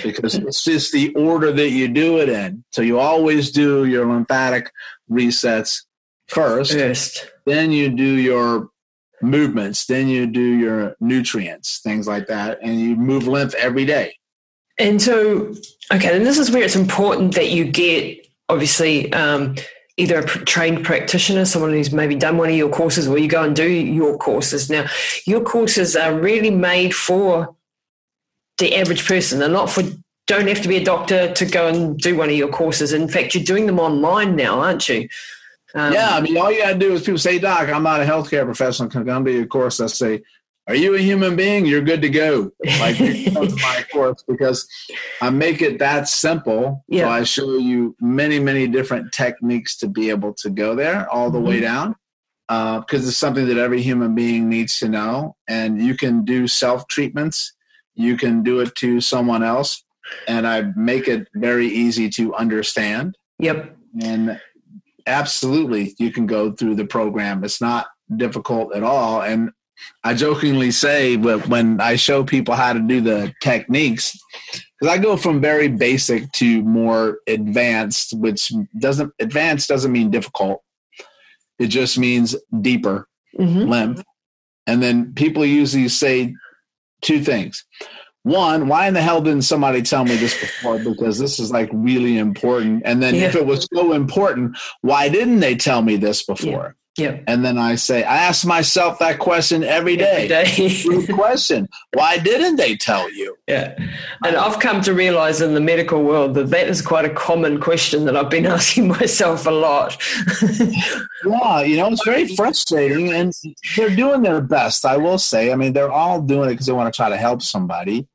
Because 0.03 0.35
mm-hmm. 0.35 0.49
it's 0.49 0.65
just 0.65 0.93
the 0.93 1.15
order 1.15 1.53
that 1.53 1.71
you 1.71 1.89
do 1.89 2.19
it 2.19 2.29
in. 2.29 2.65
So 2.73 2.81
you 2.81 2.99
always 2.99 3.51
do 3.51 3.85
your 3.85 4.07
lymphatic 4.07 4.73
resets 5.11 5.83
first, 6.29 6.73
First. 6.73 7.31
then 7.45 7.71
you 7.71 7.91
do 7.91 8.17
your 8.17 8.71
movements, 9.23 9.87
then 9.87 10.09
you 10.09 10.27
do 10.27 10.41
your 10.41 10.97
nutrients, 11.01 11.81
things 11.81 12.07
like 12.07 12.27
that, 12.29 12.59
and 12.63 12.81
you 12.81 12.97
move 12.97 13.27
lymph 13.27 13.55
every 13.55 13.85
day. 13.85 14.15
And 14.79 15.01
so, 15.01 15.55
okay, 15.93 16.17
and 16.17 16.27
this 16.27 16.39
is 16.39 16.51
where 16.51 16.63
it's 16.63 16.77
important 16.77 17.35
that 17.35 17.51
you 17.51 17.65
get 17.65 18.26
obviously 18.49 19.13
um, 19.13 19.57
either 19.97 20.19
a 20.19 20.27
trained 20.27 20.85
practitioner, 20.85 21.45
someone 21.45 21.73
who's 21.73 21.93
maybe 21.93 22.15
done 22.15 22.37
one 22.37 22.51
of 22.51 22.57
your 22.57 22.71
courses, 22.71 23.09
or 23.09 23.19
you 23.19 23.29
go 23.29 23.43
and 23.43 23.57
do 23.57 23.69
your 23.69 24.17
courses. 24.19 24.69
Now, 24.71 24.87
your 25.27 25.43
courses 25.43 25.97
are 25.97 26.15
really 26.15 26.51
made 26.51 26.95
for 26.95 27.55
the 28.59 28.77
average 28.77 29.07
person. 29.07 29.39
They're 29.39 29.49
not 29.49 29.71
for. 29.71 29.83
Don't 30.27 30.49
have 30.49 30.63
to 30.63 30.69
be 30.69 30.77
a 30.77 30.85
doctor 30.85 31.33
to 31.33 31.47
go 31.47 31.69
and 31.69 31.97
do 31.97 32.17
one 32.17 32.29
of 32.29 32.35
your 32.35 32.49
courses. 32.49 32.93
In 32.93 33.07
fact, 33.07 33.35
you're 33.35 33.45
doing 33.45 33.67
them 33.67 33.79
online 33.79 34.35
now, 34.35 34.59
aren't 34.59 34.89
you? 34.89 35.09
Um, 35.73 35.93
yeah, 35.93 36.17
I 36.17 36.21
mean, 36.21 36.37
all 36.37 36.51
you 36.51 36.63
got 36.63 36.73
to 36.73 36.79
do 36.79 36.95
is 36.95 37.03
people 37.03 37.19
say, 37.19 37.39
Doc, 37.39 37.69
I'm 37.69 37.85
not 37.85 38.01
a 38.01 38.05
healthcare 38.05 38.45
professional. 38.45 38.89
Can 38.89 39.05
come 39.05 39.25
to 39.25 39.31
your 39.31 39.47
course? 39.47 39.79
I 39.79 39.87
say, 39.87 40.23
Are 40.69 40.75
you 40.75 40.95
a 40.97 40.99
human 40.99 41.37
being? 41.37 41.65
You're 41.65 41.83
good 41.83 42.03
to 42.03 42.09
go. 42.09 42.51
Like, 42.81 42.97
to 42.97 43.57
my 43.63 43.85
course 43.93 44.25
because 44.27 44.69
I 45.23 45.31
make 45.31 45.63
it 45.63 45.79
that 45.79 46.09
simple. 46.09 46.85
Yeah. 46.89 47.05
So 47.05 47.09
I 47.11 47.23
show 47.23 47.57
you 47.57 47.95
many, 48.01 48.41
many 48.41 48.67
different 48.67 49.13
techniques 49.13 49.77
to 49.79 49.89
be 49.89 50.11
able 50.11 50.35
to 50.35 50.51
go 50.51 50.75
there 50.75 51.09
all 51.09 51.31
the 51.31 51.41
way 51.41 51.57
mm-hmm. 51.57 51.65
down. 51.65 51.97
Uh, 52.49 52.79
because 52.79 53.09
it's 53.09 53.17
something 53.17 53.47
that 53.49 53.59
every 53.59 53.83
human 53.83 54.15
being 54.15 54.49
needs 54.49 54.79
to 54.79 54.89
know. 54.89 55.37
And 55.49 55.83
you 55.83 55.97
can 55.97 56.25
do 56.25 56.47
self 56.47 56.87
treatments, 56.87 57.53
you 57.95 58.17
can 58.17 58.43
do 58.43 58.61
it 58.61 58.75
to 58.77 59.01
someone 59.01 59.43
else. 59.43 59.85
And 60.29 60.47
I 60.47 60.63
make 60.77 61.09
it 61.09 61.29
very 61.35 61.67
easy 61.67 62.09
to 62.11 62.35
understand 62.35 63.17
Yep. 63.39 63.77
and 64.03 64.41
absolutely 65.07 65.95
you 65.99 66.11
can 66.11 66.27
go 66.27 66.53
through 66.53 66.75
the 66.75 66.87
program 66.87 67.45
it's 67.45 67.61
not 67.61 67.87
difficult 68.17 68.75
at 68.75 68.83
all 68.83 69.21
and 69.23 69.51
i 70.05 70.15
jokingly 70.15 70.71
say 70.71 71.17
but 71.17 71.47
when 71.49 71.81
i 71.81 71.97
show 71.97 72.25
people 72.25 72.55
how 72.55 72.73
to 72.73 72.81
do 72.81 73.01
the 73.01 73.33
techniques 73.41 74.19
because 74.79 74.93
i 74.93 74.99
go 74.99 75.17
from 75.17 75.41
very 75.41 75.69
basic 75.69 76.31
to 76.33 76.63
more 76.63 77.19
advanced 77.27 78.13
which 78.19 78.53
doesn't 78.79 79.13
advanced 79.19 79.69
doesn't 79.69 79.93
mean 79.93 80.11
difficult. 80.11 80.63
It 81.59 81.69
just 81.69 81.99
means 81.99 82.37
deeper 82.61 83.09
hmm 83.37 83.69
lymph 83.69 84.03
and 84.67 84.83
then 84.83 85.13
people 85.15 85.45
usually 85.45 85.89
say 85.89 86.35
two 87.03 87.23
things. 87.23 87.65
One 88.23 88.69
why 88.69 88.89
in 88.89 88.95
the 88.95 89.03
hell 89.03 89.21
didn't 89.21 89.43
somebody 89.43 89.83
tell 89.83 90.05
me 90.05 90.17
this 90.17 90.39
before? 90.41 90.79
Because 90.79 91.19
this 91.19 91.39
is 91.39 91.51
like 91.51 91.71
really 91.73 92.19
important. 92.19 92.83
And 92.85 93.03
then 93.03 93.15
if 93.15 93.35
it 93.35 93.47
was 93.47 93.69
so 93.73 93.93
important 93.93 94.57
why 94.81 95.09
didn't 95.09 95.41
they 95.41 95.55
tell 95.55 95.83
me 95.83 95.97
this 95.97 96.25
before 96.25 96.77
Yep. 96.99 97.25
and 97.27 97.45
then 97.45 97.59
i 97.59 97.75
say 97.75 98.05
i 98.05 98.17
ask 98.17 98.47
myself 98.47 98.99
that 99.01 99.19
question 99.19 99.63
every 99.63 99.97
day, 99.97 100.29
Every 100.31 100.69
day. 100.69 100.83
Good 100.83 101.15
question 101.23 101.69
why 101.93 102.17
didn't 102.19 102.57
they 102.57 102.75
tell 102.77 103.11
you 103.13 103.37
Yeah. 103.47 103.75
And 104.25 104.35
I've 104.37 104.59
come 104.61 104.81
to 104.83 104.95
realize 104.95 105.41
in 105.43 105.53
the 105.55 105.61
medical 105.61 106.03
world 106.03 106.35
that 106.35 106.49
that 106.51 106.69
is 106.69 106.81
quite 106.83 107.05
a 107.05 107.11
common 107.11 107.61
question 107.61 108.07
that 108.07 108.17
I've 108.17 108.31
been 108.31 108.47
asking 108.59 108.89
myself 108.89 109.47
a 109.47 109.51
lot. 109.51 109.97
yeah 111.25 111.61
you 111.63 111.77
know 111.77 111.89
it's 111.89 112.05
very 112.05 112.35
frustrating 112.35 113.13
and 113.13 113.33
they're 113.77 113.95
doing 113.95 114.23
their 114.23 114.41
best 114.41 114.85
i 114.85 114.97
will 114.97 115.19
say 115.19 115.53
i 115.53 115.57
mean 115.57 115.73
they're 115.73 115.93
all 115.93 116.21
doing 116.23 116.49
it 116.49 116.53
because 116.55 116.67
they 116.67 116.73
want 116.73 116.93
to 116.93 116.97
try 116.97 117.09
to 117.09 117.17
help 117.17 117.43
somebody 117.43 118.07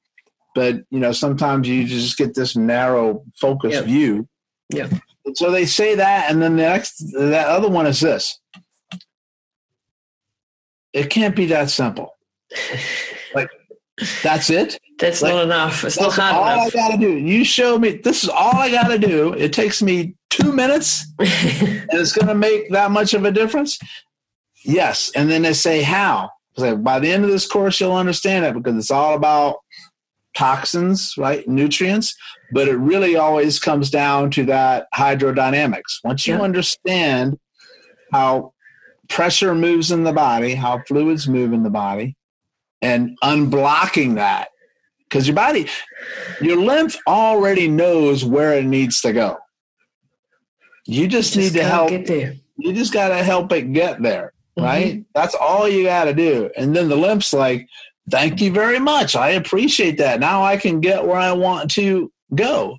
but 0.56 0.76
you 0.90 0.99
know 0.99 1.12
sometimes 1.12 1.68
you 1.68 1.86
just 1.86 2.18
get 2.18 2.34
this 2.36 2.56
narrow 2.56 3.24
focus 3.40 3.74
Yeah. 3.74 3.82
view 3.82 4.28
Yeah. 4.70 4.90
so 5.36 5.52
they 5.52 5.66
say 5.66 5.95
that 5.95 6.30
and 6.32 6.41
then 6.41 6.56
the 6.58 6.64
next 6.64 6.98
that 7.18 7.48
other 7.48 7.70
one 7.70 7.86
is 7.88 7.99
this 7.99 8.40
it 10.93 11.09
can't 11.09 11.35
be 11.35 11.47
that 11.47 11.69
simple. 11.69 12.18
like 13.35 13.49
that's 14.23 14.49
it. 14.49 14.80
That's 14.99 15.22
like, 15.22 15.34
not 15.34 15.43
enough. 15.43 15.84
It's 15.84 15.99
not 15.99 16.18
all 16.19 16.45
enough. 16.45 16.68
I 16.68 16.69
got 16.69 16.91
to 16.91 16.97
do. 16.97 17.18
You 17.18 17.43
show 17.43 17.77
me. 17.77 17.97
This 17.97 18.23
is 18.23 18.30
all 18.30 18.55
I 18.55 18.69
got 18.69 18.88
to 18.88 18.97
do. 18.97 19.34
It 19.34 19.53
takes 19.53 19.81
me 19.81 20.15
two 20.30 20.51
minutes, 20.51 21.05
and 21.19 21.88
it's 21.91 22.13
to 22.13 22.35
make 22.35 22.69
that 22.72 22.91
much 22.91 23.13
of 23.13 23.26
a 23.26 23.31
difference. 23.31 23.80
Yes, 24.63 25.11
and 25.15 25.30
then 25.30 25.41
they 25.41 25.53
say 25.53 25.81
how. 25.81 26.31
Like 26.57 26.84
by 26.84 26.99
the 26.99 27.11
end 27.11 27.23
of 27.23 27.31
this 27.31 27.47
course, 27.47 27.80
you'll 27.80 27.95
understand 27.95 28.45
it 28.45 28.53
because 28.53 28.77
it's 28.77 28.91
all 28.91 29.15
about 29.15 29.57
toxins, 30.35 31.15
right? 31.18 31.47
Nutrients, 31.47 32.15
but 32.51 32.68
it 32.68 32.76
really 32.76 33.15
always 33.15 33.59
comes 33.59 33.89
down 33.89 34.31
to 34.31 34.45
that 34.45 34.88
hydrodynamics. 34.93 35.99
Once 36.03 36.27
you 36.27 36.35
yeah. 36.35 36.41
understand 36.41 37.39
how 38.11 38.53
pressure 39.12 39.54
moves 39.54 39.92
in 39.92 40.04
the 40.04 40.14
body, 40.14 40.56
how 40.56 40.82
fluids 40.88 41.28
move 41.28 41.54
in 41.54 41.64
the 41.64 41.70
body, 41.70 42.16
and 42.82 43.18
unblocking 43.24 44.16
that 44.16 44.48
because 45.12 45.28
your 45.28 45.36
body, 45.36 45.68
your 46.40 46.58
lymph 46.58 46.98
already 47.06 47.68
knows 47.68 48.24
where 48.24 48.54
it 48.54 48.66
needs 48.66 49.02
to 49.02 49.12
go. 49.12 49.38
You 50.88 51.08
just, 51.08 51.34
just 51.34 51.54
need 51.54 51.60
to 51.60 51.68
help. 51.68 51.90
Get 51.90 52.08
there. 52.08 52.36
You 52.58 52.74
just 52.74 52.94
got 52.94 53.10
to 53.10 53.24
help 53.24 53.52
it 53.52 53.74
get 53.74 54.02
there, 54.02 54.34
mm-hmm. 54.58 54.66
right? 54.66 54.94
Mm-hmm. 54.94 55.02
That's 55.14 55.36
all 55.36 55.68
you 55.68 55.84
got 55.84 56.06
to 56.06 56.14
do. 56.14 56.50
And 56.56 56.76
then 56.76 56.88
the 56.88 56.96
lymph's 56.96 57.34
like, 57.34 57.68
thank 58.10 58.42
you 58.42 58.52
very 58.52 58.80
much. 58.80 59.16
I 59.16 59.32
appreciate 59.32 59.98
that. 59.98 60.20
Now 60.20 60.44
I 60.44 60.58
can 60.58 60.80
get 60.80 61.06
where 61.06 61.18
I 61.18 61.34
want 61.34 61.70
to 61.72 62.12
go. 62.34 62.78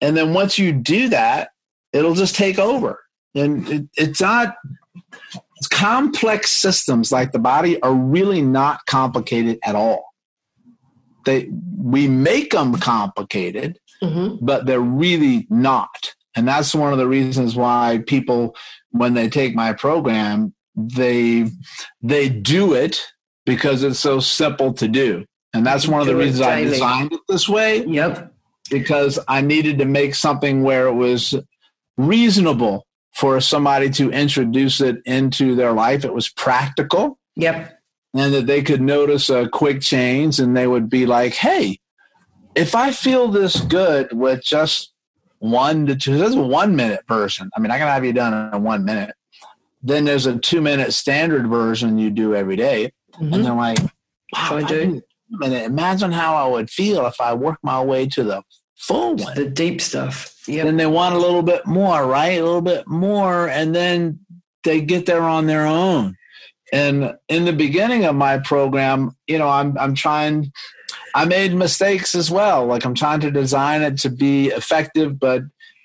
And 0.00 0.16
then 0.16 0.34
once 0.34 0.58
you 0.58 0.72
do 0.72 1.08
that, 1.08 1.50
it'll 1.92 2.14
just 2.14 2.34
take 2.34 2.58
over. 2.58 3.00
And 3.34 3.68
it, 3.68 3.88
it's 3.96 4.20
not 4.20 4.56
complex 5.68 6.50
systems 6.50 7.12
like 7.12 7.32
the 7.32 7.38
body 7.38 7.80
are 7.82 7.94
really 7.94 8.42
not 8.42 8.84
complicated 8.86 9.58
at 9.64 9.74
all. 9.74 10.04
They 11.24 11.48
we 11.76 12.08
make 12.08 12.50
them 12.50 12.74
complicated, 12.76 13.78
mm-hmm. 14.02 14.44
but 14.44 14.66
they're 14.66 14.80
really 14.80 15.46
not. 15.50 16.14
And 16.34 16.48
that's 16.48 16.74
one 16.74 16.92
of 16.92 16.98
the 16.98 17.06
reasons 17.06 17.54
why 17.54 18.02
people 18.06 18.56
when 18.90 19.14
they 19.14 19.28
take 19.28 19.54
my 19.54 19.72
program, 19.72 20.54
they 20.74 21.50
they 22.02 22.28
do 22.28 22.74
it 22.74 23.02
because 23.44 23.82
it's 23.82 23.98
so 23.98 24.20
simple 24.20 24.72
to 24.74 24.88
do. 24.88 25.24
And 25.54 25.66
that's 25.66 25.86
one 25.86 26.00
of 26.00 26.06
the 26.06 26.16
reasons 26.16 26.40
I 26.40 26.62
designed 26.62 27.12
it 27.12 27.20
this 27.28 27.48
way. 27.48 27.84
Yep. 27.84 28.32
Because 28.70 29.18
I 29.28 29.42
needed 29.42 29.78
to 29.78 29.84
make 29.84 30.14
something 30.14 30.62
where 30.62 30.86
it 30.86 30.94
was 30.94 31.34
reasonable 31.98 32.86
for 33.12 33.40
somebody 33.40 33.90
to 33.90 34.10
introduce 34.10 34.80
it 34.80 35.02
into 35.04 35.54
their 35.54 35.72
life. 35.72 36.04
It 36.04 36.14
was 36.14 36.28
practical. 36.28 37.18
Yep. 37.36 37.78
And 38.14 38.34
that 38.34 38.46
they 38.46 38.62
could 38.62 38.80
notice 38.80 39.30
a 39.30 39.48
quick 39.48 39.80
change 39.80 40.38
and 40.38 40.56
they 40.56 40.66
would 40.66 40.90
be 40.90 41.06
like, 41.06 41.34
hey, 41.34 41.78
if 42.54 42.74
I 42.74 42.90
feel 42.90 43.28
this 43.28 43.60
good 43.60 44.12
with 44.12 44.42
just 44.42 44.92
one 45.38 45.86
to 45.86 45.96
two, 45.96 46.18
that's 46.18 46.34
a 46.34 46.40
one 46.40 46.76
minute 46.76 47.04
version. 47.08 47.50
I 47.56 47.60
mean, 47.60 47.70
I 47.70 47.78
can 47.78 47.88
have 47.88 48.04
you 48.04 48.12
done 48.12 48.54
in 48.54 48.62
one 48.62 48.84
minute. 48.84 49.14
Then 49.82 50.04
there's 50.04 50.26
a 50.26 50.38
two 50.38 50.60
minute 50.60 50.92
standard 50.92 51.48
version 51.48 51.98
you 51.98 52.10
do 52.10 52.34
every 52.34 52.56
day. 52.56 52.92
Mm-hmm. 53.14 53.34
And 53.34 53.44
they're 53.44 53.54
like, 53.54 53.78
wow, 54.32 54.56
I 54.56 54.62
do. 54.62 55.02
minute. 55.30 55.64
Imagine 55.64 56.12
how 56.12 56.34
I 56.36 56.46
would 56.46 56.70
feel 56.70 57.06
if 57.06 57.20
I 57.20 57.34
worked 57.34 57.64
my 57.64 57.82
way 57.82 58.06
to 58.08 58.22
the 58.22 58.42
full 58.82 59.14
one. 59.14 59.34
The 59.34 59.48
deep 59.48 59.80
stuff. 59.80 60.34
Yep. 60.46 60.66
Then 60.66 60.76
they 60.76 60.86
want 60.86 61.14
a 61.14 61.18
little 61.18 61.42
bit 61.42 61.66
more, 61.66 62.04
right? 62.04 62.40
A 62.40 62.44
little 62.44 62.62
bit 62.62 62.86
more. 62.88 63.48
And 63.48 63.74
then 63.74 64.18
they 64.64 64.80
get 64.80 65.06
there 65.06 65.22
on 65.22 65.46
their 65.46 65.66
own. 65.66 66.16
And 66.72 67.14
in 67.28 67.44
the 67.44 67.52
beginning 67.52 68.04
of 68.04 68.16
my 68.16 68.38
program, 68.38 69.16
you 69.26 69.38
know, 69.38 69.48
I'm 69.48 69.78
I'm 69.78 69.94
trying 69.94 70.52
I 71.14 71.26
made 71.26 71.54
mistakes 71.54 72.14
as 72.14 72.30
well. 72.30 72.66
Like 72.66 72.84
I'm 72.84 72.94
trying 72.94 73.20
to 73.20 73.30
design 73.30 73.82
it 73.82 73.98
to 73.98 74.10
be 74.10 74.48
effective, 74.48 75.18
but 75.18 75.42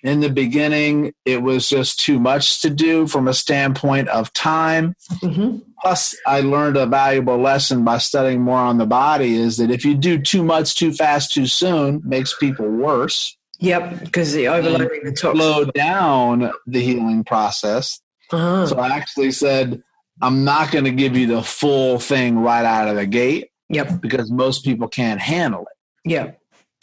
in 0.08 0.20
the 0.20 0.30
beginning, 0.30 1.14
it 1.26 1.42
was 1.42 1.68
just 1.68 2.00
too 2.00 2.20
much 2.20 2.62
to 2.62 2.70
do 2.70 3.08
from 3.08 3.28
a 3.28 3.34
standpoint 3.34 4.08
of 4.10 4.32
time. 4.34 4.96
Mm-hmm. 5.22 5.58
Plus, 5.82 6.16
I 6.26 6.42
learned 6.42 6.78
a 6.78 6.86
valuable 6.86 7.38
lesson 7.38 7.84
by 7.84 7.98
studying 8.00 8.42
more 8.42 8.58
on 8.58 8.78
the 8.78 8.86
body 8.86 9.36
is 9.36 9.58
that 9.58 9.72
if 9.72 9.86
you 9.86 9.96
do 9.96 10.20
too 10.20 10.44
much 10.44 10.76
too 10.76 10.94
fast 10.94 11.32
too 11.32 11.46
soon, 11.46 12.02
makes 12.04 12.36
people 12.38 12.68
worse. 12.68 13.38
Yep, 13.60 14.02
because 14.02 14.34
the 14.34 14.48
overloading 14.48 15.04
the 15.04 15.12
toxin. 15.12 15.36
Slow 15.36 15.66
down 15.66 16.52
the 16.68 16.80
healing 16.80 17.24
process. 17.24 18.00
Uh-huh. 18.32 18.68
So 18.68 18.78
I 18.78 18.90
actually 18.90 19.32
said, 19.32 19.82
I'm 20.22 20.44
not 20.44 20.72
going 20.72 20.86
to 20.86 20.92
give 20.92 21.16
you 21.16 21.28
the 21.28 21.44
full 21.44 22.00
thing 22.00 22.40
right 22.40 22.66
out 22.66 22.88
of 22.88 22.96
the 22.96 23.08
gate. 23.08 23.50
Yep. 23.70 24.02
Because 24.02 24.32
most 24.32 24.64
people 24.64 24.88
can't 24.88 25.20
handle 25.20 25.62
it. 25.62 26.10
Yep 26.10 26.40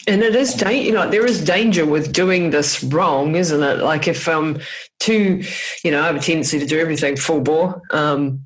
and 0.07 0.21
it 0.21 0.35
is 0.35 0.61
you 0.61 0.91
know 0.91 1.09
there 1.09 1.25
is 1.25 1.43
danger 1.43 1.85
with 1.85 2.13
doing 2.13 2.49
this 2.51 2.83
wrong 2.83 3.35
isn't 3.35 3.63
it 3.63 3.79
like 3.79 4.07
if 4.07 4.27
um 4.27 4.59
too 4.99 5.41
you 5.83 5.91
know 5.91 6.01
i 6.01 6.05
have 6.05 6.15
a 6.15 6.19
tendency 6.19 6.59
to 6.59 6.65
do 6.65 6.79
everything 6.79 7.15
full 7.15 7.41
bore 7.41 7.81
um 7.91 8.45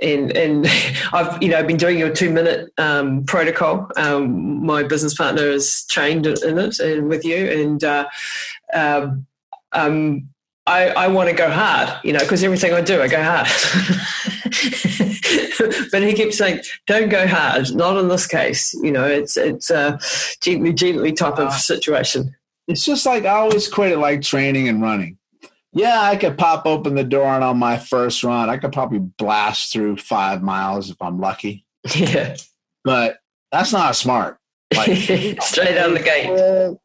and 0.00 0.36
and 0.36 0.66
I've 1.12 1.42
you 1.42 1.48
know 1.48 1.62
been 1.62 1.76
doing 1.76 1.98
your 1.98 2.10
two 2.10 2.30
minute 2.30 2.72
um, 2.78 3.24
protocol. 3.24 3.90
Um, 3.96 4.64
my 4.64 4.82
business 4.82 5.14
partner 5.14 5.42
is 5.42 5.84
trained 5.86 6.26
in 6.26 6.58
it 6.58 6.78
and 6.80 7.08
with 7.08 7.24
you, 7.24 7.36
and 7.36 7.84
uh, 7.84 8.06
um, 8.72 9.26
um 9.72 10.28
I, 10.66 10.88
I 10.88 11.08
want 11.08 11.28
to 11.28 11.34
go 11.34 11.50
hard, 11.50 11.92
you 12.04 12.12
know, 12.12 12.20
because 12.20 12.42
everything 12.42 12.72
I 12.72 12.80
do, 12.80 13.02
I 13.02 13.08
go 13.08 13.22
hard. 13.22 13.46
but 15.92 16.02
he 16.02 16.14
keeps 16.14 16.38
saying, 16.38 16.60
"Don't 16.86 17.10
go 17.10 17.26
hard." 17.26 17.74
Not 17.74 17.98
in 17.98 18.08
this 18.08 18.26
case, 18.26 18.72
you 18.74 18.90
know. 18.90 19.04
It's 19.04 19.36
it's 19.36 19.70
a 19.70 20.00
gently, 20.40 20.72
gently 20.72 21.12
type 21.12 21.34
of 21.34 21.48
uh-huh. 21.48 21.58
situation. 21.58 22.34
It's 22.66 22.84
just 22.84 23.04
like 23.04 23.26
I 23.26 23.34
always 23.34 23.68
equate 23.68 23.92
it 23.92 23.98
like 23.98 24.22
training 24.22 24.68
and 24.68 24.80
running. 24.80 25.18
Yeah, 25.72 26.00
I 26.00 26.16
could 26.16 26.38
pop 26.38 26.64
open 26.66 26.94
the 26.94 27.04
door 27.04 27.26
and 27.26 27.44
on 27.44 27.58
my 27.58 27.76
first 27.76 28.24
run, 28.24 28.48
I 28.48 28.56
could 28.56 28.72
probably 28.72 29.00
blast 29.00 29.72
through 29.72 29.96
five 29.96 30.42
miles 30.42 30.90
if 30.90 31.00
I'm 31.00 31.20
lucky. 31.20 31.66
Yeah, 31.94 32.36
but 32.84 33.18
that's 33.52 33.72
not 33.72 33.96
smart. 33.96 34.38
Like 34.74 34.96
straight 35.42 35.76
out 35.76 35.92
the 35.92 36.02
gate 36.02 36.78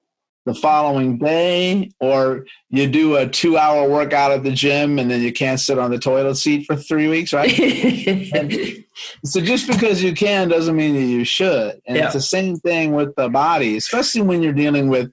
the 0.45 0.53
following 0.53 1.17
day, 1.17 1.91
or 1.99 2.45
you 2.69 2.87
do 2.87 3.17
a 3.17 3.27
two 3.27 3.57
hour 3.57 3.87
workout 3.87 4.31
at 4.31 4.43
the 4.43 4.51
gym 4.51 4.97
and 4.97 5.11
then 5.11 5.21
you 5.21 5.31
can't 5.31 5.59
sit 5.59 5.77
on 5.77 5.91
the 5.91 5.99
toilet 5.99 6.35
seat 6.35 6.65
for 6.65 6.75
three 6.75 7.07
weeks, 7.07 7.33
right? 7.33 7.51
so 9.25 9.41
just 9.41 9.67
because 9.67 10.01
you 10.01 10.13
can 10.13 10.47
doesn't 10.47 10.75
mean 10.75 10.95
that 10.95 11.01
you 11.01 11.23
should. 11.23 11.79
And 11.85 11.97
yeah. 11.97 12.05
it's 12.05 12.13
the 12.13 12.21
same 12.21 12.55
thing 12.57 12.93
with 12.93 13.15
the 13.15 13.29
body, 13.29 13.77
especially 13.77 14.21
when 14.21 14.41
you're 14.41 14.53
dealing 14.53 14.87
with 14.87 15.11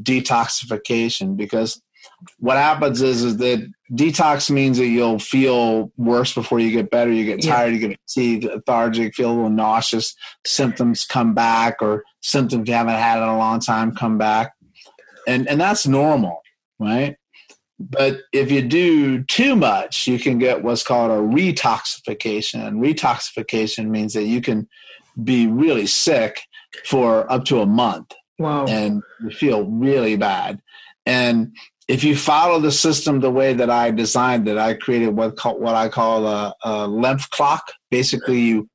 detoxification, 0.00 1.36
because 1.36 1.82
what 2.38 2.56
happens 2.56 3.02
is, 3.02 3.24
is 3.24 3.36
that 3.38 3.68
detox 3.92 4.50
means 4.50 4.78
that 4.78 4.86
you'll 4.86 5.18
feel 5.18 5.92
worse 5.96 6.34
before 6.34 6.60
you 6.60 6.70
get 6.70 6.90
better. 6.90 7.12
You 7.12 7.24
get 7.24 7.42
tired, 7.42 7.68
yeah. 7.68 7.72
you 7.72 7.88
get 7.88 8.00
fatigued, 8.08 8.44
lethargic, 8.44 9.14
feel 9.14 9.30
a 9.30 9.34
little 9.34 9.50
nauseous, 9.50 10.14
symptoms 10.46 11.04
come 11.04 11.34
back, 11.34 11.76
or 11.80 12.04
symptoms 12.20 12.68
you 12.68 12.74
haven't 12.74 12.94
had 12.94 13.18
in 13.18 13.28
a 13.28 13.38
long 13.38 13.60
time 13.60 13.94
come 13.94 14.18
back 14.18 14.52
and 15.26 15.48
and 15.48 15.60
that's 15.60 15.86
normal, 15.86 16.42
right? 16.78 17.16
But 17.78 18.20
if 18.32 18.50
you 18.50 18.62
do 18.62 19.24
too 19.24 19.56
much, 19.56 20.06
you 20.06 20.18
can 20.18 20.38
get 20.38 20.62
what's 20.62 20.84
called 20.84 21.10
a 21.10 21.14
retoxification. 21.14 22.64
And 22.66 22.80
retoxification 22.80 23.88
means 23.88 24.14
that 24.14 24.24
you 24.24 24.40
can 24.40 24.68
be 25.22 25.48
really 25.48 25.86
sick 25.86 26.42
for 26.84 27.30
up 27.30 27.44
to 27.46 27.60
a 27.60 27.66
month. 27.66 28.12
Wow. 28.38 28.66
And 28.66 29.02
you 29.22 29.30
feel 29.30 29.64
really 29.64 30.16
bad. 30.16 30.62
And 31.06 31.56
if 31.88 32.04
you 32.04 32.16
follow 32.16 32.60
the 32.60 32.72
system 32.72 33.20
the 33.20 33.30
way 33.30 33.54
that 33.54 33.70
I 33.70 33.90
designed 33.90 34.48
it, 34.48 34.58
I 34.58 34.74
created 34.74 35.08
what 35.08 35.36
call, 35.36 35.58
what 35.58 35.74
I 35.74 35.88
call 35.88 36.26
a, 36.26 36.54
a 36.62 36.86
lymph 36.86 37.28
clock. 37.30 37.72
Basically, 37.90 38.40
you 38.40 38.68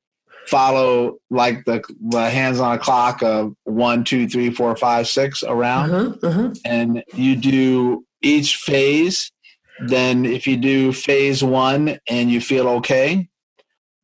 follow 0.46 1.18
like 1.30 1.64
the, 1.64 1.82
the 2.00 2.30
hands 2.30 2.60
on 2.60 2.76
a 2.76 2.78
clock 2.78 3.22
of 3.22 3.54
one, 3.64 4.04
two, 4.04 4.28
three, 4.28 4.50
four, 4.50 4.74
five, 4.76 5.08
six 5.08 5.42
around, 5.42 5.90
uh-huh, 5.90 6.26
uh-huh. 6.26 6.54
and 6.64 7.02
you 7.14 7.36
do 7.36 8.04
each 8.22 8.56
phase. 8.56 9.30
Then, 9.86 10.26
if 10.26 10.46
you 10.46 10.56
do 10.56 10.92
phase 10.92 11.42
one 11.44 11.98
and 12.08 12.30
you 12.30 12.40
feel 12.40 12.68
okay, 12.68 13.28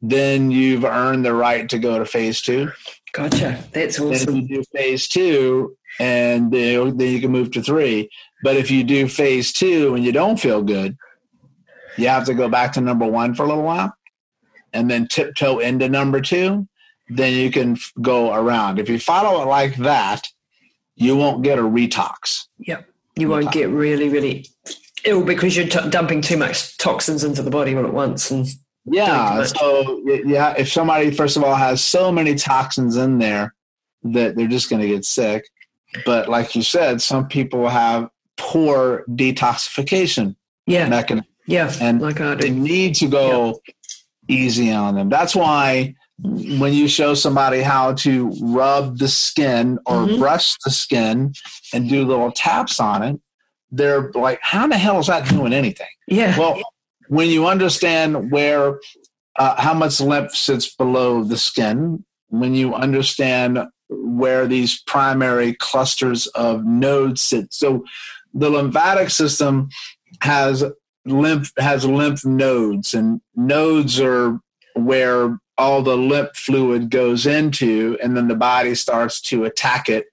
then 0.00 0.50
you've 0.50 0.84
earned 0.84 1.24
the 1.24 1.34
right 1.34 1.68
to 1.68 1.78
go 1.78 1.98
to 1.98 2.06
phase 2.06 2.40
two. 2.40 2.70
Gotcha. 3.12 3.62
That's 3.72 3.98
awesome. 3.98 4.34
Then 4.34 4.42
if 4.44 4.50
you 4.50 4.56
do 4.56 4.64
phase 4.72 5.08
two, 5.08 5.76
and 6.00 6.52
then 6.52 6.98
you 6.98 7.20
can 7.20 7.30
move 7.30 7.50
to 7.52 7.62
three. 7.62 8.10
But 8.42 8.56
if 8.56 8.70
you 8.70 8.84
do 8.84 9.08
phase 9.08 9.52
two 9.52 9.94
and 9.94 10.04
you 10.04 10.12
don't 10.12 10.38
feel 10.38 10.62
good, 10.62 10.96
you 11.96 12.08
have 12.08 12.26
to 12.26 12.34
go 12.34 12.48
back 12.48 12.72
to 12.72 12.80
number 12.80 13.06
one 13.06 13.34
for 13.34 13.44
a 13.44 13.48
little 13.48 13.62
while 13.62 13.94
and 14.72 14.90
then 14.90 15.06
tiptoe 15.06 15.60
into 15.60 15.88
number 15.88 16.20
two, 16.20 16.68
then 17.08 17.32
you 17.32 17.50
can 17.50 17.78
go 18.02 18.34
around. 18.34 18.78
If 18.78 18.88
you 18.88 18.98
follow 18.98 19.40
it 19.42 19.46
like 19.46 19.76
that, 19.76 20.26
you 20.96 21.16
won't 21.16 21.42
get 21.42 21.58
a 21.58 21.62
retox. 21.62 22.46
Yep. 22.58 22.86
You 23.16 23.28
won't 23.28 23.52
get 23.52 23.68
really, 23.68 24.08
really 24.08 24.46
ill 25.04 25.24
because 25.24 25.56
you're 25.56 25.68
t- 25.68 25.88
dumping 25.90 26.20
too 26.20 26.36
much 26.36 26.76
toxins 26.78 27.22
into 27.22 27.42
the 27.42 27.50
body 27.50 27.76
all 27.76 27.86
at 27.86 27.92
once. 27.92 28.30
And 28.30 28.46
Yeah. 28.84 29.44
So 29.44 30.02
yeah, 30.04 30.54
if 30.58 30.70
somebody 30.70 31.10
first 31.12 31.36
of 31.36 31.44
all 31.44 31.54
has 31.54 31.82
so 31.82 32.10
many 32.10 32.34
toxins 32.34 32.96
in 32.96 33.18
there 33.18 33.54
that 34.02 34.36
they're 34.36 34.48
just 34.48 34.68
going 34.68 34.82
to 34.82 34.88
get 34.88 35.04
sick, 35.04 35.44
but 36.04 36.28
like 36.28 36.54
you 36.54 36.62
said, 36.62 37.00
some 37.02 37.28
people 37.28 37.68
have 37.68 38.08
poor 38.36 39.04
detoxification 39.10 40.34
yeah. 40.66 40.88
mechanism, 40.88 41.26
Yeah. 41.46 41.72
and 41.80 42.00
like 42.00 42.20
I 42.20 42.34
they 42.34 42.50
need 42.50 42.94
to 42.96 43.06
go 43.08 43.60
easy 44.28 44.72
on 44.72 44.94
them. 44.94 45.08
That's 45.08 45.34
why 45.36 45.94
when 46.20 46.72
you 46.72 46.86
show 46.88 47.14
somebody 47.14 47.60
how 47.60 47.92
to 47.94 48.32
rub 48.40 48.98
the 48.98 49.08
skin 49.08 49.78
or 49.86 50.06
Mhm. 50.06 50.18
brush 50.18 50.56
the 50.64 50.70
skin 50.70 51.32
and 51.72 51.88
do 51.88 52.04
little 52.04 52.30
taps 52.30 52.78
on 52.80 53.02
it, 53.02 53.20
they're 53.70 54.10
like, 54.14 54.38
"How 54.42 54.66
the 54.68 54.78
hell 54.78 55.00
is 55.00 55.08
that 55.08 55.28
doing 55.28 55.52
anything?" 55.52 55.88
Yeah. 56.06 56.38
Well, 56.38 56.60
when 57.08 57.28
you 57.28 57.46
understand 57.46 58.30
where 58.30 58.78
uh, 59.36 59.60
how 59.60 59.74
much 59.74 60.00
lymph 60.00 60.32
sits 60.34 60.72
below 60.76 61.24
the 61.24 61.36
skin, 61.36 62.04
when 62.28 62.54
you 62.54 62.72
understand 62.72 63.58
where 63.88 64.46
these 64.46 64.82
primary 64.82 65.54
clusters 65.54 66.26
of 66.28 66.64
nodes 66.64 67.20
sit, 67.20 67.52
so 67.52 67.84
the 68.32 68.50
lymphatic 68.50 69.10
system 69.10 69.68
has 70.20 70.64
lymph 71.04 71.52
has 71.58 71.84
lymph 71.84 72.24
nodes, 72.24 72.94
and 72.94 73.20
nodes 73.34 74.00
are 74.00 74.40
where 74.74 75.38
all 75.56 75.82
the 75.82 75.96
lymph 75.96 76.34
fluid 76.34 76.90
goes 76.90 77.26
into, 77.26 77.96
and 78.02 78.16
then 78.16 78.28
the 78.28 78.34
body 78.34 78.74
starts 78.74 79.20
to 79.20 79.44
attack 79.44 79.88
it 79.88 80.06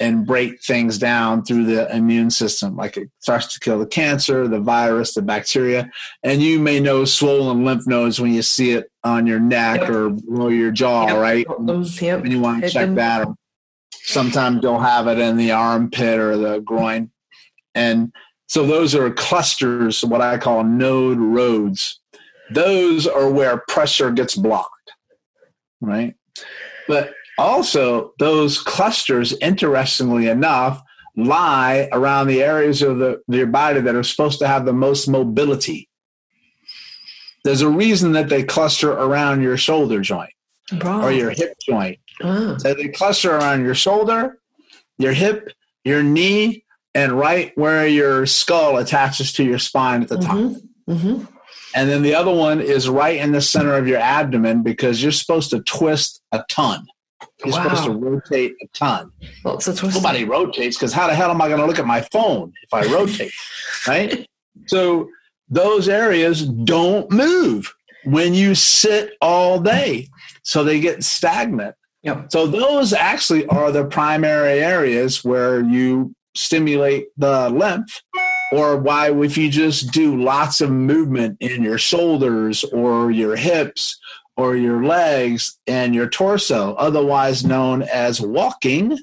and 0.00 0.26
break 0.26 0.62
things 0.62 0.96
down 0.98 1.44
through 1.44 1.66
the 1.66 1.94
immune 1.94 2.30
system. 2.30 2.74
Like 2.74 2.96
it 2.96 3.10
starts 3.20 3.52
to 3.52 3.60
kill 3.60 3.78
the 3.78 3.86
cancer, 3.86 4.48
the 4.48 4.58
virus, 4.58 5.12
the 5.12 5.20
bacteria. 5.22 5.90
And 6.22 6.40
you 6.42 6.58
may 6.58 6.80
know 6.80 7.04
swollen 7.04 7.64
lymph 7.66 7.86
nodes 7.86 8.18
when 8.18 8.32
you 8.32 8.40
see 8.40 8.70
it 8.70 8.90
on 9.04 9.26
your 9.26 9.38
neck 9.38 9.82
Yep. 9.82 9.90
or 9.90 10.08
below 10.10 10.48
your 10.48 10.70
jaw, 10.70 11.06
Yep. 11.06 11.16
right? 11.18 11.46
Yep. 12.00 12.22
When 12.22 12.30
you 12.30 12.40
want 12.40 12.64
to 12.64 12.70
check 12.70 12.86
them. 12.86 12.94
that. 12.94 13.26
Or 13.26 13.34
sometimes 13.92 14.60
you'll 14.62 14.80
have 14.80 15.06
it 15.06 15.18
in 15.18 15.36
the 15.36 15.52
armpit 15.52 16.18
or 16.18 16.36
the 16.38 16.60
groin. 16.60 17.10
And 17.74 18.10
so 18.46 18.66
those 18.66 18.94
are 18.94 19.10
clusters, 19.10 20.02
what 20.04 20.22
I 20.22 20.38
call 20.38 20.64
node 20.64 21.18
roads. 21.18 22.00
Those 22.50 23.06
are 23.06 23.30
where 23.30 23.58
pressure 23.68 24.10
gets 24.10 24.34
blocked, 24.34 24.92
right? 25.80 26.14
But 26.88 27.14
also, 27.40 28.12
those 28.18 28.58
clusters, 28.60 29.36
interestingly 29.40 30.28
enough, 30.28 30.80
lie 31.16 31.88
around 31.92 32.28
the 32.28 32.42
areas 32.42 32.82
of 32.82 32.98
the, 32.98 33.20
your 33.28 33.46
body 33.46 33.80
that 33.80 33.94
are 33.94 34.02
supposed 34.02 34.38
to 34.40 34.46
have 34.46 34.64
the 34.64 34.72
most 34.72 35.08
mobility. 35.08 35.88
There's 37.44 37.62
a 37.62 37.68
reason 37.68 38.12
that 38.12 38.28
they 38.28 38.42
cluster 38.42 38.92
around 38.92 39.42
your 39.42 39.56
shoulder 39.56 40.00
joint 40.00 40.32
Right. 40.72 41.04
or 41.04 41.10
your 41.10 41.30
hip 41.30 41.54
joint. 41.66 41.98
Ah. 42.22 42.56
So 42.58 42.74
they 42.74 42.88
cluster 42.88 43.34
around 43.34 43.64
your 43.64 43.74
shoulder, 43.74 44.38
your 44.98 45.12
hip, 45.12 45.50
your 45.84 46.02
knee, 46.02 46.64
and 46.94 47.12
right 47.12 47.52
where 47.56 47.86
your 47.86 48.26
skull 48.26 48.76
attaches 48.76 49.32
to 49.34 49.44
your 49.44 49.58
spine 49.58 50.02
at 50.02 50.08
the 50.08 50.18
top. 50.18 50.36
Mhm. 50.36 50.60
Mhm. 50.88 51.28
And 51.74 51.88
then 51.88 52.02
the 52.02 52.14
other 52.14 52.32
one 52.34 52.60
is 52.60 52.88
right 52.88 53.16
in 53.16 53.32
the 53.32 53.40
center 53.40 53.74
of 53.74 53.86
your 53.88 53.98
abdomen 53.98 54.62
because 54.62 55.02
you're 55.02 55.12
supposed 55.12 55.50
to 55.50 55.60
twist 55.60 56.20
a 56.32 56.44
ton. 56.48 56.84
You're 57.44 57.52
supposed 57.52 57.84
to 57.84 57.92
rotate 57.92 58.54
a 58.62 58.66
ton. 58.74 59.12
Twisting. 59.42 59.90
Nobody 59.90 60.24
rotates 60.24 60.76
because 60.76 60.92
how 60.92 61.06
the 61.06 61.14
hell 61.14 61.30
am 61.30 61.40
I 61.40 61.48
going 61.48 61.60
to 61.60 61.66
look 61.66 61.78
at 61.78 61.86
my 61.86 62.00
phone 62.12 62.52
if 62.62 62.72
I 62.72 62.84
rotate? 62.92 63.32
right? 63.88 64.26
So 64.66 65.08
those 65.48 65.88
areas 65.88 66.46
don't 66.46 67.10
move 67.10 67.74
when 68.04 68.34
you 68.34 68.54
sit 68.54 69.12
all 69.20 69.60
day. 69.60 70.08
So 70.42 70.64
they 70.64 70.80
get 70.80 71.04
stagnant. 71.04 71.74
Yep. 72.02 72.32
So 72.32 72.46
those 72.46 72.92
actually 72.92 73.46
are 73.46 73.70
the 73.70 73.84
primary 73.84 74.60
areas 74.60 75.24
where 75.24 75.60
you 75.60 76.14
stimulate 76.34 77.08
the 77.16 77.50
lymph 77.50 78.02
or 78.52 78.76
why 78.76 79.12
if 79.12 79.36
you 79.36 79.50
just 79.50 79.92
do 79.92 80.20
lots 80.20 80.60
of 80.60 80.70
movement 80.70 81.36
in 81.40 81.62
your 81.62 81.78
shoulders 81.78 82.64
or 82.64 83.10
your 83.10 83.36
hips 83.36 83.98
or 84.40 84.56
your 84.56 84.84
legs 84.84 85.58
and 85.66 85.94
your 85.94 86.08
torso 86.08 86.74
otherwise 86.74 87.44
known 87.44 87.82
as 87.82 88.20
walking 88.20 88.98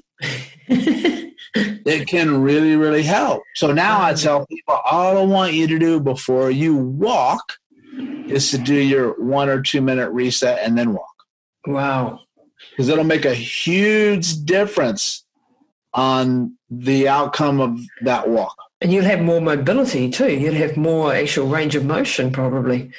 it 0.68 2.06
can 2.08 2.42
really 2.42 2.76
really 2.76 3.02
help 3.02 3.42
so 3.54 3.72
now 3.72 4.02
i 4.02 4.12
tell 4.12 4.46
people 4.46 4.74
all 4.84 5.16
i 5.18 5.22
want 5.22 5.52
you 5.52 5.66
to 5.66 5.78
do 5.78 6.00
before 6.00 6.50
you 6.50 6.76
walk 6.76 7.54
is 8.26 8.50
to 8.50 8.58
do 8.58 8.74
your 8.74 9.12
one 9.22 9.48
or 9.48 9.62
two 9.62 9.80
minute 9.80 10.10
reset 10.10 10.58
and 10.62 10.76
then 10.76 10.92
walk 10.92 11.16
wow. 11.66 12.20
because 12.70 12.88
it'll 12.88 13.04
make 13.04 13.24
a 13.24 13.34
huge 13.34 14.44
difference 14.44 15.24
on 15.94 16.56
the 16.70 17.08
outcome 17.08 17.60
of 17.60 17.80
that 18.02 18.28
walk. 18.28 18.56
And 18.80 18.92
you'll 18.92 19.04
have 19.04 19.20
more 19.20 19.40
mobility 19.40 20.10
too. 20.10 20.32
You'll 20.32 20.54
have 20.54 20.76
more 20.76 21.12
actual 21.12 21.48
range 21.48 21.74
of 21.74 21.84
motion, 21.84 22.30
probably. 22.30 22.90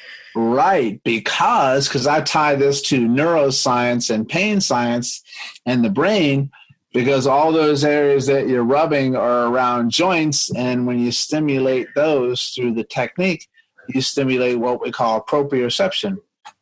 Right, 0.42 1.02
because 1.04 1.90
because 1.90 2.08
I 2.08 2.22
tie 2.22 2.56
this 2.56 2.82
to 2.84 3.08
neuroscience 3.08 4.10
and 4.10 4.28
pain 4.28 4.62
science 4.62 5.22
and 5.66 5.84
the 5.84 5.90
brain, 5.90 6.50
because 6.94 7.28
all 7.28 7.52
those 7.52 7.84
areas 7.84 8.26
that 8.28 8.48
you're 8.48 8.64
rubbing 8.64 9.18
are 9.18 9.48
around 9.48 9.92
joints, 9.92 10.50
and 10.56 10.88
when 10.88 10.98
you 10.98 11.12
stimulate 11.12 11.88
those 11.94 12.52
through 12.52 12.74
the 12.74 12.86
technique, 12.86 13.50
you 13.90 14.02
stimulate 14.02 14.60
what 14.60 14.82
we 14.82 14.92
call 14.92 15.22
proprioception, 15.22 16.20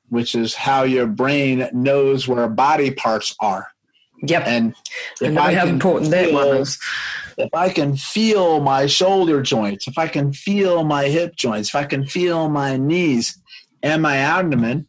which 0.10 0.34
is 0.34 0.56
how 0.56 0.82
your 0.82 1.06
brain 1.06 1.70
knows 1.72 2.28
where 2.28 2.48
body 2.50 2.90
parts 2.90 3.36
are. 3.40 3.68
Yep. 4.24 4.44
And 4.48 4.76
I 5.38 5.54
how 5.54 5.68
important 5.68 6.10
that 6.12 6.34
one 6.34 6.58
is. 6.58 6.80
if 7.38 7.54
I 7.54 7.70
can 7.70 7.96
feel 7.96 8.60
my 8.60 8.88
shoulder 8.88 9.44
joints, 9.44 9.88
if 9.88 10.00
I 10.00 10.08
can 10.08 10.34
feel 10.34 10.84
my 10.84 11.06
hip 11.06 11.36
joints, 11.36 11.70
if 11.70 11.76
I 11.76 11.84
can 11.84 12.08
feel 12.08 12.50
my 12.50 12.78
knees 12.78 13.38
and 13.84 14.02
my 14.02 14.18
abdomen, 14.18 14.88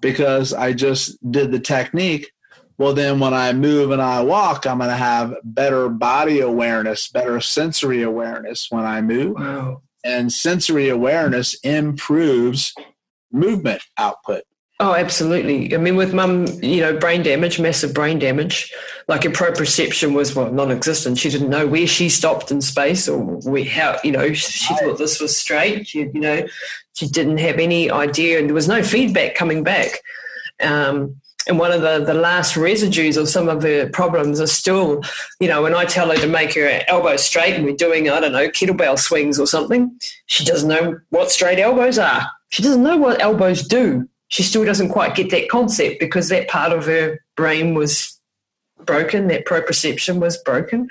because 0.00 0.52
I 0.52 0.72
just 0.72 1.18
did 1.30 1.50
the 1.50 1.60
technique, 1.60 2.30
well, 2.78 2.92
then 2.92 3.20
when 3.20 3.32
I 3.32 3.52
move 3.54 3.90
and 3.90 4.02
I 4.02 4.22
walk, 4.22 4.66
I'm 4.66 4.78
going 4.78 4.90
to 4.90 4.96
have 4.96 5.34
better 5.42 5.88
body 5.88 6.40
awareness, 6.40 7.08
better 7.08 7.40
sensory 7.40 8.02
awareness 8.02 8.66
when 8.70 8.84
I 8.84 9.00
move. 9.00 9.36
Wow. 9.36 9.82
And 10.04 10.32
sensory 10.32 10.88
awareness 10.88 11.54
improves 11.60 12.74
movement 13.32 13.82
output. 13.96 14.44
Oh, 14.78 14.94
absolutely. 14.94 15.74
I 15.74 15.78
mean, 15.78 15.96
with 15.96 16.12
mum, 16.12 16.46
you 16.62 16.82
know, 16.82 16.98
brain 16.98 17.22
damage, 17.22 17.58
massive 17.58 17.94
brain 17.94 18.18
damage, 18.18 18.70
like 19.08 19.24
her 19.24 19.30
proprioception 19.30 20.14
was 20.14 20.34
well 20.34 20.52
non-existent. 20.52 21.16
She 21.16 21.30
didn't 21.30 21.48
know 21.48 21.66
where 21.66 21.86
she 21.86 22.10
stopped 22.10 22.50
in 22.50 22.60
space 22.60 23.08
or 23.08 23.18
where, 23.18 23.64
how, 23.64 23.98
you 24.04 24.12
know, 24.12 24.34
she, 24.34 24.74
thought 24.74 24.98
this 24.98 25.18
was 25.18 25.34
straight. 25.34 25.88
She, 25.88 26.00
you 26.00 26.20
know, 26.20 26.46
she 26.92 27.08
didn't 27.08 27.38
have 27.38 27.58
any 27.58 27.90
idea, 27.90 28.38
and 28.38 28.48
there 28.48 28.54
was 28.54 28.68
no 28.68 28.82
feedback 28.82 29.34
coming 29.34 29.64
back. 29.64 30.02
Um, 30.62 31.22
and 31.48 31.58
one 31.58 31.72
of 31.72 31.80
the, 31.80 32.04
the 32.04 32.14
last 32.14 32.56
residues 32.56 33.16
of 33.16 33.28
some 33.28 33.48
of 33.48 33.62
her 33.62 33.88
problems 33.88 34.40
are 34.40 34.46
still, 34.46 35.02
you 35.40 35.48
know, 35.48 35.62
when 35.62 35.74
I 35.74 35.86
tell 35.86 36.10
her 36.10 36.16
to 36.16 36.26
make 36.26 36.54
her 36.54 36.82
elbows 36.88 37.24
straight 37.24 37.54
and 37.54 37.64
we're 37.64 37.76
doing, 37.76 38.10
I 38.10 38.20
don't 38.20 38.32
know, 38.32 38.48
kettlebell 38.48 38.98
swings 38.98 39.38
or 39.38 39.46
something, 39.46 39.98
she 40.26 40.44
doesn't 40.44 40.68
know 40.68 40.98
what 41.10 41.30
straight 41.30 41.60
elbows 41.60 41.98
are. 41.98 42.26
She 42.50 42.62
doesn't 42.62 42.82
know 42.82 42.96
what 42.96 43.22
elbows 43.22 43.66
do. 43.66 44.08
She 44.28 44.42
still 44.42 44.64
doesn't 44.64 44.90
quite 44.90 45.14
get 45.14 45.30
that 45.30 45.48
concept 45.48 46.00
because 46.00 46.28
that 46.28 46.48
part 46.48 46.72
of 46.72 46.86
her 46.86 47.20
brain 47.36 47.74
was 47.74 48.16
broken, 48.84 49.28
that 49.28 49.46
proprioception 49.46 50.20
was 50.20 50.36
broken. 50.38 50.88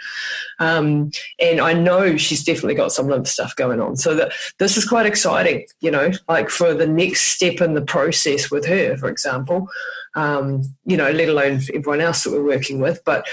Um, 0.59 1.11
and 1.39 1.59
I 1.59 1.73
know 1.73 2.17
she's 2.17 2.43
definitely 2.43 2.75
got 2.75 2.91
some 2.91 3.07
lymph 3.07 3.27
stuff 3.27 3.55
going 3.55 3.79
on. 3.79 3.95
So 3.95 4.15
that 4.15 4.33
this 4.59 4.77
is 4.77 4.87
quite 4.87 5.05
exciting, 5.05 5.65
you 5.81 5.91
know, 5.91 6.11
like 6.27 6.49
for 6.49 6.73
the 6.73 6.87
next 6.87 7.21
step 7.21 7.61
in 7.61 7.73
the 7.73 7.81
process 7.81 8.49
with 8.51 8.65
her, 8.65 8.97
for 8.97 9.09
example, 9.09 9.67
um, 10.15 10.63
you 10.85 10.97
know, 10.97 11.11
let 11.11 11.29
alone 11.29 11.61
everyone 11.73 12.01
else 12.01 12.23
that 12.23 12.31
we're 12.31 12.43
working 12.43 12.79
with. 12.79 13.01
But 13.05 13.27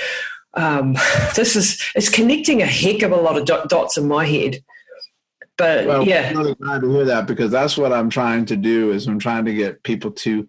um, 0.55 0.95
this 1.37 1.57
is, 1.57 1.83
it's 1.95 2.09
connecting 2.09 2.63
a 2.63 2.67
heck 2.67 3.03
of 3.03 3.13
a 3.13 3.17
lot 3.17 3.39
of 3.39 3.47
dot, 3.47 3.69
dots 3.69 3.97
in 3.97 4.09
my 4.09 4.25
head. 4.25 4.63
But 5.63 5.87
Well, 5.87 6.05
yeah, 6.05 6.31
I'm 6.31 6.37
really 6.39 6.55
glad 6.57 6.81
to 6.81 6.91
hear 6.91 7.05
that 7.05 7.29
because 7.29 7.53
that's 7.53 7.79
what 7.79 7.93
I'm 7.93 8.11
trying 8.11 8.47
to 8.47 8.57
do 8.57 8.91
is 8.91 9.07
I'm 9.07 9.21
trying 9.21 9.45
to 9.45 9.55
get 9.55 9.81
people 9.85 10.11
to 10.11 10.49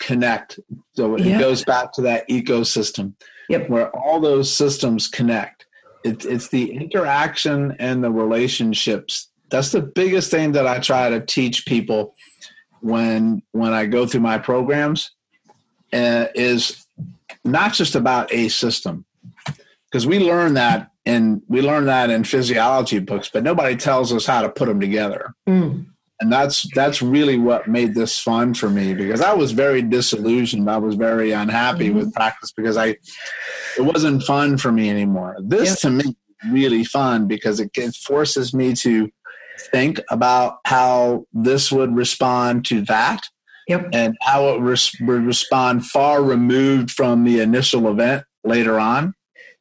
connect. 0.00 0.58
So 0.96 1.16
it 1.16 1.26
Yeah. 1.26 1.38
goes 1.38 1.64
back 1.64 1.92
to 1.92 2.02
that 2.02 2.26
ecosystem 2.30 3.12
Yep. 3.50 3.68
where 3.68 3.94
all 3.94 4.20
those 4.20 4.50
systems 4.50 5.06
connect. 5.06 5.66
It's 6.02 6.24
it's 6.24 6.48
the 6.48 6.72
interaction 6.72 7.76
and 7.78 8.02
the 8.02 8.10
relationships. 8.10 9.28
That's 9.50 9.70
the 9.70 9.82
biggest 9.82 10.30
thing 10.30 10.52
that 10.52 10.66
I 10.66 10.78
try 10.78 11.10
to 11.10 11.20
teach 11.20 11.66
people 11.66 12.14
when 12.80 13.42
when 13.52 13.74
I 13.74 13.84
go 13.84 14.06
through 14.06 14.22
my 14.22 14.38
programs 14.38 15.10
uh, 15.92 16.28
is 16.34 16.86
not 17.44 17.74
just 17.74 17.94
about 17.94 18.32
a 18.32 18.48
system 18.48 19.04
because 19.90 20.06
we 20.06 20.18
learn 20.20 20.54
that 20.54 20.90
in 21.08 21.42
we 21.48 21.62
learn 21.62 21.86
that 21.86 22.10
in 22.10 22.22
physiology 22.22 22.98
books, 22.98 23.30
but 23.32 23.42
nobody 23.42 23.74
tells 23.74 24.12
us 24.12 24.26
how 24.26 24.42
to 24.42 24.50
put 24.50 24.68
them 24.68 24.78
together. 24.78 25.34
Mm. 25.48 25.86
and 26.20 26.32
that's 26.32 26.68
that's 26.74 27.00
really 27.00 27.38
what 27.38 27.66
made 27.66 27.94
this 27.94 28.20
fun 28.20 28.52
for 28.52 28.68
me 28.68 28.92
because 28.92 29.22
I 29.22 29.32
was 29.32 29.52
very 29.52 29.80
disillusioned. 29.80 30.70
I 30.70 30.76
was 30.76 30.96
very 30.96 31.32
unhappy 31.32 31.88
mm-hmm. 31.88 31.98
with 31.98 32.14
practice 32.14 32.52
because 32.52 32.76
I 32.76 32.88
it 33.78 33.84
wasn't 33.84 34.22
fun 34.22 34.58
for 34.58 34.70
me 34.70 34.90
anymore. 34.90 35.36
This 35.40 35.80
to 35.80 35.90
me 35.90 36.14
really 36.50 36.84
fun 36.84 37.26
because 37.26 37.58
it, 37.58 37.70
it 37.74 37.94
forces 37.94 38.52
me 38.52 38.74
to 38.74 39.10
think 39.72 40.00
about 40.10 40.58
how 40.66 41.24
this 41.32 41.72
would 41.72 41.96
respond 41.96 42.66
to 42.66 42.82
that. 42.82 43.26
Yep. 43.66 43.90
And 43.92 44.16
how 44.22 44.48
it 44.48 44.60
res- 44.60 44.96
would 45.02 45.24
respond 45.26 45.84
far 45.84 46.22
removed 46.22 46.90
from 46.90 47.24
the 47.24 47.40
initial 47.40 47.90
event 47.90 48.24
later 48.42 48.80
on 48.80 49.12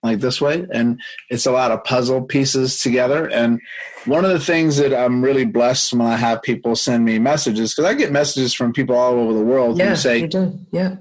like 0.07 0.19
this 0.19 0.41
way. 0.41 0.65
And 0.71 0.99
it's 1.29 1.45
a 1.45 1.51
lot 1.51 1.71
of 1.71 1.83
puzzle 1.83 2.23
pieces 2.23 2.81
together. 2.81 3.29
And 3.29 3.61
one 4.07 4.23
of 4.23 4.31
the 4.31 4.39
things 4.39 4.77
that 4.77 4.93
i'm 4.93 5.21
really 5.21 5.45
blessed 5.45 5.93
when 5.93 6.07
i 6.07 6.15
have 6.15 6.41
people 6.41 6.75
send 6.75 7.03
me 7.03 7.19
messages 7.19 7.73
because 7.73 7.89
i 7.89 7.93
get 7.93 8.11
messages 8.11 8.53
from 8.53 8.71
people 8.71 8.95
all 8.95 9.13
over 9.13 9.33
the 9.33 9.43
world 9.43 9.77
yeah, 9.77 9.89
who 9.89 9.95
say 9.95 10.29
yeah. 10.71 10.95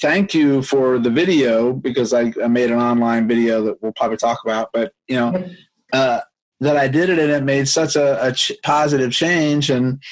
Thank 0.00 0.32
you 0.32 0.62
for 0.62 0.98
the 0.98 1.10
video 1.10 1.74
because 1.74 2.14
I, 2.14 2.32
I, 2.42 2.46
made 2.46 2.70
an 2.70 2.78
online 2.78 3.28
video 3.28 3.62
that 3.64 3.82
we'll 3.82 3.92
probably 3.92 4.16
talk 4.16 4.38
about 4.44 4.70
but 4.72 4.92
you 5.08 5.16
know 5.16 5.50
uh, 5.92 6.20
that 6.60 6.76
i 6.76 6.88
did 6.88 7.10
it 7.10 7.18
and 7.18 7.30
it 7.30 7.42
made 7.42 7.68
such 7.68 7.96
a, 7.96 8.26
a 8.26 8.32
ch- 8.32 8.52
positive 8.62 9.12
change. 9.12 9.70
And 9.70 10.02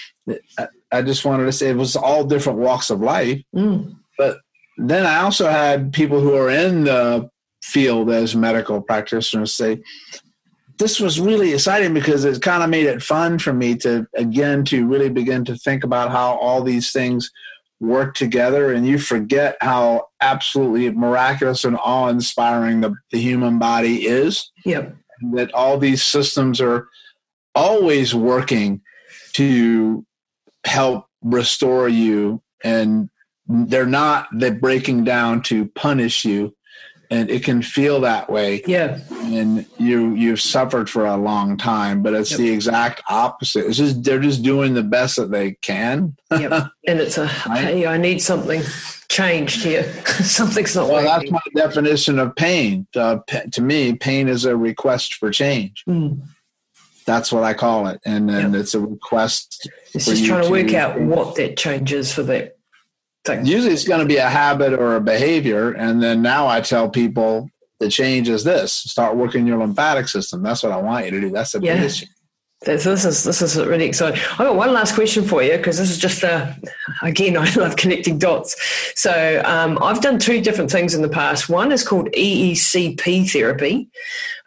I, 0.59 0.69
I, 0.93 1.03
just 1.03 1.25
wanted 1.25 1.45
to 1.45 1.53
say 1.53 1.71
it 1.71 1.77
was 1.77 1.97
all 1.97 2.25
different 2.25 2.59
walks 2.59 2.91
of 2.91 3.01
life. 3.01 3.43
Mm. 3.55 3.97
but 4.19 4.39
then 4.79 5.07
i 5.07 5.23
also 5.23 5.49
had 5.49 5.93
people 5.93 6.21
who 6.21 6.35
are 6.35 6.51
in 6.51 6.85
the 6.85 7.31
field 7.67 8.11
as 8.11 8.37
medical 8.37 8.81
practitioners 8.81 9.53
say 9.53 9.83
this 10.79 11.01
was 11.01 11.19
really 11.19 11.53
exciting 11.53 11.93
because 11.93 12.25
it 12.25 12.41
kind 12.41 12.63
of 12.63 12.71
made 12.71 12.87
it 12.87 13.03
fun 13.03 13.39
for 13.39 13.53
me 13.53 13.75
to 13.75 14.07
again 14.15 14.65
to 14.65 14.87
really 14.87 15.09
begin 15.09 15.45
to 15.45 15.57
think 15.57 15.83
about 15.85 16.11
how 16.11 16.37
all 16.37 16.63
these 16.63 16.93
things 16.93 17.31
work 17.81 18.15
together. 18.15 18.73
And 18.73 18.87
you 18.87 18.99
forget 18.99 19.57
how 19.61 20.09
absolutely 20.21 20.91
miraculous 20.91 21.65
and 21.65 21.77
awe-inspiring 21.77 22.81
the, 22.81 22.95
the 23.11 23.21
human 23.21 23.59
body 23.59 24.07
is. 24.07 24.51
Yep. 24.65 24.97
That 25.33 25.53
all 25.53 25.79
these 25.79 26.03
systems 26.03 26.61
are 26.61 26.89
always 27.55 28.15
working 28.15 28.81
to 29.33 30.07
help 30.65 31.07
restore 31.23 31.89
you. 31.89 32.43
And 32.65 33.11
they're 33.49 33.87
not 33.87 34.29
they're 34.33 34.53
breaking 34.53 35.05
down 35.05 35.41
to 35.41 35.67
punish 35.69 36.25
you 36.25 36.56
and 37.11 37.31
it 37.31 37.45
can 37.45 37.63
feel 37.63 38.01
that 38.01 38.31
way. 38.31 38.63
Yeah. 38.67 39.01
And 39.11 39.67
you 39.79 40.15
you've 40.15 40.41
suffered 40.41 40.89
for 40.89 41.07
a 41.07 41.17
long 41.17 41.57
time, 41.57 42.03
but 42.03 42.15
it's 42.15 42.33
yep. 42.33 42.39
the 42.39 42.51
exact 42.51 43.03
opposite. 43.09 43.67
It's 43.67 43.79
just 43.79 44.03
they're 44.03 44.21
just 44.21 44.43
doing 44.43 44.75
the 44.75 44.83
best 44.83 45.17
that 45.17 45.31
they 45.31 45.53
can. 45.63 46.17
yep. 46.31 46.69
And 46.89 47.01
it's 47.01 47.19
a 47.19 47.25
right? 47.49 47.65
hey, 47.65 47.87
I 47.87 47.97
need 47.97 48.23
something 48.23 48.63
changed 49.09 49.65
here. 49.65 49.83
Something's 50.23 50.77
not. 50.77 50.89
Well, 50.89 51.03
that's 51.03 51.29
my 51.33 51.41
definition 51.55 52.21
of 52.21 52.37
pain. 52.37 52.87
Uh, 52.95 53.19
to 53.51 53.61
me, 53.61 53.95
pain 53.95 54.29
is 54.29 54.45
a 54.45 54.57
request 54.57 55.15
for 55.15 55.33
change. 55.33 55.83
Mm. 55.89 56.23
That's 57.07 57.33
what 57.33 57.43
I 57.43 57.55
call 57.55 57.89
it, 57.89 58.01
and 58.05 58.29
then 58.29 58.53
yep. 58.53 58.61
it's 58.61 58.75
a 58.75 58.81
request. 58.81 59.69
It's 59.95 60.07
just 60.07 60.27
trying 60.27 60.45
to 60.45 60.51
work 60.51 60.75
out 60.75 61.01
what 61.01 61.35
that 61.37 61.57
change 61.57 61.93
is 61.93 62.13
for 62.13 62.23
that 62.25 62.56
Usually 63.29 63.73
it's 63.73 63.87
going 63.87 64.01
to 64.01 64.07
be 64.07 64.17
a 64.17 64.29
habit 64.29 64.73
or 64.73 64.97
a 64.97 65.01
behavior. 65.01 65.73
And 65.73 66.03
then 66.03 66.23
now 66.23 66.47
I 66.47 66.61
tell 66.61 66.89
people 66.89 67.51
the 67.79 67.89
change 67.89 68.29
is 68.29 68.45
this 68.45 68.73
start 68.73 69.17
working 69.17 69.47
your 69.47 69.59
lymphatic 69.59 70.09
system. 70.09 70.43
That's 70.43 70.63
what 70.63 70.73
I 70.73 70.79
want 70.79 71.05
you 71.07 71.11
to 71.13 71.21
do. 71.21 71.31
That's 71.31 71.53
the 71.53 71.61
yeah. 71.61 71.77
biggest 71.77 72.01
change. 72.01 72.11
This, 72.65 72.87
is 72.87 73.23
this 73.23 73.43
is 73.43 73.57
really 73.57 73.85
exciting. 73.85 74.19
I've 74.33 74.39
got 74.39 74.57
one 74.57 74.73
last 74.73 74.95
question 74.95 75.25
for 75.25 75.43
you 75.43 75.57
because 75.59 75.77
this 75.77 75.91
is 75.91 75.99
just 75.99 76.23
a 76.23 76.57
again 77.03 77.37
I 77.39 77.53
love 77.55 77.77
connecting 77.77 78.19
dots. 78.19 78.57
So 78.99 79.43
um, 79.45 79.79
I've 79.83 80.01
done 80.01 80.19
two 80.19 80.41
different 80.41 80.71
things 80.71 80.95
in 80.95 81.03
the 81.03 81.09
past. 81.09 81.49
One 81.49 81.71
is 81.71 81.87
called 81.87 82.09
EECP 82.13 83.31
therapy, 83.31 83.89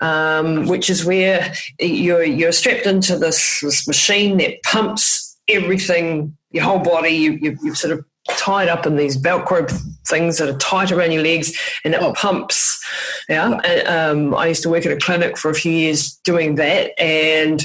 um, 0.02 0.66
which 0.68 0.90
is 0.90 1.06
where 1.06 1.54
you're 1.80 2.24
you're 2.24 2.52
strapped 2.52 2.88
into 2.88 3.18
this 3.18 3.62
this 3.62 3.88
machine 3.88 4.38
that 4.38 4.64
pumps 4.64 5.38
everything, 5.48 6.36
your 6.50 6.64
whole 6.64 6.80
body. 6.80 7.12
You 7.12 7.34
you, 7.34 7.58
you 7.64 7.76
sort 7.76 7.94
of 7.94 8.06
tied 8.40 8.70
up 8.70 8.86
in 8.86 8.96
these 8.96 9.18
Velcro 9.18 9.70
things 10.08 10.38
that 10.38 10.48
are 10.48 10.58
tight 10.58 10.94
around 10.94 11.12
your 11.12 11.22
legs 11.22 11.58
and 11.84 11.94
it 11.94 12.02
oh. 12.02 12.14
pumps. 12.14 12.84
Yeah. 13.28 13.60
And, 13.66 13.88
um, 13.88 14.36
I 14.36 14.48
used 14.48 14.64
to 14.64 14.70
work 14.70 14.86
at 14.86 14.94
a 14.94 14.98
clinic 14.98 15.38
for 15.38 15.52
a 15.52 15.54
few 15.54 15.74
years 15.74 16.16
doing 16.24 16.56
that. 16.56 17.00
And 17.00 17.62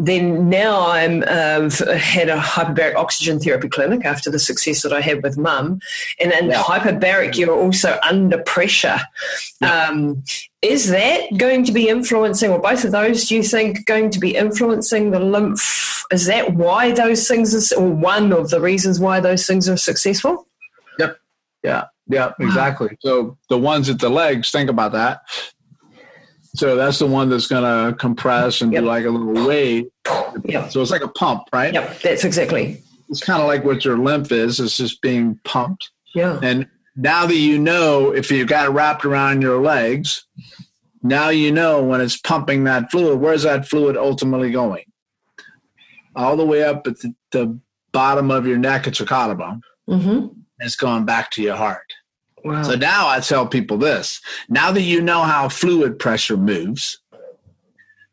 then 0.00 0.48
now 0.48 0.88
I'm 0.88 1.24
uh, 1.26 1.68
had 1.98 2.28
a 2.28 2.38
hyperbaric 2.38 2.94
oxygen 2.94 3.40
therapy 3.40 3.68
clinic 3.68 4.04
after 4.04 4.30
the 4.30 4.38
success 4.38 4.82
that 4.82 4.92
I 4.92 5.00
had 5.00 5.24
with 5.24 5.36
mum. 5.36 5.80
And 6.20 6.30
in 6.32 6.50
yeah. 6.50 6.62
hyperbaric, 6.62 7.36
you're 7.36 7.50
also 7.50 7.98
under 8.08 8.38
pressure. 8.38 9.00
Yeah. 9.60 9.88
Um, 9.88 10.22
is 10.62 10.88
that 10.90 11.36
going 11.36 11.64
to 11.64 11.72
be 11.72 11.88
influencing, 11.88 12.50
or 12.50 12.60
both 12.60 12.84
of 12.84 12.92
those, 12.92 13.26
do 13.26 13.34
you 13.34 13.42
think, 13.42 13.86
going 13.86 14.10
to 14.10 14.20
be 14.20 14.36
influencing 14.36 15.10
the 15.10 15.20
lymph? 15.20 16.04
Is 16.12 16.26
that 16.26 16.54
why 16.54 16.92
those 16.92 17.26
things, 17.26 17.72
are, 17.72 17.80
or 17.80 17.90
one 17.90 18.32
of 18.32 18.50
the 18.50 18.60
reasons 18.60 19.00
why 19.00 19.18
those 19.18 19.46
things 19.48 19.68
are 19.68 19.76
successful? 19.76 20.46
Yep. 21.00 21.18
Yeah. 21.64 21.84
Yeah. 22.06 22.32
Exactly. 22.38 22.88
Wow. 22.88 22.96
So 23.00 23.38
the 23.48 23.58
ones 23.58 23.88
at 23.88 23.98
the 23.98 24.10
legs, 24.10 24.50
think 24.50 24.70
about 24.70 24.92
that. 24.92 25.22
So 26.54 26.76
that's 26.76 26.98
the 26.98 27.06
one 27.06 27.28
that's 27.28 27.46
going 27.46 27.62
to 27.62 27.96
compress 27.96 28.60
and 28.60 28.72
yep. 28.72 28.82
do 28.82 28.86
like 28.86 29.04
a 29.04 29.10
little 29.10 29.46
wave. 29.46 29.86
Yep. 30.44 30.70
So 30.70 30.80
it's 30.80 30.90
like 30.90 31.02
a 31.02 31.08
pump, 31.08 31.44
right? 31.52 31.72
Yep. 31.72 32.00
That's 32.00 32.24
exactly. 32.24 32.82
It's 33.08 33.22
kind 33.22 33.40
of 33.40 33.46
like 33.46 33.64
what 33.64 33.84
your 33.84 33.98
lymph 33.98 34.32
is. 34.32 34.60
It's 34.60 34.76
just 34.76 35.00
being 35.02 35.38
pumped. 35.44 35.90
Yeah. 36.14 36.38
And 36.42 36.66
now 36.96 37.26
that 37.26 37.36
you 37.36 37.58
know 37.58 38.12
if 38.12 38.30
you've 38.30 38.48
got 38.48 38.66
it 38.66 38.70
wrapped 38.70 39.04
around 39.04 39.42
your 39.42 39.60
legs, 39.60 40.24
now 41.02 41.28
you 41.28 41.52
know 41.52 41.82
when 41.82 42.00
it's 42.00 42.16
pumping 42.16 42.64
that 42.64 42.90
fluid, 42.90 43.20
where's 43.20 43.44
that 43.44 43.68
fluid 43.68 43.96
ultimately 43.96 44.50
going? 44.50 44.84
All 46.16 46.36
the 46.36 46.44
way 46.44 46.64
up 46.64 46.86
at 46.86 46.98
the, 46.98 47.14
the 47.30 47.60
bottom 47.92 48.30
of 48.30 48.46
your 48.46 48.58
neck 48.58 48.86
at 48.86 48.98
your 48.98 49.06
collarbone. 49.06 49.62
Mm-hmm. 49.88 50.26
It's 50.60 50.76
going 50.76 51.04
back 51.04 51.30
to 51.32 51.42
your 51.42 51.56
heart. 51.56 51.92
Wow. 52.48 52.62
So 52.62 52.76
now 52.76 53.08
I 53.08 53.20
tell 53.20 53.46
people 53.46 53.76
this 53.76 54.20
now 54.48 54.72
that 54.72 54.82
you 54.82 55.02
know 55.02 55.22
how 55.22 55.50
fluid 55.50 55.98
pressure 55.98 56.36
moves, 56.36 56.98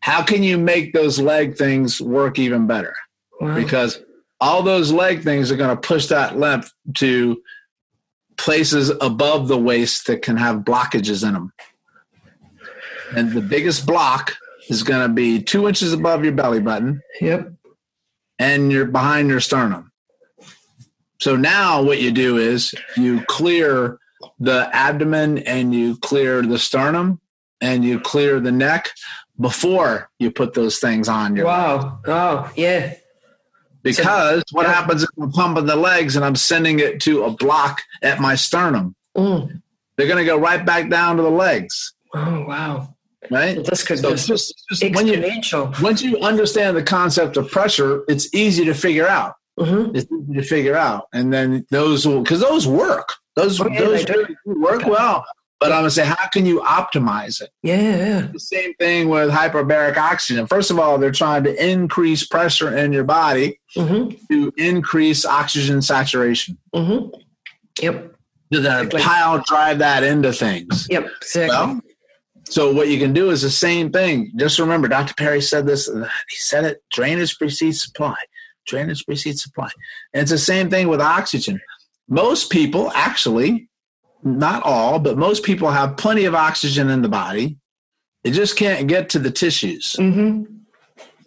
how 0.02 0.24
can 0.24 0.44
you 0.44 0.57
make 0.57 0.94
those 0.94 1.20
leg 1.20 1.56
things 1.56 2.02
work 2.02 2.38
even 2.38 2.68
better? 2.68 2.94
Wow. 3.40 3.56
Because 3.56 4.02
all 4.41 4.62
those 4.62 4.91
leg 4.91 5.24
things 5.24 5.52
are 5.52 5.56
going 5.56 5.76
to 5.76 5.88
push 5.88 6.07
that 6.07 6.38
lymph 6.38 6.70
to 6.95 7.41
places 8.38 8.91
above 8.99 9.48
the 9.48 9.57
waist 9.57 10.07
that 10.07 10.22
can 10.22 10.36
have 10.36 10.57
blockages 10.57 11.26
in 11.26 11.34
them. 11.34 11.53
And 13.16 13.32
the 13.32 13.41
biggest 13.41 13.86
block 13.86 14.36
is 14.68 14.84
going 14.84 15.07
to 15.07 15.14
be 15.14 15.41
two 15.41 15.68
inches 15.68 15.94
above 15.94 16.26
your 16.26 16.34
belly 16.34 16.60
button. 16.60 17.02
Yep. 17.22 17.53
And 18.38 18.70
you're 18.70 18.86
behind 18.86 19.30
your 19.30 19.40
sternum. 19.40 19.94
So 21.22 21.38
now 21.38 21.82
what 21.82 22.02
you 22.02 22.12
do 22.12 22.38
is 22.38 22.76
you 22.98 23.24
clear 23.30 23.98
the 24.39 24.69
abdomen 24.73 25.39
and 25.39 25.73
you 25.73 25.97
clear 25.97 26.41
the 26.41 26.60
sternum 26.60 27.19
and 27.61 27.84
you 27.84 27.99
clear 27.99 28.39
the 28.39 28.52
neck 28.52 28.89
before 29.39 30.10
you 30.19 30.31
put 30.31 30.53
those 30.53 30.80
things 30.80 31.10
on 31.10 31.35
your 31.35 31.45
wow 31.45 31.99
oh 32.06 32.52
yeah 32.56 32.95
because 33.85 34.39
so, 34.47 34.56
what 34.56 34.65
yeah. 34.65 34.73
happens 34.73 35.03
if 35.03 35.10
I'm 35.22 35.31
pumping 35.31 35.68
the 35.68 35.76
legs 35.76 36.15
and 36.15 36.26
I'm 36.26 36.35
sending 36.35 36.80
it 36.80 36.99
to 37.02 37.26
a 37.26 37.30
block 37.30 37.84
at 38.02 38.19
my 38.19 38.34
sternum? 38.34 38.95
Mm. 39.15 39.61
They're 39.95 40.07
going 40.07 40.18
to 40.18 40.26
go 40.26 40.39
right 40.39 40.65
back 40.65 40.89
down 40.89 41.18
to 41.18 41.22
the 41.22 41.30
legs. 41.30 41.93
Oh, 42.15 42.45
wow. 42.47 42.95
Right? 43.30 43.64
this 43.64 43.84
could 43.84 43.99
so 43.99 44.11
just, 44.11 44.27
just, 44.27 44.65
just 44.69 44.95
when 44.95 45.06
you, 45.07 45.23
once 45.81 46.02
you 46.02 46.18
understand 46.19 46.76
the 46.76 46.84
concept 46.84 47.38
of 47.38 47.49
pressure, 47.52 48.03
it's 48.07 48.34
easy 48.34 48.65
to 48.65 48.73
figure 48.73 49.07
out. 49.07 49.35
Mm-hmm. 49.60 49.95
It's 49.95 50.11
easy 50.11 50.34
to 50.34 50.43
figure 50.43 50.76
out. 50.76 51.07
And 51.14 51.31
then 51.31 51.68
those 51.69 52.07
will, 52.07 52.23
because 52.23 52.39
those 52.39 52.68
work. 52.68 53.14
Those, 53.36 53.60
oh, 53.60 53.68
yeah, 53.70 53.80
those 53.80 54.07
really 54.10 54.36
work 54.45 54.86
well. 54.86 55.26
But 55.60 55.72
I'm 55.72 55.80
gonna 55.80 55.90
say, 55.90 56.06
how 56.06 56.28
can 56.28 56.45
you 56.45 56.60
optimize 56.62 57.41
it? 57.41 57.49
Yeah, 57.64 57.82
yeah. 57.82 58.28
The 58.32 58.40
same 58.40 58.74
thing 58.76 59.07
with 59.07 59.32
hyperbaric 59.32 59.95
oxygen. 59.95 60.48
First 60.48 60.70
of 60.70 60.80
all, 60.80 60.98
they're 60.98 61.12
trying 61.12 61.45
to 61.45 61.72
increase 61.72 62.26
pressure 62.26 62.76
in 62.78 62.91
your 62.91 63.06
body 63.06 63.60
mm-hmm. 63.76 64.16
to 64.32 64.53
increase 64.57 65.26
oxygen 65.26 65.82
saturation. 65.82 66.57
Mm-hmm. 66.74 67.18
Yep. 67.82 68.16
To 68.52 68.60
the 68.60 68.80
exactly. 68.82 69.02
pile 69.02 69.44
drive 69.48 69.80
that 69.80 70.03
into 70.03 70.34
things. 70.34 70.88
Yep. 70.90 71.10
Exactly. 71.22 71.56
Well, 71.56 71.82
so 72.48 72.74
what 72.74 72.90
you 72.90 72.99
can 72.99 73.14
do 73.14 73.32
is 73.32 73.41
the 73.41 73.49
same 73.49 73.91
thing. 73.91 74.34
Just 74.36 74.60
remember, 74.60 74.88
Dr. 74.88 75.14
Perry 75.16 75.41
said 75.41 75.66
this. 75.66 75.88
He 75.88 76.36
said 76.36 76.66
it: 76.66 76.84
drainage 76.91 77.38
precedes 77.38 77.82
supply. 77.82 78.16
Drainage 78.66 79.06
precedes 79.06 79.41
supply. 79.41 79.70
And 80.14 80.22
it's 80.22 80.32
the 80.32 80.38
same 80.38 80.70
thing 80.70 80.90
with 80.90 81.02
oxygen. 81.02 81.62
Most 82.07 82.49
people 82.52 82.91
actually 82.94 83.69
not 84.23 84.64
all, 84.64 84.99
but 84.99 85.18
most 85.18 85.44
people 85.44 85.69
have 85.69 85.98
plenty 85.98 86.26
of 86.26 86.34
oxygen 86.34 86.90
in 86.90 87.02
the 87.02 87.10
body. 87.10 87.57
It 88.23 88.32
just 88.32 88.57
can't 88.57 88.88
get 88.88 89.10
to 89.10 89.19
the 89.19 89.32
tissues. 89.32 89.95
Mm-hmm. 89.99 90.44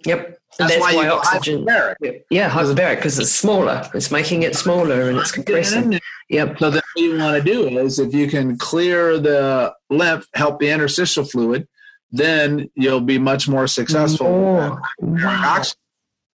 Yep. 0.04 0.38
And 0.60 0.68
that's, 0.68 0.80
why 0.80 0.96
why, 0.96 1.08
oxygen. 1.08 1.64
hyperbaric. 1.64 2.22
Yeah, 2.30 2.50
hyperbaric 2.50 2.96
because 2.96 3.18
it's 3.20 3.30
smaller. 3.30 3.88
It's 3.94 4.10
making 4.10 4.42
it 4.42 4.56
smaller 4.56 5.08
and 5.08 5.18
it's 5.18 5.30
compressing. 5.30 6.00
Yep. 6.30 6.58
So 6.58 6.70
then 6.70 6.82
what 6.94 7.02
you 7.02 7.18
want 7.18 7.36
to 7.36 7.42
do 7.42 7.78
is 7.78 8.00
if 8.00 8.12
you 8.12 8.26
can 8.26 8.58
clear 8.58 9.20
the 9.20 9.72
lymph, 9.88 10.26
help 10.34 10.58
the 10.58 10.70
interstitial 10.70 11.24
fluid, 11.24 11.68
then 12.10 12.68
you'll 12.74 13.00
be 13.00 13.18
much 13.18 13.48
more 13.48 13.68
successful. 13.68 14.28
More. 14.28 14.82
Wow. 14.98 15.62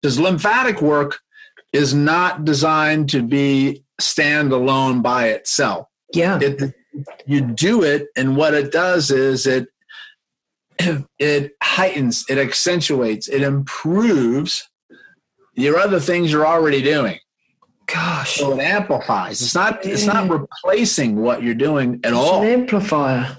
Because 0.02 0.20
lymphatic 0.20 0.82
work 0.82 1.20
is 1.74 1.94
not 1.96 2.46
designed 2.46 3.10
to 3.10 3.24
be 3.24 3.84
standalone 4.02 5.02
by 5.02 5.30
itself. 5.30 5.88
Yeah. 6.14 6.40
It 6.42 6.74
you 7.26 7.42
do 7.42 7.84
it, 7.84 8.08
and 8.18 8.36
what 8.36 8.54
it 8.54 8.72
does 8.72 9.12
is 9.12 9.48
it 9.48 9.68
it 11.20 11.54
heightens, 11.62 12.26
it 12.30 12.38
accentuates, 12.38 13.28
it 13.28 13.42
improves 13.42 14.70
your 15.54 15.78
other 15.78 16.00
things 16.00 16.32
you're 16.32 16.48
already 16.48 16.82
doing. 16.82 17.20
Gosh. 17.88 18.38
So 18.38 18.54
it 18.54 18.62
amplifies. 18.62 19.42
It's 19.42 19.56
not 19.56 19.86
it's 19.86 20.06
not 20.06 20.30
replacing 20.30 21.18
what 21.18 21.44
you're 21.44 21.54
doing 21.56 22.00
at 22.04 22.12
It's 22.12 22.18
all. 22.18 22.42
an 22.42 22.48
amplifier. 22.48 23.38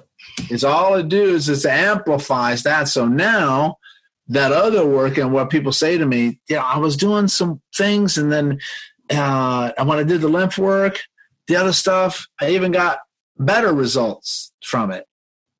It's 0.50 0.64
all 0.64 0.94
it 0.94 1.08
does 1.08 1.48
is 1.48 1.64
it 1.64 1.70
amplifies 1.70 2.62
that. 2.62 2.88
So 2.88 3.06
now 3.06 3.76
that 4.28 4.52
other 4.52 4.86
work 4.86 5.18
and 5.18 5.32
what 5.32 5.50
people 5.50 5.72
say 5.72 5.98
to 5.98 6.06
me, 6.06 6.40
yeah, 6.48 6.62
I 6.62 6.78
was 6.78 6.96
doing 6.96 7.28
some 7.28 7.60
things 7.74 8.16
and 8.18 8.30
then 8.32 8.58
uh, 9.10 9.72
and 9.76 9.88
when 9.88 9.98
I 9.98 10.02
did 10.02 10.20
the 10.20 10.28
lymph 10.28 10.58
work, 10.58 11.00
the 11.48 11.56
other 11.56 11.72
stuff, 11.72 12.26
I 12.40 12.50
even 12.50 12.72
got 12.72 12.98
better 13.38 13.72
results 13.72 14.52
from 14.64 14.90
it. 14.90 15.06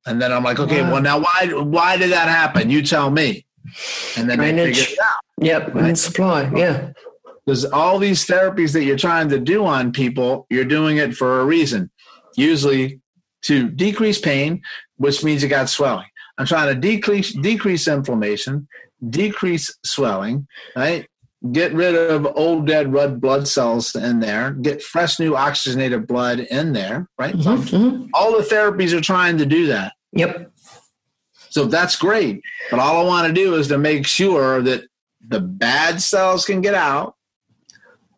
And 0.05 0.21
then 0.21 0.31
I'm 0.31 0.43
like, 0.43 0.59
okay, 0.59 0.81
Wow. 0.81 0.93
well 0.93 1.01
now 1.01 1.19
why 1.19 1.47
why 1.53 1.97
did 1.97 2.11
that 2.11 2.27
happen? 2.27 2.69
You 2.69 2.81
tell 2.81 3.09
me. 3.09 3.45
And 4.17 4.29
then 4.29 4.39
they 4.39 4.51
Drainage. 4.51 4.77
figure 4.87 4.93
it 4.93 4.99
out. 4.99 5.65
Yep. 5.67 5.75
And 5.75 5.97
supply. 5.99 6.51
Yeah. 6.55 6.91
Because 7.45 7.65
all 7.65 7.99
these 7.99 8.25
therapies 8.25 8.73
that 8.73 8.83
you're 8.83 8.97
trying 8.97 9.29
to 9.29 9.39
do 9.39 9.65
on 9.65 9.91
people, 9.91 10.45
you're 10.49 10.65
doing 10.65 10.97
it 10.97 11.15
for 11.15 11.41
a 11.41 11.45
reason. 11.45 11.89
Usually 12.35 12.99
to 13.43 13.69
decrease 13.69 14.19
pain, 14.19 14.61
which 14.97 15.23
means 15.23 15.43
you 15.43 15.49
got 15.49 15.69
swelling. 15.69 16.07
I'm 16.37 16.45
trying 16.45 16.73
to 16.73 16.79
decrease 16.79 17.33
decrease 17.33 17.87
inflammation, 17.87 18.67
decrease 19.09 19.73
swelling, 19.83 20.47
right? 20.75 21.07
Get 21.51 21.73
rid 21.73 21.93
of 21.93 22.25
old 22.35 22.67
dead 22.67 22.93
red 22.93 23.19
blood 23.19 23.47
cells 23.49 23.93
in 23.95 24.21
there, 24.21 24.51
get 24.51 24.81
fresh 24.81 25.19
new 25.19 25.35
oxygenated 25.35 26.07
blood 26.07 26.39
in 26.39 26.71
there, 26.71 27.09
right? 27.19 27.33
So 27.41 27.57
Mhm, 27.57 27.67
mhm. 27.69 28.09
all 28.13 28.31
the 28.37 28.43
therapies 28.43 28.93
are 28.93 29.01
trying 29.01 29.37
to 29.39 29.45
do 29.45 29.67
that. 29.67 29.93
Yep. 30.13 30.51
So 31.49 31.65
that's 31.65 31.97
great. 31.97 32.41
But 32.71 32.79
all 32.79 33.01
I 33.01 33.03
want 33.03 33.27
to 33.27 33.33
do 33.33 33.55
is 33.55 33.67
to 33.67 33.77
make 33.77 34.07
sure 34.07 34.61
that 34.61 34.85
the 35.27 35.41
bad 35.41 36.01
cells 36.01 36.45
can 36.45 36.61
get 36.61 36.75
out 36.75 37.15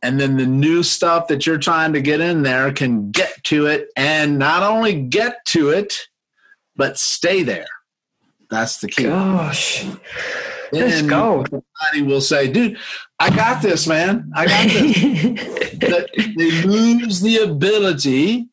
and 0.03 0.19
then 0.19 0.37
the 0.37 0.45
new 0.45 0.83
stuff 0.83 1.27
that 1.27 1.47
you're 1.47 1.57
trying 1.57 1.93
to 1.93 2.01
get 2.01 2.21
in 2.21 2.43
there 2.43 2.71
can 2.71 3.09
get 3.11 3.43
to 3.45 3.65
it 3.65 3.89
and 3.97 4.37
not 4.37 4.61
only 4.61 4.93
get 5.01 5.43
to 5.45 5.69
it, 5.69 6.07
but 6.75 6.97
stay 6.99 7.41
there. 7.41 7.65
That's 8.51 8.77
the 8.77 8.87
key. 8.87 9.03
Gosh. 9.05 9.83
Let's 10.71 11.01
go. 11.01 11.43
Somebody 11.49 12.01
will 12.03 12.21
say, 12.21 12.47
dude, 12.51 12.77
I 13.19 13.29
got 13.33 13.61
this, 13.61 13.87
man. 13.87 14.31
I 14.35 14.45
got 14.45 14.69
this. 14.69 16.15
they 16.37 16.51
lose 16.63 17.21
the 17.21 17.37
ability 17.43 18.47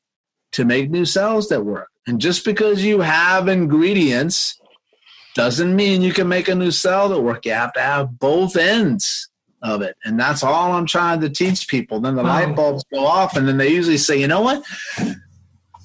to 0.52 0.64
make 0.64 0.90
new 0.90 1.04
cells 1.04 1.48
that 1.48 1.64
work. 1.64 1.88
And 2.06 2.20
just 2.20 2.44
because 2.44 2.84
you 2.84 3.00
have 3.00 3.48
ingredients 3.48 4.60
doesn't 5.34 5.74
mean 5.74 6.02
you 6.02 6.12
can 6.12 6.28
make 6.28 6.48
a 6.48 6.54
new 6.54 6.70
cell 6.70 7.08
that 7.08 7.20
work. 7.20 7.44
You 7.46 7.52
have 7.52 7.72
to 7.74 7.80
have 7.80 8.18
both 8.18 8.56
ends 8.56 9.28
of 9.62 9.80
it. 9.82 9.96
And 10.04 10.18
that's 10.18 10.42
all 10.42 10.72
I'm 10.72 10.86
trying 10.86 11.20
to 11.22 11.30
teach 11.30 11.68
people. 11.68 12.00
Then 12.00 12.16
the 12.16 12.22
Wow. 12.22 12.28
light 12.46 12.56
bulbs 12.56 12.84
go 12.92 13.06
off, 13.06 13.36
and 13.36 13.46
then 13.48 13.56
they 13.58 13.68
usually 13.68 13.96
say, 13.98 14.20
you 14.20 14.26
know 14.28 14.40
what? 14.42 14.62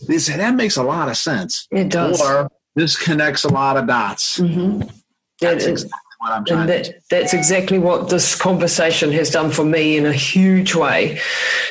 They 0.07 0.17
say, 0.17 0.37
that 0.37 0.55
makes 0.55 0.77
a 0.77 0.83
lot 0.83 1.09
of 1.09 1.17
sense. 1.17 1.67
it 1.71 1.89
does. 1.89 2.21
Or 2.21 2.49
this 2.75 2.95
connects 2.95 3.43
a 3.43 3.49
lot 3.49 3.77
of 3.77 3.87
dots. 3.87 4.39
Mhm. 4.39 4.89
That's 5.41 5.63
is- 5.65 5.83
exactly 5.83 5.99
what 6.19 6.31
I'm 6.31 6.45
trying 6.45 6.61
and 6.61 6.69
that, 6.69 6.95
that's 7.09 7.33
exactly 7.33 7.79
what 7.79 8.09
this 8.09 8.35
conversation 8.35 9.11
has 9.11 9.29
done 9.29 9.51
for 9.51 9.63
me 9.63 9.97
in 9.97 10.05
a 10.05 10.13
huge 10.13 10.75
way. 10.75 11.19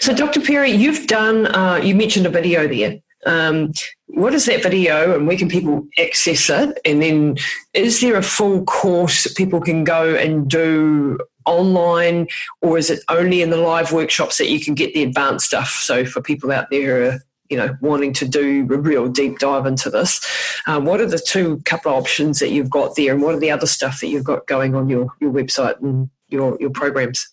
So, 0.00 0.14
Dr. 0.14 0.40
Perry, 0.40 0.70
you've 0.70 1.06
done, 1.06 1.46
uh, 1.46 1.80
you 1.82 1.94
mentioned 1.94 2.26
a 2.26 2.30
video 2.30 2.66
there. 2.68 2.98
Um, 3.26 3.72
what 4.06 4.34
is 4.34 4.46
that 4.46 4.62
video 4.62 5.16
and 5.16 5.26
where 5.26 5.36
can 5.36 5.48
people 5.48 5.86
access 5.98 6.48
it? 6.48 6.78
And 6.84 7.02
then 7.02 7.36
is 7.74 8.00
there 8.00 8.16
a 8.16 8.22
full 8.22 8.64
course 8.64 9.24
that 9.24 9.36
people 9.36 9.60
can 9.60 9.82
go 9.82 10.14
and 10.14 10.48
do 10.48 11.18
online, 11.44 12.28
or 12.60 12.78
is 12.78 12.90
it 12.90 13.00
only 13.08 13.42
in 13.42 13.50
the 13.50 13.56
live 13.56 13.92
workshops 13.92 14.38
that 14.38 14.48
you 14.48 14.60
can 14.60 14.74
get 14.74 14.94
the 14.94 15.02
advanced 15.02 15.46
stuff? 15.46 15.70
So, 15.70 16.04
for 16.04 16.20
people 16.20 16.52
out 16.52 16.70
there, 16.70 17.20
you 17.50 17.56
know, 17.56 17.76
wanting 17.80 18.12
to 18.14 18.28
do 18.28 18.62
a 18.70 18.76
real 18.78 19.08
deep 19.08 19.38
dive 19.38 19.66
into 19.66 19.90
this, 19.90 20.20
um, 20.66 20.84
what 20.84 21.00
are 21.00 21.06
the 21.06 21.18
two 21.18 21.60
couple 21.64 21.92
of 21.92 21.98
options 21.98 22.38
that 22.40 22.50
you've 22.50 22.70
got 22.70 22.96
there, 22.96 23.12
and 23.12 23.22
what 23.22 23.34
are 23.34 23.40
the 23.40 23.50
other 23.50 23.66
stuff 23.66 24.00
that 24.00 24.08
you've 24.08 24.24
got 24.24 24.46
going 24.46 24.74
on 24.74 24.88
your 24.88 25.08
your 25.20 25.32
website 25.32 25.80
and 25.82 26.10
your 26.28 26.56
your 26.60 26.70
programs? 26.70 27.28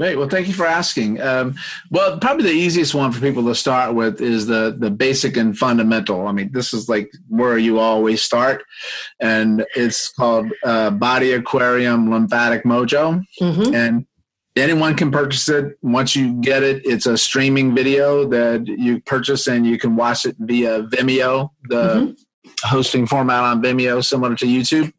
Great. 0.00 0.16
Well, 0.16 0.28
thank 0.28 0.48
you 0.48 0.54
for 0.54 0.66
asking. 0.66 1.20
Um, 1.20 1.54
well, 1.90 2.18
probably 2.18 2.44
the 2.44 2.50
easiest 2.50 2.92
one 2.94 3.12
for 3.12 3.20
people 3.20 3.44
to 3.44 3.54
start 3.54 3.94
with 3.94 4.20
is 4.20 4.46
the 4.46 4.74
the 4.76 4.90
basic 4.90 5.36
and 5.36 5.56
fundamental. 5.56 6.26
I 6.26 6.32
mean, 6.32 6.50
this 6.52 6.72
is 6.74 6.88
like 6.88 7.12
where 7.28 7.58
you 7.58 7.78
always 7.78 8.22
start, 8.22 8.64
and 9.20 9.64
it's 9.76 10.08
called 10.08 10.50
uh, 10.64 10.90
Body 10.90 11.32
Aquarium 11.32 12.10
Lymphatic 12.10 12.64
Mojo, 12.64 13.22
Mm-hmm. 13.40 13.74
and 13.74 14.06
anyone 14.56 14.96
can 14.96 15.10
purchase 15.10 15.48
it. 15.48 15.78
Once 15.82 16.14
you 16.14 16.34
get 16.40 16.62
it, 16.62 16.82
it's 16.84 17.06
a 17.06 17.16
streaming 17.16 17.74
video 17.74 18.28
that 18.28 18.66
you 18.66 19.00
purchase, 19.00 19.46
and 19.46 19.66
you 19.66 19.78
can 19.78 19.96
watch 19.96 20.26
it 20.26 20.36
via 20.38 20.82
Vimeo, 20.84 21.50
the 21.64 21.84
mm-hmm. 21.84 22.12
hosting 22.62 23.06
format 23.06 23.44
on 23.44 23.62
Vimeo, 23.62 24.04
similar 24.04 24.34
to 24.36 24.46
YouTube 24.46 24.92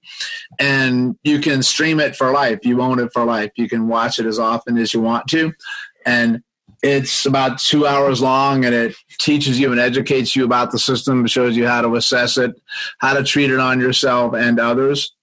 and 0.59 1.17
you 1.23 1.39
can 1.39 1.63
stream 1.63 1.99
it 1.99 2.15
for 2.15 2.31
life. 2.31 2.59
You 2.63 2.81
own 2.81 2.99
it 2.99 3.11
for 3.13 3.25
life. 3.25 3.51
You 3.55 3.67
can 3.67 3.87
watch 3.87 4.19
it 4.19 4.25
as 4.25 4.39
often 4.39 4.77
as 4.77 4.93
you 4.93 5.01
want 5.01 5.27
to. 5.29 5.53
And 6.05 6.43
it's 6.81 7.25
about 7.25 7.59
two 7.59 7.87
hours 7.87 8.21
long 8.21 8.65
and 8.65 8.75
it 8.75 8.95
teaches 9.19 9.59
you 9.59 9.71
and 9.71 9.79
educates 9.79 10.35
you 10.35 10.43
about 10.43 10.71
the 10.71 10.79
system, 10.79 11.25
shows 11.27 11.55
you 11.55 11.65
how 11.65 11.81
to 11.81 11.95
assess 11.95 12.37
it, 12.37 12.59
how 12.99 13.13
to 13.13 13.23
treat 13.23 13.51
it 13.51 13.59
on 13.59 13.79
yourself 13.79 14.33
and 14.33 14.59
others. 14.59 15.15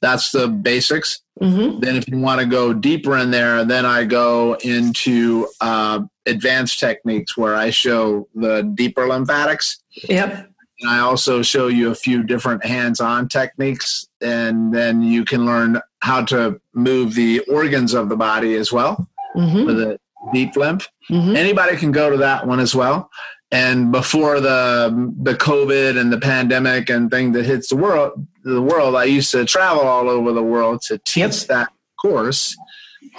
That's 0.00 0.30
the 0.30 0.46
basics. 0.46 1.20
Mm-hmm. 1.40 1.80
Then, 1.80 1.96
if 1.96 2.08
you 2.08 2.18
want 2.18 2.40
to 2.40 2.46
go 2.46 2.72
deeper 2.72 3.16
in 3.16 3.30
there, 3.30 3.64
then 3.64 3.86
I 3.86 4.04
go 4.04 4.54
into 4.54 5.48
uh, 5.60 6.00
advanced 6.26 6.80
techniques 6.80 7.36
where 7.36 7.54
I 7.54 7.70
show 7.70 8.28
the 8.34 8.62
deeper 8.74 9.06
lymphatics. 9.06 9.78
Yep. 10.08 10.50
And 10.80 10.90
I 10.90 11.00
also 11.00 11.42
show 11.42 11.66
you 11.68 11.90
a 11.90 11.94
few 11.94 12.22
different 12.22 12.64
hands 12.64 13.00
on 13.00 13.28
techniques, 13.28 14.06
and 14.20 14.72
then 14.74 15.02
you 15.02 15.24
can 15.24 15.44
learn 15.46 15.80
how 16.00 16.24
to 16.26 16.60
move 16.74 17.14
the 17.14 17.40
organs 17.40 17.94
of 17.94 18.08
the 18.08 18.16
body 18.16 18.54
as 18.54 18.72
well 18.72 19.08
Mm-hmm. 19.36 19.66
for 19.66 19.72
the 19.72 20.00
deep 20.32 20.56
lymph. 20.56 20.88
Mm-hmm. 21.10 21.36
Anybody 21.36 21.76
can 21.76 21.92
go 21.92 22.10
to 22.10 22.16
that 22.16 22.46
one 22.46 22.58
as 22.58 22.74
well. 22.74 23.10
And 23.50 23.90
before 23.90 24.40
the 24.40 25.12
the 25.22 25.34
COVID 25.34 25.98
and 25.98 26.12
the 26.12 26.18
pandemic 26.18 26.90
and 26.90 27.10
thing 27.10 27.32
that 27.32 27.46
hits 27.46 27.68
the 27.68 27.76
world, 27.76 28.26
the 28.44 28.60
world, 28.60 28.94
I 28.94 29.04
used 29.04 29.30
to 29.32 29.44
travel 29.44 29.82
all 29.82 30.08
over 30.10 30.32
the 30.32 30.42
world 30.42 30.82
to 30.82 30.98
teach 30.98 31.16
Yep. 31.16 31.48
that 31.48 31.72
course. 32.00 32.56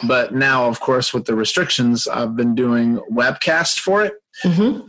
But 0.04 0.34
now, 0.34 0.68
of 0.68 0.80
course, 0.80 1.14
with 1.14 1.26
the 1.26 1.36
restrictions, 1.36 2.08
I've 2.08 2.36
been 2.36 2.54
doing 2.56 2.98
webcast 3.12 3.80
for 3.80 4.04
it. 4.04 4.14
Mm-hmm. 4.44 4.88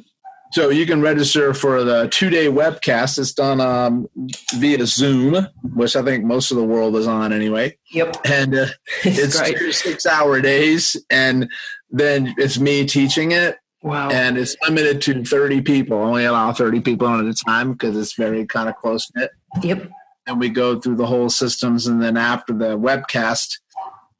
So 0.53 0.69
you 0.69 0.85
can 0.85 1.01
register 1.01 1.55
for 1.55 1.85
the 1.85 2.09
two 2.09 2.29
day 2.29 2.47
webcast. 2.47 3.19
It's 3.19 3.33
done 3.33 3.61
um, 3.61 4.09
via 4.55 4.85
Zoom, 4.85 5.47
which 5.63 5.95
I 5.95 6.03
think 6.03 6.25
most 6.25 6.51
of 6.51 6.57
the 6.57 6.65
world 6.65 6.97
is 6.97 7.07
on 7.07 7.33
anyway. 7.33 7.77
Yep. 7.93 8.17
And 8.25 8.55
uh, 8.55 8.67
It's, 9.05 9.41
it's 9.41 9.59
two 9.59 9.73
six 9.73 10.07
hour 10.07 10.41
days. 10.41 10.97
And 11.09 11.49
then 11.91 12.35
it's 12.37 12.59
me 12.59 12.85
teaching 12.85 13.33
it. 13.33 13.59
Wow. 13.83 14.11
And 14.11 14.37
it's 14.37 14.57
limited 14.63 15.01
to 15.03 15.25
30 15.25 15.63
people. 15.63 15.97
Only 15.99 16.25
allow 16.25 16.53
30 16.53 16.81
people 16.81 17.09
at 17.09 17.25
a 17.25 17.35
time 17.35 17.73
because 17.73 17.97
it's 17.97 18.15
very 18.15 18.47
kind 18.47 18.69
of 18.69 18.77
close 18.77 19.11
knit. 19.15 19.31
Yep. 19.63 19.91
And 20.27 20.39
we 20.39 20.49
go 20.51 20.79
through 20.79 20.97
the 20.97 21.07
whole 21.07 21.31
systems. 21.31 21.87
And 21.87 22.03
then 22.03 22.17
after 22.17 22.53
the 22.53 22.79
webcast, 22.79 23.59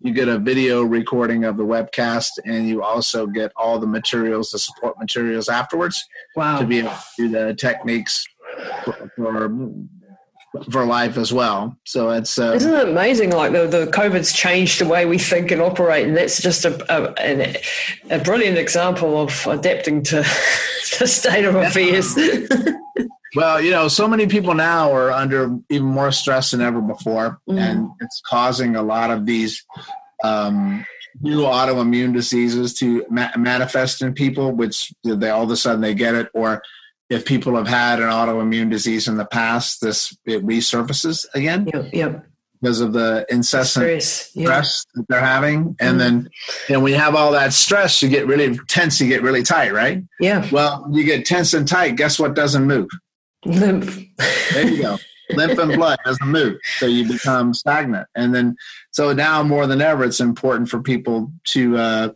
you 0.01 0.15
get 0.15 0.29
a 0.29 0.39
video 0.39 0.83
recording 0.83 1.45
of 1.45 1.59
the 1.59 1.65
webcast 1.65 2.31
and 2.47 2.67
you 2.67 2.83
also 2.83 3.27
get 3.27 3.53
all 3.55 3.79
the 3.79 3.87
materials, 3.87 4.51
the 4.51 4.59
support 4.59 4.99
materials 4.99 5.49
afterwards 5.49 6.07
Wow. 6.35 6.59
to 6.59 6.67
be 6.67 6.79
able 6.79 6.91
to 6.91 6.99
do 7.19 7.29
the 7.29 7.55
techniques 7.55 8.27
for, 8.85 9.13
for, 9.15 9.49
for 10.71 10.85
life 10.85 11.17
as 11.17 11.33
well. 11.33 11.77
So 11.85 12.11
it's 12.11 12.39
uh, 12.39 12.53
Isn't 12.55 12.75
it 12.75 12.89
amazing? 12.89 13.31
Like 13.31 13.53
the, 13.53 13.67
the 13.67 13.87
COVID's 13.87 14.33
changed 14.33 14.81
the 14.81 14.87
way 14.87 15.07
we 15.07 15.19
think 15.19 15.51
and 15.51 15.61
operate, 15.63 16.07
and 16.07 16.17
that's 16.17 16.41
just 16.43 16.65
a 16.65 16.73
a, 16.93 17.57
a 18.11 18.19
brilliant 18.19 18.59
example 18.59 19.21
of 19.23 19.47
adapting 19.47 20.03
to 20.05 20.17
the 20.99 21.07
state 21.07 21.45
of 21.45 21.55
affairs. 21.55 22.17
well, 23.37 23.61
you 23.61 23.71
know, 23.71 23.89
so 23.89 24.09
many 24.09 24.27
people 24.27 24.55
now 24.55 24.93
are 24.93 25.11
under 25.13 25.57
even 25.71 25.87
more 25.87 26.11
stress 26.13 26.51
than 26.51 26.61
ever 26.61 26.81
before, 26.81 27.41
Mm. 27.49 27.59
and 27.59 27.91
it's 28.01 28.21
causing 28.27 28.77
a 28.77 28.83
lot 28.83 29.11
of 29.11 29.27
these 29.27 29.65
um, 30.25 30.85
new 31.21 31.43
autoimmune 31.43 32.13
diseases 32.13 32.75
to 32.75 33.05
ma- 33.11 33.31
manifest 33.37 34.03
in 34.03 34.15
people, 34.15 34.53
which 34.53 34.93
they 35.05 35.31
all 35.31 35.45
of 35.45 35.51
a 35.51 35.57
sudden 35.57 35.81
they 35.81 35.95
get 35.95 36.15
it, 36.15 36.29
or 36.35 36.61
if 37.11 37.27
people 37.27 37.57
have 37.57 37.69
had 37.69 38.01
an 38.01 38.09
autoimmune 38.09 38.71
disease 38.71 39.09
in 39.09 39.17
the 39.17 39.27
past, 39.27 39.81
this 39.81 40.17
it 40.25 40.47
resurfaces 40.47 41.27
again. 41.35 41.69
Yep, 41.73 41.91
yep. 41.93 42.27
Because 42.63 42.81
of 42.81 42.93
the 42.93 43.27
incessant 43.31 44.03
Stress, 44.03 44.31
stress 44.31 44.87
that 44.95 45.07
they're 45.09 45.21
having, 45.21 45.77
and 45.81 45.99
then 45.99 46.29
you 46.69 46.75
know 46.75 46.81
when 46.81 46.93
you 46.93 46.99
have 46.99 47.15
all 47.15 47.33
that 47.33 47.55
stress, 47.55 48.03
you 48.03 48.09
get 48.11 48.27
really 48.27 48.59
tense, 48.69 49.01
you 49.01 49.09
get 49.09 49.23
really 49.23 49.43
tight, 49.43 49.73
right? 49.73 50.03
Yeah. 50.21 50.47
Well, 50.53 50.87
you 50.93 51.05
get 51.05 51.25
tense 51.25 51.55
and 51.55 51.67
tight. 51.67 51.97
Guess 51.97 52.19
what 52.19 52.35
doesn't 52.35 52.67
move? 52.67 52.89
Lymph. 53.47 53.99
There 54.53 54.69
you 54.69 54.83
go. 54.83 54.99
Lymph 55.31 55.59
and 55.59 55.73
blood 55.73 55.99
doesn't 56.05 56.29
move, 56.29 56.59
so 56.79 56.87
you 56.87 57.09
become 57.09 57.55
stagnant. 57.55 58.07
And 58.15 58.35
then, 58.35 58.57
so 58.91 59.13
now 59.15 59.43
more 59.43 59.67
than 59.67 59.81
ever, 59.81 60.05
it's 60.05 60.21
important 60.21 60.69
for 60.69 60.83
people 60.83 61.33
to 61.47 61.79
uh, 61.79 62.09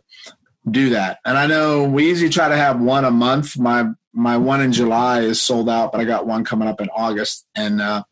do 0.69 0.89
that. 0.89 1.19
And 1.25 1.37
I 1.37 1.47
know 1.47 1.85
we 1.85 2.07
usually 2.07 2.29
try 2.29 2.49
to 2.49 2.57
have 2.57 2.79
one 2.79 3.05
a 3.05 3.11
month. 3.11 3.57
My 3.57 3.87
my 4.15 4.37
one 4.37 4.61
in 4.61 4.71
July 4.71 5.21
is 5.21 5.41
sold 5.41 5.69
out, 5.69 5.91
but 5.91 5.99
I 6.01 6.05
got 6.05 6.25
one 6.25 6.43
coming 6.45 6.67
up 6.67 6.79
in 6.81 6.89
August. 6.95 7.45
And 7.55 7.81
uh, 7.81 8.03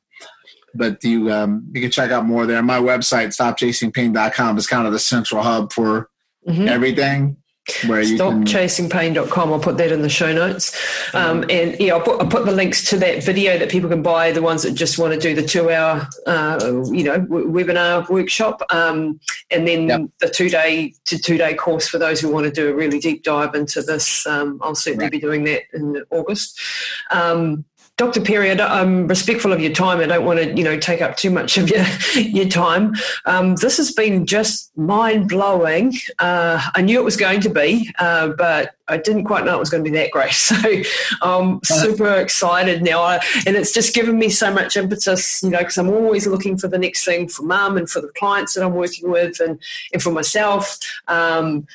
but 0.75 1.03
you 1.03 1.31
um, 1.31 1.65
you 1.73 1.81
can 1.81 1.91
check 1.91 2.11
out 2.11 2.25
more 2.25 2.45
there. 2.45 2.61
My 2.61 2.80
website 2.80 3.27
stopchasingpain.com 3.30 4.57
is 4.57 4.67
kind 4.67 4.85
of 4.85 4.93
the 4.93 4.99
central 4.99 5.41
hub 5.43 5.71
for 5.73 6.09
Mhm. 6.47 6.67
everything. 6.67 7.38
Where 7.88 8.02
you 8.02 8.18
stopchasingpain.com. 8.18 9.53
I'll 9.53 9.60
put 9.60 9.77
that 9.77 9.91
in 9.91 10.02
the 10.02 10.10
show 10.10 10.34
notes. 10.34 10.77
Um, 11.14 11.45
and 11.49 11.80
yeah, 11.80 11.94
I'll 11.94 12.02
put, 12.02 12.19
I'll 12.22 12.27
put 12.27 12.45
the 12.45 12.52
links 12.52 12.90
to 12.90 12.98
that 12.98 13.23
video 13.23 13.57
that 13.57 13.69
people 13.72 13.90
can 13.90 14.02
buy, 14.02 14.31
the 14.34 14.41
ones 14.41 14.64
that 14.64 14.72
just 14.73 14.99
want 14.99 15.14
to 15.14 15.19
do 15.19 15.34
the 15.34 15.48
two 15.48 15.69
hour, 15.72 16.06
uh, 16.27 16.60
you 16.91 17.03
know, 17.06 17.19
w- 17.19 17.49
webinar 17.49 18.10
workshop. 18.10 18.61
Um, 18.69 19.19
and 19.49 19.65
then 19.68 19.88
Yep. 19.88 20.02
the 20.19 20.30
two 20.30 20.49
day 20.49 20.94
to 21.06 21.18
two 21.18 21.38
day 21.38 21.53
course 21.53 21.88
for 21.88 21.98
those 21.98 22.19
who 22.19 22.30
want 22.30 22.45
to 22.45 22.52
do 22.52 22.69
a 22.69 22.73
really 22.73 22.99
deep 22.99 23.23
dive 23.23 23.56
into 23.56 23.81
this. 23.81 24.27
Um, 24.27 24.60
I'll 24.61 24.76
certainly 24.76 25.06
Right. 25.06 25.11
be 25.14 25.19
doing 25.19 25.45
that 25.45 25.61
in 25.73 26.03
August. 26.11 26.60
Um, 27.11 27.64
Dr. 27.95 28.22
Perry, 28.22 28.49
I'm 28.60 29.07
respectful 29.07 29.53
of 29.53 29.61
your 29.61 29.72
time. 29.72 29.99
I 29.99 30.07
don't 30.07 30.26
want 30.26 30.40
to, 30.40 30.52
you 30.57 30.64
know, 30.64 30.80
take 30.80 30.99
up 31.03 31.15
too 31.15 31.30
much 31.30 31.60
of 31.60 31.70
your 31.70 31.86
your 32.15 32.48
time. 32.48 32.95
Um, 33.26 33.56
this 33.57 33.78
has 33.78 33.91
been 33.91 34.26
just 34.26 34.76
mind 34.76 35.30
blowing. 35.30 35.94
Uh, 36.18 36.60
I 36.74 36.82
knew 36.82 36.99
it 36.99 37.03
was 37.03 37.18
going 37.18 37.41
to 37.41 37.49
be, 37.49 37.94
uh, 37.99 38.30
but 38.30 38.74
I 38.88 38.98
didn't 38.98 39.26
quite 39.26 39.45
know 39.45 39.56
it 39.56 39.60
was 39.60 39.70
going 39.70 39.84
to 39.84 39.90
be 39.90 39.95
that 39.98 40.10
great. 40.11 40.34
So 40.53 40.84
I'm 41.22 41.60
super 41.64 42.15
excited 42.15 42.84
now, 42.84 43.02
I, 43.02 43.15
and 43.45 43.56
it's 43.56 43.74
just 43.74 43.94
given 43.94 44.18
me 44.18 44.30
so 44.30 44.52
much 44.53 44.76
impetus, 44.76 45.41
you 45.44 45.49
know, 45.52 45.60
because 45.60 45.78
I'm 45.78 45.90
always 45.90 46.26
looking 46.28 46.57
for 46.57 46.68
the 46.68 46.78
next 46.78 47.06
thing 47.06 47.28
for 47.28 47.44
mum 47.44 47.78
and 47.78 47.90
for 47.90 48.02
the 48.02 48.10
clients 48.10 48.56
that 48.56 48.64
I'm 48.64 48.74
working 48.74 49.10
with, 49.10 49.40
and 49.40 49.60
and 49.94 50.02
for 50.02 50.11
myself. 50.11 50.80
Um, 51.07 51.68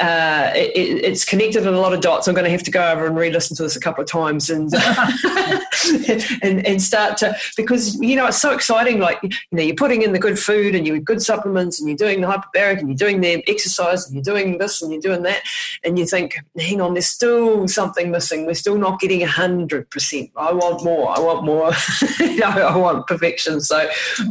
uh, 0.00 0.50
it, 0.54 0.76
it- 0.76 1.04
it's 1.06 1.24
connected 1.24 1.62
in 1.66 1.74
a 1.74 1.78
lot 1.80 1.92
of 1.92 2.00
dots. 2.00 2.26
I'm 2.28 2.34
going 2.34 2.44
to 2.44 2.50
have 2.50 2.62
to 2.64 2.70
go 2.70 2.90
over 2.92 3.06
and 3.06 3.16
re-listen 3.16 3.56
to 3.56 3.62
this 3.62 3.76
a 3.76 3.80
couple 3.80 4.02
of 4.02 4.10
times 4.10 4.50
and 4.50 4.72
and 6.42 6.66
and 6.66 6.82
start 6.82 7.16
to 7.18 7.36
because 7.56 7.98
you 8.00 8.16
know 8.16 8.26
it's 8.26 8.40
so 8.40 8.52
exciting. 8.52 8.98
Like 8.98 9.18
you 9.22 9.30
know, 9.52 9.62
you're 9.62 9.76
putting 9.76 10.02
in 10.02 10.12
the 10.12 10.18
good 10.18 10.38
food 10.38 10.74
and 10.74 10.86
you're 10.86 10.98
good 10.98 11.22
supplements, 11.22 11.78
and 11.80 11.88
you're 11.88 11.96
doing 11.96 12.20
the 12.20 12.26
hyperbaric, 12.26 12.78
and 12.78 12.88
you're 12.88 12.96
doing 12.96 13.20
the 13.20 13.42
exercise, 13.48 14.06
and 14.06 14.14
you're 14.14 14.22
doing 14.22 14.58
this, 14.58 14.82
and 14.82 14.92
you're 14.92 15.00
doing 15.00 15.22
that, 15.22 15.42
and 15.84 15.98
you 15.98 16.06
think, 16.06 16.36
hang 16.58 16.80
on, 16.80 16.94
there's 16.94 17.06
still 17.06 17.68
something 17.68 18.10
missing. 18.10 18.46
We're 18.46 18.54
still 18.54 18.78
not 18.78 19.00
getting 19.00 19.20
hundred 19.26 19.88
percent. 19.90 20.30
I 20.36 20.52
want 20.52 20.84
more. 20.84 21.16
I 21.16 21.20
want 21.20 21.44
more. 21.44 21.72
you 22.20 22.36
know, 22.38 22.46
I 22.48 22.76
want 22.76 23.06
perfection. 23.06 23.60
So, 23.60 23.88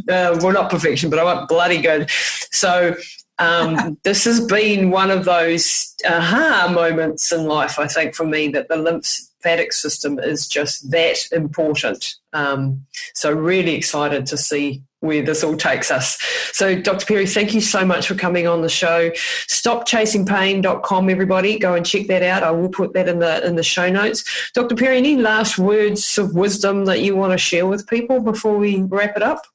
uh, 0.08 0.38
well, 0.40 0.52
not 0.52 0.70
perfection, 0.70 1.10
but 1.10 1.18
I 1.18 1.24
want 1.24 1.48
bloody 1.48 1.80
good. 1.80 2.10
So 2.50 2.96
um, 3.38 3.98
this 4.02 4.24
has 4.24 4.44
been 4.46 4.90
one 4.90 5.10
of 5.10 5.24
those 5.24 5.94
aha 6.08 6.70
moments 6.72 7.32
in 7.32 7.44
life, 7.44 7.78
I 7.78 7.86
think, 7.86 8.14
for 8.14 8.24
me, 8.24 8.48
that 8.48 8.68
the 8.68 8.76
lymphatic 8.76 9.72
system 9.72 10.18
is 10.18 10.46
just 10.46 10.90
that 10.90 11.18
important. 11.32 12.14
Um, 12.32 12.86
so, 13.14 13.32
really 13.32 13.74
excited 13.74 14.26
to 14.26 14.36
see 14.36 14.82
where 15.00 15.22
this 15.22 15.44
all 15.44 15.56
takes 15.56 15.90
us. 15.90 16.18
So, 16.52 16.80
Dr. 16.80 17.04
Perry, 17.04 17.26
thank 17.26 17.52
you 17.52 17.60
so 17.60 17.84
much 17.84 18.08
for 18.08 18.14
coming 18.14 18.46
on 18.46 18.62
the 18.62 18.70
show. 18.70 19.10
StopChasingPain.com, 19.10 21.10
everybody. 21.10 21.58
Go 21.58 21.74
and 21.74 21.84
check 21.84 22.06
that 22.06 22.22
out. 22.22 22.42
I 22.42 22.50
will 22.50 22.70
put 22.70 22.94
that 22.94 23.08
in 23.08 23.18
the 23.18 23.46
in 23.46 23.56
the 23.56 23.62
show 23.62 23.90
notes. 23.90 24.50
Dr. 24.54 24.74
Perry, 24.74 24.96
any 24.96 25.16
last 25.16 25.58
words 25.58 26.16
of 26.16 26.34
wisdom 26.34 26.86
that 26.86 27.00
you 27.00 27.16
want 27.16 27.32
to 27.32 27.38
share 27.38 27.66
with 27.66 27.86
people 27.86 28.20
before 28.20 28.56
we 28.56 28.82
wrap 28.82 29.16
it 29.16 29.22
up? 29.22 29.46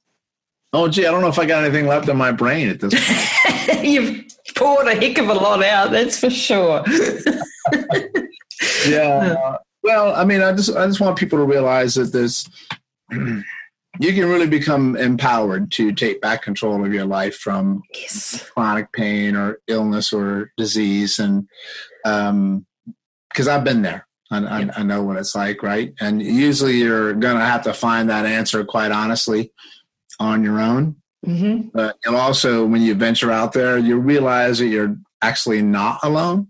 Oh, 0.73 0.87
gee, 0.87 1.05
I 1.05 1.11
don't 1.11 1.21
know 1.21 1.27
if 1.27 1.39
I 1.39 1.45
got 1.45 1.63
anything 1.63 1.87
left 1.87 2.07
in 2.07 2.15
my 2.15 2.31
brain 2.31 2.69
at 2.69 2.79
this 2.79 2.93
point. 2.93 3.83
You've 3.85 4.23
poured 4.55 4.87
a 4.87 4.95
heck 4.95 5.17
of 5.17 5.27
a 5.27 5.33
lot 5.33 5.63
out, 5.63 5.91
that's 5.91 6.17
for 6.17 6.29
sure. 6.29 6.83
yeah. 8.87 9.57
Well, 9.83 10.15
I 10.15 10.23
mean, 10.23 10.41
I 10.41 10.53
just 10.53 10.75
I 10.75 10.85
just 10.85 11.01
want 11.01 11.17
people 11.17 11.39
to 11.39 11.45
realize 11.45 11.95
that 11.95 12.13
there's 12.13 12.47
you 13.11 13.43
can 13.99 14.29
really 14.29 14.47
become 14.47 14.95
empowered 14.95 15.71
to 15.73 15.91
take 15.91 16.21
back 16.21 16.41
control 16.41 16.85
of 16.85 16.93
your 16.93 17.05
life 17.05 17.35
from 17.35 17.81
yes. 17.93 18.49
chronic 18.51 18.93
pain 18.93 19.35
or 19.35 19.59
illness 19.67 20.13
or 20.13 20.53
disease, 20.55 21.19
and 21.19 21.49
um, 22.05 22.65
because 23.29 23.47
I've 23.47 23.63
been 23.63 23.81
there. 23.81 24.07
I, 24.29 24.45
I, 24.45 24.69
I 24.77 24.83
know 24.83 25.03
what 25.03 25.17
it's 25.17 25.35
like, 25.35 25.61
right? 25.61 25.93
And 25.99 26.21
usually 26.21 26.77
you're 26.77 27.13
going 27.13 27.37
to 27.37 27.43
have 27.43 27.63
to 27.63 27.73
find 27.73 28.09
that 28.09 28.25
answer, 28.25 28.63
quite 28.63 28.93
honestly, 28.93 29.51
on 30.21 30.43
your 30.43 30.59
own. 30.61 30.95
hmm 31.25 31.61
But 31.73 31.97
you'll 32.05 32.15
also, 32.17 32.65
when 32.65 32.81
you 32.81 32.93
venture 32.95 33.31
out 33.31 33.53
there, 33.53 33.77
you 33.77 33.97
realize 33.97 34.59
that 34.59 34.67
you're 34.67 34.95
actually 35.21 35.61
not 35.61 35.99
alone. 36.03 36.47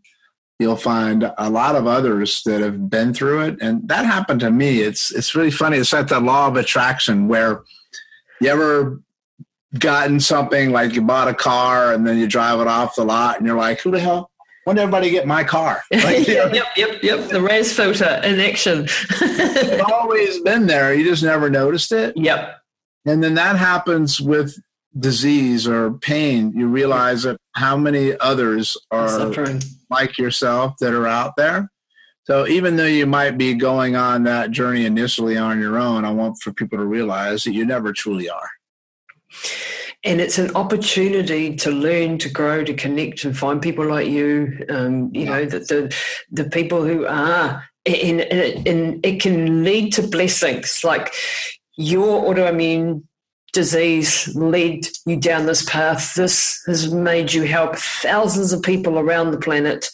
You'll 0.59 0.75
find 0.75 1.31
a 1.37 1.49
lot 1.49 1.75
of 1.75 1.87
others 1.87 2.43
that 2.43 2.61
have 2.61 2.89
been 2.89 3.13
through 3.15 3.41
it, 3.47 3.57
and 3.61 3.87
that 3.87 4.05
happened 4.05 4.41
to 4.41 4.51
me. 4.51 4.81
It's 4.81 5.11
it's 5.11 5.33
really 5.33 5.49
funny. 5.49 5.77
It's 5.77 5.91
like 5.91 6.07
the 6.07 6.19
law 6.19 6.47
of 6.47 6.55
attraction 6.55 7.27
where 7.27 7.63
you 8.39 8.49
ever 8.49 9.01
gotten 9.79 10.19
something 10.19 10.71
like 10.71 10.93
you 10.93 11.01
bought 11.01 11.27
a 11.29 11.33
car 11.33 11.93
and 11.93 12.05
then 12.05 12.17
you 12.19 12.27
drive 12.27 12.59
it 12.59 12.67
off 12.67 12.95
the 12.95 13.03
lot, 13.03 13.37
and 13.39 13.47
you're 13.47 13.57
like, 13.57 13.81
"Who 13.81 13.89
the 13.89 13.99
hell? 13.99 14.29
When 14.65 14.75
did 14.75 14.83
everybody 14.83 15.09
get 15.09 15.25
my 15.25 15.43
car?" 15.43 15.81
Like, 15.91 16.27
you 16.27 16.35
know, 16.35 16.51
yep, 16.53 16.67
yep, 16.77 17.01
yep. 17.01 17.29
The 17.29 17.41
RAS 17.41 17.73
filter 17.73 18.21
in 18.23 18.39
action. 18.39 18.85
it's 18.87 19.91
always 19.91 20.39
been 20.41 20.67
there. 20.67 20.93
You 20.93 21.03
just 21.05 21.23
never 21.23 21.49
noticed 21.49 21.91
it. 21.91 22.15
yep. 22.15 22.60
And 23.05 23.23
then 23.23 23.35
that 23.35 23.55
happens 23.57 24.21
with 24.21 24.55
disease 24.97 25.67
or 25.67 25.93
pain. 25.93 26.53
You 26.55 26.67
realize 26.67 27.23
that 27.23 27.37
how 27.55 27.77
many 27.77 28.17
others 28.19 28.77
are 28.91 29.09
Suffering. 29.09 29.61
like 29.89 30.17
yourself 30.17 30.75
that 30.79 30.93
are 30.93 31.07
out 31.07 31.35
there. 31.37 31.71
So 32.25 32.47
even 32.47 32.75
though 32.75 32.85
you 32.85 33.07
might 33.07 33.37
be 33.37 33.53
going 33.55 33.95
on 33.95 34.23
that 34.23 34.51
journey 34.51 34.85
initially 34.85 35.37
on 35.37 35.59
your 35.59 35.77
own, 35.77 36.05
I 36.05 36.11
want 36.11 36.39
for 36.41 36.53
people 36.53 36.77
to 36.77 36.85
realize 36.85 37.43
that 37.43 37.53
you 37.53 37.65
never 37.65 37.93
truly 37.93 38.29
are. 38.29 38.49
And 40.03 40.19
it's 40.19 40.37
an 40.37 40.55
opportunity 40.55 41.55
to 41.57 41.71
learn, 41.71 42.17
to 42.19 42.29
grow, 42.29 42.63
to 42.63 42.73
connect, 42.73 43.23
and 43.23 43.37
find 43.37 43.61
people 43.61 43.85
like 43.85 44.07
you. 44.07 44.65
Um, 44.69 45.11
you 45.13 45.25
know, 45.25 45.45
the, 45.45 45.59
the 45.59 45.95
the 46.31 46.49
people 46.49 46.83
who 46.83 47.05
are, 47.05 47.63
and, 47.85 48.21
and, 48.21 48.39
it, 48.39 48.67
and 48.67 49.05
it 49.05 49.21
can 49.21 49.63
lead 49.63 49.93
to 49.93 50.07
blessings. 50.07 50.83
Like 50.83 51.13
your 51.81 52.23
autoimmune 52.23 53.03
disease 53.53 54.33
led 54.35 54.87
you 55.05 55.17
down 55.17 55.45
this 55.45 55.67
path. 55.69 56.15
This 56.15 56.61
has 56.67 56.93
made 56.93 57.33
you 57.33 57.43
help 57.43 57.75
thousands 57.75 58.53
of 58.53 58.61
people 58.61 58.97
around 58.97 59.31
the 59.31 59.39
planet. 59.39 59.89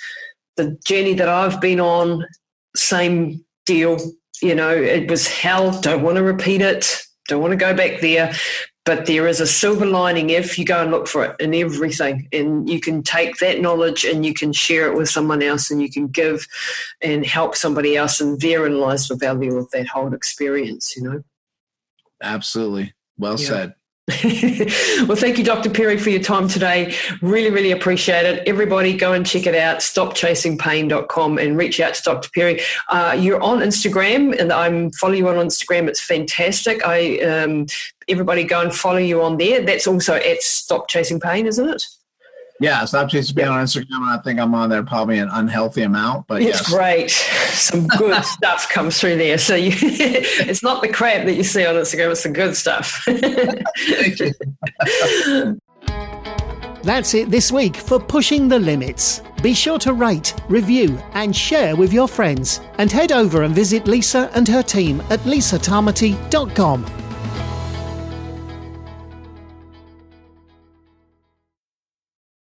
The 0.58 0.78
journey 0.86 1.14
that 1.16 1.30
I've 1.30 1.60
been 1.60 1.80
on, 1.80 2.26
same 2.76 3.44
deal. 3.66 3.98
You 4.42 4.56
know, 4.56 4.72
it 4.72 5.10
was 5.10 5.28
hell. 5.28 5.80
Don't 5.82 6.04
want 6.04 6.18
to 6.18 6.24
repeat 6.24 6.62
it. 6.62 7.02
Don't 7.28 7.42
want 7.42 7.52
to 7.52 7.58
go 7.58 7.74
back 7.74 8.02
there. 8.02 8.34
But 8.86 9.06
there 9.06 9.28
is 9.28 9.42
a 9.42 9.48
silver 9.48 9.86
lining 9.86 10.30
if 10.30 10.58
you 10.58 10.64
go 10.64 10.82
and 10.82 10.92
look 10.92 11.08
for 11.08 11.26
it 11.26 11.36
in 11.42 11.54
everything. 11.54 12.28
And 12.32 12.70
you 12.70 12.80
can 12.80 13.04
take 13.04 13.38
that 13.38 13.60
knowledge 13.60 14.06
and 14.06 14.26
you 14.26 14.34
can 14.34 14.54
share 14.54 14.88
it 14.90 14.96
with 14.96 15.10
someone 15.10 15.44
else 15.44 15.70
and 15.70 15.82
you 15.82 15.92
can 15.92 16.08
give 16.08 16.48
and 17.02 17.26
help 17.26 17.56
somebody 17.56 17.98
else. 17.98 18.22
And 18.22 18.40
therein 18.40 18.80
lies 18.80 19.08
the 19.08 19.16
value 19.16 19.58
of 19.58 19.70
that 19.72 19.88
whole 19.88 20.14
experience, 20.14 20.96
you 20.96 21.04
know. 21.04 21.24
Absolutely. 22.22 22.94
Well 23.18 23.40
Yeah. 23.40 23.48
said. 23.48 23.74
well, 25.06 25.18
thank 25.18 25.38
you, 25.38 25.44
Dr. 25.44 25.70
Perry, 25.70 25.98
for 25.98 26.10
your 26.10 26.22
time 26.22 26.48
today. 26.48 26.96
Really, 27.22 27.50
really 27.50 27.72
appreciate 27.72 28.26
it. 28.26 28.48
Everybody 28.48 28.96
go 28.96 29.12
and 29.12 29.26
check 29.26 29.46
it 29.46 29.54
out, 29.54 29.80
stopchasingpain.com 29.80 31.38
and 31.38 31.58
reach 31.58 31.82
out 31.82 31.94
to 31.96 32.04
Dr. 32.04 32.30
Perry. 32.34 32.62
Uh, 32.88 33.18
you're 33.20 33.42
on 33.42 33.60
Instagram 33.60 34.40
and 34.40 34.54
I'm 34.54 34.92
follow 34.92 35.12
you 35.12 35.28
on 35.28 35.36
Instagram. 35.36 35.90
It's 35.90 36.00
fantastic. 36.00 36.86
I 36.86 37.20
um, 37.20 37.66
everybody 38.08 38.46
go 38.46 38.62
and 38.62 38.74
follow 38.74 38.98
you 38.98 39.22
on 39.22 39.36
there. 39.38 39.66
That's 39.66 39.88
also 39.88 40.16
at 40.16 40.42
Stop 40.42 40.88
Chasing 40.88 41.20
Pain, 41.20 41.46
isn't 41.46 41.68
it? 41.68 41.84
Yeah, 42.60 42.84
stop 42.86 43.10
chasing 43.10 43.36
pain 43.36 43.48
on 43.50 43.64
Instagram. 43.64 43.86
and 43.92 44.10
I 44.10 44.18
think 44.24 44.40
I'm 44.40 44.56
on 44.56 44.70
there 44.70 44.82
probably 44.84 45.20
an 45.20 45.30
unhealthy 45.32 45.84
amount, 45.84 46.26
but 46.28 46.42
It's 46.42 46.68
yes. 46.68 46.74
great. 46.74 47.12
Some 47.12 47.86
good 47.88 48.24
stuff 48.26 48.68
comes 48.70 49.00
through 49.00 49.18
there. 49.18 49.38
So 49.38 49.56
you, 49.56 49.72
it's 49.76 50.64
not 50.64 50.82
the 50.82 50.90
crap 50.90 51.26
that 51.26 51.36
you 51.36 51.44
see 51.44 51.66
on 51.66 51.76
Instagram, 51.76 52.12
it's 52.12 52.24
the 52.24 52.30
good 52.30 52.56
stuff. 52.58 53.06
That's 56.84 57.14
it 57.16 57.30
this 57.30 57.52
week 57.52 57.76
for 57.76 58.00
Pushing 58.00 58.48
the 58.48 58.60
Limits. 58.60 59.22
Be 59.44 59.54
sure 59.54 59.78
to 59.80 59.94
rate, 59.94 60.34
review, 60.48 60.98
and 61.14 61.36
share 61.36 61.76
with 61.76 61.92
your 61.92 62.08
friends. 62.08 62.62
And 62.78 62.90
head 62.92 63.12
over 63.12 63.44
and 63.44 63.54
visit 63.54 63.88
Lisa 63.88 64.32
and 64.34 64.48
her 64.48 64.64
team 64.64 65.02
at 65.10 65.20
lisatamati.com. 65.22 66.86